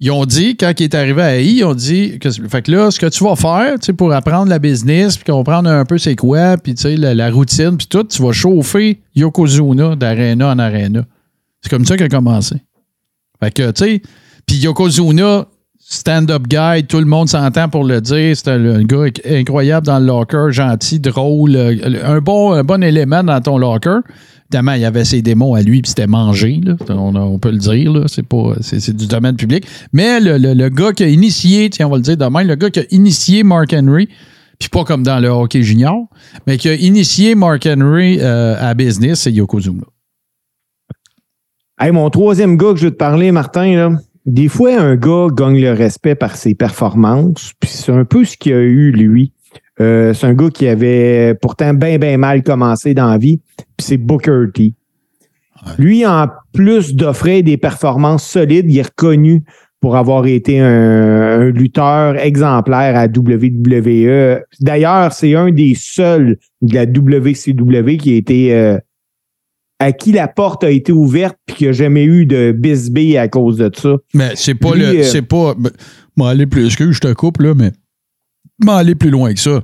ils 0.01 0.11
ont 0.11 0.25
dit, 0.25 0.57
quand 0.57 0.73
il 0.77 0.83
est 0.83 0.93
arrivé 0.95 1.21
à 1.21 1.35
AI, 1.37 1.53
ils 1.53 1.63
ont 1.63 1.73
dit, 1.73 2.19
que, 2.19 2.29
fait 2.29 2.61
que 2.63 2.71
là, 2.71 2.91
ce 2.91 2.99
que 2.99 3.05
tu 3.05 3.23
vas 3.23 3.35
faire, 3.37 3.75
tu 3.79 3.85
sais, 3.85 3.93
pour 3.93 4.11
apprendre 4.13 4.49
la 4.49 4.59
business, 4.59 5.15
puis 5.15 5.23
comprendre 5.31 5.69
un 5.69 5.85
peu 5.85 5.97
c'est 5.97 6.15
quoi, 6.17 6.57
puis 6.57 6.75
tu 6.75 6.81
sais, 6.81 6.97
la, 6.97 7.13
la 7.13 7.29
routine, 7.31 7.77
puis 7.77 7.87
tout, 7.87 8.03
tu 8.03 8.21
vas 8.21 8.33
chauffer 8.33 8.99
Yokozuna 9.15 9.95
d'arena 9.95 10.49
en 10.51 10.59
arena. 10.59 11.05
C'est 11.65 11.71
comme 11.71 11.85
ça 11.85 11.97
qu'il 11.97 12.05
a 12.05 12.09
commencé. 12.09 12.57
Fait 13.39 13.51
que, 13.51 13.71
tu 13.71 13.83
sais, 13.83 14.01
puis 14.45 14.57
Yokozuna, 14.57 15.47
stand-up 15.79 16.43
guy, 16.47 16.85
tout 16.87 16.99
le 16.99 17.05
monde 17.05 17.27
s'entend 17.27 17.69
pour 17.69 17.83
le 17.83 18.01
dire, 18.01 18.37
c'est 18.37 18.49
un, 18.49 18.83
gars 18.83 19.05
incroyable 19.27 19.87
dans 19.87 19.97
le 19.97 20.05
locker, 20.05 20.49
gentil, 20.51 20.99
drôle, 20.99 21.55
euh, 21.55 22.03
un 22.03 22.19
bon, 22.19 22.61
bon 22.63 22.83
élément 22.83 23.23
dans 23.23 23.41
ton 23.41 23.57
locker. 23.57 24.01
Évidemment, 24.51 24.73
il 24.73 24.81
y 24.81 24.85
avait 24.85 25.05
ses 25.05 25.23
démons 25.23 25.55
à 25.55 25.63
lui, 25.63 25.81
puis 25.81 25.89
c'était 25.89 26.05
mangé, 26.05 26.61
là. 26.63 26.75
On, 26.89 27.39
peut 27.39 27.49
le 27.49 27.57
dire, 27.57 27.91
là. 27.91 28.03
C'est 28.05 28.23
c'est, 28.61 28.95
du 28.95 29.07
domaine 29.07 29.35
public. 29.35 29.65
Mais 29.91 30.19
le, 30.19 30.37
le- 30.37 30.53
le 30.53 30.69
gars 30.69 30.91
qui 30.93 31.03
a 31.03 31.07
initié, 31.07 31.71
tiens, 31.71 31.87
on 31.87 31.89
va 31.89 31.97
le 31.97 32.03
dire 32.03 32.15
demain, 32.15 32.43
le 32.43 32.53
gars 32.53 32.69
qui 32.69 32.81
a 32.81 32.83
initié 32.91 33.41
Mark 33.41 33.73
Henry, 33.73 34.07
puis 34.59 34.69
pas 34.69 34.83
comme 34.83 35.01
dans 35.01 35.19
le 35.19 35.29
hockey 35.29 35.63
junior, 35.63 36.05
mais 36.45 36.59
qui 36.59 36.69
a 36.69 36.75
initié 36.75 37.33
Mark 37.33 37.65
Henry 37.65 38.19
euh, 38.21 38.55
à 38.59 38.75
business, 38.75 39.21
c'est 39.21 39.31
Yokozuna. 39.31 39.81
Hey, 41.77 41.91
mon 41.91 42.09
troisième 42.09 42.55
gars 42.55 42.71
que 42.71 42.77
je 42.77 42.85
veux 42.85 42.91
te 42.91 42.95
parler, 42.95 43.33
Martin, 43.33 43.75
là, 43.75 43.91
des 44.25 44.47
fois, 44.47 44.79
un 44.79 44.95
gars 44.95 45.27
gagne 45.29 45.59
le 45.59 45.73
respect 45.73 46.15
par 46.15 46.37
ses 46.37 46.55
performances, 46.55 47.51
puis 47.59 47.69
c'est 47.69 47.91
un 47.91 48.05
peu 48.05 48.23
ce 48.23 48.37
qu'il 48.37 48.53
a 48.53 48.61
eu, 48.61 48.91
lui. 48.91 49.33
Euh, 49.81 50.13
c'est 50.13 50.25
un 50.25 50.33
gars 50.33 50.49
qui 50.49 50.69
avait 50.69 51.35
pourtant 51.41 51.73
bien, 51.73 51.97
bien 51.97 52.15
mal 52.15 52.43
commencé 52.43 52.93
dans 52.93 53.09
la 53.09 53.17
vie, 53.17 53.41
puis 53.57 53.85
c'est 53.87 53.97
Booker 53.97 54.45
T. 54.53 54.73
Lui, 55.77 56.05
en 56.05 56.27
plus 56.53 56.95
d'offrir 56.95 57.43
des 57.43 57.57
performances 57.57 58.25
solides, 58.25 58.71
il 58.71 58.77
est 58.77 58.83
reconnu 58.83 59.43
pour 59.81 59.97
avoir 59.97 60.25
été 60.27 60.61
un, 60.61 61.41
un 61.41 61.49
lutteur 61.49 62.15
exemplaire 62.15 62.95
à 62.95 63.07
WWE. 63.07 64.39
D'ailleurs, 64.61 65.11
c'est 65.11 65.35
un 65.35 65.51
des 65.51 65.73
seuls 65.75 66.37
de 66.61 66.73
la 66.73 66.85
WCW 66.85 67.97
qui 67.97 68.13
a 68.13 68.15
été 68.15 68.55
euh, 68.55 68.77
à 69.79 69.91
qui 69.91 70.11
la 70.13 70.27
porte 70.27 70.63
a 70.63 70.71
été 70.71 70.91
ouverte 70.91 71.35
puis 71.45 71.55
qu'il 71.57 71.67
n'y 71.67 71.69
a 71.69 71.73
jamais 71.73 72.03
eu 72.05 72.25
de 72.25 72.53
bisbee 72.57 73.17
à 73.17 73.27
cause 73.27 73.57
de 73.57 73.69
ça. 73.75 73.95
Mais 74.13 74.31
c'est 74.35 74.55
pas 74.55 74.73
Lui, 74.73 74.81
le. 74.81 74.87
euh, 74.99 75.03
C'est 75.03 75.21
pas. 75.21 75.53
ben, 75.57 75.71
M'en 76.17 76.27
aller 76.27 76.45
plus. 76.45 76.65
Excuse, 76.67 76.95
je 76.95 77.01
te 77.01 77.11
coupe, 77.13 77.39
là, 77.41 77.53
mais. 77.55 77.71
M'en 78.63 78.75
aller 78.77 78.95
plus 78.95 79.09
loin 79.09 79.33
que 79.33 79.39
ça. 79.39 79.63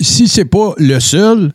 Si 0.00 0.26
c'est 0.28 0.44
pas 0.44 0.74
le 0.78 0.98
seul, 0.98 1.52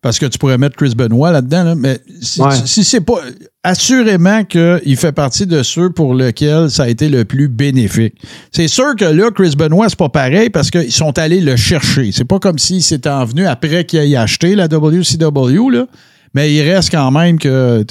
parce 0.00 0.18
que 0.20 0.26
tu 0.26 0.38
pourrais 0.38 0.58
mettre 0.58 0.76
Chris 0.76 0.94
Benoit 0.96 1.32
là-dedans, 1.32 1.64
là, 1.64 1.74
mais 1.74 1.98
si, 2.20 2.40
Ouais. 2.40 2.50
si 2.64 2.84
c'est 2.84 3.00
pas. 3.00 3.20
Assurément 3.64 4.44
qu'il 4.44 4.96
fait 4.96 5.12
partie 5.12 5.46
de 5.46 5.62
ceux 5.62 5.90
pour 5.90 6.14
lesquels 6.14 6.70
ça 6.70 6.84
a 6.84 6.88
été 6.88 7.08
le 7.08 7.24
plus 7.24 7.48
bénéfique. 7.48 8.14
C'est 8.52 8.68
sûr 8.68 8.94
que 8.96 9.04
là, 9.04 9.30
Chris 9.32 9.54
Benoit, 9.58 9.88
c'est 9.88 9.98
pas 9.98 10.08
pareil 10.08 10.48
parce 10.48 10.70
qu'ils 10.70 10.92
sont 10.92 11.18
allés 11.18 11.40
le 11.40 11.56
chercher. 11.56 12.12
C'est 12.12 12.24
pas 12.24 12.38
comme 12.38 12.58
s'il 12.58 12.82
s'était 12.82 13.10
envenu 13.10 13.44
après 13.46 13.84
qu'il 13.84 13.98
ait 14.00 14.16
acheté 14.16 14.54
la 14.54 14.68
WCW, 14.68 15.70
là. 15.70 15.86
Mais 16.34 16.52
il 16.52 16.62
reste 16.62 16.90
quand 16.90 17.10
même 17.10 17.38
que. 17.38 17.84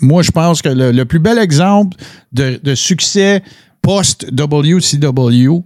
Moi, 0.00 0.22
je 0.22 0.30
pense 0.30 0.62
que 0.62 0.68
le, 0.68 0.92
le 0.92 1.04
plus 1.04 1.18
bel 1.18 1.38
exemple 1.38 1.96
de, 2.32 2.74
succès 2.74 3.42
post-WCW 3.82 5.62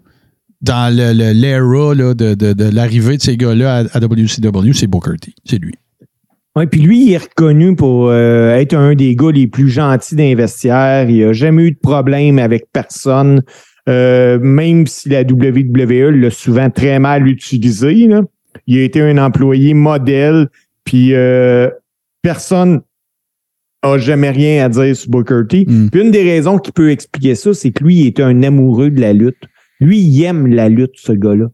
dans 0.63 0.95
le- 0.95 1.13
le- 1.13 1.33
l'era 1.33 1.95
là, 1.95 2.15
de, 2.15 2.35
de- 2.35 2.53
de 2.53 2.65
l'arrivée 2.65 3.17
de 3.17 3.23
ces 3.23 3.37
gars-là 3.37 3.85
à, 3.93 4.01
WCW, 4.01 4.73
c'est 4.73 4.87
Booker 4.87 5.17
T. 5.21 5.33
C'est 5.45 5.59
lui. 5.59 5.75
Oui, 6.57 6.67
puis 6.67 6.81
lui, 6.81 7.05
il 7.07 7.13
est 7.13 7.19
reconnu 7.19 7.77
pour 7.77 8.09
euh, 8.09 8.55
être 8.55 8.75
un 8.75 8.95
des 8.95 9.15
gars 9.15 9.31
les 9.31 9.47
plus 9.47 9.69
gentils 9.69 10.17
d'investiaire. 10.17 11.09
Il 11.11 11.27
n'a 11.27 11.33
jamais 11.35 11.65
eu 11.65 11.73
de 11.73 11.79
problème 11.79 12.39
avec 12.39 12.65
personne. 12.73 13.43
Euh, 13.89 14.39
même 14.41 14.87
si 14.87 15.11
la 15.11 15.21
WWE 15.23 16.11
l'a 16.11 16.31
souvent 16.31 16.71
très 16.71 16.99
mal 16.99 17.29
utilisé. 17.29 18.09
Il 18.67 18.79
a 18.79 18.83
été 18.83 19.01
un 19.03 19.19
employé 19.19 19.75
modèle, 19.75 20.49
puis 20.85 21.11
euh, 21.15 21.69
personne 22.27 22.81
n'a 23.85 23.99
jamais 23.99 24.31
rien 24.31 24.65
à 24.65 24.69
dire 24.69 24.97
sur 24.97 25.11
Booker 25.11 25.43
T. 25.49 25.65
Mm. 25.65 25.91
Puis 25.91 26.01
une 26.01 26.11
des 26.11 26.25
raisons 26.25 26.59
qui 26.59 26.73
peut 26.73 26.91
expliquer 26.91 27.37
ça, 27.37 27.55
c'est 27.55 27.71
que 27.71 27.85
lui, 27.85 28.01
il 28.01 28.07
était 28.09 28.25
un 28.25 28.43
amoureux 28.43 28.91
de 28.91 29.01
la 29.01 29.13
lutte. 29.13 29.45
Lui, 29.79 30.01
il 30.01 30.25
aime 30.25 30.49
la 30.49 30.69
lutte, 30.69 30.95
ce 30.97 31.13
gars-là. 31.13 31.47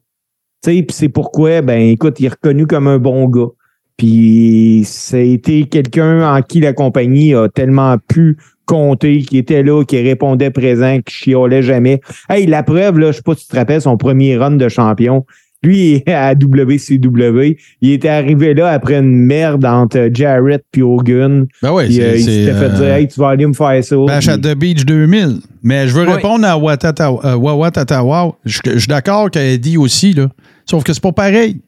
Puis 0.65 0.87
c'est 0.89 1.11
pourquoi, 1.11 1.61
ben 1.61 1.79
écoute, 1.79 2.21
il 2.21 2.27
est 2.27 2.31
reconnu 2.31 2.67
comme 2.67 2.87
un 2.87 2.99
bon 2.99 3.29
gars. 3.29 3.51
Puis 3.99 4.85
ça 4.87 5.19
a 5.19 5.21
été 5.21 5.65
quelqu'un 5.65 6.35
en 6.35 6.41
qui 6.41 6.61
la 6.61 6.73
compagnie 6.73 7.35
a 7.35 7.51
tellement 7.51 7.99
pu 7.99 8.39
compter, 8.65 9.19
qui 9.19 9.37
était 9.37 9.63
là, 9.63 9.85
qui 9.85 10.01
répondait 10.01 10.51
présent, 10.51 11.01
qui 11.05 11.15
chiolait 11.15 11.63
jamais. 11.63 12.01
Hey, 12.31 12.47
la 12.47 12.63
preuve, 12.63 12.99
là, 12.99 13.13
je 13.13 13.19
sais 13.19 13.23
pas 13.23 13.35
si 13.35 13.43
tu 13.47 13.53
te 13.53 13.57
rappelles, 13.57 13.83
son 13.83 13.99
premier 13.99 14.39
run 14.39 14.53
de 14.53 14.69
champion. 14.71 15.27
Lui, 15.65 16.03
à 16.07 16.35
WCW, 16.35 17.57
il 17.81 17.91
était 17.93 18.09
arrivé 18.09 18.53
là 18.55 18.69
après 18.71 18.99
une 18.99 19.15
merde 19.27 19.65
entre 19.65 20.09
Jarrett 20.13 20.65
puis 20.73 20.83
Hogan. 20.83 21.47
Ben 21.63 21.73
oui, 21.73 21.85
euh, 22.01 22.17
il 22.17 22.25
c'est. 22.25 22.31
s'était 22.31 22.53
fait 22.59 22.65
euh, 22.65 22.69
dire, 22.77 22.87
hey, 22.95 23.09
tu 23.09 23.21
vas 23.21 23.29
aller 23.29 23.47
me 23.47 23.53
faire 23.53 23.83
ça. 23.85 23.97
Bash 24.07 24.29
at 24.29 24.39
Puis- 24.39 24.51
the 24.51 24.55
Beach 24.59 24.85
2000. 24.85 25.39
Mais 25.63 25.87
je 25.87 25.95
veux 25.95 26.05
Ouais. 26.07 26.15
répondre 26.15 26.45
à 26.45 26.57
euh, 26.57 27.37
Wawatatawa. 27.37 28.37
Je 28.45 28.59
je 28.65 28.79
suis 28.79 28.89
d'accord 28.89 29.31
qu'Eddie 29.31 29.77
aussi, 29.77 30.13
là. 30.13 30.29
Sauf 30.69 30.83
que 30.85 30.93
c'est 30.93 31.03
pas 31.03 31.13
pareil. 31.13 31.61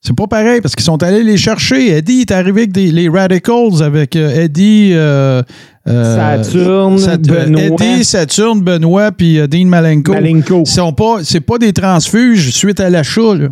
C'est 0.00 0.14
pas 0.16 0.26
pareil 0.28 0.60
parce 0.60 0.76
qu'ils 0.76 0.84
sont 0.84 1.02
allés 1.02 1.24
les 1.24 1.36
chercher. 1.36 1.96
Eddie 1.96 2.20
est 2.20 2.30
arrivé 2.30 2.60
avec 2.62 2.72
des, 2.72 2.92
les 2.92 3.08
Radicals, 3.08 3.82
avec 3.82 4.14
euh, 4.14 4.42
Eddie. 4.44 4.90
euh, 4.92 4.98
euh, 5.38 5.42
Saturne, 5.88 6.98
Sat- 6.98 7.30
euh, 7.30 7.44
Benoît. 7.46 7.62
Eddie, 7.62 8.04
Saturne, 8.04 8.60
Benoît, 8.60 9.12
puis 9.12 9.38
euh, 9.38 9.46
Dean 9.46 9.66
Malenko. 9.66 10.12
Malenko. 10.12 10.64
Sont 10.64 10.92
pas, 10.92 11.18
c'est 11.22 11.40
pas 11.40 11.58
des 11.58 11.72
transfuges 11.72 12.50
suite 12.50 12.80
à 12.80 12.90
l'achat, 12.90 13.34
là. 13.34 13.48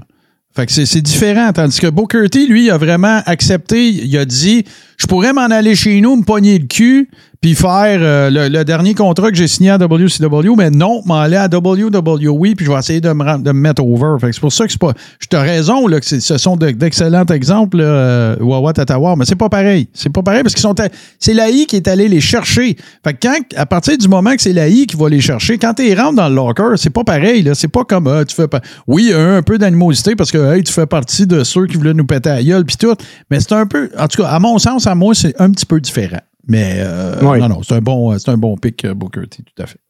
Fait 0.54 0.64
que 0.66 0.72
c'est, 0.72 0.86
c'est 0.86 1.02
différent. 1.02 1.52
Tandis 1.52 1.78
que 1.78 1.88
Booker 1.88 2.28
T, 2.30 2.46
lui, 2.46 2.66
il 2.66 2.70
a 2.70 2.78
vraiment 2.78 3.20
accepté. 3.26 3.88
Il 3.90 4.16
a 4.16 4.24
dit 4.24 4.64
Je 4.96 5.06
pourrais 5.06 5.32
m'en 5.32 5.42
aller 5.50 5.74
chez 5.74 6.00
nous, 6.00 6.16
me 6.16 6.24
pogner 6.24 6.58
le 6.58 6.66
cul, 6.66 7.10
puis 7.42 7.54
faire 7.54 7.98
euh, 8.00 8.30
le, 8.30 8.48
le 8.48 8.64
dernier 8.64 8.94
contrat 8.94 9.30
que 9.30 9.36
j'ai 9.36 9.46
signé 9.46 9.70
à 9.70 9.76
WCW, 9.76 10.54
mais 10.56 10.70
non, 10.70 11.02
m'aller 11.04 11.36
à 11.36 11.48
WWE, 11.52 12.54
puis 12.56 12.64
je 12.64 12.72
vais 12.72 12.78
essayer 12.78 13.00
de 13.02 13.10
me, 13.12 13.38
de 13.42 13.52
me 13.52 13.60
mettre 13.60 13.84
over. 13.84 14.16
Fait 14.20 14.32
c'est 14.32 14.40
pour 14.40 14.52
ça 14.52 14.64
que 14.64 14.72
c'est 14.72 14.80
pas. 14.80 14.94
Je 15.20 15.26
te 15.26 15.36
raison, 15.36 15.86
là, 15.86 16.00
que 16.00 16.06
ce 16.06 16.38
sont 16.38 16.56
de- 16.56 16.70
d'excellents 16.70 17.26
exemples, 17.26 17.78
euh, 17.80 18.36
Wawa 18.40 18.72
Tatawa, 18.72 19.16
mais 19.16 19.26
c'est 19.26 19.34
pas 19.36 19.50
pareil. 19.50 19.86
C'est 19.92 20.08
pas 20.08 20.22
pareil 20.22 20.42
parce 20.42 20.54
qu'ils 20.54 20.62
sont. 20.62 20.74
c'est 21.20 21.34
l'AI 21.34 21.66
qui 21.66 21.76
est 21.76 21.88
allé 21.88 22.08
les 22.08 22.20
chercher. 22.22 22.76
Fait 23.04 23.12
que 23.12 23.18
quand, 23.22 23.38
à 23.56 23.66
partir 23.66 23.98
du 23.98 24.08
moment 24.08 24.34
que 24.34 24.40
c'est 24.40 24.54
l'AI 24.54 24.86
qui 24.86 24.96
va 24.96 25.08
les 25.10 25.20
chercher, 25.20 25.58
quand 25.58 25.74
tu 25.74 25.92
rentres 25.94 26.16
dans 26.16 26.28
le 26.30 26.34
locker, 26.34 26.72
c'est 26.76 26.90
pas 26.90 27.04
pareil. 27.04 27.48
C'est 27.52 27.68
pas 27.68 27.84
comme 27.84 28.06
ah, 28.08 28.24
tu 28.24 28.34
fais 28.34 28.48
pas. 28.48 28.60
Oui, 28.86 29.12
a 29.12 29.18
un 29.20 29.42
peu 29.42 29.58
d'animosité 29.58 30.16
parce 30.16 30.32
que 30.32 30.54
hey, 30.54 30.62
tu 30.62 30.72
fais 30.72 30.86
partie 30.86 31.26
de 31.26 31.44
ceux 31.44 31.66
qui 31.66 31.76
voulaient 31.76 31.94
nous 31.94 32.06
péter 32.06 32.30
à 32.30 32.42
gueule 32.42 32.64
puis 32.64 32.76
tout. 32.76 32.94
Mais 33.30 33.40
c'est 33.40 33.52
un 33.52 33.66
peu. 33.66 33.90
En 33.98 34.08
tout 34.08 34.22
cas, 34.22 34.28
à 34.30 34.38
mon 34.38 34.58
sens, 34.58 34.85
à 34.86 34.94
moi, 34.94 35.14
c'est 35.14 35.38
un 35.40 35.50
petit 35.50 35.66
peu 35.66 35.80
différent. 35.80 36.20
Mais 36.48 36.74
euh, 36.78 37.16
Oui. 37.22 37.40
non, 37.40 37.48
non, 37.48 37.62
c'est 37.62 37.74
un 37.74 37.80
bon, 37.80 38.16
c'est 38.18 38.30
un 38.30 38.36
bon 38.36 38.56
pic, 38.56 38.84
euh, 38.84 38.94
Booker 38.94 39.26
T, 39.28 39.42
tout 39.42 39.62
à 39.62 39.66
fait. 39.66 39.80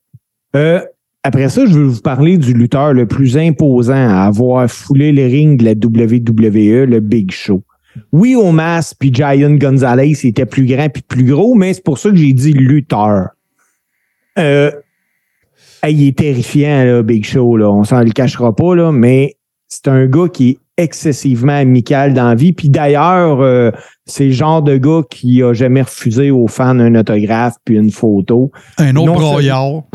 Euh, 0.54 0.80
après 1.22 1.48
ça, 1.48 1.66
je 1.66 1.72
veux 1.72 1.84
vous 1.86 2.00
parler 2.00 2.38
du 2.38 2.52
lutteur 2.54 2.92
le 2.92 3.06
plus 3.06 3.36
imposant 3.36 3.94
à 3.94 4.24
avoir 4.24 4.70
foulé 4.70 5.12
les 5.12 5.26
rings 5.26 5.56
de 5.56 5.64
la 5.64 5.72
WWE, 5.72 6.86
le 6.88 7.00
Big 7.00 7.30
Show. 7.30 7.62
Oui, 8.12 8.36
Omas 8.36 8.94
puis 8.98 9.12
Giant 9.12 9.54
Gonzalez 9.56 10.12
était 10.24 10.46
plus 10.46 10.66
grand 10.66 10.88
puis 10.88 11.02
plus 11.02 11.24
gros, 11.24 11.54
mais 11.54 11.74
c'est 11.74 11.84
pour 11.84 11.98
ça 11.98 12.10
que 12.10 12.16
j'ai 12.16 12.32
dit 12.32 12.52
lutteur. 12.52 13.30
Euh, 14.38 14.70
il 15.88 16.06
est 16.06 16.16
terrifiant, 16.18 16.84
là, 16.84 17.02
Big 17.02 17.24
Show. 17.24 17.56
Là. 17.56 17.70
On 17.70 17.84
s'en 17.84 18.02
le 18.02 18.10
cachera 18.10 18.54
pas, 18.54 18.74
là, 18.74 18.92
mais 18.92 19.36
c'est 19.68 19.88
un 19.88 20.06
gars 20.06 20.28
qui 20.32 20.50
est 20.50 20.58
excessivement 20.76 21.54
amical 21.56 22.14
dans 22.14 22.28
la 22.28 22.34
vie. 22.34 22.52
Puis 22.52 22.68
d'ailleurs, 22.68 23.40
euh, 23.40 23.70
c'est 24.06 24.26
le 24.26 24.32
genre 24.32 24.62
de 24.62 24.76
gars 24.76 25.02
qui 25.10 25.42
a 25.42 25.52
jamais 25.52 25.82
refusé 25.82 26.30
aux 26.30 26.46
fans 26.48 26.78
un 26.78 26.94
autographe 26.94 27.54
puis 27.64 27.76
une 27.76 27.90
photo. 27.90 28.50
Un 28.78 28.94
autre 28.96 29.06
Non, 29.06 29.14
broyard. 29.14 29.82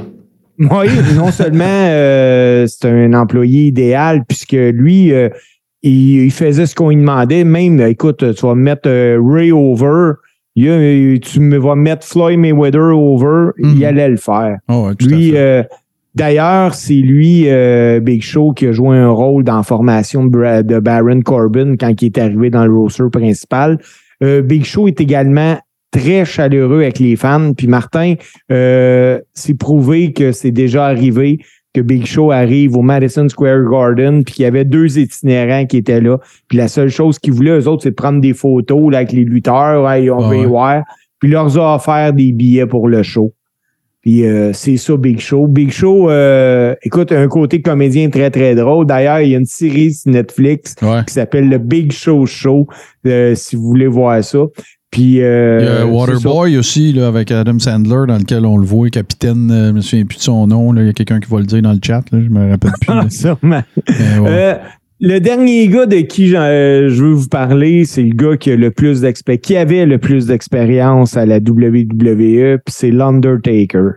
Oui, 0.60 0.88
non 1.16 1.32
seulement 1.32 1.64
euh, 1.66 2.68
c'est 2.68 2.88
un 2.88 3.14
employé 3.14 3.66
idéal, 3.68 4.24
puisque 4.28 4.52
lui, 4.52 5.12
euh, 5.12 5.30
il, 5.82 6.26
il 6.26 6.32
faisait 6.32 6.68
ce 6.68 6.76
qu'on 6.76 6.90
lui 6.90 6.98
demandait. 6.98 7.44
Même, 7.44 7.80
écoute, 7.82 8.36
tu 8.36 8.46
vas 8.46 8.54
me 8.54 8.62
mettre 8.62 8.88
Ray 8.88 9.52
over, 9.52 10.12
il 10.56 10.70
a- 10.70 11.18
tu 11.18 11.40
me 11.40 11.58
vas 11.58 11.74
mettre 11.74 12.06
Floyd 12.06 12.38
Mayweather 12.38 12.96
over, 12.96 13.52
Mhm. 13.58 13.74
il 13.76 13.86
allait 13.86 14.10
le 14.10 14.18
faire. 14.18 14.58
Oh, 14.70 14.86
ouais, 14.88 14.92
à 14.92 15.04
Lui, 15.08 15.34
d'ailleurs, 16.16 16.74
c'est 16.74 16.94
lui, 16.94 17.46
euh, 17.48 18.00
Big 18.00 18.22
Show, 18.22 18.54
qui 18.54 18.68
a 18.68 18.72
joué 18.72 18.98
un 18.98 19.10
rôle 19.10 19.44
dans 19.44 19.58
la 19.58 19.64
formation 19.64 20.26
de, 20.26 20.80
Baron 20.80 21.22
Corbin 21.22 21.76
quand 21.78 22.02
il 22.02 22.06
est 22.06 22.18
arrivé 22.18 22.50
dans 22.50 22.66
le 22.66 22.74
roster 22.74 23.06
principal. 23.12 23.80
Euh, 24.24 24.42
Big 24.42 24.66
Show 24.66 24.88
est 24.88 25.02
également 25.02 25.58
très 25.92 26.26
chaleureux 26.26 26.82
avec 26.82 27.00
les 27.00 27.16
fans. 27.16 27.54
Puis 27.54 27.68
Martin, 27.68 28.16
euh, 28.52 29.20
c'est 29.34 29.58
prouvé 29.58 30.14
que 30.14 30.32
c'est 30.32 30.52
déjà 30.52 30.86
arrivé 30.86 31.40
que 31.74 31.82
Big 31.82 32.06
Show 32.06 32.32
arrive 32.32 32.76
au 32.76 32.82
Madison 32.82 33.28
Square 33.30 33.64
Garden, 33.70 34.24
puis 34.24 34.36
qu'il 34.36 34.44
y 34.44 34.46
avait 34.46 34.66
deux 34.66 35.00
itinérants 35.00 35.66
qui 35.66 35.78
étaient 35.78 36.02
là. 36.02 36.18
Puis 36.50 36.58
la 36.58 36.68
seule 36.68 36.90
chose 36.90 37.18
qu'ils 37.18 37.34
voulaient, 37.34 37.60
eux 37.60 37.68
autres, 37.68 37.84
c'est 37.84 37.92
de 37.92 37.96
prendre 37.96 38.20
des 38.20 38.34
photos 38.34 38.92
là, 38.92 39.00
avec 39.00 39.14
les 39.14 39.24
lutteurs. 39.24 39.84
On 39.84 40.28
veut 40.28 40.38
Ouais. 40.38 40.42
y 40.42 40.46
voir. 40.46 40.84
Puis 41.20 41.30
leur 41.30 41.58
a 41.58 41.76
offert 41.76 42.14
des 42.14 42.32
billets 42.32 42.66
pour 42.66 42.90
le 42.90 43.04
show. 43.04 43.34
Puis 44.02 44.26
euh, 44.26 44.52
c'est 44.54 44.78
ça, 44.78 44.98
Big 44.98 45.20
Show. 45.20 45.48
Big 45.48 45.72
Show, 45.72 46.10
euh, 46.10 46.74
écoute, 46.82 47.12
un 47.12 47.28
côté 47.28 47.62
comédien 47.62 48.10
très, 48.10 48.32
très 48.32 48.56
drôle. 48.56 48.86
D'ailleurs, 48.88 49.22
il 49.22 49.30
y 49.30 49.36
a 49.36 49.38
une 49.38 49.46
série 49.46 49.94
sur 49.94 50.12
Netflix 50.12 50.76
Ouais. 50.82 51.02
qui 51.08 51.14
s'appelle 51.14 51.50
le 51.50 51.60
Big 51.60 51.92
Show 51.92 52.26
Show, 52.26 52.68
euh, 53.06 53.36
si 53.36 53.56
vous 53.56 53.64
voulez 53.64 53.88
voir 53.88 54.24
ça. 54.24 54.40
Puis, 54.90 55.22
euh, 55.22 55.60
Il 55.62 55.66
y 55.66 55.70
a. 55.70 55.86
Waterboy 55.86 56.58
aussi, 56.58 56.92
là, 56.94 57.08
avec 57.08 57.32
Adam 57.32 57.58
Sandler, 57.60 58.08
dans 58.08 58.18
lequel 58.18 58.46
on 58.46 58.58
le 58.58 58.66
voit, 58.66 58.90
capitaine, 58.90 59.50
euh, 59.50 59.68
je 59.70 59.72
me 59.74 59.82
souviens 59.82 60.06
plus 60.06 60.18
de 60.18 60.24
son 60.24 60.48
nom, 60.48 60.74
là. 60.74 60.82
il 60.82 60.88
y 60.88 60.90
a 60.90 60.94
quelqu'un 60.94 61.20
qui 61.22 61.30
va 61.30 61.38
le 61.40 61.46
dire 61.46 61.62
dans 61.62 61.72
le 61.72 61.80
chat, 61.82 62.04
là, 62.12 62.20
je 62.22 62.28
me 62.30 62.50
rappelle 62.50 62.72
plus. 62.82 62.90
Ah, 62.90 63.06
sûrement. 63.10 63.62
Mais 63.88 64.20
ouais. 64.20 64.30
Euh, 64.30 64.56
le 65.02 65.20
dernier 65.20 65.68
gars 65.68 65.88
de 65.88 65.98
qui 66.02 66.36
euh, 66.36 66.88
je 66.90 67.04
veux 67.04 67.14
vous 67.14 67.28
parler, 67.28 67.86
c'est 67.86 68.04
le 68.04 68.14
gars 68.14 68.38
qui 68.38 68.52
a 68.52 68.56
le 68.56 68.70
plus 68.70 69.02
d'expérience, 69.02 69.42
qui 69.42 69.58
avait 69.58 69.88
le 69.88 69.98
plus 69.98 70.28
d'expérience 70.28 71.18
à 71.18 71.26
la 71.26 71.38
WWE, 71.38 72.60
puis 72.64 72.74
c'est 72.74 72.92
l'Undertaker. 72.92 73.94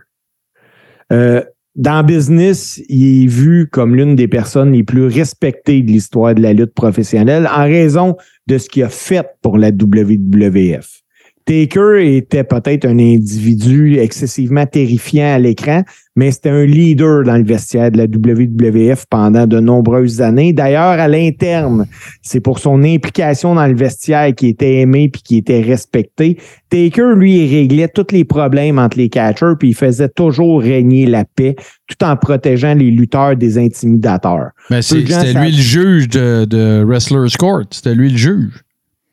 Euh, 1.13 1.43
dans 1.75 2.03
business, 2.03 2.81
il 2.89 3.23
est 3.23 3.27
vu 3.27 3.67
comme 3.71 3.95
l'une 3.95 4.15
des 4.15 4.27
personnes 4.27 4.71
les 4.71 4.83
plus 4.83 5.05
respectées 5.05 5.83
de 5.83 5.91
l'histoire 5.91 6.33
de 6.33 6.41
la 6.41 6.53
lutte 6.53 6.73
professionnelle 6.73 7.47
en 7.55 7.63
raison 7.65 8.17
de 8.47 8.57
ce 8.57 8.67
qu'il 8.67 8.83
a 8.83 8.89
fait 8.89 9.27
pour 9.43 9.59
la 9.59 9.69
WWF. 9.69 11.03
Taker 11.45 11.99
était 12.01 12.43
peut-être 12.43 12.85
un 12.85 12.97
individu 12.97 13.99
excessivement 13.99 14.65
terrifiant 14.65 15.35
à 15.35 15.37
l'écran, 15.37 15.83
mais 16.15 16.31
c'était 16.31 16.49
un 16.49 16.65
leader 16.65 17.23
dans 17.23 17.37
le 17.37 17.43
vestiaire 17.43 17.91
de 17.91 17.99
la 17.99 18.05
WWF 18.05 19.05
pendant 19.11 19.45
de 19.45 19.59
nombreuses 19.59 20.21
années. 20.21 20.53
D'ailleurs, 20.53 20.99
à 20.99 21.07
l'interne, 21.07 21.85
c'est 22.23 22.39
pour 22.39 22.57
son 22.57 22.83
implication 22.83 23.53
dans 23.53 23.67
le 23.67 23.75
vestiaire 23.75 24.33
qui 24.33 24.47
était 24.47 24.77
aimé 24.77 25.07
puis 25.07 25.21
qui 25.21 25.37
était 25.37 25.61
respecté. 25.61 26.39
Taker, 26.71 27.13
lui, 27.15 27.45
il 27.45 27.55
réglait 27.55 27.89
tous 27.89 28.07
les 28.11 28.25
problèmes 28.25 28.79
entre 28.79 28.97
les 28.97 29.09
catchers 29.09 29.53
puis 29.59 29.69
il 29.69 29.75
faisait 29.75 30.09
toujours 30.09 30.61
régner 30.61 31.05
la 31.05 31.25
paix 31.25 31.55
tout 31.87 32.03
en 32.03 32.15
protégeant 32.15 32.73
les 32.73 32.89
lutteurs 32.89 33.35
des 33.35 33.59
intimidateurs. 33.59 34.49
Mais 34.71 34.81
c'était 34.81 35.33
lui 35.33 35.51
le 35.51 35.61
juge 35.61 36.07
de, 36.09 36.45
de 36.45 36.83
Wrestler's 36.83 37.37
Court. 37.37 37.65
C'était 37.69 37.93
lui 37.93 38.09
le 38.09 38.17
juge. 38.17 38.63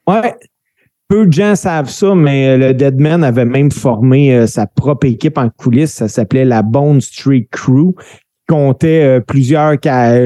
Ouais. 0.06 0.34
Peu 1.12 1.26
de 1.26 1.32
gens 1.34 1.54
savent 1.54 1.90
ça, 1.90 2.14
mais 2.14 2.56
le 2.56 2.72
Deadman 2.72 3.22
avait 3.22 3.44
même 3.44 3.70
formé 3.70 4.34
euh, 4.34 4.46
sa 4.46 4.66
propre 4.66 5.06
équipe 5.06 5.36
en 5.36 5.50
coulisses. 5.50 5.92
Ça 5.92 6.08
s'appelait 6.08 6.46
la 6.46 6.62
Bone 6.62 7.02
Street 7.02 7.46
Crew. 7.50 7.92
qui 7.92 8.46
comptait 8.48 9.04
euh, 9.04 9.20
plusieurs 9.20 9.76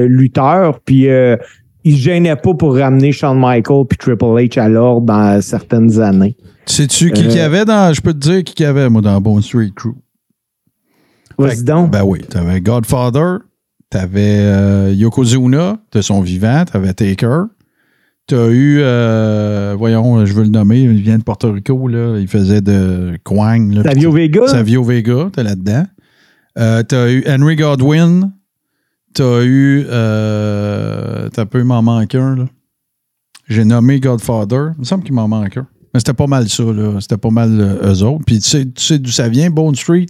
lutteurs. 0.07 0.79
Puis 0.79 1.09
euh, 1.09 1.35
il 1.83 1.97
se 1.97 2.03
gênait 2.03 2.37
pas 2.37 2.53
pour 2.53 2.77
ramener 2.77 3.11
Shawn 3.11 3.37
Michaels 3.37 3.85
puis 3.89 3.97
Triple 3.97 4.23
H 4.23 4.57
à 4.61 4.69
l'ordre 4.69 5.07
dans 5.07 5.41
certaines 5.41 5.99
années. 5.99 6.37
Sais-tu 6.65 7.11
qui 7.11 7.25
Euh, 7.25 7.27
qu'il 7.27 7.37
y 7.37 7.41
avait 7.41 7.65
dans. 7.65 7.93
Je 7.93 7.99
peux 7.99 8.13
te 8.13 8.19
dire 8.19 8.43
qui 8.45 8.53
qu'il 8.53 8.65
y 8.65 8.69
avait, 8.69 8.89
moi, 8.89 9.01
dans 9.01 9.19
Bone 9.19 9.41
Street 9.41 9.71
Crew? 9.75 9.93
Vas-y 11.37 11.63
donc. 11.63 11.91
Ben 11.91 12.03
oui, 12.05 12.21
t'avais 12.21 12.61
Godfather, 12.61 13.39
t'avais 13.89 14.39
euh, 14.39 14.93
Yokozuna 14.93 15.79
de 15.91 16.01
son 16.01 16.21
vivant, 16.21 16.63
t'avais 16.63 16.93
Taker. 16.93 17.43
T'as 18.27 18.49
eu, 18.49 18.79
euh, 18.81 19.73
voyons, 19.77 20.25
je 20.25 20.33
veux 20.33 20.43
le 20.43 20.49
nommer, 20.49 20.81
il 20.81 21.01
vient 21.01 21.17
de 21.17 21.23
Porto 21.23 21.49
Rico, 21.49 21.87
là, 21.87 22.19
il 22.19 22.27
faisait 22.27 22.59
de 22.59 23.17
Quang. 23.23 23.73
là, 23.73 23.83
Savio 23.83 24.11
Vega? 24.11 24.47
Savio 24.47 24.83
Vega, 24.83 25.29
t'es 25.31 25.43
là-dedans. 25.43 25.85
Euh, 26.57 26.83
t'as 26.83 27.09
eu 27.09 27.23
Henry 27.25 27.55
Godwin. 27.55 28.33
T'as 29.13 29.43
eu. 29.43 29.85
Euh, 29.89 31.29
t'as 31.29 31.45
peu, 31.45 31.59
il 31.59 31.65
m'en 31.65 31.81
manque 31.81 32.15
un, 32.15 32.35
là. 32.35 32.45
J'ai 33.47 33.63
nommé 33.63 34.01
Godfather. 34.01 34.71
Il 34.75 34.79
me 34.79 34.83
semble 34.83 35.03
qu'il 35.03 35.13
m'en 35.13 35.29
manque 35.29 35.55
un. 35.55 35.67
Mais 35.93 36.01
c'était 36.01 36.13
pas 36.13 36.27
mal 36.27 36.49
ça, 36.49 36.63
là. 36.63 36.99
C'était 36.99 37.17
pas 37.17 37.29
mal 37.29 37.49
euh, 37.61 37.93
eux 37.93 38.03
autres. 38.03 38.25
Puis 38.25 38.39
tu 38.39 38.49
sais, 38.49 38.65
tu 38.65 38.83
sais 38.83 38.99
d'où 38.99 39.09
ça 39.09 39.29
vient, 39.29 39.49
Bone 39.49 39.75
Street? 39.75 40.07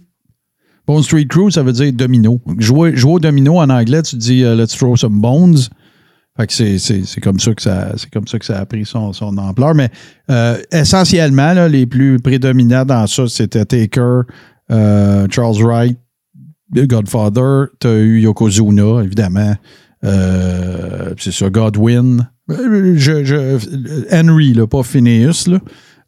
Bone 0.86 1.02
Street 1.02 1.26
Crew, 1.26 1.50
ça 1.50 1.62
veut 1.62 1.72
dire 1.72 1.92
domino. 1.92 2.40
Jouer, 2.58 2.96
jouer 2.96 3.12
au 3.12 3.20
domino 3.20 3.58
en 3.58 3.70
anglais, 3.70 4.02
tu 4.02 4.16
dis 4.16 4.42
euh, 4.42 4.56
let's 4.56 4.76
throw 4.76 4.96
some 4.96 5.20
bones. 5.20 5.68
C'est, 6.48 7.20
comme 7.20 7.40
ça 7.40 7.52
que 7.54 7.62
ça 7.62 7.92
c'est 7.96 8.10
comme 8.10 8.28
ça 8.28 8.38
que 8.38 8.44
ça 8.44 8.58
a 8.60 8.66
pris 8.66 8.84
son, 8.84 9.12
son 9.12 9.36
ampleur. 9.38 9.74
Mais 9.74 9.90
euh, 10.30 10.56
essentiellement, 10.72 11.52
là, 11.52 11.68
les 11.68 11.86
plus 11.86 12.18
prédominants 12.20 12.84
dans 12.84 13.06
ça, 13.06 13.24
c'était 13.28 13.64
Taker, 13.64 14.20
euh, 14.70 15.26
Charles 15.30 15.62
Wright, 15.62 15.98
The 16.74 16.86
Godfather, 16.86 17.66
t'as 17.80 17.96
eu 17.96 18.20
Yokozuna, 18.20 19.02
évidemment. 19.02 19.56
Euh, 20.04 21.14
c'est 21.18 21.32
ça, 21.32 21.50
Godwin. 21.50 22.28
Je, 22.48 23.24
je- 23.24 24.14
Henry, 24.14 24.54
là, 24.54 24.66
pas 24.66 24.82
Phineas, 24.82 25.46
là. 25.48 25.58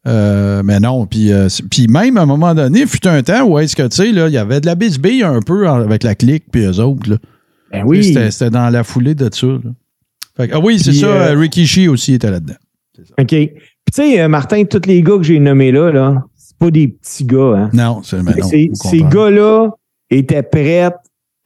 Euh, 0.08 0.62
mais 0.64 0.80
non, 0.80 1.04
puis 1.06 1.30
euh, 1.30 1.48
même 1.90 2.16
à 2.16 2.22
un 2.22 2.26
moment 2.26 2.54
donné, 2.54 2.86
fut 2.86 3.06
un 3.06 3.22
temps 3.22 3.44
où 3.44 3.58
est-ce 3.58 3.76
que, 3.76 3.82
tu 3.88 3.96
sais, 3.96 4.08
il 4.08 4.16
y 4.32 4.38
avait 4.38 4.60
de 4.60 4.66
la 4.66 4.74
bisbille 4.74 5.22
un 5.22 5.40
peu 5.40 5.68
avec 5.68 6.04
la 6.04 6.14
clique 6.14 6.44
puis 6.50 6.64
eux 6.64 6.78
autres, 6.80 7.10
là. 7.10 7.16
Ben 7.70 7.82
oui. 7.86 8.02
C'était 8.02 8.30
c'était 8.30 8.50
dans 8.50 8.70
la 8.70 8.82
foulée 8.82 9.14
de 9.14 9.28
ça, 9.32 9.46
là. 9.46 9.60
Fait 10.36 10.50
ah 10.52 10.60
oui, 10.60 10.78
c'est 10.78 10.92
ça, 10.92 11.06
euh, 11.06 11.34
Ricky 11.36 11.66
Shee 11.66 11.88
aussi 11.88 12.14
était 12.14 12.30
là-dedans. 12.30 12.54
OK. 13.18 13.26
Puis 13.28 13.48
tu 13.48 14.02
sais, 14.02 14.20
euh, 14.20 14.28
Martin, 14.28 14.64
tous 14.64 14.82
les 14.86 15.02
gars 15.02 15.16
que 15.16 15.22
j'ai 15.22 15.38
nommés 15.40 15.72
là, 15.72 15.90
là, 15.90 16.24
c'est 16.36 16.56
pas 16.56 16.70
des 16.70 16.88
petits 16.88 17.24
gars. 17.24 17.54
Hein? 17.56 17.70
Non, 17.72 18.02
c'est 18.02 18.18
Ces- 18.74 19.02
gars-là 19.02 19.70
étaient 20.10 20.42
prêts 20.42 20.90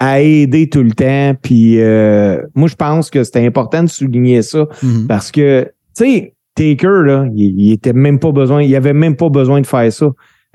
à 0.00 0.20
aider 0.20 0.68
tout 0.68 0.82
le 0.82 0.90
temps. 0.92 1.34
Puis 1.40 1.80
euh, 1.80 2.42
moi, 2.54 2.68
je 2.68 2.74
pense 2.74 3.10
que 3.10 3.22
c'était 3.24 3.46
important 3.46 3.82
de 3.82 3.88
souligner 3.88 4.42
ça 4.42 4.66
Mhm. 4.82 5.06
parce 5.06 5.30
que, 5.30 5.64
tu 5.96 6.04
sais, 6.04 6.34
Taker, 6.56 7.02
là, 7.04 7.26
il, 7.34 7.60
il 7.60 7.72
était 7.72 7.92
même 7.92 8.18
pas 8.18 8.30
besoin, 8.32 8.62
il 8.62 8.74
avait 8.76 8.92
même 8.92 9.16
pas 9.16 9.28
besoin 9.28 9.60
de 9.60 9.66
faire 9.66 9.92
ça. 9.92 10.06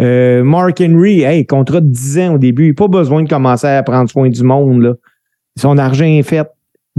Euh, 0.01 0.43
Mark 0.45 0.79
Henry, 0.79 1.21
hey, 1.23 1.45
contrat 1.45 1.81
de 1.81 1.87
10 1.89 2.19
ans 2.19 2.35
au 2.35 2.37
début, 2.37 2.65
il 2.65 2.69
n'a 2.69 2.73
pas 2.75 2.87
besoin 2.87 3.21
de 3.23 3.27
commencer 3.29 3.67
à 3.67 3.83
prendre 3.83 4.09
soin 4.09 4.29
du 4.29 4.43
monde. 4.43 4.81
Là. 4.81 4.93
Son 5.57 5.77
argent 5.77 6.05
est 6.05 6.23
fait. 6.23 6.47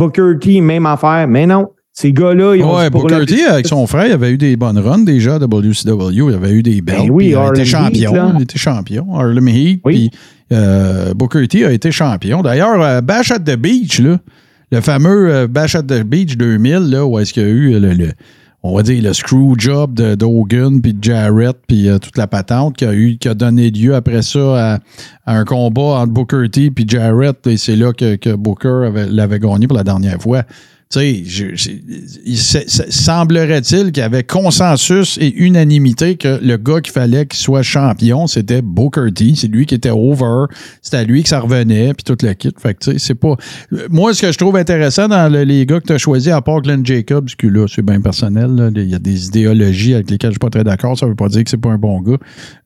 Booker 0.00 0.32
T, 0.40 0.60
même 0.60 0.86
affaire. 0.86 1.26
Mais 1.28 1.46
non, 1.46 1.68
ces 1.92 2.12
gars-là, 2.12 2.54
ils 2.56 2.62
ont 2.64 2.76
Ouais, 2.76 2.90
pour 2.90 3.02
Booker 3.02 3.26
T, 3.26 3.44
avec 3.44 3.66
son 3.66 3.86
frère, 3.86 4.06
il 4.06 4.12
avait 4.12 4.30
eu 4.30 4.38
des 4.38 4.56
bonnes 4.56 4.78
runs 4.78 5.04
déjà 5.04 5.34
à 5.34 5.38
WCW. 5.38 6.28
Il 6.30 6.34
avait 6.34 6.52
eu 6.52 6.62
des. 6.62 6.80
Ben 6.80 7.08
oui, 7.10 7.34
puis 7.34 7.36
il 7.56 7.60
Heat, 7.60 7.64
champion. 7.66 8.32
il 8.36 8.42
était 8.42 8.58
champion. 8.58 9.06
Harlem 9.14 9.48
Heat. 9.48 9.80
Oui. 9.84 10.10
Puis 10.10 10.10
euh, 10.52 11.14
Booker 11.14 11.46
T 11.46 11.64
a 11.64 11.70
été 11.72 11.92
champion. 11.92 12.42
D'ailleurs, 12.42 12.80
euh, 12.82 13.00
Bash 13.00 13.30
at 13.30 13.38
the 13.40 13.56
Beach, 13.56 14.00
là, 14.00 14.18
le 14.72 14.80
fameux 14.80 15.32
euh, 15.32 15.46
Bash 15.46 15.74
at 15.74 15.82
the 15.82 16.02
Beach 16.02 16.36
2000, 16.36 16.90
là, 16.90 17.04
où 17.06 17.18
est-ce 17.18 17.32
qu'il 17.32 17.42
y 17.42 17.46
a 17.46 17.48
eu 17.48 17.78
le, 17.78 17.92
le- 17.92 18.12
on 18.62 18.74
va 18.76 18.82
dire 18.82 19.02
le 19.02 19.12
screw 19.14 19.54
job 19.58 19.94
de 19.94 20.14
d'Hogan 20.14 20.80
puis 20.82 20.92
de 20.92 21.02
Jarrett 21.02 21.56
puis 21.66 21.88
euh, 21.88 21.98
toute 21.98 22.18
la 22.18 22.26
patente 22.26 22.76
qui 22.76 22.84
a 22.84 22.92
eu 22.92 23.16
qui 23.18 23.28
a 23.28 23.34
donné 23.34 23.70
lieu 23.70 23.94
après 23.94 24.22
ça 24.22 24.74
à, 24.74 24.78
un 25.26 25.44
combat 25.44 26.00
entre 26.00 26.12
Booker 26.12 26.48
T 26.50 26.70
puis 26.70 26.84
Jarrett 26.86 27.46
et 27.46 27.56
c'est 27.56 27.76
là 27.76 27.92
que, 27.92 28.16
que 28.16 28.34
Booker 28.34 28.86
avait- 28.86 29.06
l'avait 29.08 29.38
gagné 29.38 29.66
pour 29.66 29.76
la 29.76 29.84
dernière 29.84 30.20
fois. 30.20 30.42
Tu 30.92 30.98
sais, 30.98 31.12
il 32.26 32.36
se- 32.36 32.68
se- 32.68 32.90
semblerait-il 32.90 33.92
qu'il 33.92 33.98
y 33.98 34.04
avait 34.04 34.24
consensus 34.24 35.18
et 35.20 35.32
unanimité 35.36 36.16
que 36.16 36.40
le 36.42 36.56
gars 36.56 36.80
qu'il 36.80 36.92
fallait 36.92 37.26
qu'il 37.26 37.38
soit 37.38 37.62
champion, 37.62 38.26
c'était 38.26 38.60
Booker 38.60 39.06
T. 39.14 39.34
C'est 39.36 39.46
lui 39.46 39.66
qui 39.66 39.76
était 39.76 39.90
over. 39.90 40.46
C'était 40.82 40.96
à 40.96 41.04
lui 41.04 41.22
que 41.22 41.28
ça 41.28 41.38
revenait, 41.38 41.94
puis 41.94 42.02
tout 42.02 42.16
le 42.26 42.32
kit. 42.34 42.50
Fait 42.58 42.74
que, 42.74 42.80
tu 42.80 42.90
sais, 42.90 42.98
c'est 42.98 43.14
pas... 43.14 43.36
Moi, 43.88 44.14
ce 44.14 44.22
que 44.22 44.32
je 44.32 44.38
trouve 44.38 44.56
intéressant 44.56 45.06
dans 45.06 45.32
le- 45.32 45.44
les 45.44 45.64
gars 45.64 45.78
que 45.78 45.86
tu 45.86 45.92
as 45.92 45.98
choisis, 45.98 46.32
à 46.32 46.40
part 46.42 46.60
Glenn 46.60 46.84
Jacobs, 46.84 47.28
que 47.38 47.46
là, 47.46 47.66
c'est 47.72 47.82
bien 47.82 48.00
personnel, 48.00 48.72
il 48.74 48.90
y 48.90 48.94
a 48.96 48.98
des 48.98 49.28
idéologies 49.28 49.94
avec 49.94 50.10
lesquelles 50.10 50.30
je 50.30 50.34
suis 50.34 50.38
pas 50.40 50.50
très 50.50 50.64
d'accord. 50.64 50.98
Ça 50.98 51.06
veut 51.06 51.14
pas 51.14 51.28
dire 51.28 51.44
que 51.44 51.50
c'est 51.50 51.56
pas 51.56 51.70
un 51.70 51.78
bon 51.78 52.00
gars 52.00 52.18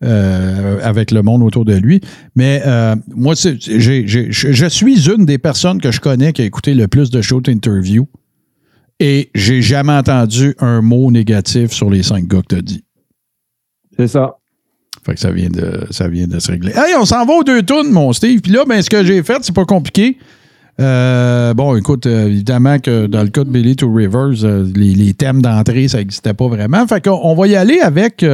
euh, 0.03 0.79
avec 0.83 1.11
le 1.11 1.21
monde 1.21 1.43
autour 1.43 1.67
de 1.67 1.75
lui. 1.75 2.01
Mais 2.37 2.63
euh, 2.65 2.97
moi, 3.15 3.35
j'ai- 3.37 3.59
j'ai- 3.61 4.29
je 4.31 4.67
suis 4.67 5.11
une 5.11 5.27
des 5.27 5.37
personnes 5.37 5.79
que 5.79 5.93
je 5.93 6.01
connais 6.01 6.33
qui 6.33 6.41
a 6.41 6.47
écouté 6.47 6.73
le 6.73 6.89
plus 6.89 7.11
de 7.11 7.21
shows 7.21 7.43
d'interview 7.43 8.07
et 9.01 9.31
j'ai 9.35 9.63
jamais 9.63 9.93
entendu 9.93 10.55
un 10.59 10.81
mot 10.81 11.11
négatif 11.11 11.73
sur 11.73 11.91
les 11.91 12.03
cinq 12.03 12.27
gars 12.27 12.43
que 12.43 12.55
tu 12.55 12.57
as 12.57 12.63
dit. 12.63 12.85
C'est 13.97 14.09
ça. 14.09 14.37
Fait 15.05 15.15
que 15.15 15.21
ça 15.21 15.31
vient 15.31 15.51
de, 15.51 15.87
ça 15.91 16.09
vient 16.09 16.27
de 16.27 16.39
se 16.39 16.51
régler. 16.51 16.73
Hey, 16.75 16.95
on 16.99 17.05
s'en 17.05 17.27
va 17.27 17.35
aux 17.35 17.45
deux 17.45 17.63
tunes, 17.63 17.91
mon 17.91 18.13
Steve. 18.13 18.41
Puis 18.41 18.53
là, 18.53 18.65
ben, 18.67 18.81
ce 18.81 18.89
que 18.89 19.05
j'ai 19.05 19.23
fait, 19.23 19.39
c'est 19.43 19.55
pas 19.55 19.67
compliqué. 19.67 20.19
Euh, 20.81 21.55
bon, 21.55 21.77
écoute, 21.77 22.07
euh, 22.07 22.27
évidemment 22.27 22.79
que 22.79 23.07
dans 23.07 23.23
le 23.23 23.29
cas 23.29 23.45
de 23.45 23.51
Billy 23.51 23.77
to 23.77 23.93
Rivers, 23.93 24.45
euh, 24.45 24.67
les, 24.75 24.95
les 24.95 25.15
thèmes 25.15 25.43
d'entrée, 25.43 25.89
ça 25.89 25.99
n'existait 25.99 26.35
pas 26.35 26.49
vraiment. 26.49 26.87
Fait 26.87 27.05
qu'on 27.05 27.21
on 27.23 27.35
va 27.35 27.47
y 27.47 27.55
aller 27.55 27.81
avec. 27.81 28.25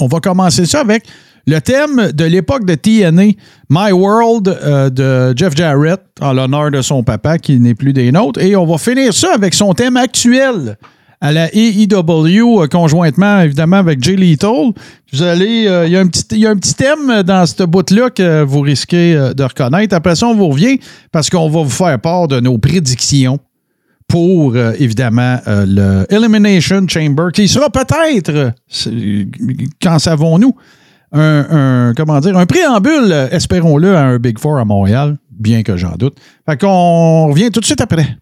on 0.00 0.06
va 0.06 0.20
commencer 0.20 0.66
ça 0.66 0.80
avec 0.80 1.04
le 1.46 1.60
thème 1.60 2.10
de 2.12 2.24
l'époque 2.24 2.64
de 2.64 2.74
TNA, 2.74 3.32
My 3.68 3.92
World 3.92 4.48
euh, 4.48 4.88
de 4.90 5.36
Jeff 5.36 5.54
Jarrett, 5.54 6.00
en 6.20 6.32
l'honneur 6.32 6.70
de 6.70 6.80
son 6.80 7.02
papa 7.02 7.38
qui 7.38 7.60
n'est 7.60 7.74
plus 7.74 7.92
des 7.92 8.10
nôtres. 8.12 8.40
Et 8.40 8.56
on 8.56 8.64
va 8.64 8.78
finir 8.78 9.12
ça 9.12 9.34
avec 9.34 9.52
son 9.54 9.74
thème 9.74 9.96
actuel 9.96 10.78
à 11.20 11.32
la 11.32 11.48
AEW, 11.54 12.62
euh, 12.62 12.66
conjointement 12.66 13.40
évidemment 13.40 13.76
avec 13.76 14.02
Jay 14.02 14.16
Lethal. 14.16 14.72
Vous 15.12 15.22
allez, 15.22 15.66
euh, 15.66 15.86
il 15.86 15.92
y, 15.92 15.96
a 15.96 16.00
un 16.00 16.06
petit- 16.06 16.38
y 16.38 16.46
a 16.46 16.50
un 16.50 16.56
petit 16.56 16.74
thème 16.74 17.22
dans 17.22 17.44
ce 17.46 17.62
bout-là 17.64 18.10
que 18.10 18.42
vous 18.42 18.60
risquez 18.60 19.14
de 19.36 19.42
reconnaître. 19.42 19.94
Après 19.94 20.14
ça, 20.16 20.26
on 20.26 20.34
vous 20.34 20.48
revient 20.48 20.78
parce 21.12 21.28
qu'on 21.30 21.48
va 21.50 21.62
vous 21.62 21.68
faire 21.70 21.98
part 22.00 22.26
de 22.28 22.40
nos 22.40 22.56
prédictions 22.58 23.38
pour, 24.08 24.54
évidemment, 24.56 25.38
le 25.46 26.04
Elimination 26.10 26.86
Chamber, 26.86 27.28
qui 27.32 27.48
sera 27.48 27.70
peut-être, 27.70 28.52
qu'en 29.82 29.98
savons-nous, 29.98 30.54
un, 31.14 31.46
un- 31.88 31.94
comment 31.96 32.20
dire, 32.20 32.36
un 32.36 32.46
préambule, 32.46 33.10
euh, 33.12 33.28
espérons-le, 33.30 33.96
à 33.96 34.02
un 34.02 34.18
Big 34.18 34.38
Four 34.38 34.58
à 34.58 34.64
Montréal, 34.64 35.16
bien 35.30 35.62
que 35.62 35.76
j'en 35.76 35.92
doute. 35.96 36.18
Fait 36.48 36.60
qu'on 36.60 37.28
revient 37.28 37.50
tout 37.50 37.60
de 37.60 37.64
suite 37.64 37.80
après. 37.80 38.16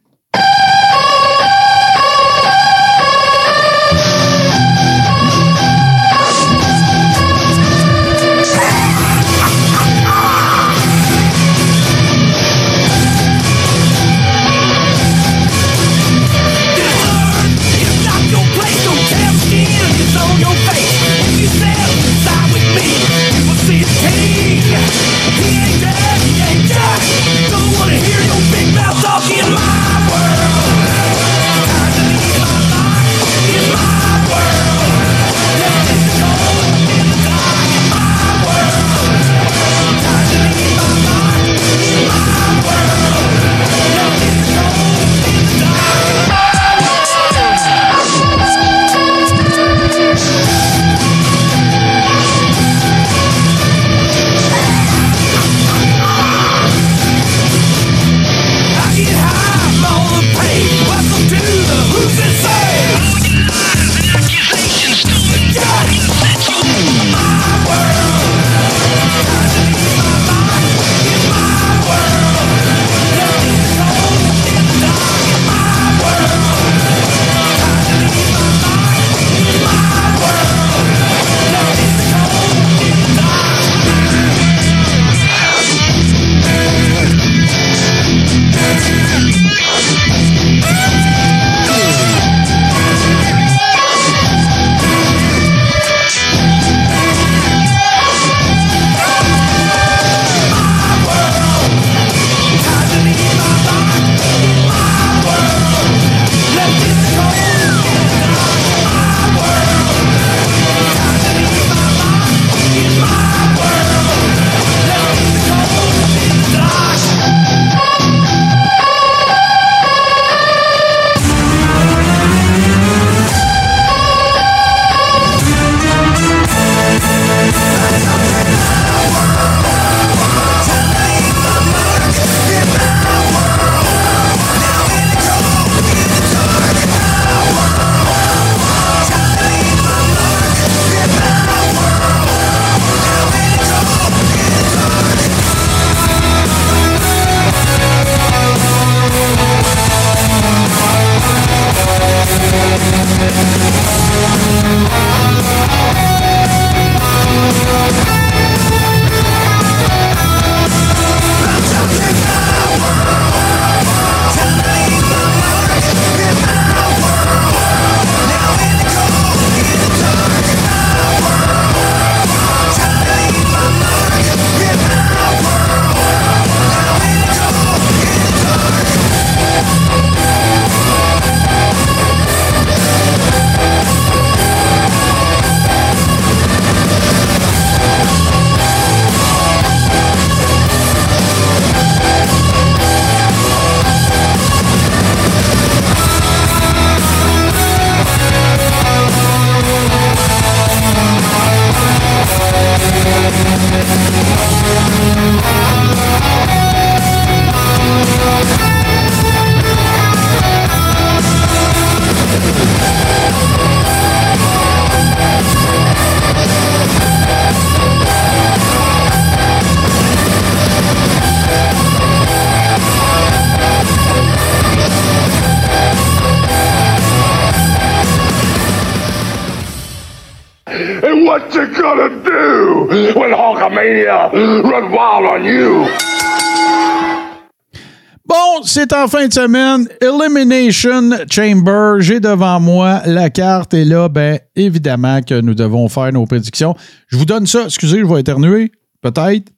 En 238.94 239.08
fin 239.08 239.26
de 239.26 239.32
semaine. 239.32 239.88
Elimination 240.00 241.10
Chamber. 241.30 241.94
J'ai 242.00 242.20
devant 242.20 242.60
moi 242.60 243.00
la 243.06 243.30
carte 243.30 243.72
et 243.74 243.84
là, 243.84 244.08
ben, 244.08 244.38
évidemment 244.54 245.22
que 245.22 245.40
nous 245.40 245.54
devons 245.54 245.88
faire 245.88 246.12
nos 246.12 246.26
prédictions. 246.26 246.74
Je 247.08 247.16
vous 247.16 247.24
donne 247.24 247.46
ça. 247.46 247.64
Excusez, 247.64 248.00
je 248.00 248.04
vais 248.04 248.20
éternuer. 248.20 248.70
Peut-être. 249.00 249.51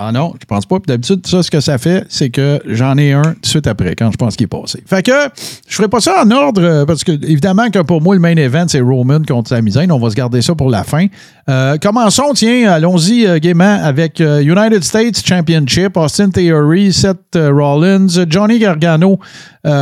Ah 0.00 0.12
non, 0.12 0.32
je 0.40 0.46
pense 0.46 0.64
pas. 0.64 0.76
Puis 0.78 0.86
D'habitude, 0.86 1.26
ça, 1.26 1.42
ce 1.42 1.50
que 1.50 1.60
ça 1.60 1.76
fait, 1.76 2.06
c'est 2.08 2.30
que 2.30 2.60
j'en 2.66 2.96
ai 2.96 3.12
un 3.12 3.22
tout 3.22 3.40
de 3.42 3.46
suite 3.46 3.66
après, 3.66 3.94
quand 3.96 4.10
je 4.12 4.16
pense 4.16 4.36
qu'il 4.36 4.44
est 4.44 4.46
passé. 4.46 4.82
Fait 4.86 5.02
que 5.02 5.12
je 5.66 5.74
ferai 5.74 5.88
pas 5.88 6.00
ça 6.00 6.22
en 6.24 6.30
ordre, 6.30 6.62
euh, 6.62 6.86
parce 6.86 7.02
que 7.02 7.12
évidemment 7.12 7.68
que 7.70 7.80
pour 7.80 8.00
moi, 8.00 8.14
le 8.14 8.20
main 8.20 8.36
event, 8.36 8.66
c'est 8.68 8.80
Roman 8.80 9.20
contre 9.26 9.48
Sami 9.48 9.72
Zayn. 9.72 9.90
On 9.90 9.98
va 9.98 10.10
se 10.10 10.14
garder 10.14 10.40
ça 10.40 10.54
pour 10.54 10.70
la 10.70 10.84
fin. 10.84 11.06
Euh, 11.48 11.78
commençons, 11.80 12.32
tiens, 12.34 12.70
allons-y 12.70 13.26
euh, 13.26 13.38
gaiement 13.38 13.78
avec 13.82 14.20
euh, 14.20 14.42
United 14.42 14.84
States 14.84 15.26
Championship, 15.26 15.96
Austin 15.96 16.28
Theory, 16.28 16.92
Seth 16.92 17.34
Rollins, 17.34 18.26
Johnny 18.28 18.58
Gargano, 18.58 19.18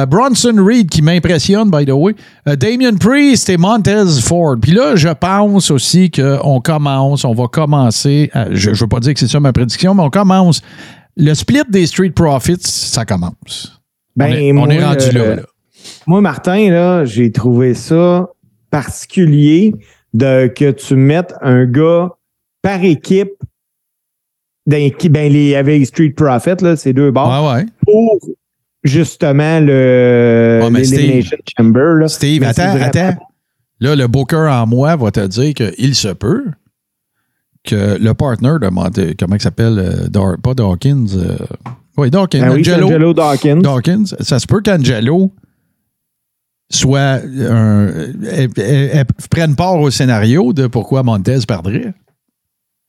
Bronson 0.08 0.54
Reed 0.56 0.88
qui 0.88 1.00
m'impressionne, 1.00 1.70
by 1.70 1.84
the 1.84 1.92
way, 1.92 2.16
Damien 2.44 2.96
Priest 2.96 3.48
et 3.48 3.56
Montez 3.56 4.20
Ford. 4.20 4.56
Puis 4.60 4.72
là, 4.72 4.96
je 4.96 5.10
pense 5.10 5.70
aussi 5.70 6.10
qu'on 6.10 6.60
commence, 6.60 7.24
on 7.24 7.34
va 7.34 7.46
commencer, 7.46 8.28
je 8.50 8.70
ne 8.70 8.74
veux 8.74 8.88
pas 8.88 8.98
dire 8.98 9.14
que 9.14 9.20
c'est 9.20 9.28
ça 9.28 9.38
ma 9.38 9.52
prédiction, 9.52 9.94
mais 9.94 10.02
on 10.06 10.10
commence. 10.10 10.62
Le 11.16 11.34
split 11.34 11.62
des 11.68 11.86
Street 11.86 12.10
Profits, 12.10 12.56
ça 12.60 13.04
commence. 13.04 13.80
Ben, 14.16 14.26
on 14.26 14.34
est, 14.34 14.52
on 14.52 14.54
moi, 14.54 14.74
est 14.74 14.84
rendu 14.84 15.06
euh, 15.06 15.12
là, 15.12 15.36
là. 15.36 15.42
Moi, 16.06 16.20
Martin, 16.20 16.70
là, 16.70 17.04
j'ai 17.04 17.30
trouvé 17.32 17.74
ça 17.74 18.28
particulier 18.70 19.74
de 20.14 20.48
que 20.48 20.70
tu 20.70 20.96
mettes 20.96 21.34
un 21.40 21.64
gars 21.66 22.10
par 22.62 22.82
équipe 22.84 23.32
dans 24.66 24.90
ben 25.10 25.32
les 25.32 25.54
avec 25.54 25.86
Street 25.86 26.10
Profit 26.10 26.56
là, 26.60 26.76
ces 26.76 26.92
deux 26.92 27.12
bars 27.12 27.44
Ouais, 27.44 27.54
ouais. 27.54 27.66
pour 27.84 28.18
justement 28.82 29.60
le 29.60 30.60
l'Elimination 30.72 31.36
Chamber 31.56 32.00
là. 32.00 32.08
Steve, 32.08 32.40
Mais 32.40 32.48
attends, 32.48 32.76
attends. 32.80 33.14
Là, 33.78 33.94
le 33.94 34.06
booker 34.08 34.48
en 34.50 34.66
moi 34.66 34.96
va 34.96 35.10
te 35.10 35.24
dire 35.26 35.54
qu'il 35.54 35.94
se 35.94 36.08
peut 36.08 36.44
que 37.66 37.98
le 38.00 38.14
partner 38.14 38.54
de 38.60 38.68
Monte, 38.68 39.00
comment 39.18 39.34
il 39.36 39.42
s'appelle, 39.42 39.78
euh, 39.78 40.36
pas 40.42 40.54
Dawkins, 40.54 41.06
euh, 41.16 41.36
oui, 41.98 42.10
Dawkins, 42.10 42.40
Ben 42.40 42.52
oui, 42.54 42.64
c'est 42.64 42.72
Angelo, 42.74 42.86
Angelo 42.88 43.14
Dawkins. 43.14 43.60
Dawkins, 43.60 44.04
ça 44.20 44.38
se 44.38 44.46
peut 44.46 44.60
qu'Angelo 44.62 45.32
soit 46.70 47.20
un, 47.48 47.86
elle- 48.30 48.50
elle- 48.56 48.90
elle 48.92 49.04
prenne 49.30 49.54
part 49.54 49.78
au 49.78 49.90
scénario 49.90 50.52
de 50.52 50.66
pourquoi 50.66 51.02
Montez 51.02 51.38
perdrait. 51.46 51.94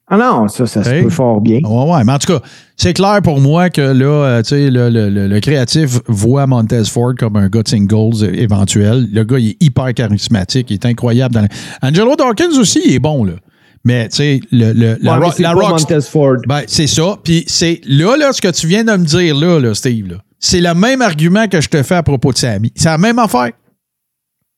Ah 0.10 0.18
non, 0.18 0.48
ça, 0.48 0.66
ça 0.66 0.84
se 0.86 0.90
peut 1.04 1.10
fort 1.10 1.42
bien. 1.42 1.60
Ouais, 1.66 1.92
ouais. 1.94 2.04
Mais 2.06 2.14
en 2.14 2.18
tout 2.18 2.32
cas, 2.32 2.40
c'est 2.78 2.94
clair 2.94 3.20
pour 3.22 3.42
moi 3.42 3.70
que 3.70 3.82
là, 3.82 4.06
euh, 4.06 4.42
tu 4.42 4.50
sais, 4.50 4.70
le, 4.72 4.90
le- 4.90 5.10
le- 5.10 5.28
le 5.28 5.40
créatif 5.42 6.00
voit 6.08 6.48
Montez 6.48 6.86
Ford 6.86 7.14
comme 7.20 7.36
un 7.36 7.50
gars 7.50 7.62
de 7.62 7.68
singles 7.68 8.24
euh, 8.24 8.32
éventuel. 8.34 9.08
Le 9.12 9.24
gars, 9.26 9.38
il 9.38 9.50
est 9.50 9.58
hyper 9.64 9.94
charismatique, 9.94 10.72
il 10.72 10.76
est 10.76 10.86
incroyable. 10.86 11.36
Dans 11.36 11.48
Angelo 11.86 12.16
Dawkins 12.16 12.58
aussi, 12.58 12.80
il 12.86 12.94
est 12.94 13.00
bon, 13.00 13.26
là. 13.26 13.34
Mais, 13.84 14.10
tu 14.10 14.16
sais, 14.18 14.40
le, 14.52 14.74
le- 14.74 14.98
la, 15.02 15.12
Ouais, 15.56 15.64
la. 15.72 15.78
Ben, 16.48 16.62
c'est 16.68 16.88
ça. 16.88 17.18
Puis 17.24 17.44
c'est 17.48 17.82
là, 17.88 18.16
là, 18.18 18.34
ce 18.34 18.42
que 18.42 18.50
tu 18.52 18.68
viens 18.68 18.84
de 18.84 18.92
me 18.92 19.06
dire, 19.06 19.36
là, 19.36 19.60
là 19.60 19.74
Steve, 19.74 20.08
là, 20.10 20.16
c'est 20.40 20.62
le 20.62 20.74
même 20.74 21.02
argument 21.02 21.48
que 21.48 21.62
je 21.62 21.70
te 21.70 21.82
fais 21.84 21.96
à 21.96 22.04
propos 22.04 22.32
de 22.34 22.38
Sammy. 22.38 22.72
C'est 22.76 22.90
la 22.90 22.98
même 22.98 23.20
affaire. 23.20 23.52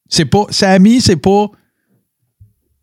C'est 0.10 0.26
pas. 0.26 0.46
Sammy, 0.50 1.02
c'est 1.02 1.16
pas. 1.18 1.48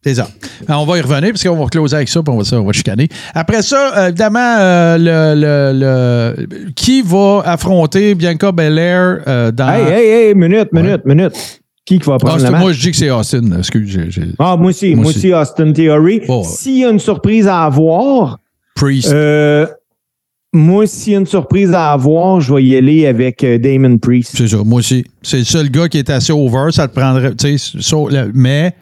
C'est 0.05 0.15
ça. 0.15 0.29
Alors, 0.69 0.83
on 0.83 0.87
va 0.87 0.99
y 0.99 1.01
revenir 1.01 1.31
parce 1.33 1.43
qu'on 1.43 1.57
va 1.57 1.67
closer 1.67 1.97
avec 1.97 2.09
ça, 2.09 2.23
puis 2.23 2.33
on 2.33 2.39
va, 2.39 2.45
ça, 2.45 2.61
on 2.61 2.65
va 2.65 2.73
chicaner. 2.73 3.09
Après 3.35 3.61
ça, 3.63 4.09
évidemment, 4.09 4.39
euh, 4.61 4.97
le, 4.99 5.41
le- 5.41 5.81
le- 5.81 6.71
qui 6.77 7.03
va 7.03 7.43
affronter 7.45 8.15
Bianca 8.15 8.53
Belair 8.53 9.23
euh, 9.27 9.51
dans. 9.51 9.69
Hey, 9.69 9.83
hey, 9.93 10.09
hey, 10.29 10.35
minute, 10.37 10.73
minute, 10.73 11.05
minute. 11.05 11.61
Qui 11.87 11.99
qui 12.01 12.07
va 12.07 12.15
Ah, 12.15 12.19
prendre 12.19 12.51
match? 12.51 12.61
moi, 12.61 12.73
je 12.73 12.81
dis 12.81 12.91
que 12.91 12.97
c'est 12.97 13.11
Austin. 13.11 13.59
Excuse, 13.59 13.89
j'ai- 14.09 14.23
Ah, 14.41 14.57
moi 14.59 14.71
aussi, 14.71 14.95
Moi 14.95 15.05
moi 15.05 15.11
aussi. 15.13 15.33
Austin 15.33 15.73
Theory. 15.73 16.21
S'il 16.45 16.79
y 16.79 16.85
a 16.85 16.91
une 16.91 16.99
surprise 16.99 17.47
à 17.47 17.63
avoir, 17.63 18.39
Priest. 18.75 19.13
euh, 19.13 19.67
moi, 20.53 20.87
s'il 20.89 21.13
y 21.13 21.17
a 21.17 21.21
une 21.21 21.27
surprise 21.27 21.73
à 21.73 21.93
avoir, 21.93 22.41
je 22.41 22.53
vais 22.53 22.65
y 22.65 22.77
aller 22.77 23.07
avec 23.07 23.45
euh, 23.45 23.57
Damon 23.59 23.99
Priest. 23.99 24.33
C'est 24.37 24.49
ça, 24.49 24.59
moi 24.65 24.81
aussi. 24.81 25.05
C'est 25.23 25.39
le 25.39 25.45
seul 25.45 25.71
gars 25.71 25.89
qui 25.89 25.99
est 25.99 26.11
assez 26.11 26.33
over, 26.33 26.73
ça 26.73 26.89
te 26.89 26.95
prendrait. 26.99 27.33
so- 27.57 28.09
le- 28.09 28.33
mais 28.35 28.75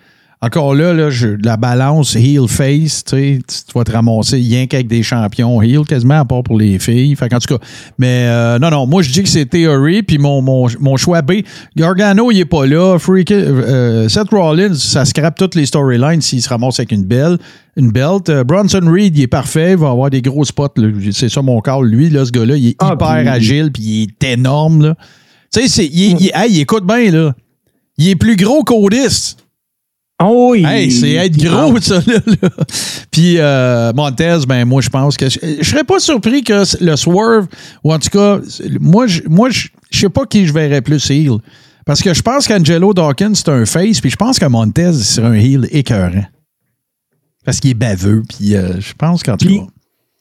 encore 0.45 0.75
là, 0.75 0.93
là 0.93 1.11
je- 1.11 1.37
la 1.45 1.57
balance 1.57 2.17
heel-face, 2.17 3.05
tu 3.05 3.41
vas 3.75 3.85
te 3.85 3.93
ramasser 3.93 4.37
rien 4.37 4.67
qu'avec 4.67 4.87
des 4.89 5.03
champions 5.03 5.61
heel, 5.63 5.85
quasiment, 5.87 6.21
à 6.21 6.25
part 6.25 6.43
pour 6.43 6.59
les 6.59 6.79
filles. 6.79 7.15
Fait 7.17 7.29
qu'en 7.29 7.39
tout 7.39 7.57
cas, 7.59 7.65
mais 7.99 8.27
euh, 8.29 8.59
non, 8.59 8.71
non, 8.71 8.87
moi 8.87 9.03
je 9.03 9.11
dis 9.13 9.23
que 9.23 9.29
c'est 9.29 9.47
Theory, 9.47 10.03
puis 10.03 10.19
mon, 10.19 10.43
mon, 10.43 10.67
mon 10.81 10.97
choix 10.97 11.23
B. 11.23 11.43
Gargano, 11.77 12.31
il 12.31 12.41
est 12.41 12.45
pas 12.45 12.67
là. 12.67 12.99
Freak, 12.99 13.31
euh, 13.31 14.09
Seth 14.09 14.31
Rollins, 14.31 14.75
ça 14.75 15.05
scrape 15.05 15.37
toutes 15.39 15.55
les 15.55 15.67
storylines 15.67 16.21
s'il 16.21 16.43
se 16.43 16.49
ramasse 16.49 16.79
avec 16.81 16.93
une 16.93 17.05
belle. 17.05 17.39
Une 17.77 17.91
belt. 17.91 18.29
Euh, 18.29 18.45
Bronson 18.45 18.81
Reed, 18.85 19.17
il 19.19 19.23
est 19.23 19.27
parfait. 19.27 19.73
Il 19.73 19.79
va 19.79 19.91
avoir 19.91 20.09
des 20.09 20.23
gros 20.23 20.45
spots. 20.45 20.69
C'est 21.11 21.29
ça 21.29 21.43
mon 21.43 21.61
call. 21.61 21.87
Lui, 21.87 22.09
là, 22.09 22.25
ce 22.25 22.31
gars-là, 22.31 22.57
il 22.57 22.69
est 22.69 22.77
Ah, 22.79 22.93
hyper 22.95 23.33
agile, 23.33 23.71
puis 23.73 23.83
il 23.83 24.03
est 24.23 24.33
énorme. 24.35 24.95
Tu 25.53 25.67
sais, 25.69 25.85
il, 25.87 26.21
il- 26.21 26.31
hey, 26.35 26.53
il 26.53 26.61
écoute 26.61 26.87
bien, 26.87 27.11
là. 27.11 27.35
Il 27.99 28.09
est 28.09 28.17
plus 28.17 28.37
gros 28.37 28.63
qu'Otis. 28.63 29.37
Oh 30.27 30.51
oui! 30.53 30.65
Hey, 30.65 30.91
c'est 30.91 31.13
être 31.13 31.37
gros, 31.37 31.79
ça, 31.81 31.97
là. 32.07 32.19
là. 32.27 32.49
Puis 33.11 33.37
euh, 33.39 33.93
Montez, 33.95 34.39
ben 34.49 34.65
moi, 34.65 34.81
je 34.81 34.89
pense 34.89 35.17
que... 35.17 35.29
Je, 35.29 35.39
je 35.61 35.69
serais 35.69 35.85
pas 35.85 36.01
surpris 36.01 36.43
que 36.43 36.63
le 36.83 36.97
Swerve, 36.97 37.47
ou 37.83 37.93
en 37.93 37.99
tout 37.99 38.11
cas, 38.11 38.41
moi, 38.81 39.07
je 39.07 39.23
moi, 39.29 39.51
je 39.51 39.69
je 39.91 40.01
sais 40.01 40.09
pas 40.09 40.27
qui 40.27 40.47
je 40.47 40.53
verrais 40.53 40.83
plus 40.83 41.11
heel. 41.11 41.39
Parce 41.87 42.03
que 42.03 42.15
je 42.15 42.23
pense 42.23 42.49
qu'Angelo 42.49 42.95
Dawkins, 42.95 43.35
c'est 43.35 43.49
un 43.49 43.67
face, 43.67 44.01
puis 44.01 44.11
je 44.11 44.17
pense 44.17 44.39
que 44.39 44.47
Montez, 44.47 44.93
c'est 44.95 45.23
un 45.23 45.35
heel 45.35 45.69
écœurant. 45.71 46.25
Parce 47.45 47.61
qu'il 47.61 47.71
est 47.71 47.75
baveux, 47.75 48.23
puis 48.29 48.57
euh, 48.57 48.81
je 48.81 48.95
pense 48.95 49.23
qu'en 49.23 49.37
tout 49.37 49.47
cas... 49.47 49.67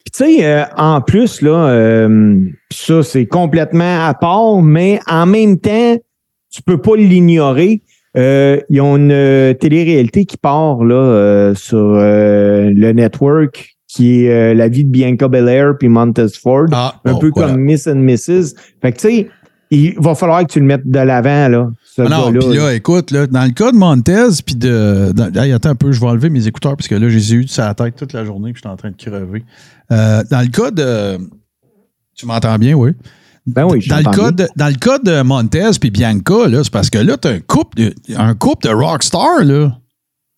Puis, 0.04 0.12
tu 0.12 0.26
sais, 0.26 0.46
euh, 0.46 0.66
en 0.76 1.00
plus, 1.00 1.42
là, 1.42 1.70
euh, 1.70 2.40
ça, 2.70 3.02
c'est 3.04 3.26
complètement 3.26 4.06
à 4.06 4.14
part, 4.14 4.62
mais 4.62 5.00
en 5.08 5.26
même 5.26 5.58
temps, 5.58 5.96
tu 6.52 6.62
peux 6.62 6.78
pas 6.78 6.98
l'ignorer. 6.98 7.82
Euh, 8.16 8.60
ils 8.70 8.80
ont 8.82 8.96
une 8.98 9.12
euh, 9.12 9.54
télé-réalité 9.54 10.26
qui 10.26 10.38
part 10.38 10.84
là, 10.84 10.96
euh, 10.96 11.56
sur 11.56 11.78
euh, 11.96 12.70
le 12.74 12.92
network 12.92 13.70
qui 13.88 14.26
est 14.26 14.56
la 14.56 14.68
vie 14.70 14.86
de 14.86 14.90
Bianca 14.90 15.28
Belair 15.28 15.74
puis 15.80 15.88
Montez 15.88 16.26
Ford. 16.42 16.66
Ah, 16.72 16.96
un 17.06 17.14
bon, 17.14 17.20
peu 17.20 17.32
voilà. 17.36 17.52
comme 17.52 17.62
Miss 17.62 17.86
and 17.88 17.98
Mrs. 17.98 18.56
Fait 18.82 18.92
que, 18.92 18.98
tu 18.98 19.08
sais, 19.08 19.30
il 19.70 19.94
va 20.00 20.16
falloir 20.16 20.42
que 20.46 20.52
tu 20.52 20.60
le 20.60 20.66
mettes 20.66 20.88
de 20.88 20.98
l'avant, 21.00 21.48
là. 21.48 21.70
Ce 21.84 22.02
Ah 22.02 22.10
non, 22.10 22.32
puis 22.32 22.56
là. 22.56 22.64
là, 22.66 22.74
écoute, 22.74 23.12
là, 23.12 23.28
dans 23.28 23.44
le 23.46 23.52
cas 23.52 23.72
de 23.72 23.78
Montez, 23.78 24.30
puis 24.44 24.56
de. 24.56 25.12
dans- 25.14 25.54
attends 25.56 25.70
un 25.70 25.76
peu, 25.76 25.92
je 25.92 26.00
vais 26.00 26.08
enlever 26.08 26.32
mes 26.32 26.48
écouteurs 26.48 26.76
parce 26.76 26.88
que 26.88 26.96
là, 26.96 27.08
je 27.08 27.16
les 27.16 27.34
ai 27.34 27.38
eu 27.38 27.48
sur 27.48 27.64
la 27.64 27.76
tête 27.76 27.96
toute 27.96 28.14
la 28.14 28.26
journée, 28.26 28.52
puis 28.52 28.62
je 28.64 28.68
suis 28.68 28.74
en 28.74 28.78
train 28.78 28.90
de 28.90 28.96
crever. 28.96 29.44
Dans 29.92 30.42
le 30.44 30.50
cas 30.52 30.72
de. 30.72 31.20
Tu 32.16 32.26
m'entends 32.26 32.58
bien, 32.58 32.74
oui? 32.74 32.92
Ben 33.46 33.66
oui, 33.66 33.86
dans 33.88 33.98
le, 33.98 34.04
cas 34.04 34.32
de, 34.32 34.48
dans 34.56 34.68
le 34.68 34.76
cas 34.76 35.00
de 35.00 35.22
Montez 35.22 35.72
puis 35.80 35.92
Bianca, 35.92 36.46
c'est 36.64 36.70
parce 36.70 36.90
que 36.90 36.98
là, 36.98 37.18
tu 37.18 37.28
as 37.28 37.32
un 37.32 37.40
couple 37.40 37.78
de, 37.78 37.94
un 38.16 38.36
couple 38.36 38.68
de 38.70 38.74
rockstar, 38.74 39.44
là. 39.44 39.78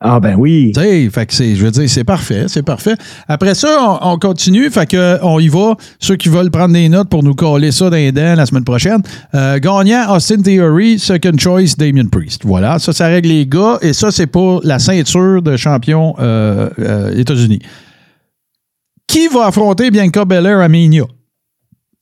Ah 0.01 0.19
ben 0.19 0.35
oui. 0.37 0.73
Tu 0.75 1.09
fait 1.09 1.25
que 1.25 1.33
c'est, 1.33 1.55
je 1.55 1.63
veux 1.63 1.71
dire, 1.71 1.89
c'est 1.89 2.03
parfait, 2.03 2.45
c'est 2.47 2.63
parfait. 2.63 2.95
Après 3.27 3.55
ça, 3.55 3.97
on, 4.01 4.13
on 4.13 4.19
continue, 4.19 4.69
fait 4.69 4.85
que 4.85 5.17
on 5.23 5.39
y 5.39 5.47
va. 5.47 5.75
Ceux 5.99 6.17
qui 6.17 6.27
veulent 6.27 6.51
prendre 6.51 6.73
des 6.73 6.89
notes 6.89 7.07
pour 7.07 7.23
nous 7.23 7.33
coller 7.33 7.71
ça 7.71 7.89
dans 7.89 7.95
les 7.95 8.11
dents 8.11 8.35
la 8.35 8.45
semaine 8.45 8.65
prochaine. 8.65 9.01
Euh, 9.33 9.57
gagnant, 9.57 10.13
Austin 10.13 10.41
Theory, 10.41 10.99
second 10.99 11.37
choice, 11.37 11.75
Damien 11.77 12.07
Priest. 12.07 12.41
Voilà, 12.43 12.77
ça, 12.77 12.91
ça 12.91 13.07
règle 13.07 13.29
les 13.29 13.47
gars, 13.47 13.79
et 13.81 13.93
ça, 13.93 14.11
c'est 14.11 14.27
pour 14.27 14.61
la 14.63 14.79
ceinture 14.79 15.41
de 15.41 15.55
champion 15.55 16.13
euh, 16.19 16.69
euh, 16.79 17.17
États-Unis. 17.17 17.59
Qui 19.07 19.27
va 19.29 19.47
affronter 19.47 19.91
Bianca 19.91 20.25
Belair 20.25 20.59
à 20.59 20.67
Mania? 20.67 21.05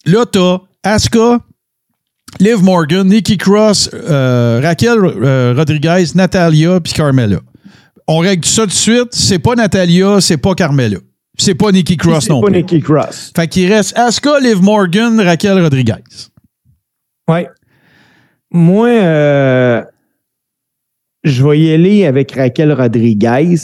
Là, 0.06 0.26
t'as 0.26 0.58
Asuka, 0.84 1.40
Liv 2.40 2.62
Morgan, 2.62 3.08
Nikki 3.08 3.38
Cross, 3.38 3.90
euh, 3.94 4.60
Raquel 4.62 4.98
euh, 5.00 5.54
Rodriguez, 5.56 6.06
Natalia, 6.16 6.80
puis 6.80 6.94
Carmella. 6.94 7.40
On 8.08 8.18
règle 8.18 8.46
ça 8.46 8.64
tout 8.64 8.70
de 8.70 8.74
suite. 8.74 9.08
C'est 9.12 9.40
pas 9.40 9.56
Natalia, 9.56 10.20
c'est 10.20 10.38
pas 10.38 10.54
Carmella. 10.56 10.98
C'est 11.38 11.56
pas 11.56 11.72
Nikki 11.72 11.98
Cross 11.98 12.26
C'est 12.26 12.30
non 12.30 12.42
pas 12.42 12.48
plus. 12.48 12.58
Nikki 12.58 12.82
Cross. 12.82 13.32
Fait 13.36 13.48
qu'il 13.48 13.72
reste 13.72 13.98
Asuka, 13.98 14.40
Liv 14.40 14.62
Morgan, 14.62 15.20
Raquel 15.20 15.62
Rodriguez. 15.62 16.04
Ouais. 17.30 17.48
Moi, 18.52 18.90
euh, 18.90 19.82
je 21.24 21.48
vais 21.48 21.60
y 21.60 21.74
aller 21.74 22.06
avec 22.06 22.34
Raquel 22.34 22.74
Rodriguez, 22.74 23.56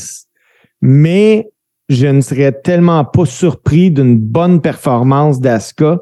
mais 0.81 1.49
je 1.89 2.07
ne 2.07 2.21
serais 2.21 2.51
tellement 2.51 3.03
pas 3.03 3.25
surpris 3.25 3.91
d'une 3.91 4.17
bonne 4.17 4.61
performance 4.61 5.39
d'Asuka 5.41 5.99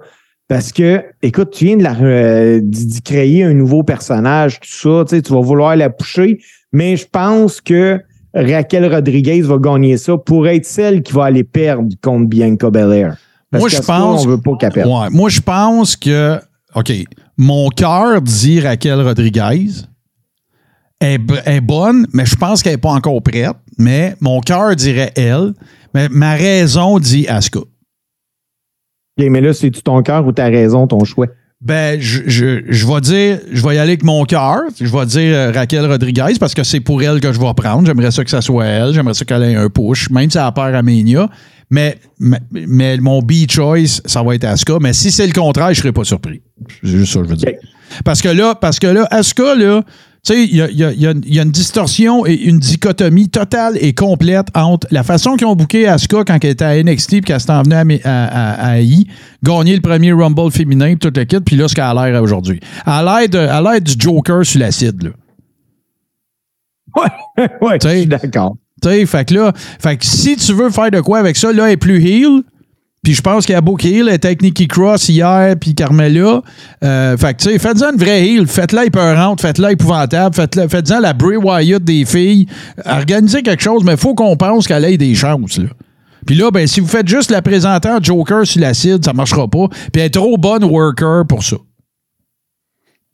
parce 0.48 0.72
que, 0.72 1.04
écoute, 1.22 1.52
tu 1.52 1.66
viens 1.66 1.78
de 1.78 1.84
la, 1.84 1.96
euh, 2.00 2.62
créer 3.04 3.44
un 3.44 3.54
nouveau 3.54 3.84
personnage, 3.84 4.60
tout 4.60 4.68
ça, 4.70 5.04
tu 5.08 5.16
sais, 5.16 5.22
tu 5.22 5.34
vas 5.34 5.42
vouloir 5.42 5.76
la 5.76 5.90
pousser, 5.90 6.40
mais 6.72 6.96
je 6.96 7.06
pense 7.12 7.60
que 7.62 8.00
Raquel 8.34 8.94
Rodriguez 8.94 9.42
va 9.42 9.58
gagner 9.58 9.98
ça 9.98 10.18
pour 10.18 10.48
être 10.48 10.66
celle 10.66 11.02
qui 11.02 11.14
va 11.14 11.26
aller 11.26 11.44
perdre 11.44 11.90
contre 12.02 12.28
Bianca 12.28 12.70
Belair. 12.70 13.18
Parce 13.52 13.62
Moi, 13.62 13.70
je 13.70 13.78
pense- 13.80 14.26
On 14.26 14.30
veut 14.30 14.42
pas 14.42 14.56
qu'elle 14.60 14.72
perde. 14.74 14.90
Ouais, 14.90 15.10
moi, 15.12 15.30
je 15.30 15.40
pense 15.42 15.96
que, 15.96 16.40
OK, 16.76 16.92
mon 17.38 17.70
cœur 17.70 18.22
dit 18.22 18.60
Raquel 18.60 19.02
Rodriguez. 19.02 19.68
Elle 21.00 21.22
est 21.46 21.62
bonne, 21.62 22.08
mais 22.14 22.26
je 22.26 22.36
pense 22.36 22.64
qu'elle 22.64 22.74
n'est 22.74 22.78
pas 22.80 22.90
encore 22.92 23.22
prête. 23.22 23.54
Mais 23.78 24.16
mon 24.20 24.40
cœur 24.42 24.76
dirait 24.76 25.12
elle. 25.16 25.54
Mais 25.94 26.10
ma 26.10 26.34
raison 26.34 26.98
dit 27.00 27.28
Asuka. 27.28 27.60
Mais 29.18 29.42
là, 29.42 29.54
c'est-tu 29.54 29.82
ton 29.82 30.02
cœur 30.02 30.26
ou 30.26 30.32
ta 30.32 30.46
raison, 30.46 30.88
ton 30.88 31.04
choix? 31.04 31.28
Ben, 31.60 32.00
je, 32.00 32.22
je, 32.28 32.62
je 32.68 32.86
vais 32.86 33.02
dire, 33.02 33.40
je 33.52 33.64
vais 33.64 33.76
y 33.76 33.80
aller 33.80 33.94
avec 33.94 34.04
mon 34.04 34.26
cœur. 34.26 34.62
Je 34.80 34.86
vais 34.86 35.06
dire 35.08 35.36
euh, 35.36 35.52
Raquel 35.52 35.88
Rodriguez 35.88 36.34
parce 36.40 36.54
que 36.54 36.64
c'est 36.64 36.82
pour 36.82 37.02
elle 37.02 37.20
que 37.20 37.34
je 37.34 37.40
vais 37.40 37.54
prendre. 37.56 37.86
J'aimerais 37.86 38.12
ça 38.12 38.24
que 38.24 38.30
ça 38.30 38.42
soit 38.42 38.66
elle. 38.66 38.94
J'aimerais 38.94 39.16
ça 39.16 39.26
qu'elle 39.26 39.42
ait 39.42 39.56
un 39.56 39.70
push, 39.70 40.12
même 40.12 40.30
si 40.30 40.38
elle 40.38 40.52
perd 40.54 40.76
à 40.76 40.84
Mania. 40.84 41.28
Mais, 41.72 41.98
mais, 42.20 42.40
mais 42.52 42.98
mon 42.98 43.22
B-choice, 43.22 44.02
ça 44.06 44.22
va 44.22 44.36
être 44.36 44.46
Asuka. 44.46 44.78
Mais 44.80 44.94
si 44.94 45.12
c'est 45.12 45.26
le 45.26 45.34
contraire, 45.34 45.74
je 45.74 45.82
serais 45.82 45.92
pas 45.92 46.04
surpris. 46.04 46.42
C'est 46.84 46.90
juste 46.90 47.14
ça 47.14 47.20
que 47.22 47.26
je 47.26 47.30
veux 47.32 47.36
dire. 47.36 47.54
Parce 48.06 48.22
que 48.22 48.30
là, 48.30 48.54
parce 48.54 48.78
que 48.78 48.88
là, 48.88 49.08
Asuka, 49.10 49.56
là, 49.56 49.82
tu 50.28 50.34
sais, 50.34 50.44
il 50.46 50.56
y 50.56 50.62
a, 50.62 50.70
il 50.70 50.78
y 50.78 50.84
a- 50.84 50.92
il 50.92 51.02
y 51.02 51.08
a- 51.08 51.14
il 51.26 51.34
y 51.36 51.40
a 51.40 51.44
une 51.44 51.52
distorsion 51.52 52.26
et 52.26 52.34
une 52.34 52.60
dichotomie 52.60 53.30
totale 53.30 53.78
et 53.80 53.94
complète 53.94 54.48
entre 54.56 54.86
la 54.92 55.04
façon 55.04 55.36
qu'ils 55.38 55.48
ont 55.48 55.56
booké 55.56 55.88
Asuka 55.88 56.24
quand 56.26 56.38
elle 56.44 56.50
était 56.52 56.66
à 56.66 56.76
NXT 56.84 57.10
puis 57.10 57.22
qu'elle 57.22 57.40
s'est 57.40 57.52
en 57.52 57.64
venue 57.64 58.00
à, 58.04 58.26
à, 58.26 58.52
à, 58.52 58.68
à 58.72 58.80
AI, 58.80 59.08
gagner 59.42 59.76
le 59.76 59.82
premier 59.82 60.12
Rumble 60.12 60.52
féminin 60.52 60.96
tout 60.96 61.12
le 61.16 61.24
kit, 61.24 61.40
puis 61.40 61.56
là, 61.56 61.68
ce 61.70 61.76
qu'elle 61.76 61.86
a 61.86 62.10
l'air 62.10 62.22
aujourd'hui. 62.22 62.60
Elle 62.86 63.08
a 63.08 63.62
l'air 63.62 63.82
du 63.82 63.94
Joker 63.98 64.46
sur 64.46 64.60
l'acide, 64.60 65.02
là. 65.04 65.10
Ouais, 66.96 67.48
ouais, 67.62 67.78
je 67.82 67.88
suis 67.90 68.06
d'accord. 68.08 68.58
Tu 68.82 68.90
sais, 68.90 69.06
fait 69.06 69.28
que 69.28 69.34
là, 69.34 69.54
fait 69.56 69.98
que 69.98 70.06
si 70.06 70.36
tu 70.36 70.54
veux 70.54 70.70
faire 70.70 70.92
de 70.92 71.00
quoi 71.02 71.20
avec 71.20 71.36
ça, 71.38 71.52
là, 71.54 71.66
elle 71.68 71.74
est 71.74 71.78
plus 71.78 72.04
heel. 72.04 72.42
Puis 73.08 73.14
je 73.14 73.22
pense 73.22 73.46
qu'il 73.46 73.56
y 73.56 73.58
a 73.58 73.62
heel. 73.62 74.10
Elle 74.10 74.16
était 74.16 74.28
avec 74.28 74.42
Nikki 74.42 74.68
Cross 74.68 75.08
hier, 75.08 75.56
puis 75.58 75.74
Carmella. 75.74 76.42
Euh, 76.84 77.16
fait 77.16 77.36
que, 77.36 77.42
tu 77.42 77.50
sais, 77.52 77.58
faites-en 77.58 77.94
une 77.94 77.98
vraie 77.98 78.28
heel. 78.28 78.46
Faites-la 78.48 78.84
épeurante, 78.84 79.40
faites-la 79.40 79.72
épouvantable, 79.72 80.36
faites-en 80.36 81.00
la 81.00 81.14
Bray 81.14 81.38
Wyatt 81.38 81.82
des 81.82 82.04
filles. 82.04 82.48
Organisez 82.84 83.44
quelque 83.44 83.64
chose, 83.64 83.86
mais 83.86 83.94
il 83.94 83.98
faut 83.98 84.14
qu'on 84.14 84.36
pense 84.36 84.68
qu'elle 84.68 84.84
ait 84.84 84.98
des 84.98 85.16
chances, 85.16 85.58
là. 85.58 85.70
Puis 86.26 86.36
là, 86.36 86.52
ben, 86.52 86.68
si 86.68 86.82
vous 86.82 86.88
faites 86.88 87.08
juste 87.08 87.32
la 87.32 87.42
présenter 87.42 87.88
en 87.88 88.04
Joker 88.04 88.46
sur 88.46 88.60
l'acide, 88.60 89.06
ça 89.06 89.14
marchera 89.14 89.48
pas. 89.48 89.70
Puis 89.70 90.02
elle 90.02 90.08
est 90.08 90.10
trop 90.10 90.38
bonne 90.38 90.66
worker 90.66 91.26
pour 91.26 91.46
ça. 91.46 91.56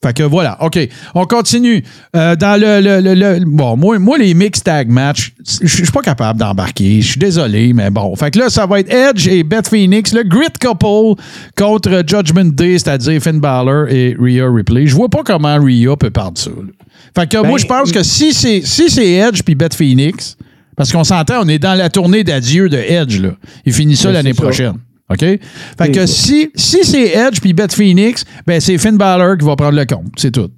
Fait 0.04 0.14
que 0.14 0.24
voilà, 0.24 0.58
OK. 0.64 0.78
On 1.16 1.26
continue. 1.26 1.84
Euh, 2.16 2.36
dans 2.36 2.60
le, 2.60 2.82
le- 2.82 3.00
le- 3.02 3.16
le- 3.40 3.46
Bon, 3.46 3.78
moi, 3.78 3.98
moi, 4.00 4.18
les 4.18 4.34
mix 4.34 4.62
tag 4.62 4.90
match, 4.90 5.34
je 5.62 5.68
suis 5.68 5.92
pas 5.92 6.02
capable 6.02 6.40
d'embarquer. 6.40 7.02
Je 7.02 7.08
suis 7.12 7.20
désolé, 7.20 7.74
mais 7.74 7.90
bon. 7.90 8.16
Fait 8.16 8.30
que 8.32 8.40
là, 8.40 8.50
ça 8.50 8.66
va 8.66 8.80
être 8.82 8.92
Edge 8.94 9.28
et 9.28 9.44
Beth 9.44 9.68
Phoenix, 9.70 10.14
le 10.14 10.24
Grit 10.24 10.48
Couple 10.62 11.22
contre 11.58 12.04
Judgment 12.06 12.46
Day, 12.54 12.78
c'est-à-dire 12.78 13.22
Finn 13.22 13.40
Balor 13.40 13.88
et 13.90 14.16
Rhea 14.20 14.46
Ripley. 14.54 14.88
Je 14.88 14.96
vois 14.96 15.10
pas 15.10 15.24
comment 15.24 15.56
Rhea 15.58 15.96
peut 15.98 16.10
perdre 16.12 16.38
ça. 16.38 16.50
là. 16.50 16.68
Fait 17.16 17.30
que 17.30 17.38
moi, 17.46 17.58
je 17.58 17.66
pense 17.66 17.92
que 17.92 18.04
si 18.04 18.34
c'est 18.34 18.62
si 18.66 18.90
c'est 18.90 19.10
Edge 19.12 19.42
puis 19.44 19.56
Beth 19.56 19.74
Phoenix, 19.76 20.36
parce 20.76 20.92
qu'on 20.92 21.04
s'entend, 21.04 21.42
on 21.44 21.48
est 21.48 21.60
dans 21.60 21.76
la 21.76 21.90
tournée 21.90 22.24
d'adieu 22.24 22.68
de 22.70 22.78
Edge, 22.78 23.20
là. 23.22 23.30
Il 23.66 23.72
finit 23.74 23.96
ça 23.96 24.10
Ben, 24.10 24.14
l'année 24.16 24.34
prochaine. 24.34 24.74
OK? 25.14 25.40
Fait 25.78 25.92
que 25.92 26.06
si, 26.06 26.52
si 26.56 26.84
c'est 26.84 27.16
Edge 27.16 27.40
puis 27.40 27.54
Beth 27.54 27.74
Phoenix, 27.74 28.26
ben 28.46 28.60
c'est 28.60 28.78
Finn 28.78 28.98
Balor 28.98 29.38
qui 29.38 29.46
va 29.46 29.56
prendre 29.56 29.78
le 29.78 29.86
compte. 29.86 30.14
C'est 30.18 30.32
tout. 30.32 30.50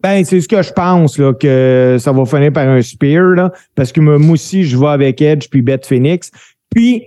Ben, 0.00 0.24
c'est 0.24 0.40
ce 0.40 0.46
que 0.46 0.62
je 0.62 0.72
pense, 0.72 1.18
là, 1.18 1.34
que 1.34 1.96
ça 1.98 2.12
va 2.12 2.24
finir 2.24 2.52
par 2.52 2.68
un 2.68 2.80
spear, 2.80 3.34
là, 3.34 3.52
parce 3.74 3.90
que 3.90 4.00
moi 4.00 4.16
aussi, 4.34 4.64
je 4.64 4.78
vais 4.78 4.86
avec 4.86 5.20
Edge 5.20 5.48
puis 5.50 5.60
Beth 5.60 5.84
Phoenix. 5.84 6.30
Puis, 6.72 7.02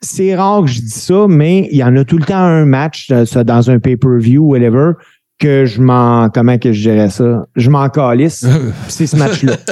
c'est 0.00 0.34
rare 0.34 0.62
que 0.62 0.66
je 0.70 0.80
dis 0.80 0.90
ça, 0.90 1.26
mais 1.28 1.68
il 1.70 1.78
y 1.78 1.84
en 1.84 1.94
a 1.96 2.04
tout 2.04 2.18
le 2.18 2.24
temps 2.24 2.34
un 2.34 2.64
match, 2.64 3.12
ça, 3.26 3.44
dans 3.44 3.70
un 3.70 3.78
pay-per-view, 3.78 4.42
whatever, 4.42 4.94
que 5.38 5.66
je 5.66 5.80
m'en, 5.80 6.30
comment 6.30 6.58
que 6.58 6.72
je 6.72 6.82
dirais 6.82 7.10
ça? 7.10 7.46
Je 7.54 7.70
m'en 7.70 7.88
calisse. 7.88 8.44
c'est 8.88 9.06
ce 9.06 9.16
match-là. 9.16 9.56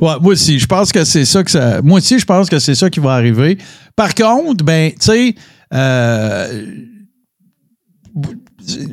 Ouais, 0.00 0.14
moi 0.20 0.32
aussi, 0.32 0.58
je 0.58 0.66
pense 0.66 0.92
que 0.92 1.04
c'est 1.04 1.24
ça 1.24 1.42
que 1.44 1.50
ça. 1.50 1.80
Moi 1.82 1.98
aussi, 1.98 2.18
je 2.18 2.24
pense 2.24 2.50
que 2.50 2.58
c'est 2.58 2.74
ça 2.74 2.90
qui 2.90 3.00
va 3.00 3.12
arriver. 3.12 3.56
Par 3.94 4.14
contre, 4.14 4.64
ben, 4.64 4.90
tu 4.90 4.96
sais, 5.00 5.34
euh, 5.74 6.64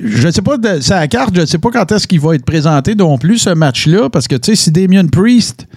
je 0.04 0.28
ne 0.28 0.32
sais 0.32 0.42
pas, 0.42 0.58
c'est 0.82 0.94
à 0.94 1.00
la 1.02 1.08
carte, 1.08 1.36
je 1.36 1.42
ne 1.42 1.46
sais 1.46 1.58
pas 1.58 1.72
quand 1.72 1.92
est-ce 1.92 2.08
qu'il 2.08 2.20
va 2.20 2.36
être 2.36 2.46
présenté 2.46 2.96
non 2.96 3.18
plus, 3.18 3.40
ce 3.40 3.50
match-là, 3.52 4.10
parce 4.10 4.28
que, 4.28 4.36
tu 4.36 4.52
sais, 4.52 4.56
si 4.56 4.72
Damien 4.72 5.08
Priest 5.08 5.68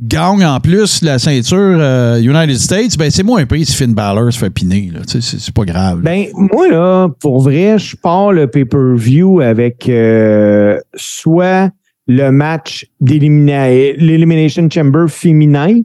gagne 0.00 0.44
en 0.44 0.58
plus 0.58 1.02
la 1.02 1.18
ceinture 1.18 1.58
euh, 1.80 2.18
United 2.18 2.56
States, 2.56 2.96
ben, 2.98 3.10
c'est 3.10 3.22
moins 3.22 3.44
pire 3.44 3.66
si 3.66 3.74
Finn 3.74 3.94
Balor 3.94 4.32
se 4.32 4.38
fait 4.38 4.50
piner, 4.50 4.90
c'est, 5.06 5.54
pas 5.54 5.64
grave. 5.64 6.00
Ben, 6.02 6.26
moi, 6.34 6.68
là, 6.68 7.08
pour 7.20 7.40
vrai, 7.42 7.78
je 7.78 7.96
pars 7.96 8.32
le 8.32 8.46
pay-per-view 8.46 9.40
avec 9.40 9.88
euh, 9.88 10.78
soit 10.96 11.70
le 12.08 12.30
match 12.30 12.86
l'Elimination 13.00 14.68
Chamber 14.68 15.06
féminin 15.08 15.80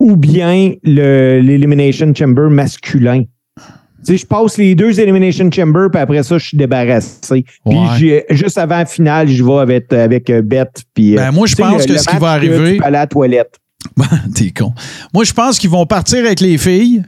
ou 0.00 0.16
bien 0.16 0.72
le- 0.82 1.40
l'Elimination 1.40 2.12
Chamber 2.14 2.48
masculin. 2.50 3.24
Sais, 4.02 4.16
je 4.16 4.26
passe 4.26 4.58
les 4.58 4.74
deux 4.74 4.98
Elimination 4.98 5.50
Chamber, 5.50 5.88
puis 5.92 6.00
après 6.00 6.22
ça, 6.22 6.38
je 6.38 6.46
suis 6.46 6.56
débarrassé. 6.56 7.44
Puis 7.64 7.76
Ouais. 8.10 8.26
juste 8.30 8.58
avant 8.58 8.78
la 8.78 8.86
finale, 8.86 9.28
je 9.28 9.44
vais 9.44 9.58
avec, 9.58 9.92
avec 9.92 10.28
euh, 10.30 10.42
Beth. 10.42 10.82
Puis, 10.94 11.14
Ben, 11.14 11.28
euh, 11.28 11.32
moi, 11.32 11.46
je 11.46 11.54
pense 11.54 11.86
le- 11.86 11.94
que 11.94 12.00
ce 12.00 12.06
qui 12.08 12.14
va 12.16 12.20
que 12.20 12.24
arriver- 12.46 12.76
Tu 12.78 12.82
à 12.82 12.90
la 12.90 13.06
toilette. 13.06 13.58
T'es 14.34 14.50
con. 14.50 14.72
Moi, 15.14 15.24
je 15.24 15.32
pense 15.32 15.58
qu'ils 15.58 15.70
vont 15.70 15.86
partir 15.86 16.18
avec 16.24 16.40
les 16.40 16.58
filles. 16.58 17.02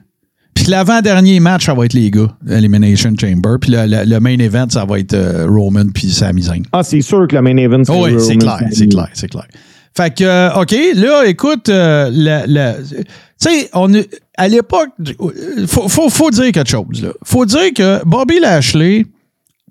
Puis 0.55 0.67
l'avant-dernier 0.67 1.41
match, 1.41 1.67
ça 1.67 1.75
va 1.75 1.85
être 1.85 1.95
les 1.95 2.13
gars, 2.13 2.29
Elimination 2.49 3.13
Chamber. 3.21 3.57
Puis 3.61 3.73
le, 3.73 3.87
le- 3.87 4.05
le 4.09 4.21
main 4.21 4.39
event, 4.39 4.67
ça 4.71 4.85
va 4.85 5.01
être 5.01 5.15
euh, 5.15 5.47
Roman 5.49 5.87
puis 5.93 6.09
Sami 6.11 6.43
Zayn. 6.43 6.63
Ah, 6.73 6.85
c'est 6.85 7.01
sûr 7.01 7.27
que 7.27 7.35
le 7.35 7.43
main 7.43 7.57
event, 7.57 7.83
Oh 7.89 8.05
oui, 8.05 8.15
c'est 8.21 8.37
clair, 8.37 8.61
c'est 8.71 8.87
clair, 8.87 9.09
c'est 9.15 9.29
clair. 9.29 9.47
Fait 9.97 10.15
que, 10.15 10.23
euh, 10.25 10.55
OK, 10.61 10.75
là, 10.95 11.25
écoute, 11.27 11.69
euh, 11.69 12.09
la- 12.13 12.47
la- 12.47 12.77
sais, 13.49 13.71
on 13.73 13.93
à 14.37 14.49
l'époque, 14.49 14.91
faut, 15.67 15.89
faut, 15.89 16.11
faut 16.11 16.31
dire 16.31 16.53
quelque 16.53 16.69
chose, 16.69 17.03
là. 17.03 17.11
Faut 17.25 17.47
dire 17.47 17.73
que 17.75 18.05
Bobby 18.05 18.41
Lashley, 18.41 19.07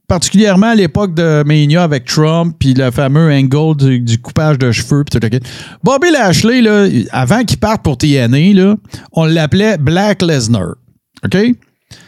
particulièrement 0.07 0.67
à 0.67 0.75
l'époque 0.75 1.13
de 1.13 1.43
Mania 1.45 1.83
avec 1.83 2.05
Trump, 2.05 2.55
puis 2.59 2.73
le 2.73 2.91
fameux 2.91 3.31
angle 3.31 4.01
du, 4.01 4.21
coupage 4.21 4.57
de 4.57 4.71
cheveux, 4.71 5.03
puis 5.03 5.19
tout 5.19 5.25
le. 5.25 5.39
Bobby 5.83 6.11
Lashley, 6.11 6.61
là, 6.61 6.87
avant 7.11 7.43
qu'il 7.43 7.59
parte 7.59 7.83
pour 7.83 7.97
TNA, 7.97 8.53
là, 8.53 8.75
on 9.11 9.25
l'appelait 9.25 9.77
Black 9.77 10.21
Lesnar. 10.21 10.75
OK? 11.25 11.37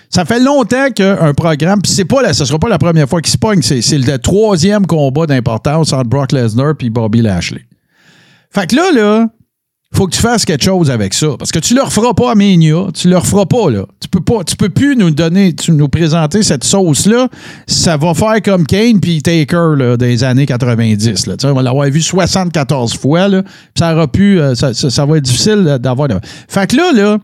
Ça 0.10 0.24
fait 0.24 0.40
longtemps 0.40 0.92
qu'un 0.92 1.34
programme, 1.34 1.82
puis 1.82 1.92
c'est 1.92 2.06
pas 2.06 2.22
la, 2.22 2.34
sera 2.34 2.60
pas 2.60 2.70
la 2.70 2.78
première 2.78 3.10
fois 3.10 3.22
qu'il 3.22 3.32
se 3.32 3.38
pogne, 3.38 3.62
c'est, 3.62 3.82
c'est 3.82 3.98
le 3.98 4.18
troisième 4.18 4.86
combat 4.86 5.26
d'importance 5.26 5.92
entre 5.92 6.10
Brock 6.10 6.32
Lesnar 6.32 6.74
et 6.80 6.90
Bobby 6.90 7.22
Lashley. 7.22 7.66
Fait 8.52 8.68
que 8.68 8.76
là, 8.76 8.92
là, 8.94 9.28
faut 9.95 10.07
que 10.07 10.15
tu 10.15 10.22
fasses 10.22 10.43
quelque 10.43 10.63
chose 10.63 10.91
avec 10.91 11.13
ça. 11.13 11.27
Parce 11.39 11.51
que 11.51 11.59
tu 11.59 11.73
leur 11.73 11.91
feras 11.91 12.13
pas 12.13 12.31
à 12.31 12.35
Mania. 12.35 12.88
Tu 12.93 13.07
leur 13.07 13.26
feras 13.26 13.45
pas, 13.45 13.69
là. 13.69 13.85
Tu 14.01 14.09
peux 14.09 14.19
pas, 14.19 14.43
tu 14.43 14.57
peux 14.57 14.69
plus 14.69 14.95
nous 14.97 15.09
donner, 15.11 15.53
tu 15.53 15.72
nous 15.72 15.88
présenter 15.88 16.43
cette 16.43 16.65
sauce-là. 16.65 17.30
Ça 17.65 17.95
va 17.95 18.13
faire 18.13 18.41
comme 18.43 18.65
Kane 18.65 18.99
puis 18.99 19.22
Taker, 19.22 19.76
là, 19.77 19.95
des 19.95 20.23
années 20.23 20.45
90, 20.45 21.27
là. 21.27 21.35
On 21.45 21.53
va 21.53 21.61
l'avoir 21.61 21.89
vu 21.89 22.01
74 22.01 22.95
fois, 22.97 23.27
là. 23.30 23.43
Ça 23.77 23.93
aura 23.93 24.07
pu, 24.07 24.39
euh, 24.39 24.53
ça 24.55 25.05
va 25.05 25.17
être 25.17 25.23
difficile 25.23 25.77
d'avoir. 25.80 26.09
Fait 26.49 26.67
que 26.67 26.76
là, 26.76 26.91
là, 26.91 27.17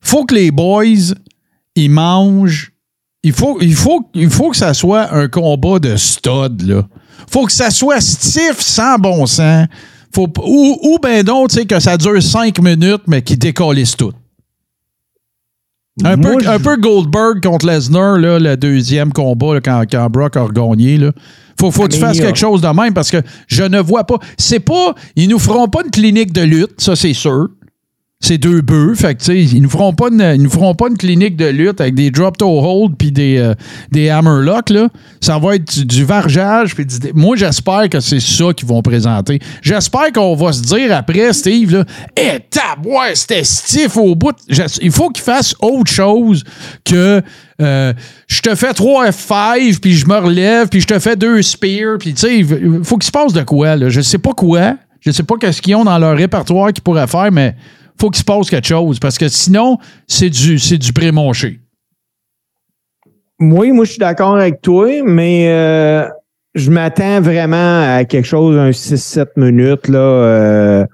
faut 0.00 0.24
que 0.24 0.34
les 0.34 0.50
boys, 0.52 1.14
ils 1.74 1.90
mangent. 1.90 2.72
Il 3.24 3.32
faut, 3.32 3.58
il, 3.60 3.74
faut, 3.74 4.08
il 4.14 4.30
faut 4.30 4.50
que 4.50 4.56
ça 4.56 4.74
soit 4.74 5.12
un 5.14 5.28
combat 5.28 5.78
de 5.78 5.96
stud, 5.96 6.62
là. 6.62 6.86
Faut 7.28 7.46
que 7.46 7.52
ça 7.52 7.70
soit 7.70 8.00
stiff, 8.00 8.60
sans 8.60 8.98
bon 8.98 9.26
sens. 9.26 9.66
Faut, 10.14 10.28
ou, 10.44 10.78
ou 10.82 10.98
ben 11.02 11.22
donc, 11.22 11.48
tu 11.48 11.56
sais, 11.56 11.66
que 11.66 11.80
ça 11.80 11.96
dure 11.96 12.22
cinq 12.22 12.60
minutes, 12.60 13.02
mais 13.06 13.22
qui 13.22 13.36
décollissent 13.36 13.96
tout. 13.96 14.12
Un, 16.04 16.16
Moi, 16.16 16.38
peu, 16.38 16.48
un 16.48 16.58
peu 16.58 16.76
Goldberg 16.76 17.42
contre 17.42 17.66
Lesnar, 17.66 18.18
là, 18.18 18.38
le 18.38 18.56
deuxième 18.56 19.12
combat, 19.12 19.54
là, 19.54 19.60
quand, 19.60 19.84
quand 19.90 20.08
Brock 20.10 20.36
a 20.36 20.42
regagné. 20.42 20.96
Là. 20.96 21.12
Faut, 21.60 21.70
faut 21.70 21.82
que 21.82 21.92
tu 21.92 21.98
fasses 21.98 22.18
quelque 22.18 22.38
chose 22.38 22.62
de 22.62 22.68
même 22.68 22.94
parce 22.94 23.10
que 23.10 23.18
je 23.46 23.62
ne 23.62 23.78
vois 23.78 24.04
pas. 24.04 24.18
C'est 24.38 24.60
pas. 24.60 24.94
Ils 25.16 25.28
nous 25.28 25.38
feront 25.38 25.68
pas 25.68 25.82
une 25.84 25.90
clinique 25.90 26.32
de 26.32 26.42
lutte, 26.42 26.72
ça 26.78 26.96
c'est 26.96 27.12
sûr. 27.12 27.48
C'est 28.22 28.38
deux 28.38 28.60
bœufs. 28.60 28.94
Fait 28.94 29.14
que, 29.14 29.32
ils 29.32 29.60
nous 29.60 29.68
feront 29.68 29.92
pas 29.92 30.08
une, 30.08 30.36
nous 30.36 30.50
feront 30.50 30.74
pas 30.74 30.86
une 30.88 30.96
clinique 30.96 31.36
de 31.36 31.46
lutte 31.46 31.80
avec 31.80 31.94
des 31.94 32.10
drop 32.10 32.38
toe 32.38 32.46
hold 32.46 32.94
puis 32.96 33.10
des, 33.10 33.36
euh, 33.38 33.54
des 33.90 34.08
hammerlocks, 34.08 34.70
là. 34.70 34.88
Ça 35.20 35.38
va 35.38 35.56
être 35.56 35.74
du, 35.74 35.84
du 35.84 36.04
vargeage. 36.04 36.74
moi, 37.14 37.36
j'espère 37.36 37.88
que 37.88 38.00
c'est 38.00 38.20
ça 38.20 38.52
qu'ils 38.54 38.68
vont 38.68 38.80
présenter. 38.80 39.40
J'espère 39.60 40.12
qu'on 40.12 40.36
va 40.36 40.52
se 40.52 40.62
dire 40.62 40.96
après, 40.96 41.32
Steve, 41.32 41.72
là, 41.72 41.84
eh, 42.16 42.38
tabouais, 42.48 43.14
c'était 43.14 43.44
stiff 43.44 43.96
au 43.96 44.14
bout. 44.14 44.36
Il 44.80 44.92
faut 44.92 45.10
qu'ils 45.10 45.24
fassent 45.24 45.54
autre 45.60 45.90
chose 45.90 46.44
que 46.84 47.20
euh, 47.60 47.92
je 48.28 48.40
te 48.40 48.54
fais 48.54 48.72
3 48.72 49.10
F5 49.10 49.80
puis 49.80 49.94
je 49.94 50.06
me 50.06 50.16
relève 50.16 50.68
puis 50.68 50.80
je 50.80 50.86
te 50.86 50.98
fais 50.98 51.16
deux 51.16 51.42
spears 51.42 51.98
puis 51.98 52.10
il 52.10 52.84
faut 52.84 52.96
qu'il 52.96 53.06
se 53.06 53.12
passe 53.12 53.32
de 53.32 53.42
quoi, 53.42 53.76
là? 53.76 53.88
Je 53.88 54.00
sais 54.00 54.18
pas 54.18 54.32
quoi. 54.32 54.76
Je 55.00 55.10
sais 55.10 55.24
pas 55.24 55.34
qu'est-ce 55.36 55.60
qu'ils 55.60 55.74
ont 55.74 55.84
dans 55.84 55.98
leur 55.98 56.16
répertoire 56.16 56.72
qu'ils 56.72 56.82
pourraient 56.82 57.08
faire, 57.08 57.32
mais 57.32 57.56
faut 58.00 58.10
qu'il 58.10 58.20
se 58.20 58.24
passe 58.24 58.50
quelque 58.50 58.66
chose. 58.66 58.98
Parce 58.98 59.18
que 59.18 59.28
sinon, 59.28 59.78
c'est 60.08 60.30
du, 60.30 60.58
c'est 60.58 60.78
du 60.78 60.92
pré-monché. 60.92 61.60
Oui, 63.40 63.72
moi, 63.72 63.84
je 63.84 63.90
suis 63.90 63.98
d'accord 63.98 64.36
avec 64.36 64.60
toi, 64.62 64.88
mais 65.04 65.48
euh, 65.48 66.06
je 66.54 66.70
m'attends 66.70 67.20
vraiment 67.20 67.96
à 67.96 68.04
quelque 68.04 68.26
chose, 68.26 68.56
un 68.56 68.70
6-7 68.70 69.26
minutes, 69.36 69.88
là. 69.88 69.98
euh, 69.98 70.86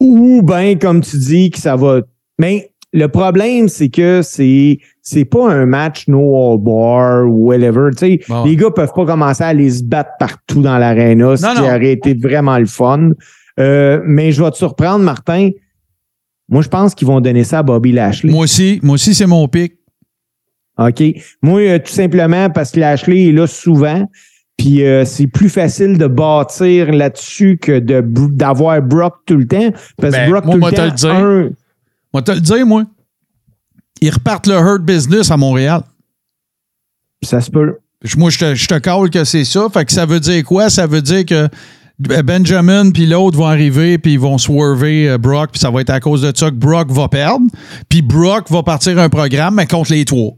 ou 0.00 0.42
bien, 0.42 0.76
comme 0.76 1.00
tu 1.00 1.18
dis, 1.18 1.50
que 1.50 1.58
ça 1.58 1.74
va. 1.74 2.00
Mais 2.38 2.70
le 2.92 3.06
problème, 3.08 3.68
c'est 3.68 3.88
que 3.88 4.22
c'est 4.22 4.78
c'est 5.02 5.24
pas 5.24 5.50
un 5.50 5.66
match 5.66 6.06
no 6.06 6.52
all 6.52 6.58
bar 6.58 7.26
ou 7.26 7.46
whatever. 7.48 7.90
Tu 7.92 7.98
sais, 7.98 8.20
Bon. 8.28 8.44
les 8.44 8.54
gars 8.56 8.70
peuvent 8.70 8.92
pas 8.94 9.06
commencer 9.06 9.42
à 9.42 9.48
aller 9.48 9.70
se 9.70 9.82
battre 9.82 10.10
partout 10.20 10.60
dans 10.62 10.78
l'aréna, 10.78 11.36
ce 11.36 11.42
Non, 11.46 11.54
qui 11.54 11.60
non. 11.62 11.66
aurait 11.68 11.92
été 11.92 12.14
vraiment 12.14 12.58
le 12.58 12.66
fun. 12.66 13.10
Euh, 13.58 14.00
mais 14.04 14.30
je 14.30 14.44
vais 14.44 14.50
te 14.52 14.56
surprendre, 14.56 15.00
Martin. 15.04 15.50
Moi, 16.48 16.62
je 16.62 16.68
pense 16.68 16.94
qu'ils 16.94 17.06
vont 17.06 17.20
donner 17.20 17.44
ça 17.44 17.58
à 17.58 17.62
Bobby 17.62 17.92
Lashley. 17.92 18.32
Moi 18.32 18.44
aussi, 18.44 18.80
moi 18.82 18.94
aussi, 18.94 19.14
c'est 19.14 19.26
mon 19.26 19.46
pic. 19.48 19.74
OK. 20.78 21.02
Moi, 21.42 21.60
euh, 21.62 21.78
tout 21.78 21.92
simplement 21.92 22.48
parce 22.50 22.70
que 22.70 22.80
Lashley 22.80 23.26
est 23.28 23.32
là 23.32 23.46
souvent. 23.46 24.08
Puis 24.56 24.84
euh, 24.84 25.04
c'est 25.04 25.26
plus 25.26 25.48
facile 25.50 25.98
de 25.98 26.06
bâtir 26.06 26.90
là-dessus 26.92 27.58
que 27.58 27.78
de 27.78 28.00
d'avoir 28.32 28.80
Brock 28.82 29.16
tout 29.26 29.36
le 29.36 29.46
temps. 29.46 29.70
Parce 29.98 30.12
Ben, 30.14 30.26
que 30.26 30.30
Brock 30.30 30.44
moi, 30.46 30.54
tout 30.54 30.60
moi, 30.60 30.70
le 30.70 30.76
te 30.76 30.80
temps. 30.80 30.86
le 30.86 30.90
dire. 30.92 31.10
un- 31.10 31.48
Moi, 32.12 32.22
te 32.22 32.32
le 32.32 32.40
dire, 32.40 32.66
moi. 32.66 32.84
Ils 34.00 34.10
repartent 34.10 34.46
le 34.46 34.54
Hurt 34.54 34.82
Business 34.82 35.30
à 35.30 35.36
Montréal. 35.36 35.82
ça 37.22 37.40
se 37.40 37.50
peut. 37.50 37.76
Moi, 38.16 38.30
je 38.30 38.38
te, 38.38 38.54
je 38.54 38.66
te 38.68 38.78
call 38.78 39.10
que 39.10 39.24
c'est 39.24 39.44
ça. 39.44 39.66
Fait 39.72 39.84
que 39.84 39.92
ça 39.92 40.06
veut 40.06 40.20
dire 40.20 40.44
quoi? 40.44 40.70
Ça 40.70 40.86
veut 40.86 41.02
dire 41.02 41.26
que 41.26 41.48
Benjamin 41.98 42.90
puis 42.90 43.06
l'autre 43.06 43.36
vont 43.36 43.46
arriver 43.46 43.98
puis 43.98 44.12
ils 44.12 44.20
vont 44.20 44.38
swerver 44.38 45.08
euh, 45.08 45.18
Brock 45.18 45.50
puis 45.52 45.60
ça 45.60 45.70
va 45.70 45.80
être 45.80 45.90
à 45.90 45.98
cause 46.00 46.22
de 46.22 46.32
ça 46.34 46.50
que 46.50 46.56
Brock 46.56 46.90
va 46.90 47.08
perdre. 47.08 47.46
Puis 47.88 48.02
Brock 48.02 48.50
va 48.50 48.62
partir 48.62 48.98
un 48.98 49.08
programme, 49.08 49.56
mais 49.56 49.66
contre 49.66 49.92
les 49.92 50.04
trois. 50.04 50.32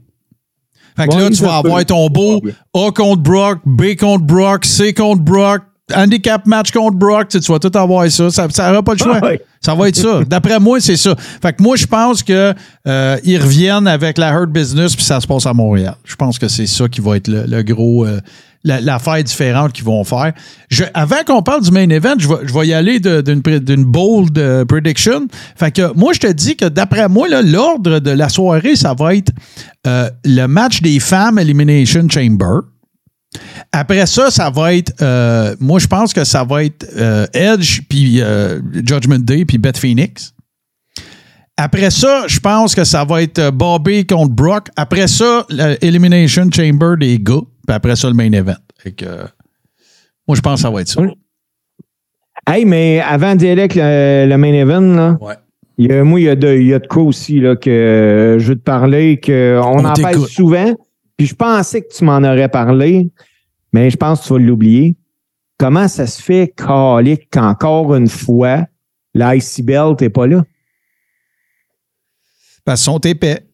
Fait 0.97 1.07
que 1.07 1.15
Ouais, 1.15 1.21
là, 1.21 1.29
tu 1.29 1.43
vas 1.43 1.57
avoir 1.57 1.85
ton 1.85 2.09
beau 2.09 2.41
A 2.73 2.91
contre 2.91 3.21
Brock, 3.21 3.59
B 3.65 3.95
contre 3.97 4.25
Brock, 4.25 4.65
C 4.65 4.93
contre 4.93 5.21
Brock, 5.21 5.61
handicap 5.95 6.45
match 6.45 6.71
contre 6.71 6.97
Brock. 6.97 7.29
Tu, 7.29 7.37
sais, 7.37 7.45
tu 7.45 7.51
vas 7.51 7.59
tout 7.59 7.75
avoir 7.77 8.09
ça. 8.09 8.29
Ça 8.29 8.47
n'aura 8.67 8.83
pas 8.83 8.93
le 8.93 8.97
choix. 8.97 9.19
Ouais. 9.19 9.41
Ça 9.61 9.75
va 9.75 9.87
être 9.87 9.95
ça. 9.95 10.21
D'après 10.27 10.59
moi, 10.59 10.79
c'est 10.79 10.97
ça. 10.97 11.15
Fait 11.41 11.53
que 11.53 11.61
moi, 11.61 11.75
je 11.75 11.85
pense 11.85 12.23
que 12.23 12.53
euh, 12.87 13.17
ils 13.23 13.37
reviennent 13.37 13.87
avec 13.87 14.17
la 14.17 14.31
Hurt 14.33 14.49
Business 14.49 14.95
puis 14.95 15.05
ça 15.05 15.19
se 15.21 15.27
passe 15.27 15.45
à 15.45 15.53
Montréal. 15.53 15.95
Je 16.03 16.15
pense 16.15 16.39
que 16.39 16.47
c'est 16.47 16.67
ça 16.67 16.87
qui 16.87 17.01
va 17.01 17.17
être 17.17 17.27
le, 17.27 17.45
le 17.45 17.63
gros 17.63 18.05
euh, 18.05 18.19
la- 18.63 18.79
l'affaire 18.81 19.23
différente 19.23 19.73
qu'ils 19.73 19.85
vont 19.85 20.03
faire. 20.03 20.33
Avant 20.93 21.23
qu'on 21.25 21.41
parle 21.41 21.63
du 21.63 21.71
main 21.71 21.89
event, 21.89 22.15
je 22.17 22.27
vais, 22.27 22.67
y 22.67 22.73
aller 22.73 22.99
d'une 22.99 23.83
bold 23.85 24.37
euh, 24.37 24.65
prediction. 24.65 25.27
Fait 25.55 25.71
que 25.71 25.93
moi, 25.95 26.13
je 26.13 26.19
te 26.19 26.31
dis 26.31 26.55
que 26.55 26.65
d'après 26.65 27.09
moi, 27.09 27.27
l'ordre 27.41 27.99
de 27.99 28.11
la 28.11 28.29
soirée, 28.29 28.75
ça 28.75 28.93
va 28.93 29.15
être 29.15 29.31
euh, 29.87 30.09
le 30.25 30.45
match 30.47 30.81
des 30.81 30.99
femmes 30.99 31.39
Elimination 31.39 32.07
Chamber. 32.09 32.59
Après 33.71 34.05
ça, 34.05 34.29
ça 34.29 34.49
va 34.49 34.73
être. 34.73 34.93
euh, 35.01 35.55
moi, 35.59 35.79
je 35.79 35.87
pense 35.87 36.13
que 36.13 36.23
ça 36.23 36.43
va 36.43 36.63
être 36.65 36.85
Edge, 37.33 37.81
puis 37.89 38.21
Judgment 38.85 39.19
Day, 39.19 39.45
puis 39.45 39.57
Beth 39.57 39.77
Phoenix. 39.77 40.33
Après 41.57 41.91
ça, 41.91 42.23
je 42.27 42.39
pense 42.39 42.73
que 42.73 42.83
ça 42.83 43.03
va 43.05 43.21
être 43.21 43.51
Bobby 43.51 44.05
contre 44.05 44.31
Brock. 44.33 44.67
Après 44.75 45.07
ça, 45.07 45.45
l'Elimination 45.81 46.49
Chamber 46.51 46.95
des 46.99 47.19
gars. 47.19 47.41
Puis 47.71 47.75
après 47.77 47.95
ça, 47.95 48.09
le 48.09 48.13
main 48.15 48.29
event. 48.33 48.57
Fait 48.77 48.91
que, 48.91 49.05
euh, 49.05 49.23
moi, 50.27 50.35
je 50.35 50.41
pense 50.41 50.55
que 50.55 50.61
ça 50.63 50.69
va 50.69 50.81
être 50.81 50.89
ça. 50.89 51.01
Hey, 52.45 52.65
mais 52.65 52.99
avant 52.99 53.33
d'y 53.33 53.47
aller 53.47 53.61
avec 53.61 53.75
le, 53.75 54.25
le 54.27 54.37
main 54.37 54.51
event, 54.53 54.81
là, 54.81 55.17
Ouais. 55.21 55.35
il 55.77 55.87
y 55.89 55.93
a, 55.93 56.03
moi, 56.03 56.19
il 56.19 56.23
y 56.23 56.29
a 56.29 56.35
de, 56.35 56.53
il 56.53 56.67
y 56.67 56.73
a 56.73 56.79
de 56.79 56.87
quoi 56.87 57.03
aussi 57.03 57.39
là, 57.39 57.55
que 57.55 58.35
je 58.39 58.45
veux 58.49 58.55
te 58.57 58.61
parler, 58.63 59.21
qu'on 59.23 59.61
On 59.63 59.85
en 59.85 59.93
parle 59.93 60.27
souvent. 60.27 60.75
Puis 61.15 61.27
je 61.27 61.33
pensais 61.35 61.81
que 61.81 61.93
tu 61.93 62.03
m'en 62.03 62.17
aurais 62.17 62.49
parlé, 62.49 63.09
mais 63.71 63.89
je 63.89 63.95
pense 63.95 64.19
que 64.21 64.27
tu 64.27 64.33
vas 64.33 64.39
l'oublier. 64.39 64.97
Comment 65.57 65.87
ça 65.87 66.07
se 66.07 66.21
fait, 66.21 66.53
Calic, 66.57 67.29
qu'encore 67.31 67.95
une 67.95 68.09
fois, 68.09 68.65
l'IC 69.13 69.63
Belt 69.63 70.01
n'est 70.01 70.09
pas 70.09 70.27
là? 70.27 70.43
Parce 72.65 72.81
qu'ils 72.83 72.91
sont 72.91 72.99
épais. 72.99 73.45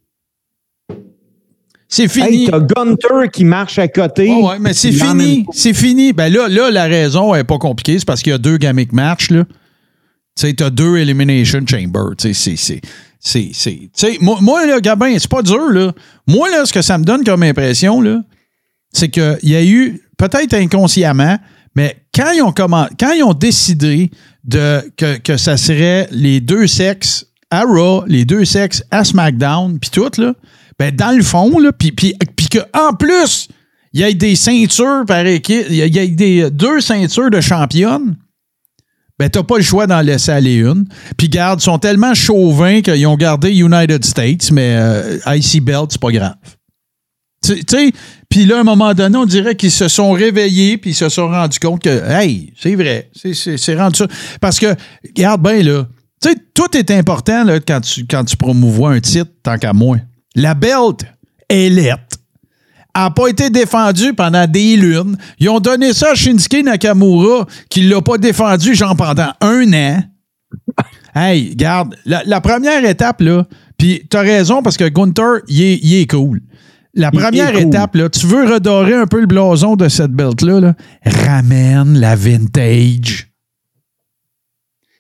C'est 1.89 2.07
fini. 2.07 2.43
Hey, 2.43 2.49
t'as 2.51 2.59
Gunter 2.59 3.29
qui 3.31 3.45
marche 3.45 3.79
à 3.79 3.87
côté. 3.87 4.29
Ouais, 4.29 4.59
mais 4.59 4.73
c'est 4.73 4.91
fini. 4.91 5.45
C'est 5.53 5.73
fini. 5.73 6.11
Ben 6.13 6.31
là, 6.31 6.47
là, 6.49 6.69
la 6.69 6.85
raison 6.85 7.33
n'est 7.33 7.43
pas 7.45 7.57
compliquée. 7.57 7.97
C'est 7.99 8.05
parce 8.05 8.21
qu'il 8.21 8.31
y 8.31 8.35
a 8.35 8.37
deux 8.37 8.57
gamic 8.57 8.91
matchs. 8.91 9.29
Là. 9.29 9.45
Tu 9.45 10.47
sais, 10.47 10.53
t'as 10.53 10.69
deux 10.69 10.97
Elimination 10.97 11.61
Chamber. 11.65 12.15
Tu 12.17 12.33
sais, 12.33 12.81
c'est. 13.19 14.21
moi, 14.21 14.37
moi, 14.41 14.65
là, 14.65 14.79
Gabin, 14.79 15.17
c'est 15.17 15.29
pas 15.29 15.41
dur, 15.41 15.71
là. 15.71 15.93
Moi, 16.27 16.49
là, 16.49 16.65
ce 16.65 16.73
que 16.73 16.81
ça 16.81 16.97
me 16.97 17.03
donne 17.03 17.23
comme 17.23 17.43
impression, 17.43 18.01
là, 18.01 18.21
c'est 18.91 19.09
qu'il 19.09 19.37
y 19.43 19.55
a 19.55 19.63
eu, 19.63 20.01
peut-être 20.17 20.53
inconsciemment, 20.53 21.37
mais 21.75 21.97
quand 22.13 22.31
ils 22.31 22.41
ont, 22.41 22.51
commen- 22.51 22.89
quand 22.99 23.13
ils 23.13 23.23
ont 23.23 23.33
décidé 23.33 24.11
de, 24.43 24.81
que, 24.97 25.17
que 25.17 25.37
ça 25.37 25.57
serait 25.57 26.07
les 26.11 26.39
deux 26.41 26.67
sexes 26.67 27.25
à 27.49 27.63
Raw, 27.63 28.03
les 28.07 28.25
deux 28.25 28.45
sexes 28.45 28.83
à 28.91 29.03
SmackDown, 29.03 29.79
puis 29.79 29.89
tout, 29.89 30.09
là, 30.17 30.33
ben, 30.79 30.95
dans 30.95 31.15
le 31.15 31.23
fond, 31.23 31.59
là, 31.59 31.71
puis, 31.71 31.91
puis, 31.91 32.15
puis 32.35 32.47
qu'en 32.47 32.93
plus, 32.93 33.47
il 33.93 34.01
y 34.01 34.03
a 34.03 34.11
des 34.11 34.35
ceintures 34.35 35.05
par 35.07 35.25
équipe, 35.25 35.65
il 35.69 35.75
y 35.75 35.99
a, 35.99 36.07
des 36.07 36.49
deux 36.51 36.81
ceintures 36.81 37.29
de 37.29 37.41
championne, 37.41 38.15
ben, 39.17 39.29
t'as 39.29 39.41
pas 39.41 39.57
le 39.57 39.63
choix 39.63 39.87
d'en 39.87 40.01
laisser 40.01 40.31
aller 40.31 40.57
une. 40.57 40.85
Puis, 41.17 41.29
garde, 41.29 41.59
ils 41.59 41.63
sont 41.63 41.79
tellement 41.79 42.13
chauvins 42.13 42.81
qu'ils 42.81 43.07
ont 43.07 43.15
gardé 43.15 43.49
United 43.55 44.05
States, 44.05 44.51
mais 44.51 44.75
euh, 44.77 45.17
IC 45.25 45.63
Belt, 45.63 45.87
c'est 45.89 46.01
pas 46.01 46.11
grave. 46.11 46.35
Tu 47.43 47.55
sais, 47.67 47.91
puis 48.29 48.45
là, 48.45 48.57
à 48.57 48.59
un 48.61 48.63
moment 48.63 48.93
donné, 48.93 49.17
on 49.17 49.25
dirait 49.25 49.55
qu'ils 49.55 49.71
se 49.71 49.87
sont 49.87 50.11
réveillés 50.11 50.77
puis 50.77 50.91
ils 50.91 50.95
se 50.95 51.07
sont 51.09 51.27
rendus 51.27 51.59
compte 51.59 51.81
que, 51.81 52.11
hey, 52.11 52.53
c'est 52.59 52.75
vrai, 52.75 53.09
c'est 53.13 53.75
rendu 53.75 53.97
ça. 53.97 54.07
Parce 54.41 54.59
que, 54.59 54.75
regarde 55.05 55.41
bien, 55.41 55.61
là, 55.63 55.87
tu 56.21 56.29
sais, 56.29 56.35
tout 56.53 56.75
est 56.75 56.91
important 56.91 57.43
là, 57.43 57.59
quand, 57.59 57.81
tu, 57.81 58.05
quand 58.05 58.23
tu 58.25 58.35
promouvois 58.37 58.91
un 58.91 58.99
titre, 58.99 59.31
tant 59.43 59.57
qu'à 59.57 59.73
moi. 59.73 59.97
La 60.37 60.53
belt 60.53 61.03
est 61.49 61.69
lettre. 61.69 62.17
Elle 62.93 63.03
n'a 63.03 63.09
pas 63.09 63.27
été 63.27 63.49
défendue 63.49 64.13
pendant 64.13 64.45
des 64.47 64.77
lunes. 64.77 65.17
Ils 65.39 65.49
ont 65.49 65.59
donné 65.59 65.93
ça 65.93 66.11
à 66.11 66.15
Shinsuke 66.15 66.63
Nakamura, 66.63 67.47
qui 67.69 67.81
ne 67.81 67.89
l'a 67.89 68.01
pas 68.01 68.19
défendu, 68.19 68.75
genre, 68.75 68.95
pendant 68.95 69.31
un 69.41 69.73
an. 69.73 70.03
Hey, 71.15 71.55
garde, 71.55 71.95
la, 72.05 72.21
la 72.25 72.39
première 72.39 72.85
étape, 72.85 73.21
là, 73.21 73.47
puis 73.79 74.03
t'as 74.07 74.21
raison 74.21 74.61
parce 74.61 74.77
que 74.77 74.87
Gunther, 74.87 75.41
il 75.47 75.63
est, 75.63 75.79
il 75.81 75.95
est 75.95 76.09
cool. 76.09 76.41
La 76.93 77.09
première 77.09 77.53
cool. 77.53 77.61
étape, 77.61 77.95
là, 77.95 78.07
tu 78.09 78.27
veux 78.27 78.45
redorer 78.45 78.93
un 78.93 79.07
peu 79.07 79.19
le 79.19 79.25
blason 79.25 79.75
de 79.75 79.89
cette 79.89 80.11
belt-là, 80.11 80.59
là, 80.59 80.73
ramène 81.03 81.99
la 81.99 82.15
vintage. 82.15 83.26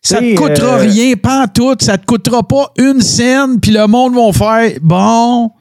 Ça 0.07 0.19
te 0.19 0.35
coûtera 0.35 0.75
euh, 0.79 0.81
rien, 0.87 1.15
pas 1.15 1.47
tout. 1.47 1.75
Ça 1.79 1.97
te 1.97 2.05
coûtera 2.05 2.47
pas 2.47 2.71
une 2.77 3.01
scène, 3.01 3.59
puis 3.59 3.71
le 3.71 3.85
monde 3.87 4.15
va 4.15 4.31
faire 4.31 4.77
bon. 4.81 5.51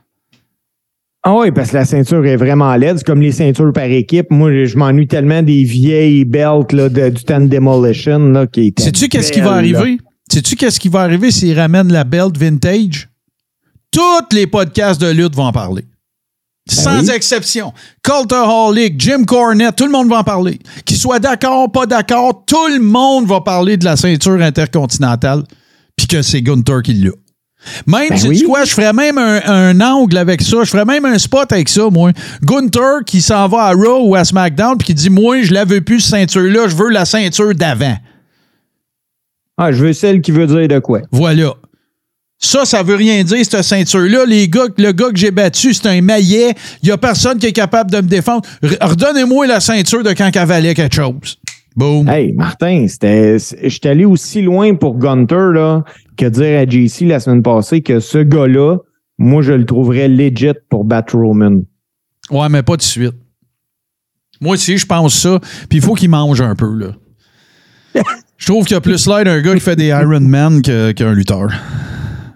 Ah 1.29 1.35
oui, 1.35 1.51
parce 1.51 1.71
que 1.71 1.77
la 1.79 1.85
ceinture 1.85 2.25
est 2.25 2.37
vraiment 2.37 2.75
laide. 2.77 2.99
C'est 2.99 3.05
comme 3.07 3.21
les 3.21 3.33
ceintures 3.33 3.73
par 3.73 3.85
équipe. 3.85 4.31
Moi, 4.31 4.65
je 4.65 4.77
m'ennuie 4.77 5.09
tellement 5.09 5.43
des 5.43 5.65
vieilles 5.65 6.25
belts 6.25 6.73
là, 6.73 6.89
de- 6.89 7.09
du 7.09 7.25
temps 7.25 7.41
de 7.41 7.49
Demolition 7.49 8.19
là, 8.31 8.47
qui 8.47 8.73
Sais-tu 8.79 9.09
qu'est-ce 9.09 9.33
qui 9.33 9.41
va 9.41 9.53
arriver? 9.55 9.99
Sais-tu 10.31 10.55
qu'est-ce 10.55 10.79
qui 10.79 10.89
va 10.89 11.01
arriver 11.01 11.31
s'ils 11.33 11.59
ramènent 11.59 11.93
la 11.93 12.05
belt 12.05 12.37
vintage? 12.39 13.09
Tous 13.91 14.01
les 14.33 14.47
podcasts 14.47 15.01
de 15.01 15.11
lutte 15.11 15.35
vont 15.35 15.45
en 15.47 15.53
parler. 15.53 15.85
Sans 16.69 17.01
oui. 17.01 17.11
exception. 17.15 17.73
Cultaholic, 18.03 18.95
Jim 18.99 19.25
Cornette, 19.25 19.77
tout 19.77 19.85
le 19.87 19.93
monde 19.93 20.09
va 20.09 20.19
en 20.19 20.25
parler. 20.25 20.59
Qu'ils 20.85 20.97
soient 20.97 21.21
d'accord, 21.21 21.71
pas 21.71 21.87
d'accord, 21.87 22.45
tout 22.45 22.67
le 22.69 22.81
monde 22.81 23.27
va 23.27 23.41
parler 23.41 23.77
de 23.77 23.85
la 23.85 23.97
ceinture 23.97 24.41
intercontinentale 24.43 25.45
puis 25.97 26.07
que 26.09 26.23
c'est 26.23 26.43
Gunther 26.43 26.83
qui 26.83 26.95
l'a. 26.95 27.11
Même, 27.87 28.09
Ben 28.11 28.29
oui. 28.29 28.43
quoi, 28.43 28.65
je 28.65 28.71
ferais 28.73 28.93
même 28.93 29.19
un, 29.19 29.41
un 29.45 29.81
angle 29.81 30.17
avec 30.19 30.43
ça. 30.43 30.59
Je 30.63 30.71
ferais 30.71 30.85
même 30.85 31.05
un 31.05 31.19
spot 31.19 31.51
avec 31.53 31.69
ça, 31.69 31.89
moi. 31.91 32.13
Gunther 32.43 33.05
qui 33.05 33.21
s'en 33.21 33.49
va 33.49 33.65
à 33.65 33.73
Raw 33.73 34.09
ou 34.09 34.15
à 34.15 34.25
SmackDown 34.25 34.77
puis 34.77 34.87
qui 34.87 34.95
dit, 34.95 35.11
moi, 35.11 35.43
je 35.43 35.53
la 35.55 35.65
veux 35.65 35.81
plus, 35.81 36.01
cette 36.01 36.11
ceinture-là, 36.31 36.69
je 36.69 36.77
veux 36.77 36.91
la 36.91 37.05
ceinture 37.05 37.55
d'avant. 37.55 37.97
Ah, 39.57 39.73
je 39.73 39.85
veux 39.85 39.93
celle 39.95 40.21
qui 40.21 40.33
veut 40.33 40.47
dire 40.47 40.69
de 40.69 40.79
quoi. 40.81 41.01
Voilà. 41.11 41.55
Ça, 42.39 42.65
ça 42.65 42.83
veut 42.83 42.97
rien 42.97 43.25
dire, 43.25 43.45
cette 43.45 43.63
ceinture-là. 43.63 44.27
Les 44.27 44.49
gars, 44.49 44.67
le 44.77 44.93
gars 44.93 45.11
que 45.11 45.17
j'ai 45.17 45.31
battu, 45.31 45.73
c'est 45.73 45.89
un 45.89 46.01
maillet. 46.03 46.55
Il 46.83 46.87
n'y 46.87 46.93
a 46.93 46.99
personne 46.99 47.39
qui 47.39 47.47
est 47.47 47.53
capable 47.53 47.91
de 47.91 47.97
me 47.97 48.09
défendre. 48.09 48.43
Redonnez-moi 48.63 49.47
la 49.47 49.61
ceinture 49.61 50.03
de 50.03 50.13
quand 50.13 50.31
elle 50.35 50.47
valait 50.47 50.75
quelque 50.75 50.95
chose. 50.95 51.39
Boom. 51.77 52.09
Hey, 52.09 52.33
Martin, 52.33 52.87
suis 52.89 53.81
allé 53.85 54.05
aussi 54.05 54.43
loin 54.43 54.75
pour 54.75 54.99
Gunter 54.99 55.53
là, 55.53 55.85
que 56.17 56.27
dire 56.27 56.59
à 56.59 56.67
JC 56.67 57.07
la 57.07 57.21
semaine 57.21 57.43
passée 57.43 57.83
que 57.83 58.01
ce 58.01 58.19
gars-là, 58.19 58.79
moi, 59.19 59.43
je 59.43 59.53
le 59.53 59.65
trouverais 59.65 60.09
legit 60.09 60.53
pour 60.69 60.85
battre 60.85 61.17
Roman. 61.17 61.63
Ouais, 62.31 62.49
mais 62.51 62.63
pas 62.63 62.75
tout 62.75 62.79
de 62.79 62.83
suite. 62.83 63.15
Moi 64.41 64.55
aussi, 64.55 64.77
je 64.77 64.87
pense 64.87 65.15
ça. 65.15 65.41
Puis 65.69 65.79
il 65.79 65.81
faut 65.83 65.95
qu'il 65.95 66.11
mange 66.11 66.41
un 66.41 66.55
peu, 66.55 66.73
là. 66.75 66.89
Je 68.39 68.45
trouve 68.45 68.67
qu'il 68.67 68.75
y 68.75 68.77
a 68.77 68.83
plus 68.83 69.07
l'air 69.07 69.25
d'un 69.25 69.41
gars 69.41 69.55
qui 69.55 69.61
fait 69.61 69.77
des 69.77 69.87
Iron 69.87 70.21
Man 70.21 70.61
qu'un 70.61 71.15
lutteur. 71.15 71.49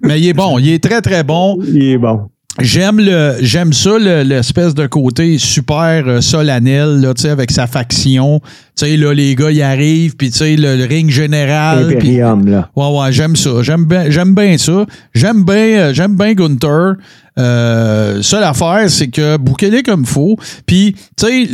Mais 0.02 0.20
il 0.20 0.28
est 0.28 0.32
bon, 0.34 0.58
il 0.58 0.70
est 0.70 0.82
très 0.82 1.00
très 1.00 1.22
bon. 1.24 1.58
Il 1.66 1.82
est 1.82 1.98
bon. 1.98 2.22
J'aime 2.60 2.98
le 2.98 3.36
j'aime 3.42 3.72
ça 3.72 3.96
le- 3.98 4.22
l'espèce 4.22 4.74
de 4.74 4.86
côté 4.88 5.38
super 5.38 6.02
euh, 6.06 6.20
solennel 6.20 7.00
là, 7.00 7.14
tu 7.14 7.22
sais 7.22 7.28
avec 7.30 7.50
sa 7.52 7.66
faction. 7.68 8.40
Tu 8.76 8.86
sais 8.86 8.96
là 8.96 9.14
les 9.14 9.34
gars 9.36 9.52
ils 9.52 9.62
arrivent 9.62 10.16
puis 10.16 10.30
tu 10.30 10.38
sais 10.38 10.56
le, 10.56 10.76
le 10.76 10.84
ring 10.84 11.08
général 11.10 11.84
Imperium, 11.84 12.46
là. 12.48 12.68
Ouais, 12.74 12.98
ouais, 12.98 13.12
j'aime 13.12 13.36
ça. 13.36 13.62
J'aime 13.62 13.84
bien, 13.84 14.10
j'aime 14.10 14.34
bien 14.34 14.58
ça. 14.58 14.84
J'aime 15.14 15.44
bien, 15.44 15.54
euh, 15.54 15.94
j'aime 15.94 16.16
bien 16.16 16.34
Gunther. 16.34 16.94
Euh, 17.40 18.22
seule 18.22 18.44
affaire, 18.44 18.88
c'est 18.88 19.08
que 19.08 19.36
bouquez-les 19.36 19.82
comme 19.82 20.04
faut. 20.04 20.36
Puis, 20.66 20.94
tu 21.16 21.26
sais, 21.26 21.48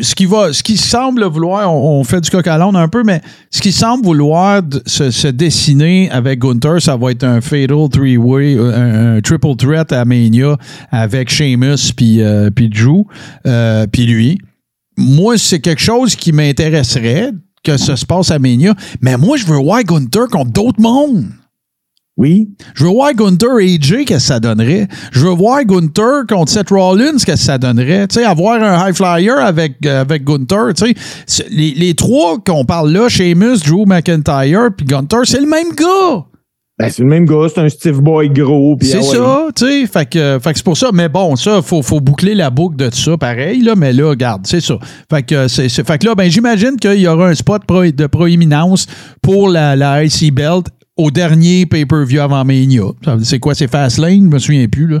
ce 0.00 0.14
qui 0.14 0.26
va, 0.26 0.52
ce 0.52 0.62
qui 0.62 0.76
semble 0.76 1.24
vouloir, 1.24 1.72
on, 1.74 2.02
fait 2.04 2.20
du 2.20 2.30
coq 2.30 2.46
à 2.46 2.62
un 2.62 2.88
peu, 2.88 3.02
mais 3.02 3.20
ce 3.50 3.60
qui 3.60 3.72
semble 3.72 4.04
vouloir 4.04 4.62
se, 4.86 5.28
dessiner 5.28 6.10
avec 6.10 6.38
Gunther, 6.38 6.80
ça 6.80 6.96
va 6.96 7.10
être 7.10 7.24
un 7.24 7.40
fatal 7.40 7.88
three-way, 7.90 8.56
euh, 8.56 8.72
un, 8.74 9.16
un 9.16 9.20
triple 9.20 9.56
threat 9.56 9.92
à 9.92 10.04
Mania 10.04 10.56
avec 10.90 11.30
Sheamus 11.30 11.92
puis 11.96 12.22
euh, 12.22 12.50
puis 12.50 12.68
Drew, 12.68 13.04
euh, 13.46 13.86
puis 13.90 14.06
lui 14.06 14.38
moi, 14.96 15.38
c'est 15.38 15.60
quelque 15.60 15.80
chose 15.80 16.16
qui 16.16 16.32
m'intéresserait 16.32 17.30
que 17.64 17.76
ça 17.76 17.96
se 17.96 18.04
passe 18.04 18.30
à 18.30 18.38
Mania. 18.38 18.74
Mais 19.00 19.16
moi, 19.16 19.36
je 19.36 19.46
veux 19.46 19.56
voir 19.56 19.82
Gunther 19.84 20.26
contre 20.28 20.50
d'autres 20.50 20.80
mondes. 20.80 21.26
Oui. 22.18 22.50
Je 22.74 22.84
veux 22.84 22.90
voir 22.90 23.14
Gunther 23.14 23.58
et 23.60 23.74
AJ, 23.74 24.04
qu'est-ce 24.04 24.06
que 24.06 24.18
ça 24.18 24.40
donnerait? 24.40 24.86
Je 25.12 25.20
veux 25.20 25.34
voir 25.34 25.64
Gunther 25.64 26.26
contre 26.28 26.52
Seth 26.52 26.68
Rollins, 26.68 27.12
qu'est-ce 27.12 27.26
que 27.26 27.36
ça 27.36 27.56
donnerait? 27.56 28.06
Tu 28.08 28.16
sais, 28.16 28.24
avoir 28.24 28.62
un 28.62 28.86
high 28.86 28.94
flyer 28.94 29.38
avec, 29.38 29.76
euh, 29.86 30.02
avec 30.02 30.24
Gunther, 30.24 30.74
tu 30.76 30.94
sais. 31.26 31.46
Les, 31.50 31.72
les 31.72 31.94
trois 31.94 32.38
qu'on 32.38 32.66
parle 32.66 32.92
là, 32.92 33.08
Sheamus, 33.08 33.60
Drew 33.64 33.86
McIntyre, 33.86 34.68
puis 34.76 34.84
Gunther, 34.84 35.20
c'est 35.24 35.40
le 35.40 35.46
même 35.46 35.72
gars. 35.74 36.26
Ben, 36.78 36.90
c'est 36.90 37.02
le 37.02 37.08
même 37.08 37.26
gars, 37.26 37.46
c'est 37.48 37.60
un 37.60 37.68
Steve 37.68 38.00
Boy 38.00 38.28
gros. 38.28 38.76
C'est 38.80 38.96
ah 38.96 39.00
ouais. 39.00 39.04
ça, 39.04 39.46
tu 39.54 39.66
sais. 39.66 39.86
Fait 39.86 40.06
que, 40.06 40.38
fait 40.42 40.52
que 40.52 40.58
c'est 40.58 40.64
pour 40.64 40.76
ça. 40.76 40.90
Mais 40.92 41.08
bon, 41.08 41.36
ça, 41.36 41.62
faut, 41.62 41.80
faut 41.80 42.00
boucler 42.00 42.34
la 42.34 42.50
boucle 42.50 42.76
de 42.76 42.90
ça, 42.92 43.16
pareil, 43.16 43.62
là. 43.62 43.74
Mais 43.76 43.92
là, 43.92 44.08
regarde, 44.08 44.42
c'est 44.46 44.60
ça. 44.60 44.78
Fait 45.08 45.22
que, 45.22 45.48
c'est, 45.48 45.68
fait 45.68 45.98
que 45.98 46.06
là, 46.06 46.14
ben, 46.14 46.30
j'imagine 46.30 46.76
qu'il 46.76 46.98
y 46.98 47.06
aura 47.06 47.28
un 47.28 47.34
spot 47.34 47.62
de 47.68 48.06
proéminence 48.06 48.86
pour 49.22 49.48
la, 49.48 49.76
la 49.76 50.04
IC 50.04 50.34
Belt 50.34 50.66
au 50.96 51.10
dernier 51.10 51.66
pay-per-view 51.66 52.20
avant 52.20 52.44
Mania. 52.44 52.82
C'est 53.22 53.38
quoi, 53.38 53.54
c'est 53.54 53.68
Fastlane? 53.70 54.24
Je 54.30 54.34
me 54.34 54.38
souviens 54.38 54.68
plus, 54.68 54.86
là. 54.88 55.00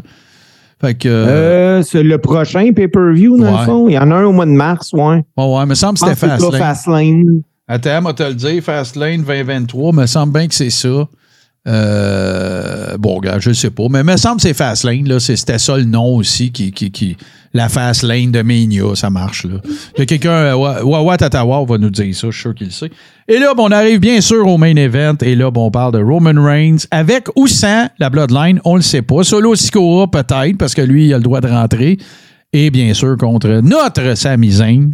Fait 0.80 0.94
que. 0.94 1.08
Euh, 1.08 1.82
c'est 1.82 2.02
le 2.02 2.18
prochain 2.18 2.72
pay-per-view, 2.72 3.38
dans 3.38 3.44
Ouais. 3.52 3.58
le 3.60 3.64
fond. 3.66 3.88
Il 3.88 3.92
y 3.94 3.98
en 3.98 4.10
a 4.10 4.14
un 4.16 4.24
au 4.24 4.32
mois 4.32 4.46
de 4.46 4.50
mars, 4.50 4.92
ouais. 4.92 5.24
ouais, 5.36 5.44
ouais, 5.56 5.66
me 5.66 5.74
semble 5.74 5.98
que 5.98 6.06
Je 6.06 6.14
c'était 6.14 6.26
Fastlane. 6.28 6.58
Fastlane. 6.60 7.42
Attends, 7.68 8.02
moi 8.02 8.12
te 8.14 8.22
le 8.24 8.34
dire, 8.34 8.62
Fastlane 8.62 9.22
2023, 9.22 9.92
me 9.92 10.06
semble 10.06 10.32
bien 10.32 10.48
que 10.48 10.54
c'est 10.54 10.70
ça. 10.70 11.08
Euh, 11.68 12.96
bon, 12.98 13.16
regarde, 13.16 13.40
je 13.40 13.52
sais 13.52 13.70
pas. 13.70 13.84
Mais 13.88 14.02
me 14.02 14.16
semble 14.16 14.36
que 14.36 14.42
c'est 14.42 14.54
Fastlane, 14.54 15.06
là. 15.08 15.20
C'était 15.20 15.58
ça 15.58 15.76
le 15.76 15.84
nom 15.84 16.16
aussi 16.16 16.50
qui. 16.52 16.72
qui, 16.72 16.90
qui 16.90 17.16
la 17.54 17.68
Fastlane 17.68 18.32
de 18.32 18.40
Mania, 18.42 18.94
ça 18.94 19.10
marche, 19.10 19.46
y 19.98 20.00
a 20.00 20.06
quelqu'un, 20.06 20.30
euh, 20.30 20.54
Wa- 20.54 20.82
Wawa 20.84 21.16
Tatawa 21.18 21.64
va 21.68 21.76
nous 21.78 21.90
dire 21.90 22.14
ça, 22.14 22.28
je 22.28 22.32
suis 22.32 22.40
sûr 22.40 22.54
qu'il 22.54 22.66
le 22.68 22.72
sait. 22.72 22.90
Et 23.28 23.38
là, 23.38 23.52
bon, 23.54 23.68
on 23.68 23.70
arrive 23.70 24.00
bien 24.00 24.20
sûr 24.20 24.46
au 24.46 24.56
main 24.58 24.74
event. 24.76 25.14
Et 25.22 25.34
là, 25.36 25.50
bon, 25.50 25.66
on 25.66 25.70
parle 25.70 25.92
de 25.92 26.02
Roman 26.02 26.42
Reigns 26.42 26.78
avec 26.90 27.26
ou 27.36 27.46
sans 27.46 27.88
la 27.98 28.08
Bloodline, 28.10 28.60
on 28.64 28.76
le 28.76 28.82
sait 28.82 29.02
pas. 29.02 29.22
Solo 29.22 29.54
Sikoa, 29.54 30.10
peut-être, 30.10 30.56
parce 30.58 30.74
que 30.74 30.82
lui, 30.82 31.06
il 31.08 31.14
a 31.14 31.18
le 31.18 31.22
droit 31.22 31.40
de 31.40 31.48
rentrer. 31.48 31.98
Et 32.54 32.70
bien 32.70 32.92
sûr, 32.94 33.16
contre 33.18 33.60
notre 33.62 34.16
Sami 34.16 34.50
Zayn. 34.50 34.90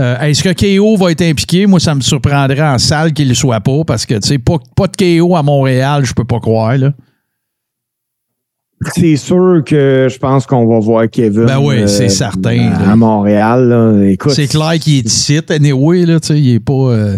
Euh, 0.00 0.18
Est-ce 0.20 0.42
que 0.42 0.52
KO 0.78 0.96
va 0.96 1.12
être 1.12 1.22
impliqué? 1.22 1.66
Moi, 1.66 1.78
ça 1.80 1.94
me 1.94 2.00
surprendrait 2.00 2.60
en 2.60 2.78
salle 2.78 3.12
qu'il 3.12 3.28
ne 3.28 3.34
soit 3.34 3.60
pas 3.60 3.84
parce 3.86 4.04
que, 4.06 4.14
tu 4.14 4.26
sais, 4.26 4.38
pas, 4.38 4.56
pas 4.74 4.86
de 4.88 4.96
KO 5.20 5.36
à 5.36 5.42
Montréal, 5.42 6.04
je 6.04 6.12
peux 6.12 6.24
pas 6.24 6.40
croire, 6.40 6.76
là. 6.76 6.92
C'est 8.94 9.16
sûr 9.16 9.62
que 9.64 10.08
je 10.10 10.18
pense 10.18 10.46
qu'on 10.46 10.66
va 10.66 10.78
voir 10.78 11.08
Kevin. 11.10 11.46
Ben 11.46 11.58
oui, 11.60 11.76
euh, 11.82 11.86
certain, 11.86 12.72
À, 12.86 12.96
Montréal, 12.96 13.68
là. 13.68 14.04
Écoute. 14.10 14.32
C'est 14.32 14.46
clair 14.48 14.72
qu'il 14.80 14.98
est 14.98 15.06
ici, 15.06 15.40
anyway, 15.48 16.04
là, 16.04 16.20
tu 16.20 16.28
sais, 16.28 16.38
il 16.40 16.54
est 16.56 16.60
pas... 16.60 16.72
euh, 16.72 17.16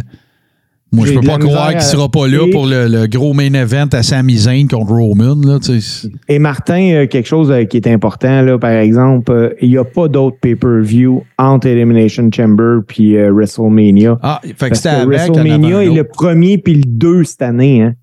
Moi, 0.92 1.06
je 1.06 1.14
peux 1.14 1.26
pas 1.26 1.38
croire 1.38 1.72
qu'il 1.72 1.80
sera 1.82 2.08
pas 2.08 2.28
là 2.28 2.44
Et- 2.46 2.50
pour 2.50 2.66
le, 2.66 2.86
le 2.86 3.06
gros 3.08 3.32
main 3.34 3.52
event 3.54 3.88
à 3.92 4.02
Sami 4.04 4.36
Zayn 4.36 4.68
contre 4.68 4.92
Roman, 4.92 5.34
là, 5.44 5.58
tu 5.58 5.80
sais. 5.80 6.08
Et 6.28 6.38
Martin, 6.38 6.92
euh, 6.92 7.06
quelque 7.08 7.26
chose 7.26 7.52
qui 7.68 7.76
est 7.78 7.88
important, 7.88 8.42
là, 8.42 8.58
par 8.58 8.70
exemple, 8.70 9.56
il 9.60 9.70
n'y 9.70 9.78
a 9.78 9.84
pas 9.84 10.06
d'autre 10.06 10.36
pay-per-view 10.40 11.24
entre 11.38 11.66
Elimination 11.66 12.30
Chamber 12.32 12.78
puis 12.86 13.16
euh, 13.16 13.32
WrestleMania. 13.32 14.18
Ah, 14.22 14.40
fait 14.56 14.70
que 14.70 14.76
c'était 14.76 15.04
WrestleMania 15.04 15.82
est 15.84 15.90
le 15.94 16.04
premier 16.04 16.58
puis 16.58 16.74
le 16.74 16.84
deux 16.86 17.24
cette 17.24 17.42
année. 17.42 17.82
Hein. 17.82 17.94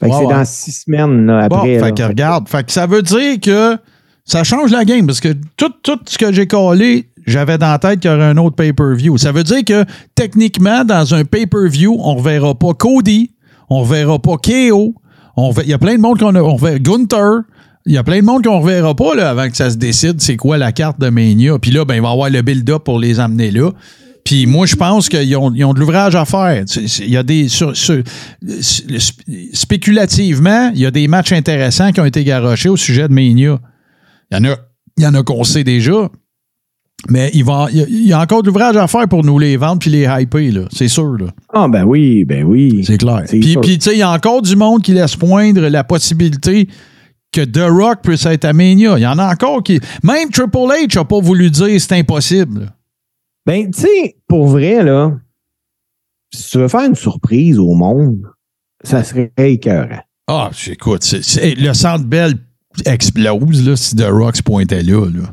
Fait 0.00 0.08
que 0.08 0.14
c'est 0.14 0.24
ouais. 0.26 0.34
dans 0.34 0.44
six 0.44 0.72
semaines 0.72 1.26
là, 1.26 1.48
Bon, 1.48 1.56
après. 1.56 1.78
là. 1.78 1.86
fait 1.86 1.92
que 1.96 2.02
regarde, 2.02 2.48
fait 2.48 2.64
que 2.64 2.72
ça 2.72 2.86
veut 2.86 3.02
dire 3.02 3.40
que 3.40 3.76
ça 4.24 4.42
change 4.44 4.70
la 4.70 4.84
game 4.84 5.06
parce 5.06 5.20
que 5.20 5.34
tout, 5.56 5.72
tout 5.82 5.98
ce 6.06 6.18
que 6.18 6.32
j'ai 6.32 6.46
collé, 6.46 7.08
j'avais 7.26 7.58
dans 7.58 7.70
la 7.70 7.78
tête 7.78 8.00
qu'il 8.00 8.10
y 8.10 8.14
aurait 8.14 8.24
un 8.24 8.36
autre 8.36 8.56
pay-per-view. 8.56 9.16
Ça 9.18 9.32
veut 9.32 9.44
dire 9.44 9.64
que 9.64 9.84
techniquement, 10.14 10.84
dans 10.84 11.14
un 11.14 11.24
pay-per-view, 11.24 11.96
on 12.00 12.14
ne 12.14 12.18
reverra 12.18 12.54
pas 12.54 12.74
Cody, 12.74 13.30
on 13.70 13.80
ne 13.80 13.84
reverra 13.84 14.18
pas 14.18 14.36
KO, 14.36 14.94
il 15.36 15.68
y 15.68 15.72
a 15.72 15.78
plein 15.78 15.96
de 15.96 16.00
monde 16.00 16.18
qu'on 16.18 16.34
a, 16.34 16.40
on 16.40 16.56
reverra 16.56 16.78
Gunther. 16.78 17.42
Il 17.86 17.92
y 17.92 17.98
a 17.98 18.02
plein 18.02 18.20
de 18.20 18.24
monde 18.24 18.42
qu'on 18.44 18.58
ne 18.58 18.62
reverra 18.62 18.94
pas 18.94 19.14
là, 19.14 19.28
avant 19.30 19.48
que 19.48 19.56
ça 19.56 19.68
se 19.68 19.76
décide 19.76 20.20
c'est 20.22 20.36
quoi 20.36 20.56
la 20.56 20.72
carte 20.72 20.98
de 21.00 21.10
Mania. 21.10 21.58
Puis 21.58 21.70
là, 21.70 21.84
ben, 21.84 21.96
il 21.96 22.00
va 22.00 22.08
y 22.08 22.12
avoir 22.12 22.30
le 22.30 22.40
build-up 22.40 22.82
pour 22.84 22.98
les 22.98 23.20
amener 23.20 23.50
là. 23.50 23.70
Puis 24.24 24.46
moi, 24.46 24.64
je 24.64 24.74
pense 24.74 25.10
qu'ils 25.10 25.36
ont, 25.36 25.52
ils 25.54 25.64
ont 25.66 25.74
de 25.74 25.80
l'ouvrage 25.80 26.14
à 26.16 26.24
faire. 26.24 26.64
Il 27.00 27.10
y 27.10 27.16
a 27.16 27.22
des. 27.22 27.48
sur- 27.48 27.76
sur- 27.76 28.02
sp- 28.42 29.54
spéculativement, 29.54 30.70
il 30.74 30.80
y 30.80 30.86
a 30.86 30.90
des 30.90 31.08
matchs 31.08 31.32
intéressants 31.32 31.92
qui 31.92 32.00
ont 32.00 32.04
été 32.06 32.24
garochés 32.24 32.68
au 32.70 32.76
sujet 32.76 33.06
de 33.08 33.12
Mania. 33.12 33.60
Il 34.30 34.36
y 34.36 34.40
en 34.40 34.44
a, 34.52 34.56
il 34.96 35.04
y 35.04 35.06
en 35.06 35.14
a 35.14 35.22
qu'on 35.22 35.44
sait 35.44 35.64
déjà. 35.64 36.08
Mais 37.10 37.30
il, 37.34 37.44
va, 37.44 37.66
il 37.70 38.06
y 38.06 38.12
a- 38.14 38.20
encore 38.20 38.40
de 38.42 38.46
l'ouvrage 38.46 38.76
à 38.78 38.86
faire 38.86 39.06
pour 39.08 39.24
nous 39.24 39.38
les 39.38 39.58
vendre 39.58 39.78
puis 39.78 39.90
les 39.90 40.06
hyper, 40.20 40.52
là. 40.52 40.62
C'est 40.72 40.88
sûr, 40.88 41.18
là. 41.18 41.26
Ah, 41.52 41.68
ben 41.68 41.84
oui, 41.84 42.24
ben 42.24 42.44
oui. 42.44 42.82
C'est 42.86 42.96
clair. 42.96 43.24
Puis, 43.60 43.78
tu 43.78 43.84
sais, 43.84 43.92
il 43.92 43.98
y 43.98 44.02
a 44.02 44.10
encore 44.10 44.40
du 44.40 44.56
monde 44.56 44.80
qui 44.80 44.92
laisse 44.92 45.16
poindre 45.16 45.68
la 45.68 45.84
possibilité 45.84 46.66
que 47.30 47.42
The 47.42 47.68
Rock 47.68 47.98
puisse 48.02 48.24
être 48.24 48.46
à 48.46 48.54
Mania. 48.54 48.94
Il 48.96 49.02
y 49.02 49.06
en 49.06 49.18
a 49.18 49.30
encore 49.30 49.62
qui. 49.62 49.80
Même 50.02 50.30
Triple 50.30 50.56
H 50.56 50.96
n'a 50.96 51.04
pas 51.04 51.20
voulu 51.20 51.50
dire 51.50 51.78
c'est 51.78 51.92
impossible. 51.98 52.72
Ben, 53.46 53.70
tu 53.70 53.80
sais, 53.82 54.16
pour 54.26 54.46
vrai, 54.46 54.82
là, 54.82 55.12
si 56.32 56.50
tu 56.50 56.58
veux 56.58 56.68
faire 56.68 56.84
une 56.88 56.94
surprise 56.94 57.58
au 57.58 57.74
monde, 57.74 58.26
ça 58.82 59.04
serait 59.04 59.32
écœurant. 59.36 60.00
Ah, 60.26 60.50
écoute, 60.66 61.04
c'est- 61.04 61.22
c'est- 61.22 61.54
le 61.54 61.74
centre 61.74 62.04
Bell 62.04 62.34
explose 62.86 63.68
là, 63.68 63.76
si 63.76 63.94
The 63.96 64.06
Rock 64.10 64.36
se 64.36 64.42
pointait 64.42 64.82
là. 64.82 65.06
là. 65.06 65.28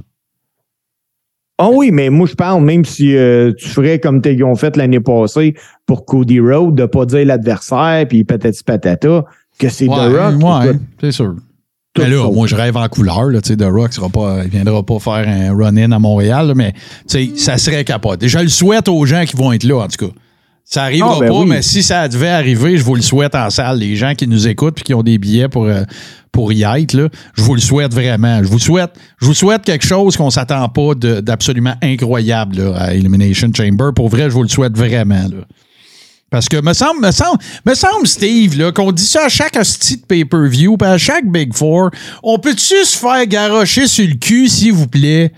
Ah 1.57 1.69
oui, 1.71 1.91
mais 1.91 2.09
moi, 2.09 2.27
je 2.27 2.33
parle, 2.35 2.63
même 2.63 2.83
si 2.83 3.15
euh, 3.15 3.53
tu 3.57 3.69
ferais 3.69 3.99
comme 3.99 4.21
t'es- 4.21 4.33
ils 4.33 4.43
ont 4.43 4.55
fait 4.55 4.75
l'année 4.77 4.99
passée 4.99 5.55
pour 5.85 6.05
Cody 6.05 6.39
Road, 6.39 6.75
de 6.75 6.85
pas 6.85 7.05
dire 7.05 7.25
l'adversaire, 7.25 8.05
puis 8.07 8.23
patati 8.23 8.63
patata, 8.63 9.25
que 9.59 9.69
c'est 9.69 9.87
Ouais, 9.87 9.95
The 9.95 10.17
Rock. 10.17 10.43
ouais, 10.43 10.69
écoute, 10.71 10.81
c'est 10.99 11.11
sûr. 11.11 11.35
Tout 11.93 12.01
Mais 12.03 12.09
là, 12.09 12.31
moi, 12.31 12.47
je 12.47 12.55
rêve 12.55 12.77
en 12.77 12.87
couleur. 12.87 13.25
Là, 13.25 13.41
tu 13.41 13.49
sais, 13.49 13.57
The 13.57 13.63
Rock 13.69 13.93
sera 13.93 14.09
pas, 14.09 14.39
il 14.45 14.49
viendra 14.49 14.81
pas 14.85 14.99
faire 14.99 15.27
un 15.27 15.53
run-in 15.55 15.91
à 15.91 15.99
Montréal, 15.99 16.47
là, 16.47 16.53
mais 16.55 16.71
tu 16.73 16.79
sais, 17.07 17.31
ça 17.35 17.57
serait 17.57 17.83
capote. 17.83 18.25
Je 18.25 18.37
le 18.39 18.47
souhaite 18.47 18.87
aux 18.87 19.05
gens 19.05 19.25
qui 19.25 19.35
vont 19.35 19.51
être 19.51 19.63
là, 19.65 19.77
en 19.83 19.87
tout 19.87 20.07
cas. 20.07 20.13
Ça 20.63 20.83
arrivera 20.83 21.15
Ah, 21.17 21.19
ben 21.19 21.27
pas, 21.27 21.39
oui. 21.39 21.47
mais 21.49 21.61
si 21.61 21.83
ça 21.83 22.07
devait 22.07 22.29
arriver, 22.29 22.77
je 22.77 22.83
vous 22.83 22.95
le 22.95 23.01
souhaite 23.01 23.35
en 23.35 23.49
salle. 23.49 23.79
Les 23.79 23.97
gens 23.97 24.13
qui 24.15 24.25
nous 24.27 24.47
écoutent 24.47 24.79
et 24.79 24.83
qui 24.83 24.93
ont 24.93 25.03
des 25.03 25.17
billets 25.17 25.49
pour, 25.49 25.65
euh, 25.65 25.83
pour 26.31 26.53
y 26.53 26.63
être, 26.63 26.93
là, 26.93 27.09
je 27.35 27.41
vous 27.41 27.55
le 27.55 27.59
souhaite 27.59 27.93
vraiment. 27.93 28.41
Je 28.41 28.47
vous 28.47 28.59
souhaite, 28.59 28.91
je 29.19 29.25
vous 29.25 29.33
souhaite 29.33 29.63
quelque 29.63 29.85
chose 29.85 30.15
qu'on 30.15 30.29
s'attend 30.29 30.69
pas 30.69 30.93
d'absolument 30.95 31.73
incroyable 31.81 32.55
là, 32.57 32.73
à 32.77 32.93
Elimination 32.93 33.51
Chamber. 33.53 33.89
Pour 33.93 34.07
vrai, 34.07 34.29
je 34.29 34.33
vous 34.35 34.43
le 34.43 34.47
souhaite 34.49 34.77
vraiment. 34.77 35.23
Là. 35.23 35.43
Parce 36.31 36.47
que 36.47 36.61
me 36.61 36.71
semble, 36.71 37.01
me 37.05 37.11
semble, 37.11 37.37
me 37.65 37.73
semble, 37.75 38.07
Steve, 38.07 38.57
là, 38.57 38.71
qu'on 38.71 38.93
dit 38.93 39.05
ça 39.05 39.25
à 39.25 39.29
chaque 39.29 39.57
hostie 39.57 39.97
de 39.97 40.05
pay-per-view, 40.05 40.77
puis 40.77 40.87
à 40.89 40.97
chaque 40.97 41.29
Big 41.29 41.53
Four. 41.53 41.91
On 42.23 42.39
peut-tu 42.39 42.85
se 42.85 42.97
faire 42.97 43.25
garrocher 43.27 43.85
sur 43.85 44.07
le 44.07 44.15
cul, 44.15 44.47
s'il 44.47 44.71
vous 44.71 44.87
plaît? 44.87 45.33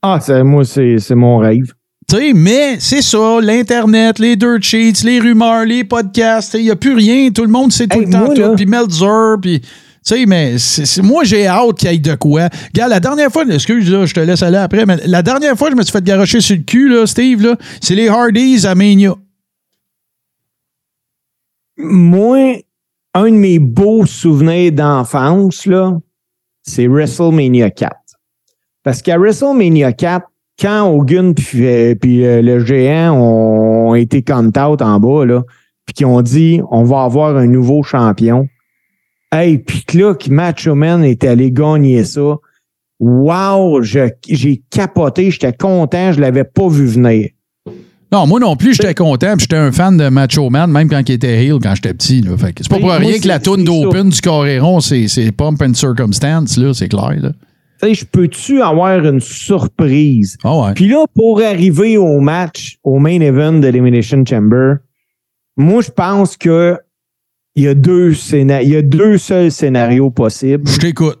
Ah, 0.00 0.20
c'est- 0.24 0.44
moi, 0.44 0.64
c'est 0.64 0.98
c'est 1.00 1.16
mon 1.16 1.38
rêve. 1.38 1.72
Tu 2.08 2.16
sais, 2.16 2.32
mais 2.34 2.76
c'est 2.78 3.02
ça, 3.02 3.38
l'Internet, 3.42 4.20
les 4.20 4.36
dirt 4.36 4.62
sheets, 4.62 5.02
les 5.04 5.18
rumeurs, 5.18 5.64
les 5.66 5.82
podcasts, 5.84 6.54
il 6.54 6.62
n'y 6.64 6.70
a 6.70 6.76
plus 6.76 6.94
rien. 6.94 7.30
Tout 7.30 7.42
le 7.42 7.50
monde 7.50 7.72
sait 7.72 7.88
tout 7.88 7.98
Hey, 7.98 8.06
le 8.06 8.12
temps 8.12 8.24
moi, 8.26 8.34
tout. 8.34 8.54
Puis 8.56 8.64
Melzer, 8.64 9.36
puis... 9.42 9.60
Tu 9.60 9.66
sais, 10.04 10.24
mais 10.24 10.56
c'est- 10.56 10.86
c'est- 10.86 11.02
moi, 11.02 11.24
j'ai 11.24 11.46
hâte 11.48 11.76
qu'il 11.76 11.90
y 11.90 11.94
ait 11.96 11.98
de 11.98 12.14
quoi. 12.14 12.48
Regarde, 12.72 12.90
la 12.92 13.00
dernière 13.00 13.30
fois, 13.30 13.44
excuse, 13.50 13.90
là, 13.90 14.06
je 14.06 14.14
te 14.14 14.20
laisse 14.20 14.42
aller 14.42 14.56
après, 14.56 14.86
mais 14.86 14.96
la 15.04 15.20
dernière 15.22 15.58
fois 15.58 15.68
je 15.70 15.74
me 15.74 15.82
suis 15.82 15.90
fait 15.92 16.02
garrocher 16.04 16.40
sur 16.40 16.56
le 16.56 16.62
cul, 16.62 16.88
là, 16.88 17.06
Steve, 17.06 17.42
là, 17.42 17.56
c'est 17.82 17.96
les 17.96 18.08
Hardys 18.08 18.64
à 18.66 18.74
Mania. 18.76 19.14
Moi, 21.78 22.64
un 23.14 23.30
de 23.30 23.36
mes 23.36 23.58
beaux 23.60 24.04
souvenirs 24.04 24.72
d'enfance, 24.72 25.64
là, 25.64 25.96
c'est 26.62 26.88
WrestleMania 26.88 27.70
4. 27.70 27.94
Parce 28.82 29.00
qu'à 29.00 29.16
WrestleMania 29.16 29.92
4, 29.92 30.26
quand 30.58 30.90
Hogan 30.90 31.34
puis, 31.34 31.64
euh, 31.64 31.94
euh, 32.04 32.42
le 32.42 32.58
géant 32.64 33.14
ont, 33.16 33.94
été 33.94 34.22
count 34.22 34.52
out 34.58 34.82
en 34.82 34.98
bas, 34.98 35.24
là, 35.24 35.44
puis 35.86 35.94
qui 35.94 36.04
ont 36.04 36.20
dit 36.20 36.60
on 36.70 36.82
va 36.82 37.04
avoir 37.04 37.36
un 37.36 37.46
nouveau 37.46 37.82
champion. 37.82 38.48
Hey, 39.30 39.58
puis 39.58 39.84
là, 39.94 40.14
que 40.14 40.30
Macho 40.30 40.74
Man 40.74 41.04
est 41.04 41.22
allé 41.24 41.52
gagner 41.52 42.04
ça. 42.04 42.36
Wow, 42.98 43.82
j'ai 43.82 44.62
capoté, 44.70 45.30
j'étais 45.30 45.52
content, 45.52 46.12
je 46.12 46.20
l'avais 46.20 46.44
pas 46.44 46.68
vu 46.68 46.86
venir. 46.86 47.28
Non, 48.10 48.26
moi 48.26 48.40
non 48.40 48.56
plus, 48.56 48.72
j'étais 48.74 48.94
content. 48.94 49.32
puis 49.36 49.40
J'étais 49.42 49.56
un 49.56 49.70
fan 49.70 49.96
de 49.96 50.08
Macho 50.08 50.48
Man, 50.48 50.70
même 50.70 50.88
quand 50.88 51.06
il 51.06 51.12
était 51.12 51.44
heel 51.44 51.58
quand 51.62 51.74
j'étais 51.74 51.92
petit. 51.92 52.22
là. 52.22 52.36
Fait 52.38 52.52
que 52.54 52.62
C'est 52.62 52.70
pas 52.70 52.78
pour 52.78 52.90
rien 52.90 53.18
que 53.18 53.28
la 53.28 53.38
toune 53.38 53.64
d'Open 53.64 54.08
du 54.08 54.20
Coréron, 54.20 54.80
c'est 54.80 55.08
c'est 55.08 55.30
Pump 55.32 55.60
and 55.62 55.74
Circumstance, 55.74 56.56
là, 56.56 56.72
c'est 56.72 56.88
clair. 56.88 57.14
Là. 57.20 57.32
Tu 57.82 57.88
sais, 57.88 57.94
je 57.94 58.04
peux-tu 58.06 58.62
avoir 58.62 59.04
une 59.04 59.20
surprise? 59.20 60.36
Ah 60.42 60.56
ouais. 60.58 60.72
Puis 60.74 60.88
là, 60.88 61.04
pour 61.14 61.40
arriver 61.42 61.96
au 61.98 62.18
match, 62.20 62.78
au 62.82 62.98
main 62.98 63.20
event 63.20 63.52
de 63.52 63.66
l'Elimination 63.68 64.24
Chamber, 64.24 64.76
moi, 65.56 65.82
je 65.82 65.90
pense 65.90 66.36
que 66.36 66.76
il 67.54 67.64
y 67.64 67.68
a 67.68 67.74
deux 67.74 68.12
scéna- 68.14 68.62
il 68.62 68.70
y 68.70 68.76
a 68.76 68.82
deux 68.82 69.18
seuls 69.18 69.50
scénarios 69.52 70.10
possibles. 70.10 70.66
Je 70.68 70.78
t'écoute. 70.78 71.18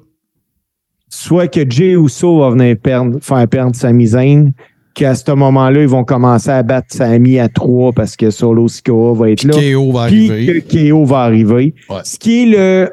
Soit 1.10 1.48
que 1.48 1.68
Jay 1.68 1.92
Uso 1.92 2.38
va 2.40 2.50
venir 2.50 2.76
perdre, 2.82 3.18
faire 3.20 3.46
perdre 3.48 3.74
Sami 3.74 4.06
Zayn, 4.08 4.52
qu'à 4.94 5.14
ce 5.14 5.30
moment-là, 5.30 5.82
ils 5.82 5.88
vont 5.88 6.04
commencer 6.04 6.50
à 6.50 6.62
battre 6.62 6.88
Sami 6.90 7.38
à 7.38 7.48
trois 7.48 7.92
parce 7.92 8.16
que 8.16 8.30
Solo 8.30 8.68
Sikoa 8.68 9.14
va 9.14 9.30
être 9.30 9.44
là. 9.44 9.54
KO 9.54 9.92
va 9.92 10.06
Puis 10.08 10.30
arriver. 10.30 10.62
que 10.62 10.90
KO 10.90 11.04
va 11.04 11.18
arriver. 11.20 11.74
Ouais. 11.88 12.00
Ce 12.04 12.18
qui 12.18 12.42
est 12.42 12.46
le 12.46 12.90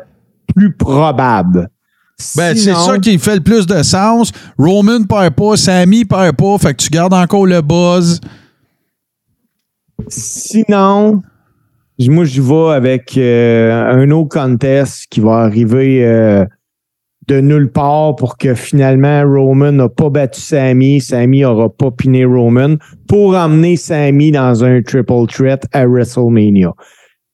plus 0.55 0.73
probable. 0.73 1.69
Ben, 2.37 2.55
c'est 2.55 2.73
ça 2.73 2.97
qui 2.97 3.17
fait 3.19 3.35
le 3.35 3.41
plus 3.43 3.67
de 3.67 3.83
sens. 3.83 4.31
Roman 4.57 5.03
perd 5.03 5.35
pas, 5.35 5.57
Sammy 5.57 6.05
perd 6.05 6.35
pas, 6.37 6.57
fait 6.57 6.73
que 6.73 6.81
tu 6.83 6.89
gardes 6.89 7.13
encore 7.13 7.45
le 7.45 7.61
buzz. 7.61 8.21
Sinon, 10.07 11.21
moi, 11.99 12.25
je 12.25 12.41
vais 12.41 12.73
avec 12.73 13.17
euh, 13.17 13.71
un 13.91 14.11
autre 14.11 14.29
contest 14.29 15.07
qui 15.09 15.19
va 15.19 15.39
arriver 15.39 16.05
euh, 16.05 16.45
de 17.27 17.41
nulle 17.41 17.71
part 17.71 18.15
pour 18.15 18.37
que 18.37 18.53
finalement 18.53 19.23
Roman 19.23 19.71
n'a 19.71 19.89
pas 19.89 20.09
battu 20.09 20.39
Sammy, 20.39 21.01
Sammy 21.01 21.41
n'aura 21.41 21.69
pas 21.69 21.91
piné 21.91 22.25
Roman 22.25 22.75
pour 23.07 23.35
emmener 23.35 23.77
Sammy 23.77 24.31
dans 24.31 24.63
un 24.63 24.81
triple 24.81 25.25
threat 25.27 25.65
à 25.73 25.87
WrestleMania. 25.87 26.73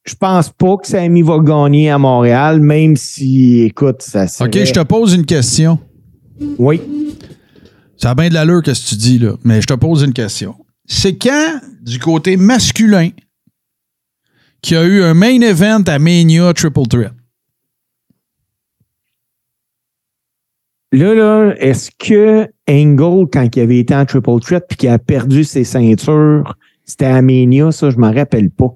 Je 0.04 0.16
pense 0.16 0.50
pas 0.50 0.78
que 0.78 0.88
Sammy 0.88 1.22
va 1.22 1.40
gagner 1.40 1.90
à 1.92 1.98
Montréal, 1.98 2.60
même 2.60 2.96
si, 2.96 3.62
écoute, 3.62 4.02
ça 4.02 4.28
serait... 4.28 4.50
OK, 4.50 4.66
je 4.66 4.74
te 4.74 4.84
pose 4.84 5.14
une 5.14 5.26
question. 5.26 5.78
Oui. 6.58 6.82
Ça 7.98 8.12
a 8.12 8.16
bien 8.16 8.30
de 8.30 8.34
l'allure 8.34 8.64
que 8.64 8.74
ce 8.74 8.84
que 8.84 8.90
tu 8.90 8.96
dis, 8.96 9.20
là, 9.20 9.34
mais 9.44 9.62
je 9.62 9.68
te 9.68 9.74
pose 9.76 10.02
une 10.02 10.14
question. 10.14 10.56
C'est 10.88 11.18
quand, 11.18 11.60
du 11.84 12.00
côté 12.00 12.36
masculin, 12.36 13.10
qu'il 14.62 14.78
y 14.78 14.80
a 14.80 14.84
eu 14.86 15.04
un 15.04 15.14
main 15.14 15.40
event 15.42 15.84
à 15.86 16.00
Mania 16.00 16.52
Triple 16.54 16.88
Threat? 16.88 17.14
Là, 20.94 21.14
là, 21.14 21.54
est-ce 21.58 21.90
que 21.98 22.48
Angle, 22.70 23.30
quand 23.32 23.56
il 23.56 23.60
avait 23.62 23.78
été 23.80 23.96
en 23.96 24.06
triple 24.06 24.40
threat 24.42 24.66
puis 24.68 24.78
qu'il 24.78 24.90
a 24.90 25.00
perdu 25.00 25.44
ses 25.46 25.64
ceintures, 25.64 26.56
c'était 26.86 27.06
à 27.06 27.22
Mania, 27.22 27.72
ça, 27.72 27.90
je 27.90 27.98
m'en 27.98 28.12
rappelle 28.12 28.50
pas. 28.52 28.76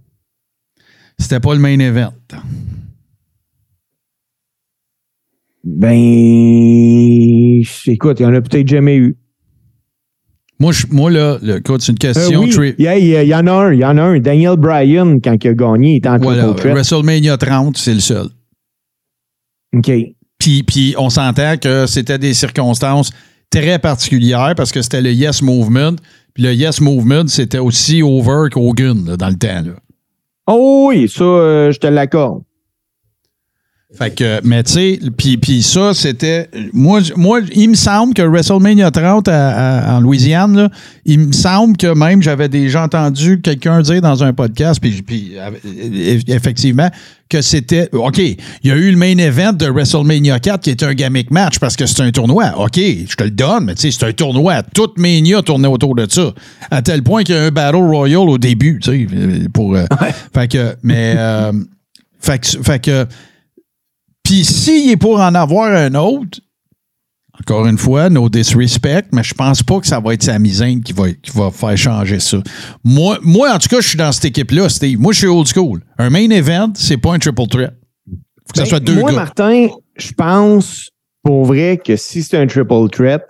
C'était 1.19 1.39
pas 1.41 1.53
le 1.53 1.59
main 1.59 1.77
event. 1.79 2.13
Ben, 5.63 7.61
écoute, 7.87 8.19
il 8.19 8.23
y 8.23 8.25
en 8.25 8.33
a 8.33 8.41
peut-être 8.41 8.67
jamais 8.67 8.97
eu. 8.97 9.17
Moi, 10.59 10.71
je- 10.71 10.87
moi 10.91 11.11
là, 11.11 11.37
le, 11.41 11.57
écoute, 11.57 11.81
c'est 11.81 11.91
une 11.91 11.97
Euh, 12.01 12.13
question. 12.13 12.41
oui, 12.43 12.75
il 12.77 12.83
y 12.85 12.87
a- 12.87 12.97
il 13.23 13.27
y 13.27 13.35
en 13.35 13.45
a 13.47 13.51
un, 13.51 13.73
il 13.73 13.79
y 13.79 13.85
en 13.85 13.97
a 13.97 14.03
un. 14.03 14.19
Daniel 14.19 14.55
Bryan, 14.55 15.19
quand 15.21 15.35
il 15.43 15.47
a 15.49 15.53
gagné, 15.53 15.93
il 15.93 15.95
était 15.97 16.07
en 16.09 16.17
voilà, 16.17 16.43
triple 16.43 16.59
threat. 16.59 16.73
WrestleMania 16.75 17.37
30, 17.37 17.77
c'est 17.77 17.93
le 17.93 17.99
seul. 17.99 18.27
OK. 19.75 19.91
Puis, 20.45 20.61
puis 20.61 20.93
on 20.99 21.09
s'entend 21.09 21.57
que 21.57 21.87
c'était 21.87 22.19
des 22.19 22.35
circonstances 22.35 23.09
très 23.49 23.79
particulières 23.79 24.53
parce 24.55 24.71
que 24.71 24.83
c'était 24.83 25.01
le 25.01 25.11
Yes 25.11 25.41
Movement. 25.41 25.95
Puis 26.35 26.43
le 26.43 26.53
Yes 26.53 26.81
Movement, 26.81 27.25
c'était 27.29 27.57
aussi 27.57 28.03
over 28.03 28.49
qu'Hogan 28.51 29.15
dans 29.17 29.29
le 29.29 29.37
temps. 29.37 29.63
Là. 29.65 29.71
Oh 30.45 30.85
oui, 30.89 31.09
ça, 31.09 31.23
euh, 31.23 31.71
je 31.71 31.79
te 31.79 31.87
l'accorde. 31.87 32.43
Fait 33.97 34.13
que, 34.13 34.39
mais 34.43 34.61
tu 34.61 34.73
sais, 34.73 34.99
puis, 35.41 35.63
ça, 35.63 35.93
c'était. 35.95 36.49
Moi, 36.73 36.99
moi, 37.15 37.39
il 37.55 37.69
me 37.69 37.75
semble 37.75 38.13
que 38.13 38.21
WrestleMania 38.21 38.91
30 38.91 39.27
à- 39.29 39.93
à- 39.93 39.95
en 39.97 40.01
Louisiane, 40.01 40.55
là, 40.55 40.69
il 41.05 41.19
me 41.19 41.31
semble 41.31 41.75
que 41.77 41.87
même 41.93 42.21
j'avais 42.21 42.49
déjà 42.49 42.83
entendu 42.83 43.41
quelqu'un 43.41 43.81
dire 43.81 44.01
dans 44.01 44.23
un 44.23 44.33
podcast, 44.33 44.79
puis, 44.81 45.01
puis 45.01 45.31
euh, 45.37 46.19
effectivement, 46.27 46.89
que 47.29 47.41
c'était. 47.41 47.89
OK, 47.93 48.17
il 48.19 48.37
y 48.63 48.71
a 48.71 48.75
eu 48.75 48.91
le 48.91 48.97
main 48.97 49.17
event 49.17 49.53
de 49.53 49.67
WrestleMania 49.67 50.39
4 50.39 50.61
qui 50.61 50.69
était 50.69 50.85
un 50.85 50.93
gimmick 50.93 51.31
match 51.31 51.57
parce 51.59 51.75
que 51.75 51.85
c'est 51.85 52.01
un 52.01 52.11
tournoi. 52.11 52.53
OK, 52.57 52.75
je 52.77 53.15
te 53.15 53.23
le 53.23 53.31
donne, 53.31 53.65
mais 53.65 53.75
tu 53.75 53.81
sais, 53.91 53.91
c'est 53.99 54.05
un 54.05 54.13
tournoi. 54.13 54.61
Toute 54.73 54.97
Mania 54.99 55.41
tournait 55.41 55.67
autour 55.67 55.95
de 55.95 56.05
ça. 56.09 56.33
À 56.69 56.81
tel 56.81 57.01
point 57.03 57.23
qu'il 57.23 57.35
y 57.35 57.37
a 57.37 57.43
un 57.43 57.51
Battle 57.51 57.77
Royal 57.77 58.29
au 58.29 58.37
début, 58.37 58.79
tu 58.81 59.07
sais, 59.07 59.49
pour. 59.53 59.75
euh, 59.75 59.85
Fait 60.33 60.47
que, 60.47 60.75
mais. 60.83 61.15
euh, 61.17 61.51
fait 62.19 62.39
que. 62.39 62.63
Fait 62.63 62.79
que 62.79 63.05
puis 64.23 64.43
s'il 64.43 64.89
est 64.89 64.97
pour 64.97 65.19
en 65.19 65.35
avoir 65.35 65.71
un 65.71 65.93
autre, 65.93 66.39
encore 67.39 67.65
une 67.67 67.77
fois, 67.77 68.09
no 68.09 68.29
disrespect, 68.29 69.07
mais 69.11 69.23
je 69.23 69.33
pense 69.33 69.61
pas 69.61 69.79
que 69.79 69.87
ça 69.87 69.99
va 69.99 70.13
être 70.13 70.23
sa 70.23 70.39
misaine 70.39 70.81
qui 70.81 70.93
va, 70.93 71.11
qui 71.11 71.31
va 71.31 71.51
faire 71.51 71.77
changer 71.77 72.19
ça. 72.19 72.37
Moi, 72.83 73.19
moi, 73.21 73.53
en 73.53 73.59
tout 73.59 73.67
cas, 73.67 73.81
je 73.81 73.87
suis 73.87 73.97
dans 73.97 74.11
cette 74.11 74.25
équipe-là, 74.25 74.69
Steve. 74.69 74.99
Moi, 74.99 75.13
je 75.13 75.19
suis 75.19 75.27
old 75.27 75.47
school. 75.47 75.81
Un 75.97 76.09
main 76.09 76.29
event, 76.29 76.71
c'est 76.75 76.97
pas 76.97 77.13
un 77.13 77.19
triple 77.19 77.47
threat. 77.47 77.73
Faut 78.07 78.51
que 78.53 78.57
ça 78.57 78.63
Ben, 78.63 78.69
soit 78.69 78.79
deux 78.79 78.95
moi, 78.95 79.11
gars. 79.11 79.17
Martin, 79.17 79.67
je 79.97 80.11
pense 80.13 80.89
pour 81.23 81.45
vrai 81.45 81.81
que 81.83 81.95
si 81.95 82.23
c'est 82.23 82.37
un 82.37 82.47
triple 82.47 82.89
threat, 82.91 83.23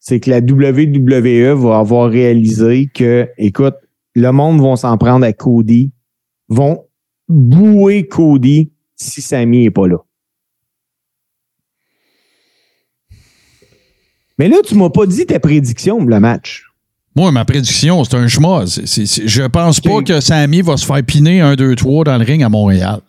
c'est 0.00 0.20
que 0.20 0.30
la 0.30 0.38
WWE 0.38 1.56
va 1.56 1.78
avoir 1.78 2.10
réalisé 2.10 2.90
que, 2.92 3.28
écoute, 3.38 3.74
le 4.14 4.30
monde 4.30 4.60
va 4.60 4.76
s'en 4.76 4.96
prendre 4.98 5.24
à 5.24 5.32
Cody, 5.32 5.92
vont 6.48 6.84
bouer 7.28 8.06
Cody 8.06 8.72
si 8.96 9.20
Sami 9.22 9.64
n'est 9.64 9.70
pas 9.70 9.86
là. 9.86 9.98
Mais 14.38 14.48
là, 14.48 14.56
tu 14.64 14.74
m'as 14.74 14.90
pas 14.90 15.06
dit 15.06 15.24
ta 15.26 15.38
prédiction 15.40 15.98
pour 15.98 16.08
le 16.08 16.20
match. 16.20 16.64
Moi, 17.14 17.32
ma 17.32 17.44
prédiction, 17.46 18.04
c'est 18.04 18.16
un 18.16 18.28
schmoz. 18.28 18.82
Je 18.84 19.46
pense 19.46 19.80
pas 19.80 20.02
que 20.02 20.20
Sammy 20.20 20.60
va 20.60 20.76
se 20.76 20.84
faire 20.84 21.02
piner 21.02 21.40
un, 21.40 21.54
deux, 21.56 21.74
trois 21.74 22.04
dans 22.04 22.18
le 22.18 22.24
ring 22.24 22.42
à 22.42 22.48
Montréal. 22.50 23.00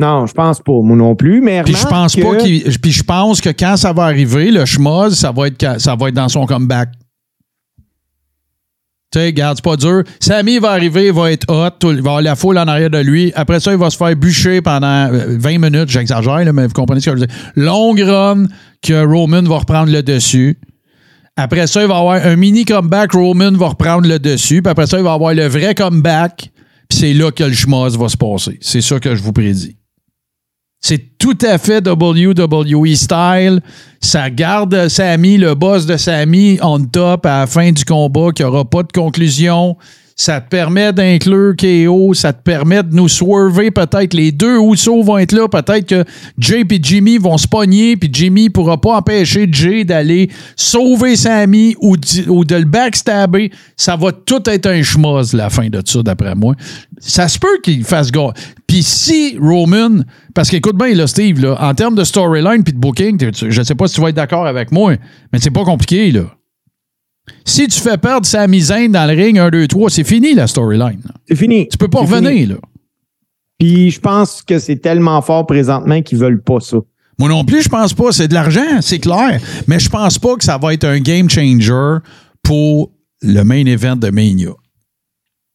Non, 0.00 0.26
je 0.26 0.32
pense 0.32 0.60
pas, 0.60 0.72
moi 0.80 0.96
non 0.96 1.14
plus. 1.16 1.40
Mais 1.42 1.62
Puis 1.64 1.74
je 1.74 1.86
pense 1.86 2.14
pas 2.16 2.36
que- 2.36 2.42
qu'il. 2.42 2.78
Puis 2.80 2.92
je 2.92 3.02
pense 3.02 3.40
que 3.40 3.50
quand 3.50 3.76
ça 3.76 3.92
va 3.92 4.04
arriver, 4.04 4.50
le 4.50 4.64
schmoz, 4.64 5.14
ça 5.18 5.32
va 5.32 5.48
être, 5.48 5.80
ça 5.80 5.96
va 5.96 6.08
être 6.08 6.14
dans 6.14 6.28
son 6.28 6.46
comeback. 6.46 6.90
Tu 9.10 9.18
sais, 9.18 9.26
regarde, 9.26 9.56
c'est 9.56 9.64
pas 9.64 9.76
dur. 9.76 10.02
Sammy 10.20 10.58
va 10.58 10.72
arriver, 10.72 11.06
il 11.06 11.12
va 11.12 11.32
être 11.32 11.50
hot, 11.50 11.88
il 11.88 12.02
va 12.02 12.10
avoir 12.10 12.20
la 12.20 12.36
foule 12.36 12.58
en 12.58 12.68
arrière 12.68 12.90
de 12.90 12.98
lui. 12.98 13.32
Après 13.34 13.58
ça, 13.58 13.72
il 13.72 13.78
va 13.78 13.88
se 13.88 13.96
faire 13.96 14.14
bûcher 14.14 14.60
pendant 14.60 15.10
euh, 15.10 15.38
20 15.38 15.58
minutes, 15.58 15.88
j'exagère, 15.88 16.52
mais 16.52 16.66
vous 16.66 16.74
comprenez 16.74 17.00
ce 17.00 17.08
que 17.08 17.16
je 17.16 17.20
veux 17.22 17.26
dire. 17.26 17.36
Longue 17.56 18.00
run 18.00 18.44
que 18.82 19.06
Roman 19.06 19.42
va 19.44 19.58
reprendre 19.58 19.90
le 19.90 20.02
dessus. 20.02 20.58
Après 21.38 21.66
ça, 21.66 21.80
il 21.80 21.88
va 21.88 21.96
avoir 21.96 22.22
un 22.22 22.36
mini 22.36 22.66
comeback, 22.66 23.12
Roman 23.12 23.52
va 23.52 23.68
reprendre 23.68 24.06
le 24.06 24.18
dessus. 24.18 24.60
Puis 24.60 24.70
après 24.70 24.86
ça, 24.86 24.98
il 24.98 25.04
va 25.04 25.14
avoir 25.14 25.32
le 25.32 25.46
vrai 25.46 25.74
comeback. 25.74 26.50
Puis 26.90 26.98
c'est 26.98 27.14
là 27.14 27.30
que 27.30 27.44
le 27.44 27.54
schmoz 27.54 27.96
va 27.96 28.10
se 28.10 28.16
passer. 28.16 28.58
C'est 28.60 28.82
ça 28.82 29.00
que 29.00 29.14
je 29.14 29.22
vous 29.22 29.32
prédis. 29.32 29.77
C'est 30.80 31.18
tout 31.18 31.36
à 31.42 31.58
fait 31.58 31.86
WWE 31.86 32.94
style. 32.94 33.60
Ça 34.00 34.30
garde 34.30 34.88
Sammy, 34.88 35.36
le 35.36 35.54
boss 35.54 35.86
de 35.86 35.96
Sammy, 35.96 36.58
on 36.62 36.84
top 36.84 37.26
à 37.26 37.40
la 37.40 37.46
fin 37.46 37.72
du 37.72 37.84
combat, 37.84 38.30
qu'il 38.32 38.46
n'y 38.46 38.50
aura 38.50 38.64
pas 38.64 38.84
de 38.84 38.92
conclusion. 38.92 39.76
Ça 40.20 40.40
te 40.40 40.48
permet 40.48 40.92
d'inclure 40.92 41.54
KO. 41.56 42.12
Ça 42.12 42.32
te 42.32 42.42
permet 42.42 42.82
de 42.82 42.92
nous 42.92 43.08
swerver. 43.08 43.70
Peut-être 43.70 44.14
les 44.14 44.32
deux 44.32 44.58
Usos 44.58 45.04
vont 45.04 45.16
être 45.16 45.30
là. 45.30 45.46
Peut-être 45.46 45.86
que 45.86 46.04
Jay 46.36 46.64
et 46.68 46.80
Jimmy 46.82 47.18
vont 47.18 47.38
se 47.38 47.46
pogner. 47.46 47.96
Puis 47.96 48.10
Jimmy 48.12 48.46
ne 48.46 48.48
pourra 48.48 48.80
pas 48.80 48.96
empêcher 48.96 49.48
Jay 49.50 49.84
d'aller 49.84 50.28
sauver 50.56 51.14
Sammy 51.14 51.76
ou, 51.80 51.94
ou 52.26 52.44
de 52.44 52.56
le 52.56 52.64
backstabber. 52.64 53.52
Ça 53.76 53.94
va 53.94 54.10
tout 54.10 54.42
être 54.50 54.66
un 54.66 54.82
schmoz 54.82 55.34
la 55.34 55.50
fin 55.50 55.68
de 55.68 55.80
ça, 55.84 56.02
d'après 56.02 56.34
moi. 56.34 56.56
Ça 56.98 57.28
se 57.28 57.38
peut 57.38 57.60
qu'il 57.62 57.84
fasse 57.84 58.10
gars. 58.10 58.32
Puis 58.66 58.82
si 58.82 59.38
Roman, 59.40 60.02
parce 60.34 60.50
qu'écoute 60.50 60.76
bien, 60.76 60.94
là, 60.94 61.06
Steve, 61.06 61.40
là, 61.40 61.56
en 61.60 61.74
termes 61.74 61.94
de 61.94 62.02
storyline 62.02 62.64
puis 62.64 62.72
de 62.72 62.78
booking, 62.78 63.30
je 63.32 63.56
ne 63.56 63.64
sais 63.64 63.74
pas 63.76 63.86
si 63.86 63.94
tu 63.94 64.00
vas 64.00 64.08
être 64.08 64.16
d'accord 64.16 64.48
avec 64.48 64.72
moi, 64.72 64.94
mais 65.32 65.38
c'est 65.38 65.52
pas 65.52 65.64
compliqué, 65.64 66.10
là. 66.10 66.22
Si 67.44 67.66
tu 67.68 67.80
fais 67.80 67.96
perdre 67.98 68.26
Sami 68.26 68.60
Zayn 68.60 68.90
dans 68.90 69.06
le 69.10 69.14
ring 69.20 69.38
1, 69.38 69.50
2, 69.50 69.66
3, 69.68 69.90
c'est 69.90 70.04
fini 70.04 70.34
la 70.34 70.46
storyline. 70.46 71.00
c'est 71.28 71.36
fini. 71.36 71.68
Tu 71.68 71.76
peux 71.78 71.88
pas 71.88 72.00
revenir, 72.00 72.30
fini. 72.30 72.46
là. 72.46 72.56
Puis 73.58 73.90
je 73.90 74.00
pense 74.00 74.42
que 74.42 74.58
c'est 74.58 74.76
tellement 74.76 75.20
fort 75.22 75.46
présentement 75.46 76.00
qu'ils 76.02 76.18
veulent 76.18 76.42
pas 76.42 76.60
ça. 76.60 76.76
Moi 77.18 77.28
non 77.28 77.44
plus, 77.44 77.62
je 77.62 77.68
pense 77.68 77.92
pas. 77.94 78.12
C'est 78.12 78.28
de 78.28 78.34
l'argent, 78.34 78.80
c'est 78.80 79.00
clair. 79.00 79.40
Mais 79.66 79.80
je 79.80 79.88
pense 79.88 80.18
pas 80.18 80.36
que 80.36 80.44
ça 80.44 80.58
va 80.58 80.72
être 80.74 80.84
un 80.84 81.00
game 81.00 81.28
changer 81.28 81.96
pour 82.42 82.92
le 83.22 83.42
main 83.42 83.66
event 83.66 83.96
de 83.96 84.10
Mania. 84.10 84.50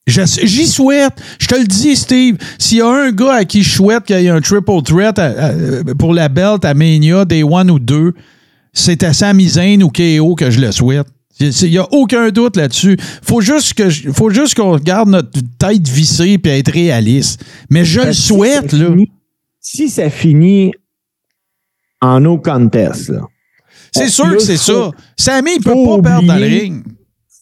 J'y 0.06 0.68
souhaite. 0.68 1.14
Je 1.40 1.48
te 1.48 1.56
le 1.56 1.64
dis, 1.66 1.96
Steve. 1.96 2.36
S'il 2.60 2.80
y 2.80 2.82
a 2.82 2.88
un 2.90 3.12
gars 3.12 3.36
à 3.36 3.46
qui 3.46 3.64
je 3.64 3.70
souhaite 3.74 4.04
qu'il 4.04 4.20
y 4.20 4.26
ait 4.26 4.30
un 4.30 4.42
triple 4.42 4.82
threat 4.84 5.18
à- 5.18 5.46
à- 5.48 5.96
pour 5.98 6.14
la 6.14 6.28
belt 6.28 6.66
à 6.66 6.74
Mania, 6.74 7.24
Day 7.24 7.44
One 7.44 7.72
ou 7.72 7.80
deux, 7.80 8.14
c'est 8.74 9.02
à 9.04 9.14
Sami 9.14 9.48
Zayn 9.48 9.82
ou 9.82 9.88
KO 9.90 10.36
que 10.36 10.52
je 10.52 10.60
le 10.60 10.74
souhaite. 10.74 11.08
Il 11.62 11.70
n'y 11.72 11.78
a 11.78 11.88
aucun 11.92 12.30
doute 12.30 12.56
là-dessus. 12.58 12.98
Faut 13.22 13.42
juste 13.42 13.74
que 13.74 13.90
faut 13.90 14.30
juste 14.30 14.56
qu'on 14.56 14.78
garde 14.78 15.10
notre 15.10 15.32
tête 15.60 15.88
vissée 15.88 16.40
et 16.44 16.50
être 16.50 16.72
réaliste. 16.72 17.44
Mais 17.70 17.84
je 17.86 18.00
le 18.00 18.06
Ben, 18.08 18.14
si 18.14 18.22
souhaite, 18.22 18.72
ça 18.72 18.78
là. 18.78 18.88
finit- 18.90 19.12
Si 19.60 19.90
ça 19.90 20.10
finit 20.10 20.72
en 22.02 22.20
no 22.20 22.38
contest, 22.38 23.10
là, 23.10 23.22
C'est 23.92 24.10
sûr 24.10 24.30
que 24.34 24.40
c'est 24.40 24.58
ça. 24.58 24.92
Sami, 25.18 25.52
il 25.58 25.64
peut 25.64 25.72
pas 25.74 26.02
perdre 26.02 26.28
dans 26.28 26.36
le 26.36 26.46
ring. 26.46 26.84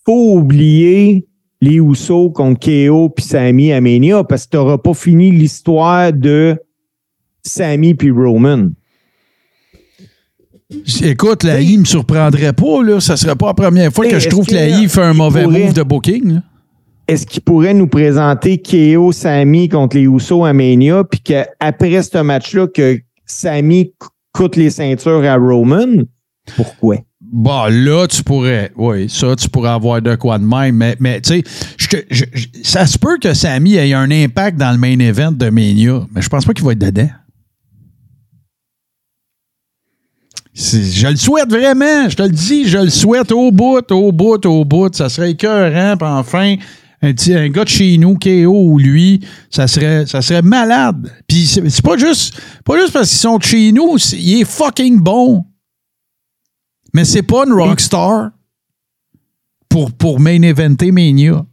faut 0.05 0.37
oublier 0.37 1.27
les 1.61 1.75
Usos 1.75 2.31
contre 2.31 2.59
KO 2.59 3.09
puis 3.09 3.23
Sami 3.25 3.71
à 3.71 3.79
Mania 3.81 4.23
parce 4.23 4.45
que 4.45 4.51
tu 4.51 4.57
n'auras 4.57 4.77
pas 4.77 4.93
fini 4.93 5.31
l'histoire 5.31 6.11
de 6.11 6.55
Sami 7.43 7.93
puis 7.93 8.11
Roman. 8.11 8.69
Écoute, 11.03 11.43
la 11.43 11.59
I 11.61 11.77
me 11.77 11.85
surprendrait 11.85 12.53
pas, 12.53 12.83
là. 12.83 12.99
Ça 12.99 13.17
serait 13.17 13.35
pas 13.35 13.47
la 13.47 13.53
première 13.53 13.91
fois 13.91 14.07
que 14.07 14.19
je 14.19 14.29
trouve 14.29 14.45
que 14.45 14.53
la 14.53 14.67
I 14.69 14.87
fait 14.87 15.01
un 15.01 15.13
mauvais 15.13 15.43
pourrait- 15.43 15.65
move 15.65 15.73
de 15.73 15.83
booking. 15.83 16.33
là. 16.35 16.41
Est-ce 17.07 17.25
qu'il 17.25 17.41
pourrait 17.41 17.73
nous 17.73 17.87
présenter 17.87 18.61
KO 18.61 19.11
Sami 19.11 19.67
contre 19.67 19.97
les 19.97 20.03
Usos 20.03 20.45
à 20.45 20.53
Mania 20.53 21.03
puis 21.03 21.19
qu'après 21.19 22.01
ce 22.03 22.19
match-là, 22.19 22.67
que 22.67 22.99
Sami 23.25 23.91
coûte 24.31 24.55
les 24.55 24.69
ceintures 24.69 25.23
à 25.25 25.35
Roman? 25.35 26.03
Pourquoi? 26.55 26.97
Bon, 27.19 27.65
là, 27.69 28.07
tu 28.07 28.23
pourrais. 28.23 28.71
Oui, 28.77 29.09
ça, 29.09 29.35
tu 29.35 29.49
pourrais 29.49 29.69
avoir 29.71 30.01
de 30.01 30.15
quoi 30.15 30.37
de 30.37 30.45
même. 30.45 30.75
Mais, 30.75 30.95
mais 30.99 31.19
tu 31.21 31.41
sais, 31.41 32.05
ça 32.63 32.85
se 32.85 32.97
peut 32.97 33.17
que 33.21 33.33
Sami 33.33 33.75
ait 33.75 33.93
un 33.93 34.09
impact 34.11 34.57
dans 34.57 34.71
le 34.71 34.77
main 34.77 34.97
event 34.99 35.31
de 35.31 35.49
Mania, 35.49 36.05
mais 36.13 36.21
je 36.21 36.29
pense 36.29 36.45
pas 36.45 36.53
qu'il 36.53 36.63
va 36.65 36.71
être 36.73 36.79
dedans. 36.79 37.09
C'est- 40.29 40.40
Je 40.53 41.07
le 41.07 41.15
souhaite 41.15 41.49
vraiment, 41.49 42.09
je 42.09 42.15
te 42.15 42.23
le 42.23 42.29
dis, 42.29 42.67
je 42.67 42.77
le 42.77 42.89
souhaite 42.89 43.31
au 43.31 43.51
bout, 43.51 43.89
au 43.91 44.11
bout, 44.11 44.45
au 44.45 44.65
bout. 44.65 44.93
Ça 44.93 45.07
serait 45.07 45.31
écœurant, 45.31 45.95
puis 45.97 46.07
enfin, 46.07 46.55
un, 47.01 47.13
petit, 47.13 47.33
un 47.33 47.47
gars 47.49 47.63
de 47.63 47.69
chez 47.69 47.97
nous, 47.97 48.15
KO 48.15 48.71
ou 48.71 48.77
lui, 48.77 49.21
ça 49.49 49.67
serait, 49.67 50.05
ça 50.05 50.21
serait 50.21 50.41
malade. 50.41 51.11
Puis 51.27 51.45
c'est 51.45 51.81
pas 51.81 51.97
juste, 51.97 52.35
pas 52.65 52.77
juste 52.77 52.91
parce 52.91 53.09
qu'ils 53.09 53.19
sont 53.19 53.37
de 53.37 53.43
chez 53.43 53.71
nous, 53.71 53.97
il 54.13 54.41
est 54.41 54.45
fucking 54.45 54.99
bon. 54.99 55.45
Mais 56.93 57.05
c'est 57.05 57.23
pas 57.23 57.45
une 57.45 57.53
rockstar 57.53 58.31
pour, 59.69 59.91
pour 59.93 60.19
main 60.19 60.41
eventer 60.41 60.91
Mania. 60.91 61.45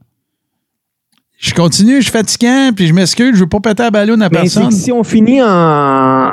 Je 1.39 1.55
continue, 1.55 1.99
je 1.99 2.03
suis 2.03 2.11
fatiguant, 2.11 2.73
puis 2.75 2.89
je 2.89 2.93
m'excuse, 2.93 3.37
je 3.37 3.41
veux 3.41 3.49
pas 3.49 3.61
péter 3.61 3.85
la 3.85 3.93
ballon 3.93 4.15
à 4.15 4.29
Mais 4.29 4.29
personne. 4.29 4.73
si 4.73 4.91
on 4.91 5.05
finit 5.05 5.41
en, 5.41 6.28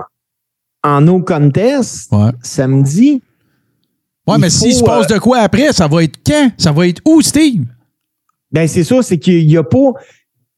en 0.86 1.02
no 1.02 1.20
contest, 1.20 2.12
Ouais. 2.12 2.32
samedi, 2.41 3.22
Ouais, 4.28 4.38
mais 4.40 4.49
s'il 4.49 4.74
se 4.74 4.84
passe 4.84 5.06
euh, 5.12 5.16
de 5.16 5.20
quoi 5.20 5.40
après, 5.40 5.72
ça 5.72 5.88
va 5.88 6.03
être 6.03 6.18
quand? 6.26 6.49
Ça 6.57 6.72
va 6.72 6.88
être 6.88 7.02
où, 7.06 7.22
Steve? 7.22 7.64
Ben, 8.52 8.68
c'est 8.68 8.84
ça, 8.84 9.03
c'est 9.03 9.20
qu'il 9.20 9.45
n'y 9.45 9.57
a 9.57 9.64
pas. 9.64 9.94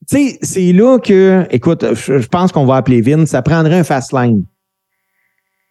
Tu 0.10 0.30
sais, 0.30 0.40
c'est 0.42 0.72
là 0.72 1.00
que. 1.00 1.46
Écoute, 1.50 1.84
je, 1.94 2.28
pense 2.28 2.54
qu'on 2.54 2.66
va 2.66 2.78
appeler 2.78 3.02
Vince, 3.02 3.30
ça 3.30 3.42
prendrait 3.42 3.80
un 3.80 3.84
fast 3.84 4.14
line. 4.14 4.46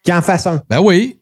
Qu'il 0.03 0.13
en 0.13 0.21
fasse 0.21 0.45
un. 0.45 0.61
Ben 0.69 0.79
oui. 0.79 1.17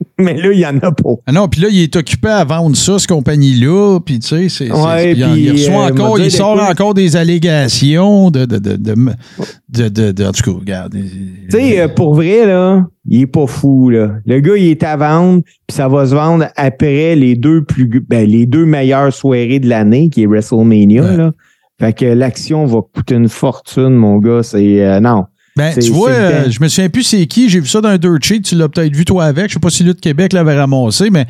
Mais 0.20 0.34
là, 0.34 0.52
il 0.52 0.58
n'y 0.58 0.66
en 0.66 0.76
a 0.78 0.92
pas. 0.92 1.10
Ah 1.26 1.32
non, 1.32 1.48
puis 1.48 1.60
là, 1.60 1.68
il 1.70 1.80
est 1.80 1.96
occupé 1.96 2.28
à 2.28 2.44
vendre 2.44 2.76
ça, 2.76 2.98
cette 2.98 3.08
compagnie-là, 3.08 3.98
puis 4.04 4.18
tu 4.20 4.28
sais, 4.28 4.48
c'est, 4.48 4.70
Ouais, 4.72 5.12
puis 5.14 5.22
il, 5.22 5.38
il 5.38 5.52
reçoit 5.52 5.86
euh, 5.86 5.90
encore, 5.92 6.18
il 6.20 6.30
sort 6.30 6.60
encore 6.62 6.94
des 6.94 7.16
allégations 7.16 8.30
de, 8.30 8.44
de, 8.44 8.58
de, 8.58 8.76
de, 8.76 10.12
de, 10.12 10.24
en 10.24 10.32
tout 10.32 10.42
cas, 10.52 10.58
regarde. 10.58 10.92
Tu 10.94 11.50
sais, 11.50 11.80
euh, 11.80 11.88
pour 11.88 12.14
vrai, 12.14 12.46
là, 12.46 12.86
il 13.08 13.22
est 13.22 13.26
pas 13.26 13.46
fou, 13.46 13.90
là. 13.90 14.12
Le 14.26 14.40
gars, 14.40 14.56
il 14.56 14.68
est 14.68 14.82
à 14.82 14.96
vendre, 14.96 15.42
puis 15.66 15.76
ça 15.76 15.88
va 15.88 16.06
se 16.06 16.14
vendre 16.14 16.46
après 16.56 17.16
les 17.16 17.34
deux 17.36 17.64
plus, 17.64 17.88
ben, 18.08 18.28
les 18.28 18.46
deux 18.46 18.64
meilleures 18.66 19.12
soirées 19.12 19.58
de 19.60 19.68
l'année, 19.68 20.08
qui 20.10 20.22
est 20.22 20.26
WrestleMania, 20.26 21.02
Ouais. 21.02 21.16
là. 21.16 21.32
Fait 21.80 21.92
que 21.92 22.04
l'action 22.06 22.66
va 22.66 22.80
coûter 22.92 23.14
une 23.14 23.28
fortune, 23.28 23.90
mon 23.94 24.18
gars. 24.18 24.42
C'est, 24.42 24.84
euh, 24.84 24.98
non. 24.98 25.24
Ben, 25.58 25.76
tu 25.76 25.90
vois, 25.90 26.10
euh, 26.10 26.50
je 26.50 26.60
me 26.60 26.68
souviens 26.68 26.88
plus 26.88 27.02
c'est 27.02 27.26
qui. 27.26 27.48
J'ai 27.48 27.58
vu 27.58 27.66
ça 27.66 27.80
dans 27.80 27.88
un 27.88 27.98
dirt 27.98 28.22
sheet. 28.22 28.42
Tu 28.42 28.54
l'as 28.54 28.68
peut-être 28.68 28.94
vu 28.94 29.04
toi 29.04 29.24
avec. 29.24 29.48
Je 29.48 29.54
sais 29.54 29.58
pas 29.58 29.70
si 29.70 29.82
lui 29.82 29.92
de 29.92 29.98
Québec 29.98 30.32
l'avait 30.32 30.56
ramassé, 30.56 31.10
mais 31.10 31.26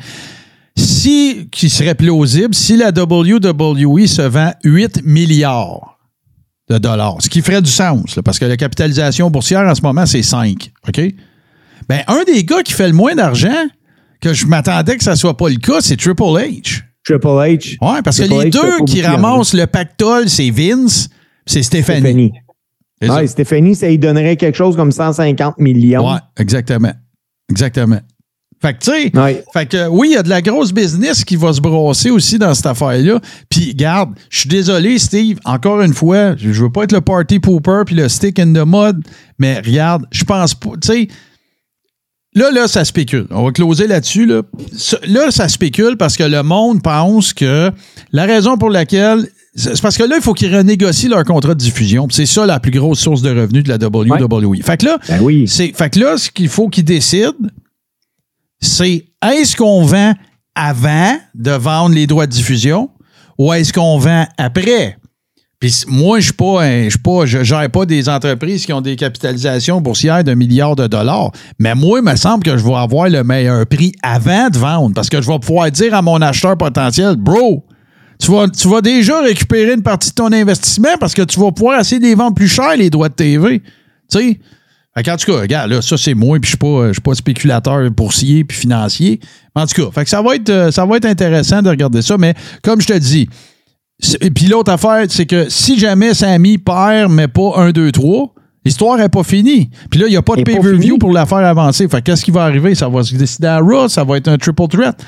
si, 0.77 1.47
qui 1.51 1.67
serait 1.67 1.95
plausible, 1.95 2.53
si 2.53 2.77
la 2.77 2.91
WWE 2.91 4.05
se 4.05 4.21
vend 4.21 4.51
8 4.63 5.01
milliards 5.03 5.97
de 6.69 6.77
dollars, 6.77 7.17
ce 7.21 7.27
qui 7.27 7.41
ferait 7.41 7.63
du 7.63 7.71
sens, 7.71 8.15
là, 8.15 8.21
parce 8.21 8.37
que 8.37 8.45
la 8.45 8.55
capitalisation 8.55 9.31
boursière 9.31 9.61
en 9.61 9.73
ce 9.73 9.81
moment, 9.81 10.05
c'est 10.05 10.21
5. 10.21 10.71
OK? 10.87 11.01
Ben, 11.87 12.03
un 12.07 12.23
des 12.23 12.43
gars 12.43 12.61
qui 12.61 12.73
fait 12.73 12.87
le 12.87 12.93
moins 12.93 13.15
d'argent, 13.15 13.65
que 14.21 14.35
je 14.35 14.45
m'attendais 14.45 14.95
que 14.95 15.03
ça 15.03 15.15
soit 15.15 15.35
pas 15.35 15.49
le 15.49 15.55
cas, 15.55 15.81
c'est 15.81 15.97
Triple 15.97 16.21
H. 16.21 16.83
Triple 17.03 17.27
H. 17.27 17.77
Ouais, 17.81 18.03
parce 18.03 18.19
que 18.19 18.25
les 18.25 18.51
H 18.51 18.51
deux 18.51 18.85
qui 18.85 19.01
ramassent 19.01 19.55
le 19.55 19.65
pactole, 19.65 20.29
c'est 20.29 20.51
Vince, 20.51 21.09
c'est 21.47 21.63
Stéphanie. 21.63 22.01
Stéphanie. 22.01 22.31
Stéphanie, 23.27 23.75
ça 23.75 23.87
lui 23.87 23.97
donnerait 23.97 24.35
quelque 24.35 24.55
chose 24.55 24.75
comme 24.75 24.91
150 24.91 25.57
millions. 25.57 26.05
Ouais, 26.11 26.19
exactement. 26.37 26.91
Exactement. 27.49 27.99
Fait 28.61 28.73
que, 28.73 28.79
tu 28.79 28.91
sais, 28.91 29.17
Ouais. 29.17 29.43
fait 29.53 29.65
que, 29.67 29.87
oui, 29.87 30.09
il 30.11 30.13
y 30.15 30.17
a 30.17 30.23
de 30.23 30.27
la 30.27 30.41
grosse 30.41 30.73
business 30.73 31.23
qui 31.23 31.37
va 31.37 31.53
se 31.53 31.61
brosser 31.61 32.09
aussi 32.09 32.37
dans 32.37 32.53
cette 32.53 32.65
affaire-là. 32.65 33.21
Puis, 33.49 33.73
garde, 33.73 34.15
je 34.29 34.39
suis 34.41 34.49
désolé, 34.49 34.99
Steve, 34.99 35.39
encore 35.45 35.81
une 35.81 35.93
fois, 35.93 36.35
je 36.35 36.49
veux 36.61 36.69
pas 36.69 36.83
être 36.83 36.91
le 36.91 36.99
party 36.99 37.39
pooper 37.39 37.83
puis 37.85 37.95
le 37.95 38.09
stick 38.09 38.37
in 38.37 38.51
the 38.51 38.65
mud, 38.67 39.01
mais 39.37 39.59
regarde, 39.59 40.05
je 40.11 40.25
pense 40.25 40.55
pas, 40.55 40.71
tu 40.81 40.87
sais, 40.89 41.07
là, 42.35 42.51
là, 42.51 42.67
ça 42.67 42.83
spécule. 42.83 43.27
On 43.31 43.45
va 43.45 43.51
closer 43.53 43.87
là-dessus, 43.87 44.25
là. 44.25 44.41
Là, 45.07 45.31
ça 45.31 45.47
spécule 45.47 45.95
parce 45.95 46.17
que 46.17 46.23
le 46.23 46.43
monde 46.43 46.81
pense 46.83 47.33
que 47.33 47.71
la 48.11 48.25
raison 48.25 48.57
pour 48.57 48.69
laquelle 48.69 49.25
c'est 49.55 49.81
parce 49.81 49.97
que 49.97 50.03
là, 50.03 50.15
il 50.17 50.21
faut 50.21 50.33
qu'ils 50.33 50.55
renégocient 50.55 51.09
leur 51.09 51.23
contrat 51.23 51.53
de 51.55 51.59
diffusion. 51.59 52.07
C'est 52.11 52.25
ça 52.25 52.45
la 52.45 52.59
plus 52.59 52.71
grosse 52.71 52.99
source 52.99 53.21
de 53.21 53.29
revenus 53.29 53.63
de 53.63 53.69
la 53.69 53.77
WWE. 53.77 54.61
Fait 54.63 54.77
que 54.77 54.85
là, 54.85 54.97
Ben 55.07 55.19
oui. 55.21 55.47
c'est, 55.47 55.73
fait 55.75 55.89
que 55.89 55.99
là, 55.99 56.17
ce 56.17 56.29
qu'il 56.29 56.49
faut 56.49 56.69
qu'ils 56.69 56.85
décident, 56.85 57.33
c'est 58.61 59.05
est-ce 59.25 59.55
qu'on 59.55 59.83
vend 59.83 60.13
avant 60.55 61.17
de 61.35 61.51
vendre 61.51 61.95
les 61.95 62.07
droits 62.07 62.27
de 62.27 62.31
diffusion 62.31 62.89
ou 63.37 63.53
est-ce 63.53 63.73
qu'on 63.73 63.97
vend 63.97 64.25
après? 64.37 64.97
Puis 65.59 65.83
moi, 65.87 66.19
je 66.19 66.25
suis 66.25 66.33
pas, 66.33 67.25
je 67.25 67.43
gère 67.43 67.69
pas 67.69 67.85
des 67.85 68.07
entreprises 68.07 68.65
qui 68.65 68.71
ont 68.71 68.79
des 68.79 68.95
capitalisations 68.95 69.81
boursières 69.81 70.23
de 70.23 70.33
milliards 70.33 70.77
de 70.77 70.87
dollars. 70.87 71.31
Mais 71.57 71.75
moi, 71.75 71.99
il 71.99 72.05
me 72.09 72.15
semble 72.15 72.43
que 72.43 72.55
je 72.55 72.63
vais 72.63 72.75
avoir 72.75 73.09
le 73.09 73.23
meilleur 73.25 73.65
prix 73.65 73.91
avant 74.01 74.49
de 74.49 74.57
vendre 74.57 74.93
parce 74.93 75.09
que 75.09 75.21
je 75.21 75.27
vais 75.27 75.39
pouvoir 75.39 75.69
dire 75.69 75.93
à 75.93 76.01
mon 76.01 76.21
acheteur 76.21 76.57
potentiel, 76.57 77.17
bro, 77.17 77.65
tu 78.21 78.31
vas, 78.31 78.47
tu 78.49 78.67
vas 78.67 78.81
déjà 78.81 79.21
récupérer 79.21 79.73
une 79.73 79.81
partie 79.81 80.09
de 80.09 80.15
ton 80.15 80.31
investissement 80.31 80.97
parce 80.99 81.13
que 81.13 81.21
tu 81.21 81.39
vas 81.39 81.51
pouvoir 81.51 81.79
essayer 81.79 81.99
de 81.99 82.05
les 82.05 82.15
vendre 82.15 82.35
plus 82.35 82.49
cher, 82.49 82.75
les 82.77 82.89
droits 82.89 83.09
de 83.09 83.13
TV. 83.13 83.59
Tu 83.59 83.65
sais? 84.09 84.39
Fait 84.95 85.03
qu'en 85.03 85.15
tout 85.15 85.31
cas, 85.31 85.39
regarde, 85.39 85.71
là, 85.71 85.81
ça, 85.81 85.97
c'est 85.97 86.15
moi, 86.15 86.39
puis 86.39 86.47
je 86.47 86.49
suis 86.49 86.57
pas, 86.57 86.87
je 86.87 86.93
suis 86.93 87.01
pas 87.01 87.13
spéculateur 87.13 87.89
boursier 87.91 88.43
puis 88.43 88.57
financier. 88.57 89.19
En 89.55 89.65
tout 89.65 89.81
cas, 89.83 89.91
fait 89.91 90.03
que 90.03 90.09
ça 90.09 90.21
va 90.21 90.35
être, 90.35 90.49
euh, 90.49 90.71
ça 90.71 90.85
va 90.85 90.97
être 90.97 91.05
intéressant 91.05 91.61
de 91.61 91.69
regarder 91.69 92.01
ça, 92.01 92.17
mais 92.17 92.33
comme 92.63 92.81
je 92.81 92.87
te 92.87 92.97
dis, 92.97 93.29
et 94.21 94.31
puis 94.31 94.47
l'autre 94.47 94.71
affaire, 94.71 95.05
c'est 95.09 95.25
que 95.25 95.49
si 95.49 95.77
jamais 95.77 96.13
Sammy 96.13 96.57
perd, 96.57 97.11
mais 97.11 97.27
pas 97.27 97.53
1, 97.57 97.71
2, 97.71 97.91
3, 97.91 98.33
l'histoire 98.65 98.97
n'est 98.97 99.09
pas 99.09 99.23
finie. 99.23 99.69
Puis 99.89 99.99
là, 99.99 100.07
il 100.07 100.11
n'y 100.11 100.17
a 100.17 100.21
pas 100.21 100.35
de 100.35 100.43
pay-per-view 100.43 100.97
pour 100.97 101.11
la 101.11 101.25
faire 101.25 101.39
avancer. 101.39 101.87
Fait 101.87 101.97
que 101.97 102.11
qu'est-ce 102.11 102.23
qui 102.23 102.31
va 102.31 102.43
arriver? 102.43 102.75
Ça 102.75 102.87
va 102.87 103.03
se 103.03 103.15
décider 103.15 103.47
à 103.47 103.59
Raw, 103.59 103.89
ça 103.89 104.03
va 104.03 104.17
être 104.17 104.29
un 104.29 104.37
triple 104.37 104.67
threat. 104.67 105.01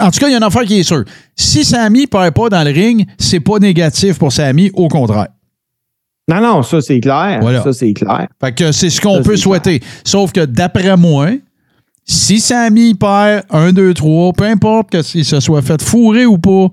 En 0.00 0.10
tout 0.10 0.18
cas, 0.20 0.28
il 0.28 0.32
y 0.32 0.34
a 0.34 0.38
une 0.38 0.42
affaire 0.42 0.62
qui 0.64 0.78
est 0.78 0.82
sûre. 0.82 1.04
Si 1.36 1.64
Sammy 1.64 2.02
ne 2.02 2.06
perd 2.06 2.32
pas 2.34 2.48
dans 2.48 2.64
le 2.64 2.70
ring, 2.70 3.06
c'est 3.18 3.40
pas 3.40 3.58
négatif 3.58 4.18
pour 4.18 4.32
Sammy, 4.32 4.70
au 4.74 4.88
contraire. 4.88 5.28
Non, 6.28 6.40
non, 6.40 6.62
ça, 6.62 6.80
c'est 6.80 7.00
clair. 7.00 7.38
Voilà. 7.42 7.62
Ça, 7.62 7.72
c'est 7.72 7.92
clair. 7.92 8.26
Fait 8.40 8.52
que 8.54 8.72
c'est 8.72 8.88
ce 8.88 9.00
qu'on 9.00 9.22
peut 9.22 9.36
souhaiter. 9.36 9.80
Sauf 10.04 10.32
que 10.32 10.44
d'après 10.46 10.96
moi, 10.96 11.28
si 12.04 12.40
Sammy 12.40 12.94
perd 12.94 13.44
1, 13.50 13.72
2, 13.72 13.92
3, 13.92 14.32
peu 14.32 14.44
importe 14.44 14.90
que 14.90 15.02
s'il 15.02 15.24
se 15.24 15.38
soit 15.40 15.60
fait 15.62 15.82
fourrer 15.82 16.24
ou 16.24 16.38
pas, 16.38 16.68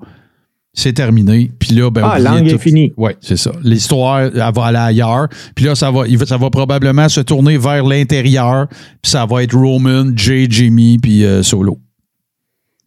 c'est 0.73 0.93
terminé. 0.93 1.51
Puis 1.59 1.75
là, 1.75 1.89
ben, 1.91 2.01
Ah, 2.09 2.17
langue 2.17 2.47
est 2.47 2.51
tout. 2.53 2.59
finie. 2.59 2.93
Oui, 2.95 3.11
c'est 3.19 3.35
ça. 3.35 3.51
L'histoire, 3.61 4.21
elle 4.21 4.31
va 4.55 4.65
aller 4.65 4.77
ailleurs. 4.77 5.27
Puis 5.53 5.65
là, 5.65 5.75
ça 5.75 5.91
va, 5.91 6.07
il 6.07 6.17
va- 6.17 6.25
ça 6.25 6.37
va 6.37 6.49
probablement 6.49 7.09
se 7.09 7.19
tourner 7.19 7.57
vers 7.57 7.83
l'intérieur. 7.83 8.67
Puis 9.01 9.11
ça 9.11 9.25
va 9.25 9.43
être 9.43 9.53
Roman, 9.53 10.05
Jay, 10.15 10.47
Jimmy, 10.49 10.97
puis 10.97 11.25
euh, 11.25 11.43
Solo. 11.43 11.77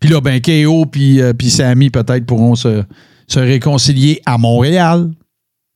Puis 0.05 0.13
là, 0.13 0.21
ben, 0.21 0.39
KO 0.39 0.85
puis, 0.85 1.23
euh, 1.23 1.33
puis 1.33 1.49
Sammy 1.49 1.89
peut-être 1.89 2.27
pourront 2.27 2.55
se, 2.55 2.83
se 3.27 3.39
réconcilier 3.41 4.21
à 4.27 4.37
Montréal. 4.37 5.09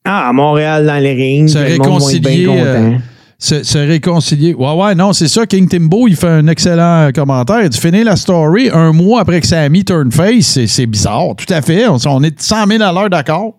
Ah, 0.05 0.29
à 0.29 0.33
Montréal, 0.35 0.85
dans 0.85 1.03
les 1.03 1.15
rings. 1.15 1.49
Se 1.49 1.57
bien 1.57 1.67
réconcilier, 1.67 2.47
euh, 2.47 2.91
Se, 3.39 3.63
se 3.63 3.79
réconcilier. 3.79 4.53
Ouais, 4.53 4.75
ouais, 4.75 4.95
non, 4.95 5.15
c'est 5.15 5.29
ça. 5.29 5.47
King 5.47 5.67
Timbo, 5.67 6.09
il 6.09 6.17
fait 6.17 6.29
un 6.29 6.47
excellent 6.47 7.07
euh, 7.07 7.11
commentaire. 7.11 7.63
Il 7.63 7.71
dit 7.71 7.81
finir 7.81 8.05
la 8.05 8.17
story 8.17 8.69
un 8.71 8.93
mois 8.93 9.23
après 9.23 9.41
que 9.41 9.47
Sammy 9.47 9.83
turn 9.83 10.13
face, 10.13 10.45
c'est, 10.45 10.67
c'est 10.67 10.85
bizarre. 10.85 11.35
Tout 11.35 11.51
à 11.51 11.63
fait. 11.63 11.89
On, 11.89 11.97
on 12.09 12.23
est 12.23 12.39
100 12.39 12.67
000 12.67 12.83
à 12.83 12.93
l'heure 12.93 13.09
d'accord. 13.09 13.55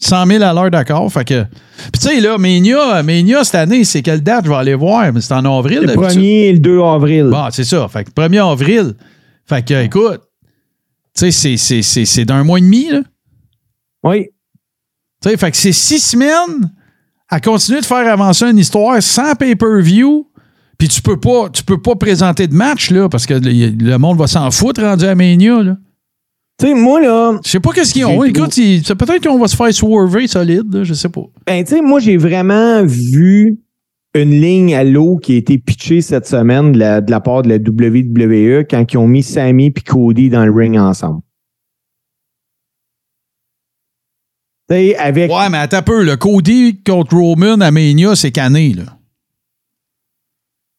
100 0.00 0.26
000 0.26 0.42
à 0.42 0.52
l'heure 0.52 0.72
d'accord. 0.72 1.12
Fait 1.12 1.24
que. 1.24 1.44
Puis 1.92 2.00
tu 2.00 2.08
sais, 2.08 2.20
là, 2.20 2.38
Mania, 2.38 3.04
Mania, 3.04 3.44
cette 3.44 3.54
année, 3.54 3.84
c'est 3.84 4.02
quelle 4.02 4.20
date? 4.20 4.46
Je 4.46 4.50
vais 4.50 4.56
aller 4.56 4.74
voir, 4.74 5.12
mais 5.12 5.20
c'est 5.20 5.32
en 5.32 5.44
avril. 5.44 5.82
Le 5.82 5.86
d'habitude. 5.86 6.20
1er 6.20 6.24
et 6.24 6.52
le 6.54 6.58
2 6.58 6.80
avril. 6.82 7.26
Bon, 7.30 7.46
c'est 7.52 7.62
ça. 7.62 7.86
Fait 7.86 8.02
que 8.02 8.10
1er 8.10 8.50
avril. 8.50 8.94
Fait 9.48 9.64
que, 9.64 9.84
écoute, 9.84 10.20
tu 11.14 11.20
sais, 11.20 11.30
c'est- 11.30 11.56
c'est- 11.56 11.82
c'est 11.82 12.04
c'est 12.04 12.24
d'un 12.24 12.44
mois 12.44 12.58
et 12.58 12.62
demi, 12.62 12.88
là. 12.90 13.00
Oui. 14.02 14.26
Tu 15.22 15.30
sais, 15.30 15.36
fait 15.36 15.50
que 15.50 15.56
c'est 15.56 15.72
six 15.72 15.98
semaines 16.00 16.70
à 17.28 17.40
continuer 17.40 17.80
de 17.80 17.86
faire 17.86 18.06
avancer 18.10 18.44
une 18.46 18.58
histoire 18.58 19.02
sans 19.02 19.34
pay-per-view. 19.34 20.28
Puis 20.78 20.88
tu 20.88 21.00
peux 21.00 21.18
pas, 21.18 21.48
tu 21.48 21.62
peux 21.62 21.80
pas 21.80 21.94
présenter 21.96 22.46
de 22.46 22.54
match, 22.54 22.90
là, 22.90 23.08
parce 23.08 23.24
que 23.24 23.32
le, 23.34 23.70
le 23.70 23.96
monde 23.98 24.18
va 24.18 24.26
s'en 24.26 24.50
foutre 24.50 24.82
rendu 24.82 25.06
à 25.06 25.14
Mania, 25.14 25.62
là. 25.62 25.76
Tu 26.58 26.66
sais, 26.68 26.74
moi, 26.74 27.00
là, 27.00 27.38
Je 27.44 27.50
sais 27.50 27.60
pas 27.60 27.72
qu'est-ce 27.72 27.92
qu'ils 27.92 28.04
ont. 28.06 28.22
Écoute, 28.24 28.54
peut-être 28.54 29.22
qu'on 29.26 29.38
va 29.38 29.48
se 29.48 29.56
faire 29.56 29.72
swerver 29.72 30.26
solide, 30.26 30.72
là, 30.74 30.84
je 30.84 30.94
sais 30.94 31.08
pas. 31.08 31.22
ben, 31.46 31.64
tu 31.64 31.74
sais, 31.74 31.80
moi, 31.82 31.98
j'ai 32.00 32.16
vraiment 32.18 32.84
vu 32.84 33.58
une 34.16 34.40
ligne 34.40 34.74
à 34.74 34.84
l'eau 34.84 35.16
qui 35.16 35.34
a 35.34 35.36
été 35.36 35.58
pitchée 35.58 36.02
cette 36.02 36.26
semaine 36.26 36.72
de 36.72 36.78
la, 36.78 37.00
de 37.00 37.10
la 37.10 37.20
part 37.20 37.42
de 37.42 37.48
la 37.48 37.56
WWE 37.56 38.64
quand 38.68 38.92
ils 38.92 38.96
ont 38.96 39.08
mis 39.08 39.22
Sammy 39.22 39.66
et 39.66 39.72
Cody 39.72 40.28
dans 40.28 40.44
le 40.44 40.52
ring 40.52 40.76
ensemble. 40.76 41.20
Avec. 44.68 45.30
Ouais, 45.30 45.48
mais 45.48 45.58
attends 45.58 45.78
un 45.78 45.82
peu. 45.82 46.04
Le 46.04 46.16
Cody 46.16 46.82
contre 46.84 47.16
Roman 47.16 47.60
à 47.60 47.70
Mania, 47.70 48.16
c'est 48.16 48.32
cané, 48.32 48.72
là. 48.72 48.98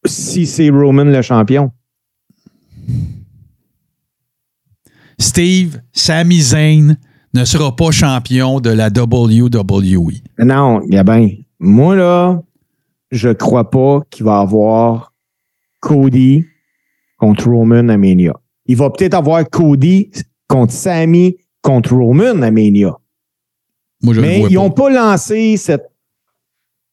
Si 0.05 0.45
c'est 0.45 0.69
Roman 0.69 1.05
le 1.05 1.21
champion. 1.21 1.71
Steve, 5.19 5.81
Sami 5.93 6.41
Zayn 6.41 6.97
ne 7.33 7.45
sera 7.45 7.75
pas 7.75 7.91
champion 7.91 8.59
de 8.59 8.69
la 8.69 8.89
WWE. 8.89 10.11
Non, 10.39 10.79
Gabin. 10.87 11.29
Moi, 11.59 11.95
là, 11.95 12.41
je 13.11 13.29
crois 13.29 13.69
pas 13.69 14.01
qu'il 14.09 14.25
va 14.25 14.39
avoir 14.39 15.13
Cody 15.79 16.45
contre 17.17 17.49
Roman 17.49 17.89
à 17.89 17.97
Mania. 17.97 18.33
Il 18.65 18.77
va 18.77 18.89
peut-être 18.89 19.13
avoir 19.13 19.47
Cody 19.49 20.11
contre 20.47 20.73
Sammy 20.73 21.37
contre 21.61 21.95
Roman 21.95 22.41
à 22.41 22.51
Mania. 22.51 22.95
Moi, 24.01 24.13
je 24.13 24.21
le 24.21 24.27
Mais 24.27 24.39
vois 24.39 24.49
ils 24.49 24.55
n'ont 24.55 24.71
pas 24.71 24.89
lancé 24.89 25.57
cette 25.57 25.89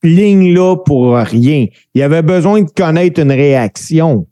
ligne-là 0.03 0.77
pour 0.77 1.17
rien. 1.17 1.67
Il 1.95 1.99
y 1.99 2.03
avait 2.03 2.23
besoin 2.23 2.63
de 2.63 2.71
connaître 2.71 3.21
une 3.21 3.33
réaction. 3.33 4.27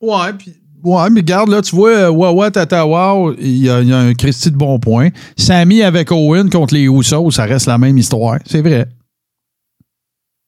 Ouais, 0.00 0.32
puis. 0.38 0.52
Ouais, 0.84 1.10
mais 1.10 1.20
regarde, 1.20 1.48
là, 1.48 1.62
tu 1.62 1.74
vois, 1.74 1.90
euh, 1.90 2.10
Wawa 2.10 2.50
Tatawa, 2.52 3.34
il 3.40 3.56
y, 3.56 3.68
a, 3.68 3.80
il 3.80 3.88
y 3.88 3.92
a 3.92 3.98
un 3.98 4.14
Christy 4.14 4.52
de 4.52 4.56
bon 4.56 4.78
point. 4.78 5.08
Sammy 5.36 5.82
avec 5.82 6.12
Owen 6.12 6.48
contre 6.48 6.74
les 6.74 6.84
Usos, 6.84 7.32
ça 7.32 7.44
reste 7.44 7.66
la 7.66 7.76
même 7.76 7.98
histoire. 7.98 8.38
C'est 8.44 8.60
vrai. 8.60 8.86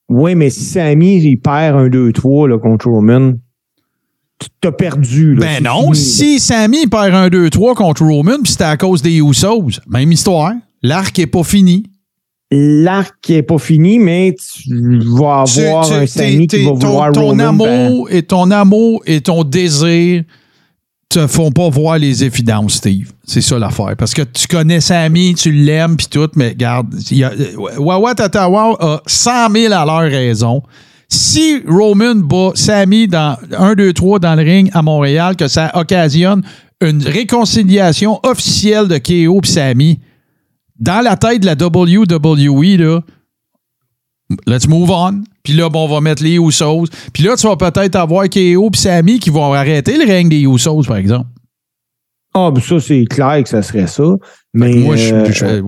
Oui, 0.09 0.35
mais 0.35 0.51
si 0.51 0.65
Sammy, 0.65 1.19
il 1.23 1.37
perd 1.37 1.77
un 1.77 1.89
2-3 1.89 2.49
là, 2.49 2.59
contre 2.59 2.89
Roman, 2.89 3.35
tu 4.39 4.49
t'as 4.61 4.73
perdu. 4.73 5.35
là. 5.35 5.41
Ben 5.41 5.65
non, 5.65 5.93
fini, 5.93 5.97
si 5.97 6.39
Sammy 6.41 6.87
perd 6.87 7.15
un 7.15 7.29
2-3 7.29 7.75
contre 7.75 8.05
Roman, 8.05 8.37
puis 8.43 8.53
c'était 8.53 8.65
à 8.65 8.77
cause 8.77 9.03
des 9.03 9.19
Usos, 9.21 9.81
même 9.89 10.11
histoire. 10.13 10.53
L'arc 10.83 11.19
est 11.19 11.27
pas 11.27 11.43
fini. 11.43 11.83
L'arc 12.51 13.15
n'est 13.29 13.43
pas 13.43 13.59
fini, 13.59 13.99
mais 13.99 14.35
tu 14.35 15.01
vas 15.19 15.43
avoir 15.43 15.87
tu- 15.87 15.93
un 15.93 16.07
Sammy 16.07 16.47
qui 16.47 16.65
va 16.65 16.73
vouloir 16.73 17.13
ton 17.13 17.27
Roman. 17.29 17.53
ben, 17.53 17.67
amour 17.89 18.09
et 18.11 18.23
ton 18.23 18.51
amour 18.51 19.03
et 19.07 19.21
ton 19.21 19.45
désir 19.45 20.25
te 21.09 21.27
font 21.27 21.51
pas 21.51 21.69
voir 21.71 21.99
les 21.99 22.23
évidences, 22.23 22.75
Steve. 22.75 23.11
C'est 23.25 23.41
ça 23.41 23.59
l'affaire. 23.59 23.95
Parce 23.97 24.13
que 24.13 24.23
tu 24.23 24.47
connais 24.47 24.81
Sammy, 24.81 25.35
tu 25.35 25.53
l'aimes 25.53 25.97
puis 25.97 26.07
tout, 26.11 26.29
mais 26.37 26.51
regarde, 26.51 26.95
euh, 27.13 27.57
Wawa 27.79 28.15
Tatawa 28.15 28.77
a 28.79 29.01
100 29.07 29.51
000 29.53 29.73
à 29.73 29.85
leur 29.87 30.11
raison. 30.11 30.63
Si 31.09 31.63
Roman 31.67 32.17
bat 32.17 32.51
Sammy 32.55 33.09
dans 33.09 33.39
1, 33.57 33.75
2, 33.75 33.93
3 33.95 34.19
dans 34.19 34.35
le 34.35 34.43
ring 34.43 34.71
à 34.75 34.83
Montréal, 34.83 35.37
que 35.37 35.49
ça 35.49 35.71
occasionne 35.75 36.43
une 36.83 37.03
réconciliation 37.03 38.21
officielle 38.23 38.89
de 38.89 38.99
KO 38.99 39.41
et 39.43 39.47
Sammy, 39.47 40.01
dans 40.79 41.03
la 41.03 41.17
tête 41.17 41.41
de 41.41 41.47
la 41.47 41.55
WWE, 41.55 42.77
là, 42.77 43.01
let's 44.47 44.67
move 44.69 44.91
on. 44.91 45.23
Puis 45.43 45.55
là, 45.55 45.69
bon, 45.69 45.85
on 45.87 45.95
va 45.95 46.01
mettre 46.01 46.23
les 46.23 46.37
Usos. 46.37 46.85
Puis 47.13 47.23
là, 47.23 47.37
tu 47.37 47.47
vas 47.47 47.57
peut-être 47.57 47.97
avoir 47.97 48.25
KO 48.29 48.71
puis 48.71 48.81
Sammy 48.81 49.19
qui 49.19 49.31
vont 49.31 49.53
arrêter 49.53 49.97
le 49.97 50.05
règne 50.07 50.29
des 50.29 50.43
Usos, 50.43 50.83
par 50.87 50.97
exemple. 50.97 51.27
Ah, 52.35 52.51
ben 52.53 52.61
ça, 52.61 52.79
c'est 52.79 53.05
clair 53.07 53.43
que 53.43 53.49
ça 53.49 53.63
serait 53.63 53.87
ça. 53.87 54.05
Mais 54.55 54.75
moi, 54.77 54.97
je, 54.97 55.15
euh, 55.15 55.63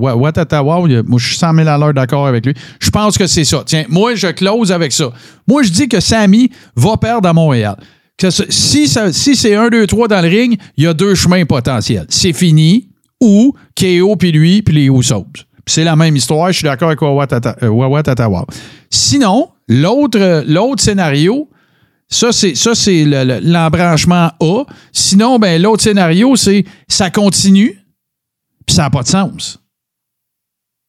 il 0.86 0.92
y 0.92 0.96
a- 0.96 1.02
moi, 1.02 1.18
je 1.18 1.26
suis 1.28 1.36
100 1.36 1.54
000 1.54 1.68
à 1.68 1.78
l'heure 1.78 1.94
d'accord 1.94 2.26
avec 2.26 2.44
lui. 2.44 2.54
Je 2.78 2.90
pense 2.90 3.16
que 3.16 3.26
c'est 3.26 3.44
ça. 3.44 3.62
Tiens, 3.64 3.84
moi, 3.88 4.14
je 4.14 4.28
close 4.28 4.70
avec 4.70 4.92
ça. 4.92 5.10
Moi, 5.48 5.62
je 5.62 5.70
dis 5.70 5.88
que 5.88 6.00
Sammy 6.00 6.50
va 6.76 6.96
perdre 6.96 7.28
à 7.28 7.32
Montréal. 7.32 7.76
Que 8.18 8.28
si 8.30 8.86
ça- 8.88 9.12
si 9.12 9.34
c'est 9.36 9.54
1, 9.54 9.70
2, 9.70 9.86
3 9.86 10.06
dans 10.06 10.20
le 10.20 10.28
ring, 10.28 10.58
il 10.76 10.84
y 10.84 10.86
a 10.86 10.92
deux 10.92 11.14
chemins 11.14 11.44
potentiels. 11.46 12.04
C'est 12.10 12.34
fini 12.34 12.90
ou 13.20 13.54
KO 13.74 14.16
puis 14.16 14.30
lui 14.30 14.60
puis 14.62 14.74
les 14.74 14.86
Usos. 14.88 15.24
C'est 15.70 15.84
la 15.84 15.94
même 15.94 16.16
histoire. 16.16 16.50
Je 16.50 16.58
suis 16.58 16.64
d'accord 16.64 16.88
avec 16.88 17.00
Wawa 17.00 17.28
euh, 17.30 18.02
Tatawa. 18.02 18.44
Sinon, 18.90 19.50
l'autre 19.68 20.82
scénario, 20.82 21.48
ça, 22.08 22.32
c'est, 22.32 23.04
l'embranchement 23.04 24.32
A. 24.40 24.64
Sinon, 24.92 25.38
ben, 25.38 25.62
l'autre 25.62 25.84
scénario, 25.84 26.34
c'est 26.34 26.64
ça 26.88 27.10
continue, 27.10 27.78
puis 28.66 28.74
ça 28.74 28.82
n'a 28.82 28.90
pas 28.90 29.02
de 29.02 29.08
sens. 29.08 29.60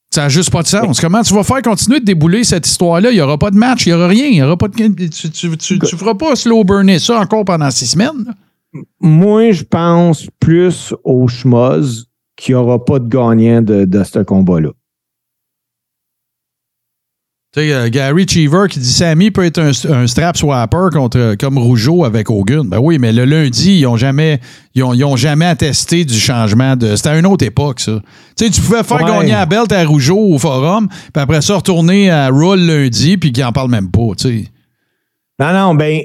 Ça 0.10 0.24
n'a 0.24 0.30
juste 0.30 0.50
pas 0.50 0.64
de 0.64 0.68
sens. 0.68 1.00
Comment 1.00 1.22
tu 1.22 1.36
vas 1.36 1.44
faire 1.44 1.62
continuer 1.62 2.00
de 2.00 2.06
débouler 2.06 2.44
cette 2.44 2.66
histoire-là? 2.66 3.12
Il 3.12 3.16
n'y 3.16 3.22
aura 3.22 3.38
pas 3.38 3.52
de 3.52 3.58
match, 3.58 3.86
il 3.86 3.90
n'y 3.90 3.94
aura 3.94 4.08
rien. 4.08 4.26
Il 4.26 4.36
y 4.36 4.42
aura 4.42 4.58
pas 4.58 4.68
de, 4.68 4.74
tu, 4.74 5.30
tu, 5.30 5.58
tu, 5.58 5.80
tu 5.80 5.96
feras 5.96 6.16
pas 6.16 6.36
slow 6.36 6.64
burner 6.64 6.98
ça 6.98 7.20
encore 7.20 7.46
pendant 7.46 7.70
six 7.70 7.86
semaines. 7.86 8.34
moi, 9.00 9.52
je 9.52 9.64
pense 9.64 10.26
plus 10.40 10.92
au 11.04 11.28
schmoz 11.28 12.11
qu'il 12.42 12.56
n'y 12.56 12.62
aura 12.62 12.84
pas 12.84 13.00
de 13.00 13.08
gagnant 13.08 13.62
de, 13.62 13.86
de 13.86 14.04
ce 14.04 14.20
combat-là. 14.20 14.70
Tu 17.54 17.60
sais, 17.60 17.74
euh, 17.74 17.90
Gary 17.90 18.26
Cheever 18.26 18.68
qui 18.70 18.80
dit 18.80 18.92
Sammy 18.94 19.30
peut 19.30 19.44
être 19.44 19.60
un, 19.60 19.72
un 19.94 20.08
strap 20.08 20.38
swapper 20.38 20.88
contre, 20.94 21.36
comme 21.38 21.58
Rougeau 21.58 22.06
avec 22.06 22.30
Hogan. 22.30 22.68
Ben 22.70 22.80
oui, 22.80 22.98
mais 22.98 23.12
le 23.12 23.26
lundi, 23.26 23.80
ils 23.80 23.84
n'ont 23.84 23.98
jamais, 23.98 24.40
ils 24.74 24.84
ont, 24.84 24.94
ils 24.94 25.04
ont 25.04 25.18
jamais 25.18 25.46
attesté 25.46 26.06
du 26.06 26.14
changement 26.14 26.78
de. 26.78 26.96
C'était 26.96 27.10
à 27.10 27.20
une 27.20 27.26
autre 27.26 27.46
époque, 27.46 27.82
ça. 27.82 28.00
Tu 28.38 28.46
sais, 28.46 28.52
tu 28.52 28.62
pouvais 28.62 28.84
faire 28.84 29.02
Ouais. 29.02 29.06
gagner 29.06 29.34
la 29.34 29.46
belt 29.46 29.70
à 29.74 29.84
Rougeau 29.84 30.18
au 30.18 30.40
forum, 30.40 30.88
puis 30.88 31.22
après 31.22 31.42
ça, 31.42 31.58
retourner 31.58 32.10
à 32.10 32.30
Raw 32.30 32.56
lundi, 32.56 33.18
puis 33.18 33.34
qu'ils 33.34 33.44
n'en 33.44 33.52
parlent 33.52 33.70
même 33.70 33.92
pas, 33.92 34.16
tu 34.18 34.30
sais. 34.30 34.48
Non, 35.38 35.52
non, 35.52 35.76
ben, 35.76 36.00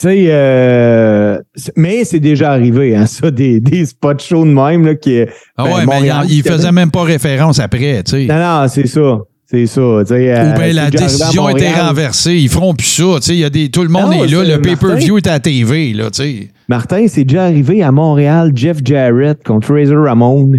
tu 0.00 0.08
sais, 0.08 0.26
euh, 0.28 1.38
mais 1.76 2.04
c'est 2.04 2.20
déjà 2.20 2.52
arrivé, 2.52 2.94
hein, 2.94 3.06
ça, 3.06 3.30
des, 3.30 3.60
des 3.60 3.84
spots 3.86 4.18
shows 4.18 4.44
de 4.44 4.50
même, 4.52 4.86
là, 4.86 4.94
qui. 4.94 5.20
Ah 5.56 5.64
ben, 5.64 5.64
ouais, 5.64 5.86
mais 5.86 6.08
il, 6.28 6.36
il 6.38 6.42
faisait 6.42 6.72
même 6.72 6.90
pas 6.90 7.02
référence 7.02 7.58
après, 7.58 8.02
tu 8.04 8.12
sais. 8.12 8.26
Non, 8.26 8.38
non, 8.38 8.68
c'est 8.68 8.86
ça. 8.86 9.18
C'est 9.50 9.64
ça. 9.66 9.80
tu 10.00 10.08
sais, 10.08 10.30
euh, 10.36 10.52
Ou 10.52 10.58
bien 10.58 10.72
la 10.74 10.90
décision 10.90 11.48
était 11.48 11.72
renversée. 11.72 12.34
Ils 12.34 12.50
feront 12.50 12.74
plus 12.74 12.86
ça. 12.86 13.14
tu 13.16 13.22
sais. 13.22 13.32
Il 13.32 13.38
y 13.38 13.44
a 13.44 13.50
des, 13.50 13.70
tout 13.70 13.82
le 13.82 13.88
monde 13.88 14.12
Non, 14.12 14.24
est 14.24 14.28
là. 14.28 14.44
Le 14.44 14.60
pay-per-view 14.60 15.16
est 15.16 15.26
à 15.26 15.32
la 15.32 15.40
TV. 15.40 15.94
Là, 15.94 16.10
tu 16.10 16.22
sais. 16.22 16.48
Martin, 16.68 17.06
c'est 17.08 17.24
déjà 17.24 17.44
arrivé 17.44 17.82
à 17.82 17.90
Montréal, 17.90 18.52
Jeff 18.54 18.78
Jarrett 18.84 19.42
contre 19.42 19.72
Razor 19.72 20.04
Ramon. 20.04 20.52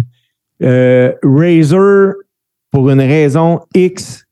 Euh, 0.62 1.12
Razor, 1.22 2.14
pour 2.72 2.90
une 2.90 3.00
raison 3.00 3.60
X, 3.76 4.24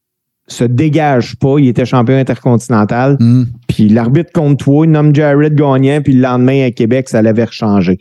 se 0.48 0.64
dégage 0.64 1.36
pas. 1.36 1.56
Il 1.58 1.68
était 1.68 1.84
champion 1.84 2.16
intercontinental. 2.16 3.16
Hmm. 3.20 3.44
Puis 3.68 3.88
l'arbitre 3.88 4.30
compte 4.32 4.58
toi, 4.58 4.84
il 4.86 4.90
nomme 4.92 5.14
Jarrett 5.14 5.54
gagnant, 5.54 6.00
puis 6.02 6.14
le 6.14 6.22
lendemain 6.22 6.66
à 6.66 6.70
Québec, 6.70 7.08
ça 7.08 7.22
l'avait 7.22 7.44
rechangé. 7.44 7.98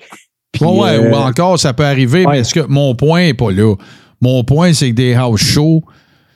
Puis, 0.52 0.66
Ouais, 0.66 0.72
ouais, 0.72 0.96
euh, 0.96 1.12
ou 1.12 1.16
encore, 1.16 1.60
ça 1.60 1.74
peut 1.74 1.86
arriver, 1.86 2.26
ouais. 2.26 2.32
mais 2.32 2.40
est-ce 2.40 2.54
que 2.54 2.66
mon 2.68 2.96
point 2.96 3.26
n'est 3.26 3.34
pas 3.34 3.52
là? 3.52 3.76
Mon 4.22 4.44
point, 4.44 4.74
c'est 4.74 4.90
que 4.90 4.96
des 4.96 5.14
house 5.14 5.42
shows, 5.42 5.84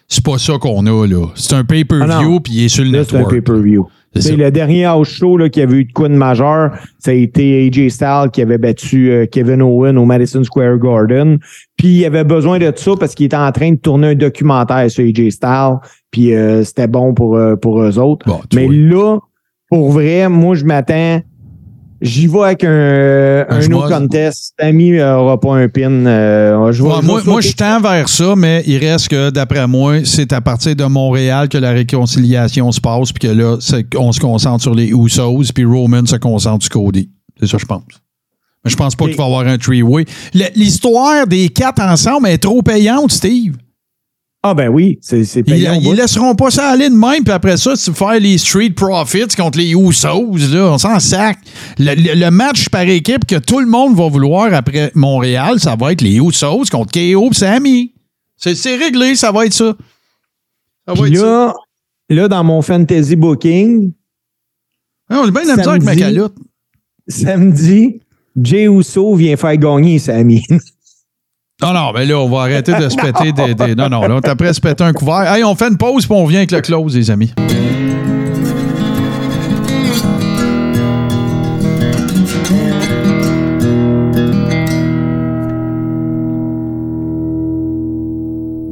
c'est 0.07 0.23
pas 0.23 0.37
ça 0.37 0.53
qu'on 0.59 0.85
a, 0.85 1.07
là. 1.07 1.27
C'est 1.35 1.55
un 1.55 1.61
Ah 1.61 1.63
pay-per-view, 1.63 2.29
non. 2.29 2.39
puis 2.39 2.53
il 2.53 2.65
est 2.65 2.69
sur 2.69 2.83
le 2.83 2.91
Là, 2.91 3.03
c'est 3.03 3.15
un 3.15 3.19
network. 3.19 3.31
pay-per-view. 3.43 3.87
C'est 4.13 4.21
ça. 4.21 4.35
le 4.35 4.51
dernier 4.51 4.85
house 4.85 5.09
show 5.09 5.37
là, 5.37 5.47
qui 5.47 5.61
avait 5.61 5.77
eu 5.77 5.85
de 5.85 5.93
quoi 5.93 6.09
de 6.09 6.15
majeur, 6.15 6.71
ça 6.99 7.11
a 7.11 7.13
été 7.13 7.65
AJ 7.65 7.89
Styles 7.89 8.29
qui 8.33 8.41
avait 8.41 8.57
battu 8.57 9.09
euh, 9.09 9.25
Kevin 9.25 9.61
Owen 9.61 9.97
au 9.97 10.05
Madison 10.05 10.43
Square 10.43 10.77
Garden. 10.79 11.39
Puis 11.77 11.87
il 11.87 12.05
avait 12.05 12.25
besoin 12.25 12.59
de 12.59 12.71
ça 12.75 12.91
parce 12.99 13.15
qu'il 13.15 13.27
était 13.27 13.37
en 13.37 13.51
train 13.51 13.71
de 13.71 13.77
tourner 13.77 14.07
un 14.07 14.15
documentaire 14.15 14.91
sur 14.91 15.05
AJ 15.05 15.29
Styles. 15.29 15.77
Puis 16.11 16.35
euh, 16.35 16.63
c'était 16.63 16.87
bon 16.87 17.13
pour, 17.13 17.37
euh, 17.37 17.55
pour 17.55 17.81
eux 17.81 17.97
autres. 17.99 18.25
Bon, 18.27 18.41
Mais 18.53 18.65
vois. 18.65 18.75
là, 18.75 19.19
pour 19.69 19.91
vrai, 19.91 20.27
moi 20.27 20.55
je 20.55 20.65
m'attends. 20.65 21.21
J'y 22.01 22.25
vais 22.25 22.39
avec 22.39 22.63
un, 22.63 23.45
un, 23.47 23.55
no 23.57 23.61
schmoz. 23.61 23.89
contest. 23.91 24.53
Tammy 24.57 24.91
n'aura 24.91 25.39
pas 25.39 25.55
un 25.55 25.69
pin. 25.69 25.91
euh, 25.91 26.71
je 26.71 26.81
vais- 26.81 26.89
Ouais, 26.89 26.95
je 26.95 27.01
vais 27.01 27.07
moi, 27.07 27.21
moi, 27.25 27.41
je 27.41 27.51
tends 27.51 27.79
vers 27.79 28.09
ça, 28.09 28.33
mais 28.35 28.63
il 28.65 28.77
reste 28.77 29.07
que, 29.09 29.29
d'après 29.29 29.67
moi, 29.67 30.03
c'est 30.03 30.33
à 30.33 30.41
partir 30.41 30.75
de 30.75 30.83
Montréal 30.85 31.47
que 31.47 31.59
la 31.59 31.71
réconciliation 31.71 32.71
se 32.71 32.81
passe, 32.81 33.11
puis 33.11 33.27
que 33.29 33.33
là, 33.33 33.57
on 33.97 34.11
se 34.11 34.19
concentre 34.19 34.61
sur 34.63 34.73
les 34.73 34.87
Usos, 34.89 35.51
puis 35.53 35.63
Roman 35.63 36.05
se 36.07 36.15
concentre 36.15 36.63
sur 36.65 36.71
Cody. 36.73 37.09
C'est 37.39 37.47
ça, 37.47 37.57
je 37.59 37.65
pense. 37.65 37.83
Mais 38.65 38.71
je 38.71 38.75
pense 38.77 38.95
pas 38.95 39.05
qu'il 39.05 39.15
va 39.17 39.23
y 39.23 39.25
avoir 39.27 39.45
un 39.47 39.57
three-way. 39.57 40.05
L'histoire 40.55 41.25
des 41.27 41.49
quatre 41.49 41.81
ensemble 41.81 42.27
est 42.27 42.37
trop 42.39 42.61
payante, 42.61 43.11
Steve. 43.11 43.53
Ah 44.43 44.55
ben 44.55 44.69
oui, 44.69 44.97
c'est 45.01 45.21
Ils, 45.21 45.43
payant. 45.43 45.73
ils 45.73 45.83
bout. 45.83 45.93
laisseront 45.93 46.33
pas 46.33 46.49
ça 46.49 46.69
aller 46.71 46.89
de 46.89 46.95
même, 46.95 47.23
puis 47.23 47.31
après 47.31 47.57
ça, 47.57 47.73
tu 47.75 47.93
faire 47.93 48.19
les 48.19 48.39
Street 48.39 48.71
Profits 48.71 49.27
contre 49.37 49.59
les 49.59 49.71
Usos, 49.73 50.35
là, 50.51 50.71
on 50.73 50.77
s'en 50.79 50.99
sac. 50.99 51.37
Le, 51.77 51.93
le- 51.93 52.19
le 52.19 52.31
match 52.31 52.67
par 52.69 52.81
équipe 52.81 53.25
que 53.27 53.35
tout 53.37 53.59
le 53.59 53.67
monde 53.67 53.95
va 53.95 54.07
vouloir 54.09 54.51
après 54.53 54.91
Montréal, 54.95 55.59
ça 55.59 55.75
va 55.75 55.91
être 55.91 56.01
les 56.01 56.15
Usos 56.17 56.63
contre 56.71 56.91
KO 56.91 57.29
et 57.29 57.33
Sammy. 57.35 57.93
C'est 58.35 58.75
réglé, 58.77 59.13
ça 59.15 59.31
va 59.31 59.45
être 59.45 59.53
ça. 59.53 59.75
Ça 60.87 60.93
va 60.95 61.05
ça. 61.05 61.11
là, 61.13 61.53
là, 62.09 62.27
dans 62.27 62.43
mon 62.43 62.63
fantasy 62.63 63.15
booking, 63.15 63.93
Ah, 65.07 65.19
On 65.23 65.27
est 65.27 65.31
bien 65.31 65.41
misère 65.41 65.69
avec 65.69 65.83
ma 65.83 65.91
samedi- 65.91 65.99
calotte. 65.99 66.35
samedi, 67.07 67.99
Jay 68.41 68.63
Uso 68.63 69.13
vient 69.15 69.35
faire 69.37 69.57
gagner 69.57 69.99
Sammy. 69.99 70.41
Non, 71.63 71.73
non, 71.73 71.91
mais 71.93 72.05
là, 72.05 72.17
on 72.19 72.29
va 72.29 72.41
arrêter 72.41 72.73
de 72.73 72.89
se 72.89 72.95
péter 72.95 73.31
des, 73.31 73.53
des- 73.53 73.75
Non, 73.75 73.87
non, 73.89 74.01
là, 74.01 74.15
on 74.15 74.19
est 74.21 74.27
après 74.27 74.53
se 74.53 74.59
péter 74.61 74.83
un 74.83 74.93
couvert. 74.93 75.31
Hey, 75.31 75.43
on 75.43 75.55
fait 75.55 75.67
une 75.69 75.77
pause, 75.77 76.05
puis 76.07 76.15
on 76.15 76.23
revient 76.23 76.37
avec 76.37 76.51
le 76.51 76.61
close, 76.61 76.95
les 76.95 77.11
amis. 77.11 77.31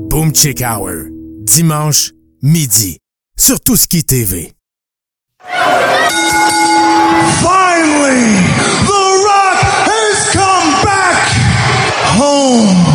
Boom 0.09 0.33
Chick 0.33 0.61
Hour. 0.61 1.07
Dimanche, 1.43 2.11
midi. 2.41 2.97
Sur 3.37 3.59
Tout 3.61 3.77
Ski 3.77 4.03
TV. 4.03 4.51
Finally, 7.41 8.35
Oh. 12.51 12.88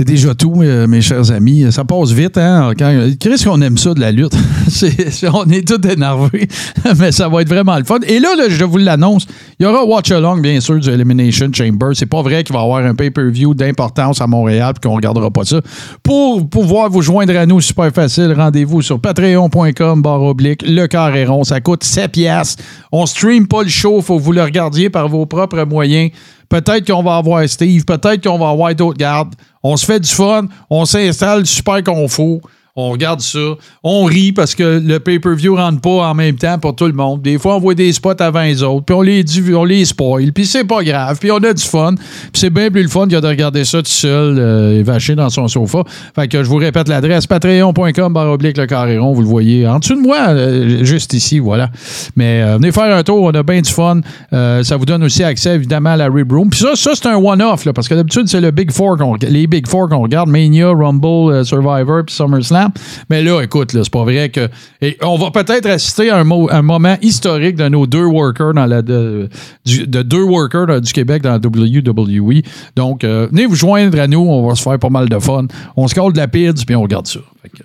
C'est 0.00 0.06
déjà 0.06 0.34
tout, 0.34 0.62
euh, 0.62 0.86
mes 0.86 1.02
chers 1.02 1.30
amis. 1.30 1.70
Ça 1.70 1.84
passe 1.84 2.12
vite, 2.12 2.38
hein? 2.38 2.72
Chris, 3.20 3.44
qu'on 3.44 3.60
aime 3.60 3.76
ça 3.76 3.92
de 3.92 4.00
la 4.00 4.10
lutte. 4.10 4.32
On 5.34 5.44
est 5.50 5.68
tous 5.68 5.86
énervés, 5.86 6.48
mais 6.98 7.12
ça 7.12 7.28
va 7.28 7.42
être 7.42 7.50
vraiment 7.50 7.76
le 7.76 7.84
fun. 7.84 7.98
Et 8.06 8.18
là, 8.18 8.34
là, 8.34 8.44
je 8.48 8.64
vous 8.64 8.78
l'annonce, 8.78 9.26
il 9.58 9.64
y 9.64 9.66
aura 9.66 9.84
Watch 9.84 10.10
Along, 10.10 10.40
bien 10.40 10.58
sûr, 10.60 10.78
du 10.78 10.88
Elimination 10.88 11.50
Chamber. 11.52 11.88
C'est 11.92 12.06
pas 12.06 12.22
vrai 12.22 12.44
qu'il 12.44 12.54
va 12.54 12.60
y 12.60 12.64
avoir 12.64 12.82
un 12.82 12.94
pay-per-view 12.94 13.52
d'importance 13.52 14.22
à 14.22 14.26
Montréal 14.26 14.72
et 14.74 14.80
qu'on 14.80 14.94
regardera 14.94 15.30
pas 15.30 15.44
ça. 15.44 15.60
Pour 16.02 16.48
pouvoir 16.48 16.88
vous 16.88 17.02
joindre 17.02 17.36
à 17.36 17.44
nous, 17.44 17.60
super 17.60 17.92
facile, 17.92 18.32
rendez-vous 18.34 18.80
sur 18.80 18.98
patreon.com, 19.00 20.00
barre 20.00 20.22
oblique, 20.22 20.64
le 20.66 20.86
carré 20.86 21.26
rond. 21.26 21.44
Ça 21.44 21.60
coûte 21.60 21.84
7 21.84 22.12
piastres. 22.12 22.64
On 22.90 23.04
stream 23.04 23.46
pas 23.46 23.64
le 23.64 23.68
show, 23.68 24.00
faut 24.00 24.16
que 24.16 24.22
vous 24.22 24.32
le 24.32 24.42
regardiez 24.42 24.88
par 24.88 25.10
vos 25.10 25.26
propres 25.26 25.64
moyens. 25.64 26.10
Peut-être 26.50 26.84
qu'on 26.84 27.02
va 27.02 27.16
avoir 27.16 27.48
Steve, 27.48 27.84
peut-être 27.84 28.24
qu'on 28.24 28.36
va 28.36 28.50
avoir 28.50 28.74
d'autres 28.74 28.98
gardes. 28.98 29.34
On 29.62 29.76
se 29.76 29.86
fait 29.86 30.00
du 30.00 30.10
fun, 30.10 30.46
on 30.68 30.84
s'installe 30.84 31.46
super 31.46 31.82
confort. 31.82 32.40
On 32.76 32.90
regarde 32.90 33.20
ça, 33.20 33.38
on 33.82 34.04
rit 34.04 34.32
parce 34.32 34.54
que 34.54 34.80
le 34.84 35.00
pay-per-view 35.00 35.56
rentre 35.56 35.80
pas 35.80 36.08
en 36.08 36.14
même 36.14 36.36
temps 36.36 36.58
pour 36.58 36.76
tout 36.76 36.86
le 36.86 36.92
monde. 36.92 37.22
Des 37.22 37.38
fois, 37.38 37.56
on 37.56 37.60
voit 37.60 37.74
des 37.74 37.92
spots 37.92 38.20
avant 38.20 38.42
les 38.42 38.62
autres, 38.62 38.84
puis 38.84 38.94
on 38.94 39.02
les, 39.02 39.24
on 39.54 39.64
les 39.64 39.84
spoil, 39.84 40.32
puis 40.32 40.46
c'est 40.46 40.64
pas 40.64 40.82
grave, 40.82 41.18
puis 41.18 41.30
on 41.30 41.38
a 41.38 41.52
du 41.52 41.62
fun. 41.62 41.94
Puis 41.96 42.30
c'est 42.34 42.50
bien 42.50 42.70
plus 42.70 42.82
le 42.82 42.88
fun 42.88 43.06
que 43.08 43.20
de 43.20 43.26
regarder 43.26 43.64
ça 43.64 43.78
tout 43.78 43.90
seul 43.90 44.36
euh, 44.38 44.82
vaché 44.84 45.14
dans 45.14 45.30
son 45.30 45.48
sofa. 45.48 45.82
Fait 46.14 46.28
que 46.28 46.42
je 46.42 46.48
vous 46.48 46.56
répète 46.56 46.88
l'adresse, 46.88 47.26
patreon.com 47.26 48.12
barre 48.12 48.30
oblique 48.30 48.56
le 48.56 48.66
carré 48.66 48.98
rond, 48.98 49.12
vous 49.12 49.22
le 49.22 49.26
voyez 49.26 49.66
en 49.66 49.78
dessous 49.78 49.96
de 49.96 50.00
moi, 50.00 50.28
euh, 50.28 50.84
juste 50.84 51.12
ici, 51.12 51.38
voilà. 51.38 51.70
Mais 52.16 52.42
euh, 52.42 52.56
venez 52.56 52.72
faire 52.72 52.94
un 52.94 53.02
tour, 53.02 53.22
on 53.22 53.30
a 53.30 53.42
bien 53.42 53.60
du 53.60 53.70
fun. 53.70 54.00
Euh, 54.32 54.62
ça 54.62 54.76
vous 54.76 54.86
donne 54.86 55.02
aussi 55.02 55.24
accès 55.24 55.54
évidemment 55.54 55.90
à 55.90 55.96
la 55.96 56.08
Rib 56.08 56.32
Room. 56.32 56.50
Puis 56.50 56.60
ça, 56.60 56.76
ça 56.76 56.92
c'est 56.94 57.08
un 57.08 57.16
one-off, 57.16 57.66
parce 57.74 57.88
que 57.88 57.94
d'habitude, 57.94 58.28
c'est 58.28 58.40
le 58.40 58.50
Big 58.50 58.70
Four 58.70 58.96
les 59.22 59.46
Big 59.46 59.66
Four 59.66 59.88
qu'on 59.88 60.02
regarde, 60.02 60.28
Mania, 60.28 60.68
Rumble, 60.68 61.44
Survivor, 61.44 62.04
puis 62.06 62.14
SummerSlam. 62.14 62.59
Mais 63.08 63.22
là, 63.22 63.40
écoute, 63.42 63.72
là, 63.72 63.80
c'est 63.84 63.92
pas 63.92 64.04
vrai 64.04 64.28
que. 64.30 64.48
et 64.80 64.96
on 65.02 65.16
va 65.16 65.30
peut-être 65.30 65.66
assister 65.66 66.10
à 66.10 66.18
un, 66.18 66.24
mo- 66.24 66.48
un 66.50 66.62
moment 66.62 66.96
historique 67.02 67.56
de 67.56 67.68
nos 67.68 67.86
deux 67.86 68.04
workers 68.04 68.54
dans 68.54 68.66
la 68.66 68.82
de, 68.82 69.28
du- 69.64 69.86
de 69.86 70.02
deux 70.02 70.22
workers 70.22 70.66
dans- 70.66 70.80
du 70.80 70.92
Québec 70.92 71.22
dans 71.22 71.32
la 71.32 71.38
WWE. 71.38 72.42
Donc, 72.76 73.04
euh, 73.04 73.28
venez 73.30 73.46
vous 73.46 73.54
joindre 73.56 73.98
à 74.00 74.06
nous, 74.06 74.20
on 74.20 74.48
va 74.48 74.54
se 74.54 74.62
faire 74.62 74.78
pas 74.78 74.90
mal 74.90 75.08
de 75.08 75.18
fun. 75.18 75.46
On 75.76 75.86
se 75.88 75.94
colle 75.94 76.12
de 76.12 76.18
la 76.18 76.28
PIDS, 76.28 76.64
puis 76.66 76.74
on 76.76 76.82
regarde 76.82 77.06
ça. 77.06 77.20
Que- 77.52 77.62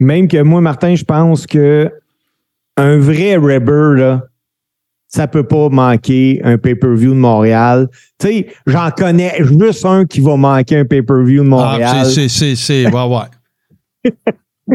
Même 0.00 0.28
que 0.28 0.40
moi, 0.42 0.60
Martin, 0.60 0.94
je 0.94 1.04
pense 1.04 1.46
que 1.46 1.90
un 2.76 2.98
vrai 2.98 3.36
Rebber, 3.36 4.00
là, 4.00 4.22
ça 5.10 5.26
peut 5.26 5.42
pas 5.42 5.68
manquer 5.70 6.40
un 6.44 6.58
pay-per-view 6.58 7.10
de 7.14 7.18
Montréal. 7.18 7.88
Tu 8.20 8.26
sais, 8.28 8.46
j'en 8.66 8.90
connais 8.90 9.34
juste 9.40 9.84
un 9.86 10.04
qui 10.04 10.20
va 10.20 10.36
manquer 10.36 10.76
un 10.80 10.84
pay-per-view 10.84 11.42
de 11.42 11.48
Montréal. 11.48 11.90
Ah, 12.00 12.04
c'est, 12.04 12.28
c'est, 12.28 12.28
c'est, 12.28 12.56
c'est, 12.56 12.86
ouais, 12.92 13.04
ouais. 13.06 13.22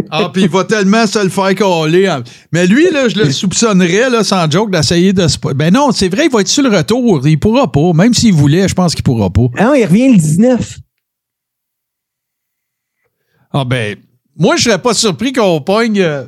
Ah, 0.09 0.31
puis 0.33 0.43
il 0.43 0.49
va 0.49 0.63
tellement 0.63 1.05
se 1.05 1.19
le 1.23 1.29
faire 1.29 1.53
coller. 1.53 2.07
hein. 2.07 2.23
Mais 2.51 2.65
lui, 2.65 2.89
là, 2.91 3.07
je 3.09 3.15
le 3.15 3.29
soupçonnerais, 3.31 4.09
là, 4.09 4.23
sans 4.23 4.49
joke, 4.49 4.71
d'essayer 4.71 5.13
de 5.13 5.27
se. 5.27 5.37
Ben 5.53 5.71
non, 5.71 5.91
c'est 5.91 6.09
vrai, 6.09 6.25
il 6.25 6.31
va 6.31 6.41
être 6.41 6.47
sur 6.47 6.63
le 6.63 6.75
retour. 6.75 7.27
Il 7.27 7.39
pourra 7.39 7.71
pas. 7.71 7.93
Même 7.93 8.13
s'il 8.13 8.33
voulait, 8.33 8.67
je 8.67 8.73
pense 8.73 8.95
qu'il 8.95 9.03
pourra 9.03 9.29
pas. 9.29 9.47
Ah 9.57 9.65
non, 9.65 9.73
il 9.75 9.85
revient 9.85 10.09
le 10.13 10.17
19. 10.17 10.79
Ah, 13.51 13.65
ben, 13.65 13.97
moi, 14.35 14.55
je 14.55 14.63
serais 14.63 14.81
pas 14.81 14.95
surpris 14.95 15.31
qu'on 15.31 15.61
pogne. 15.61 15.99
euh, 16.01 16.23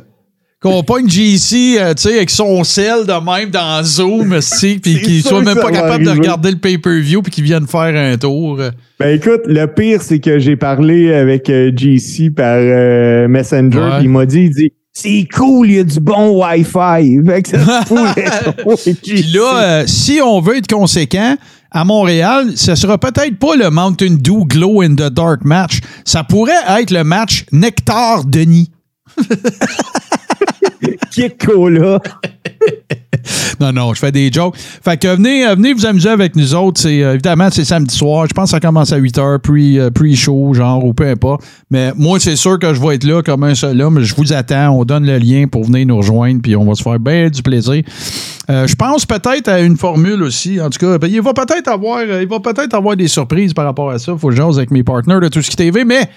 qu'on 0.65 0.83
pogne 0.83 1.07
JC, 1.07 1.77
euh, 1.77 1.93
tu 1.93 2.01
sais, 2.03 2.15
avec 2.15 2.31
son 2.31 2.63
sel 2.63 3.05
de 3.05 3.13
même 3.23 3.51
dans 3.51 3.83
Zoom, 3.83 4.37
si, 4.41 4.79
puis 4.79 4.99
qu'il 4.99 5.21
soit 5.21 5.41
même 5.43 5.59
pas 5.59 5.71
capable 5.71 6.03
de 6.03 6.09
regarder 6.09 6.49
le 6.49 6.57
pay-per-view 6.57 7.21
puis 7.21 7.31
qu'il 7.31 7.43
vienne 7.43 7.67
faire 7.67 7.95
un 7.95 8.17
tour. 8.17 8.59
Ben 8.99 9.15
écoute, 9.15 9.41
le 9.45 9.67
pire, 9.67 10.01
c'est 10.01 10.19
que 10.19 10.39
j'ai 10.39 10.55
parlé 10.55 11.13
avec 11.13 11.49
euh, 11.49 11.71
JC 11.75 12.33
par 12.35 12.57
euh, 12.57 13.27
Messenger, 13.27 13.77
Ouais. 13.77 14.03
il 14.03 14.09
m'a 14.09 14.25
dit, 14.25 14.45
il 14.45 14.49
dit, 14.49 14.71
c'est 14.91 15.27
cool, 15.35 15.69
il 15.69 15.75
y 15.75 15.79
a 15.79 15.83
du 15.83 15.99
bon 15.99 16.41
Wi-Fi. 16.41 17.19
Fait 17.27 17.41
que 17.43 17.49
ça 17.49 17.81
se 17.81 17.85
pourrait. 17.87 18.95
Puis 19.03 19.23
là, 19.33 19.61
euh, 19.61 19.83
si 19.85 20.19
on 20.23 20.39
veut 20.39 20.57
être 20.57 20.73
conséquent, 20.73 21.35
à 21.69 21.83
Montréal, 21.83 22.53
ce 22.55 22.73
sera 22.73 22.97
peut-être 22.97 23.37
pas 23.37 23.55
le 23.57 23.69
Mountain 23.69 24.15
Dew 24.19 24.45
Glow 24.47 24.81
in 24.81 24.95
the 24.95 25.11
Dark 25.13 25.43
match. 25.43 25.79
Ça 26.05 26.23
pourrait 26.23 26.53
être 26.79 26.89
le 26.91 27.03
match 27.03 27.45
Nectar 27.51 28.23
Denis. 28.23 28.71
Kick 31.11 31.45
Cola? 31.45 31.99
Non, 33.59 33.71
non, 33.71 33.93
je 33.93 33.99
fais 33.99 34.11
des 34.11 34.31
jokes. 34.31 34.55
Fait 34.57 34.97
que 34.97 35.07
venez, 35.07 35.45
euh, 35.45 35.55
vous 35.55 35.85
amuser 35.85 36.09
avec 36.09 36.35
nous 36.35 36.53
autres. 36.55 36.81
C'est, 36.81 37.03
euh, 37.03 37.13
évidemment, 37.13 37.49
c'est 37.51 37.63
samedi 37.63 37.95
soir. 37.95 38.25
Je 38.27 38.33
pense 38.33 38.45
que 38.45 38.51
ça 38.51 38.59
commence 38.59 38.91
à 38.91 38.97
8 38.97 39.17
h, 39.17 39.39
euh, 39.79 39.89
pre-show, 39.89 40.53
genre, 40.53 40.83
ou 40.83 40.93
peu 40.93 41.07
importe. 41.07 41.43
Mais 41.71 41.91
moi, 41.95 42.19
c'est 42.19 42.35
sûr 42.35 42.59
que 42.59 42.73
je 42.73 42.81
vais 42.81 42.95
être 42.95 43.03
là 43.03 43.21
comme 43.23 43.43
un 43.43 43.55
seul 43.55 43.81
homme. 43.81 44.01
Je 44.01 44.15
vous 44.15 44.33
attends. 44.33 44.69
On 44.71 44.85
donne 44.85 45.05
le 45.05 45.17
lien 45.17 45.47
pour 45.47 45.63
venir 45.63 45.87
nous 45.87 45.97
rejoindre, 45.97 46.41
puis 46.41 46.55
on 46.55 46.65
va 46.65 46.75
se 46.75 46.83
faire 46.83 46.99
bien 46.99 47.29
du 47.29 47.41
plaisir. 47.41 47.83
Euh, 48.49 48.67
je 48.67 48.75
pense 48.75 49.05
peut-être 49.05 49.47
à 49.47 49.61
une 49.61 49.77
formule 49.77 50.21
aussi. 50.21 50.61
En 50.61 50.69
tout 50.69 50.79
cas, 50.79 50.97
ben, 50.97 51.09
il 51.11 51.21
va 51.21 51.33
peut-être 51.33 51.67
avoir, 51.67 52.03
il 52.03 52.27
va 52.27 52.39
peut-être 52.39 52.73
avoir 52.73 52.95
des 52.95 53.07
surprises 53.07 53.53
par 53.53 53.65
rapport 53.65 53.89
à 53.89 53.99
ça. 53.99 54.15
Faut 54.17 54.29
que 54.29 54.35
j'ose 54.35 54.57
avec 54.57 54.71
mes 54.71 54.83
partenaires 54.83 55.21
de 55.21 55.29
tout 55.29 55.41
ce 55.41 55.49
qui 55.49 55.55
TV, 55.55 55.85
mais 55.85 56.09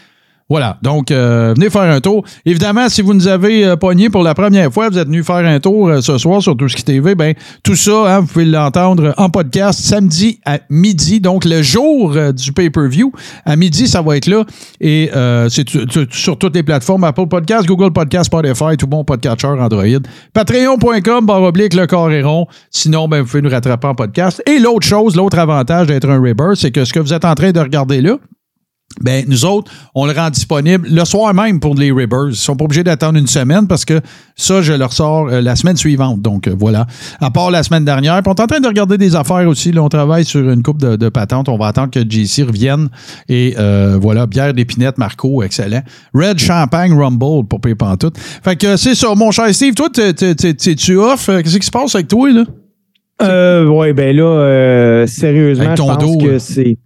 voilà, 0.51 0.79
donc 0.81 1.11
euh, 1.11 1.53
venez 1.55 1.69
faire 1.69 1.83
un 1.83 2.01
tour. 2.01 2.25
Évidemment, 2.47 2.89
si 2.89 3.03
vous 3.03 3.12
nous 3.12 3.29
avez 3.29 3.66
euh, 3.66 3.77
pogné 3.77 4.09
pour 4.09 4.23
la 4.23 4.33
première 4.35 4.73
fois, 4.73 4.89
vous 4.89 4.97
êtes 4.97 5.07
venu 5.07 5.23
faire 5.23 5.37
un 5.37 5.61
tour 5.61 5.89
euh, 5.89 6.01
ce 6.01 6.16
soir 6.16 6.41
sur 6.41 6.57
qui 6.57 6.83
TV, 6.83 7.15
ben 7.15 7.35
tout 7.62 7.77
ça, 7.77 8.16
hein, 8.16 8.20
vous 8.20 8.29
pouvez 8.29 8.47
l'entendre 8.47 9.12
en 9.19 9.29
podcast 9.29 9.79
samedi 9.79 10.41
à 10.47 10.61
midi, 10.70 11.20
donc 11.20 11.45
le 11.45 11.61
jour 11.61 12.15
euh, 12.16 12.33
du 12.33 12.55
pay-per-view. 12.55 13.12
À 13.45 13.57
midi, 13.57 13.87
ça 13.87 14.01
va 14.01 14.16
être 14.16 14.27
là. 14.27 14.45
Et 14.81 15.11
euh, 15.15 15.51
c'est 15.51 15.69
sur 16.11 16.39
toutes 16.39 16.55
les 16.55 16.62
plateformes, 16.62 17.05
Apple 17.05 17.27
Podcast, 17.27 17.66
Google 17.66 17.93
Podcast, 17.93 18.25
Spotify, 18.25 18.79
tout 18.79 18.87
bon 18.87 19.05
podcatcher 19.05 19.49
Android. 19.49 20.01
Patreon.com, 20.33 21.27
barre 21.27 21.43
oblique, 21.43 21.75
le 21.75 21.87
carré 21.87 22.23
rond. 22.23 22.47
Sinon, 22.70 23.07
ben, 23.07 23.20
vous 23.20 23.27
pouvez 23.27 23.43
nous 23.43 23.51
rattraper 23.51 23.89
en 23.89 23.95
podcast. 23.95 24.43
Et 24.47 24.59
l'autre 24.59 24.87
chose, 24.87 25.15
l'autre 25.15 25.39
avantage 25.39 25.89
d'être 25.89 26.09
un 26.09 26.23
Rebirth, 26.23 26.57
c'est 26.57 26.70
que 26.70 26.87
ce 26.87 26.93
que 26.95 27.01
vous 27.01 27.12
êtes 27.12 27.27
en 27.27 27.35
train 27.35 27.53
de 27.53 27.61
regarder 27.61 28.01
là, 28.01 28.16
ben, 29.01 29.25
nous 29.29 29.45
autres, 29.45 29.70
on 29.95 30.07
le 30.07 30.12
rend 30.12 30.31
disponible 30.31 30.89
le 30.91 31.05
soir 31.05 31.33
même 31.35 31.61
pour 31.61 31.75
les 31.75 31.93
Ribbers. 31.93 32.29
Ils 32.31 32.37
sont 32.37 32.57
pas 32.57 32.65
obligés 32.65 32.85
d'attendre 32.85 33.19
une 33.19 33.27
semaine 33.27 33.66
parce 33.66 33.85
que 33.85 34.01
ça, 34.37 34.62
je 34.62 34.73
leur 34.73 34.93
sors 34.93 35.29
euh, 35.29 35.41
la 35.41 35.57
semaine 35.57 35.77
suivante. 35.77 36.20
Donc, 36.20 36.47
euh, 36.49 36.55
voilà. 36.59 36.87
À 37.20 37.31
part 37.31 37.51
la 37.51 37.62
semaine 37.62 37.85
dernière. 37.85 38.23
Puis 38.23 38.31
on 38.31 38.35
est 38.35 38.41
en 38.41 38.47
train 38.47 38.61
de 38.61 38.66
regarder 38.66 38.99
des 38.99 39.15
affaires 39.16 39.47
aussi. 39.49 39.73
Là, 39.73 39.83
on 39.83 39.89
travaille 39.89 40.25
sur 40.25 40.49
une 40.51 40.62
coupe 40.62 40.81
de, 40.81 40.97
de 40.97 41.09
patentes. 41.09 41.49
On 41.49 41.57
va 41.59 41.69
attendre 41.69 41.91
que 41.91 42.01
JC 42.01 42.43
revienne. 42.47 42.89
Et 43.29 43.55
euh, 43.59 43.99
voilà, 44.01 44.27
bière 44.27 44.53
d'épinette, 44.55 44.99
Marco, 44.99 45.43
excellent. 45.43 45.83
Red 46.15 46.39
Champagne 46.39 46.93
Rumble 46.93 47.47
pour 47.49 47.61
payer 47.61 47.75
tout. 48.01 48.12
Fait 48.43 48.57
que 48.57 48.77
c'est 48.77 48.95
ça, 48.95 49.15
mon 49.15 49.31
cher 49.31 49.53
Steve. 49.55 49.75
Toi, 49.75 49.89
t'es- 49.93 50.12
t'es- 50.12 50.35
t'es- 50.35 50.55
t'es-tu 50.55 50.97
off? 50.97 51.29
Euh, 51.29 51.43
Qu'est-ce 51.43 51.59
qui 51.59 51.66
se 51.66 51.70
passe 51.70 51.95
avec 51.95 52.09
toi, 52.09 52.31
là? 52.31 52.45
Euh, 53.20 53.66
ouais, 53.66 53.93
ben 53.93 54.15
là, 54.16 54.23
euh, 54.23 55.07
sérieusement, 55.07 55.65
Avec 55.65 55.77
je 55.77 55.83
ton 55.83 55.95
pense 55.95 55.99
dos, 55.99 56.19
que 56.19 56.35
hein. 56.37 56.39
c'est. 56.39 56.77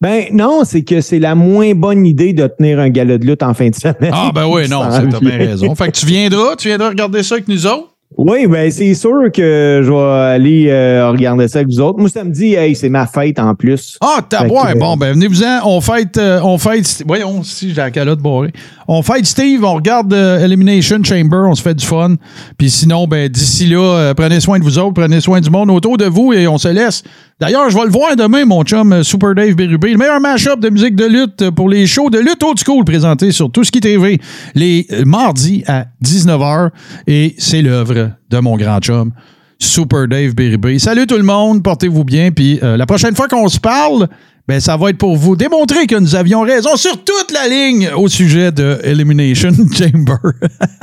Ben 0.00 0.24
non, 0.32 0.62
c'est 0.64 0.82
que 0.82 1.02
c'est 1.02 1.18
la 1.18 1.34
moins 1.34 1.74
bonne 1.74 2.06
idée 2.06 2.32
de 2.32 2.46
tenir 2.46 2.80
un 2.80 2.88
gala 2.88 3.18
de 3.18 3.26
lutte 3.26 3.42
en 3.42 3.52
fin 3.52 3.68
de 3.68 3.74
semaine. 3.74 4.10
Ah, 4.12 4.30
ben 4.34 4.46
oui, 4.46 4.66
non, 4.66 4.80
t'as 4.88 5.20
bien 5.20 5.36
raison. 5.38 5.74
Fait 5.74 5.88
que 5.88 5.98
tu 5.98 6.06
viendras, 6.06 6.56
tu 6.56 6.68
viendras 6.68 6.88
regarder 6.88 7.22
ça 7.22 7.34
avec 7.34 7.48
nous 7.48 7.66
autres? 7.66 7.88
Oui, 8.16 8.46
ben 8.48 8.70
c'est 8.72 8.94
sûr 8.94 9.30
que 9.32 9.82
je 9.84 9.90
vais 9.90 10.34
aller 10.34 10.66
euh, 10.68 11.10
regarder 11.10 11.46
ça 11.46 11.60
avec 11.60 11.68
vous 11.68 11.80
autres. 11.80 12.00
Moi, 12.00 12.08
samedi, 12.08 12.54
hey, 12.54 12.74
c'est 12.74 12.88
ma 12.88 13.06
fête 13.06 13.38
en 13.38 13.54
plus. 13.54 13.98
Ah, 14.00 14.18
t'as 14.28 14.46
ouais, 14.48 14.72
euh, 14.72 14.74
bon, 14.74 14.96
ben 14.96 15.12
venez-vous-en, 15.12 15.60
on 15.64 15.80
fête, 15.80 16.18
euh, 16.18 16.40
on 16.42 16.58
fête, 16.58 17.04
voyons 17.06 17.44
si 17.44 17.68
j'ai 17.68 17.76
la 17.76 17.90
calotte 17.92 18.18
barrée. 18.20 18.52
On 18.88 19.02
fête 19.02 19.24
Steve, 19.26 19.62
on 19.62 19.74
regarde 19.74 20.12
euh, 20.12 20.44
Elimination 20.44 20.98
Chamber, 21.04 21.44
on 21.46 21.54
se 21.54 21.62
fait 21.62 21.74
du 21.74 21.86
fun. 21.86 22.16
Puis 22.58 22.70
sinon, 22.70 23.06
ben 23.06 23.28
d'ici 23.28 23.66
là, 23.66 23.78
euh, 23.78 24.14
prenez 24.14 24.40
soin 24.40 24.58
de 24.58 24.64
vous 24.64 24.78
autres, 24.78 24.94
prenez 24.94 25.20
soin 25.20 25.40
du 25.40 25.48
monde 25.48 25.70
autour 25.70 25.96
de 25.96 26.06
vous 26.06 26.32
et 26.32 26.48
on 26.48 26.58
se 26.58 26.68
laisse. 26.68 27.04
D'ailleurs, 27.40 27.70
je 27.70 27.78
vais 27.78 27.84
le 27.84 27.90
voir 27.90 28.16
demain, 28.16 28.44
mon 28.44 28.62
chum 28.64 28.92
euh, 28.92 29.02
Super 29.02 29.34
Dave 29.34 29.54
Bérubé, 29.54 29.92
le 29.92 29.96
meilleur 29.96 30.20
mashup 30.20 30.60
de 30.60 30.68
musique 30.68 30.94
de 30.94 31.06
lutte 31.06 31.48
pour 31.48 31.70
les 31.70 31.86
shows 31.86 32.10
de 32.10 32.18
lutte 32.18 32.42
old 32.42 32.58
school 32.62 32.84
présentés 32.84 33.32
sur 33.32 33.50
Tout 33.50 33.64
ce 33.64 33.72
qui 33.72 33.80
TV 33.80 34.20
les 34.54 34.86
euh, 34.92 35.04
mardis 35.06 35.64
à 35.66 35.86
19h. 36.04 36.68
Et 37.06 37.34
c'est 37.38 37.62
l'œuvre 37.62 38.10
de 38.28 38.38
mon 38.40 38.58
grand 38.58 38.80
chum. 38.80 39.12
Super 39.58 40.06
Dave 40.06 40.34
Bérubé. 40.34 40.78
Salut 40.78 41.06
tout 41.06 41.16
le 41.16 41.22
monde, 41.22 41.62
portez-vous 41.62 42.04
bien. 42.04 42.30
Puis 42.30 42.60
euh, 42.62 42.76
la 42.76 42.84
prochaine 42.84 43.16
fois 43.16 43.26
qu'on 43.26 43.48
se 43.48 43.58
parle, 43.58 44.08
ben, 44.46 44.60
ça 44.60 44.76
va 44.76 44.90
être 44.90 44.98
pour 44.98 45.16
vous 45.16 45.34
démontrer 45.34 45.86
que 45.86 45.96
nous 45.96 46.14
avions 46.14 46.42
raison 46.42 46.76
sur 46.76 47.02
toute 47.02 47.32
la 47.32 47.48
ligne 47.48 47.88
au 47.96 48.08
sujet 48.08 48.52
de 48.52 48.80
Elimination 48.84 49.50
Chamber. 49.72 50.18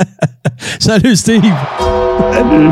Salut 0.79 1.15
Steve. 1.15 1.43
Salut. 2.33 2.71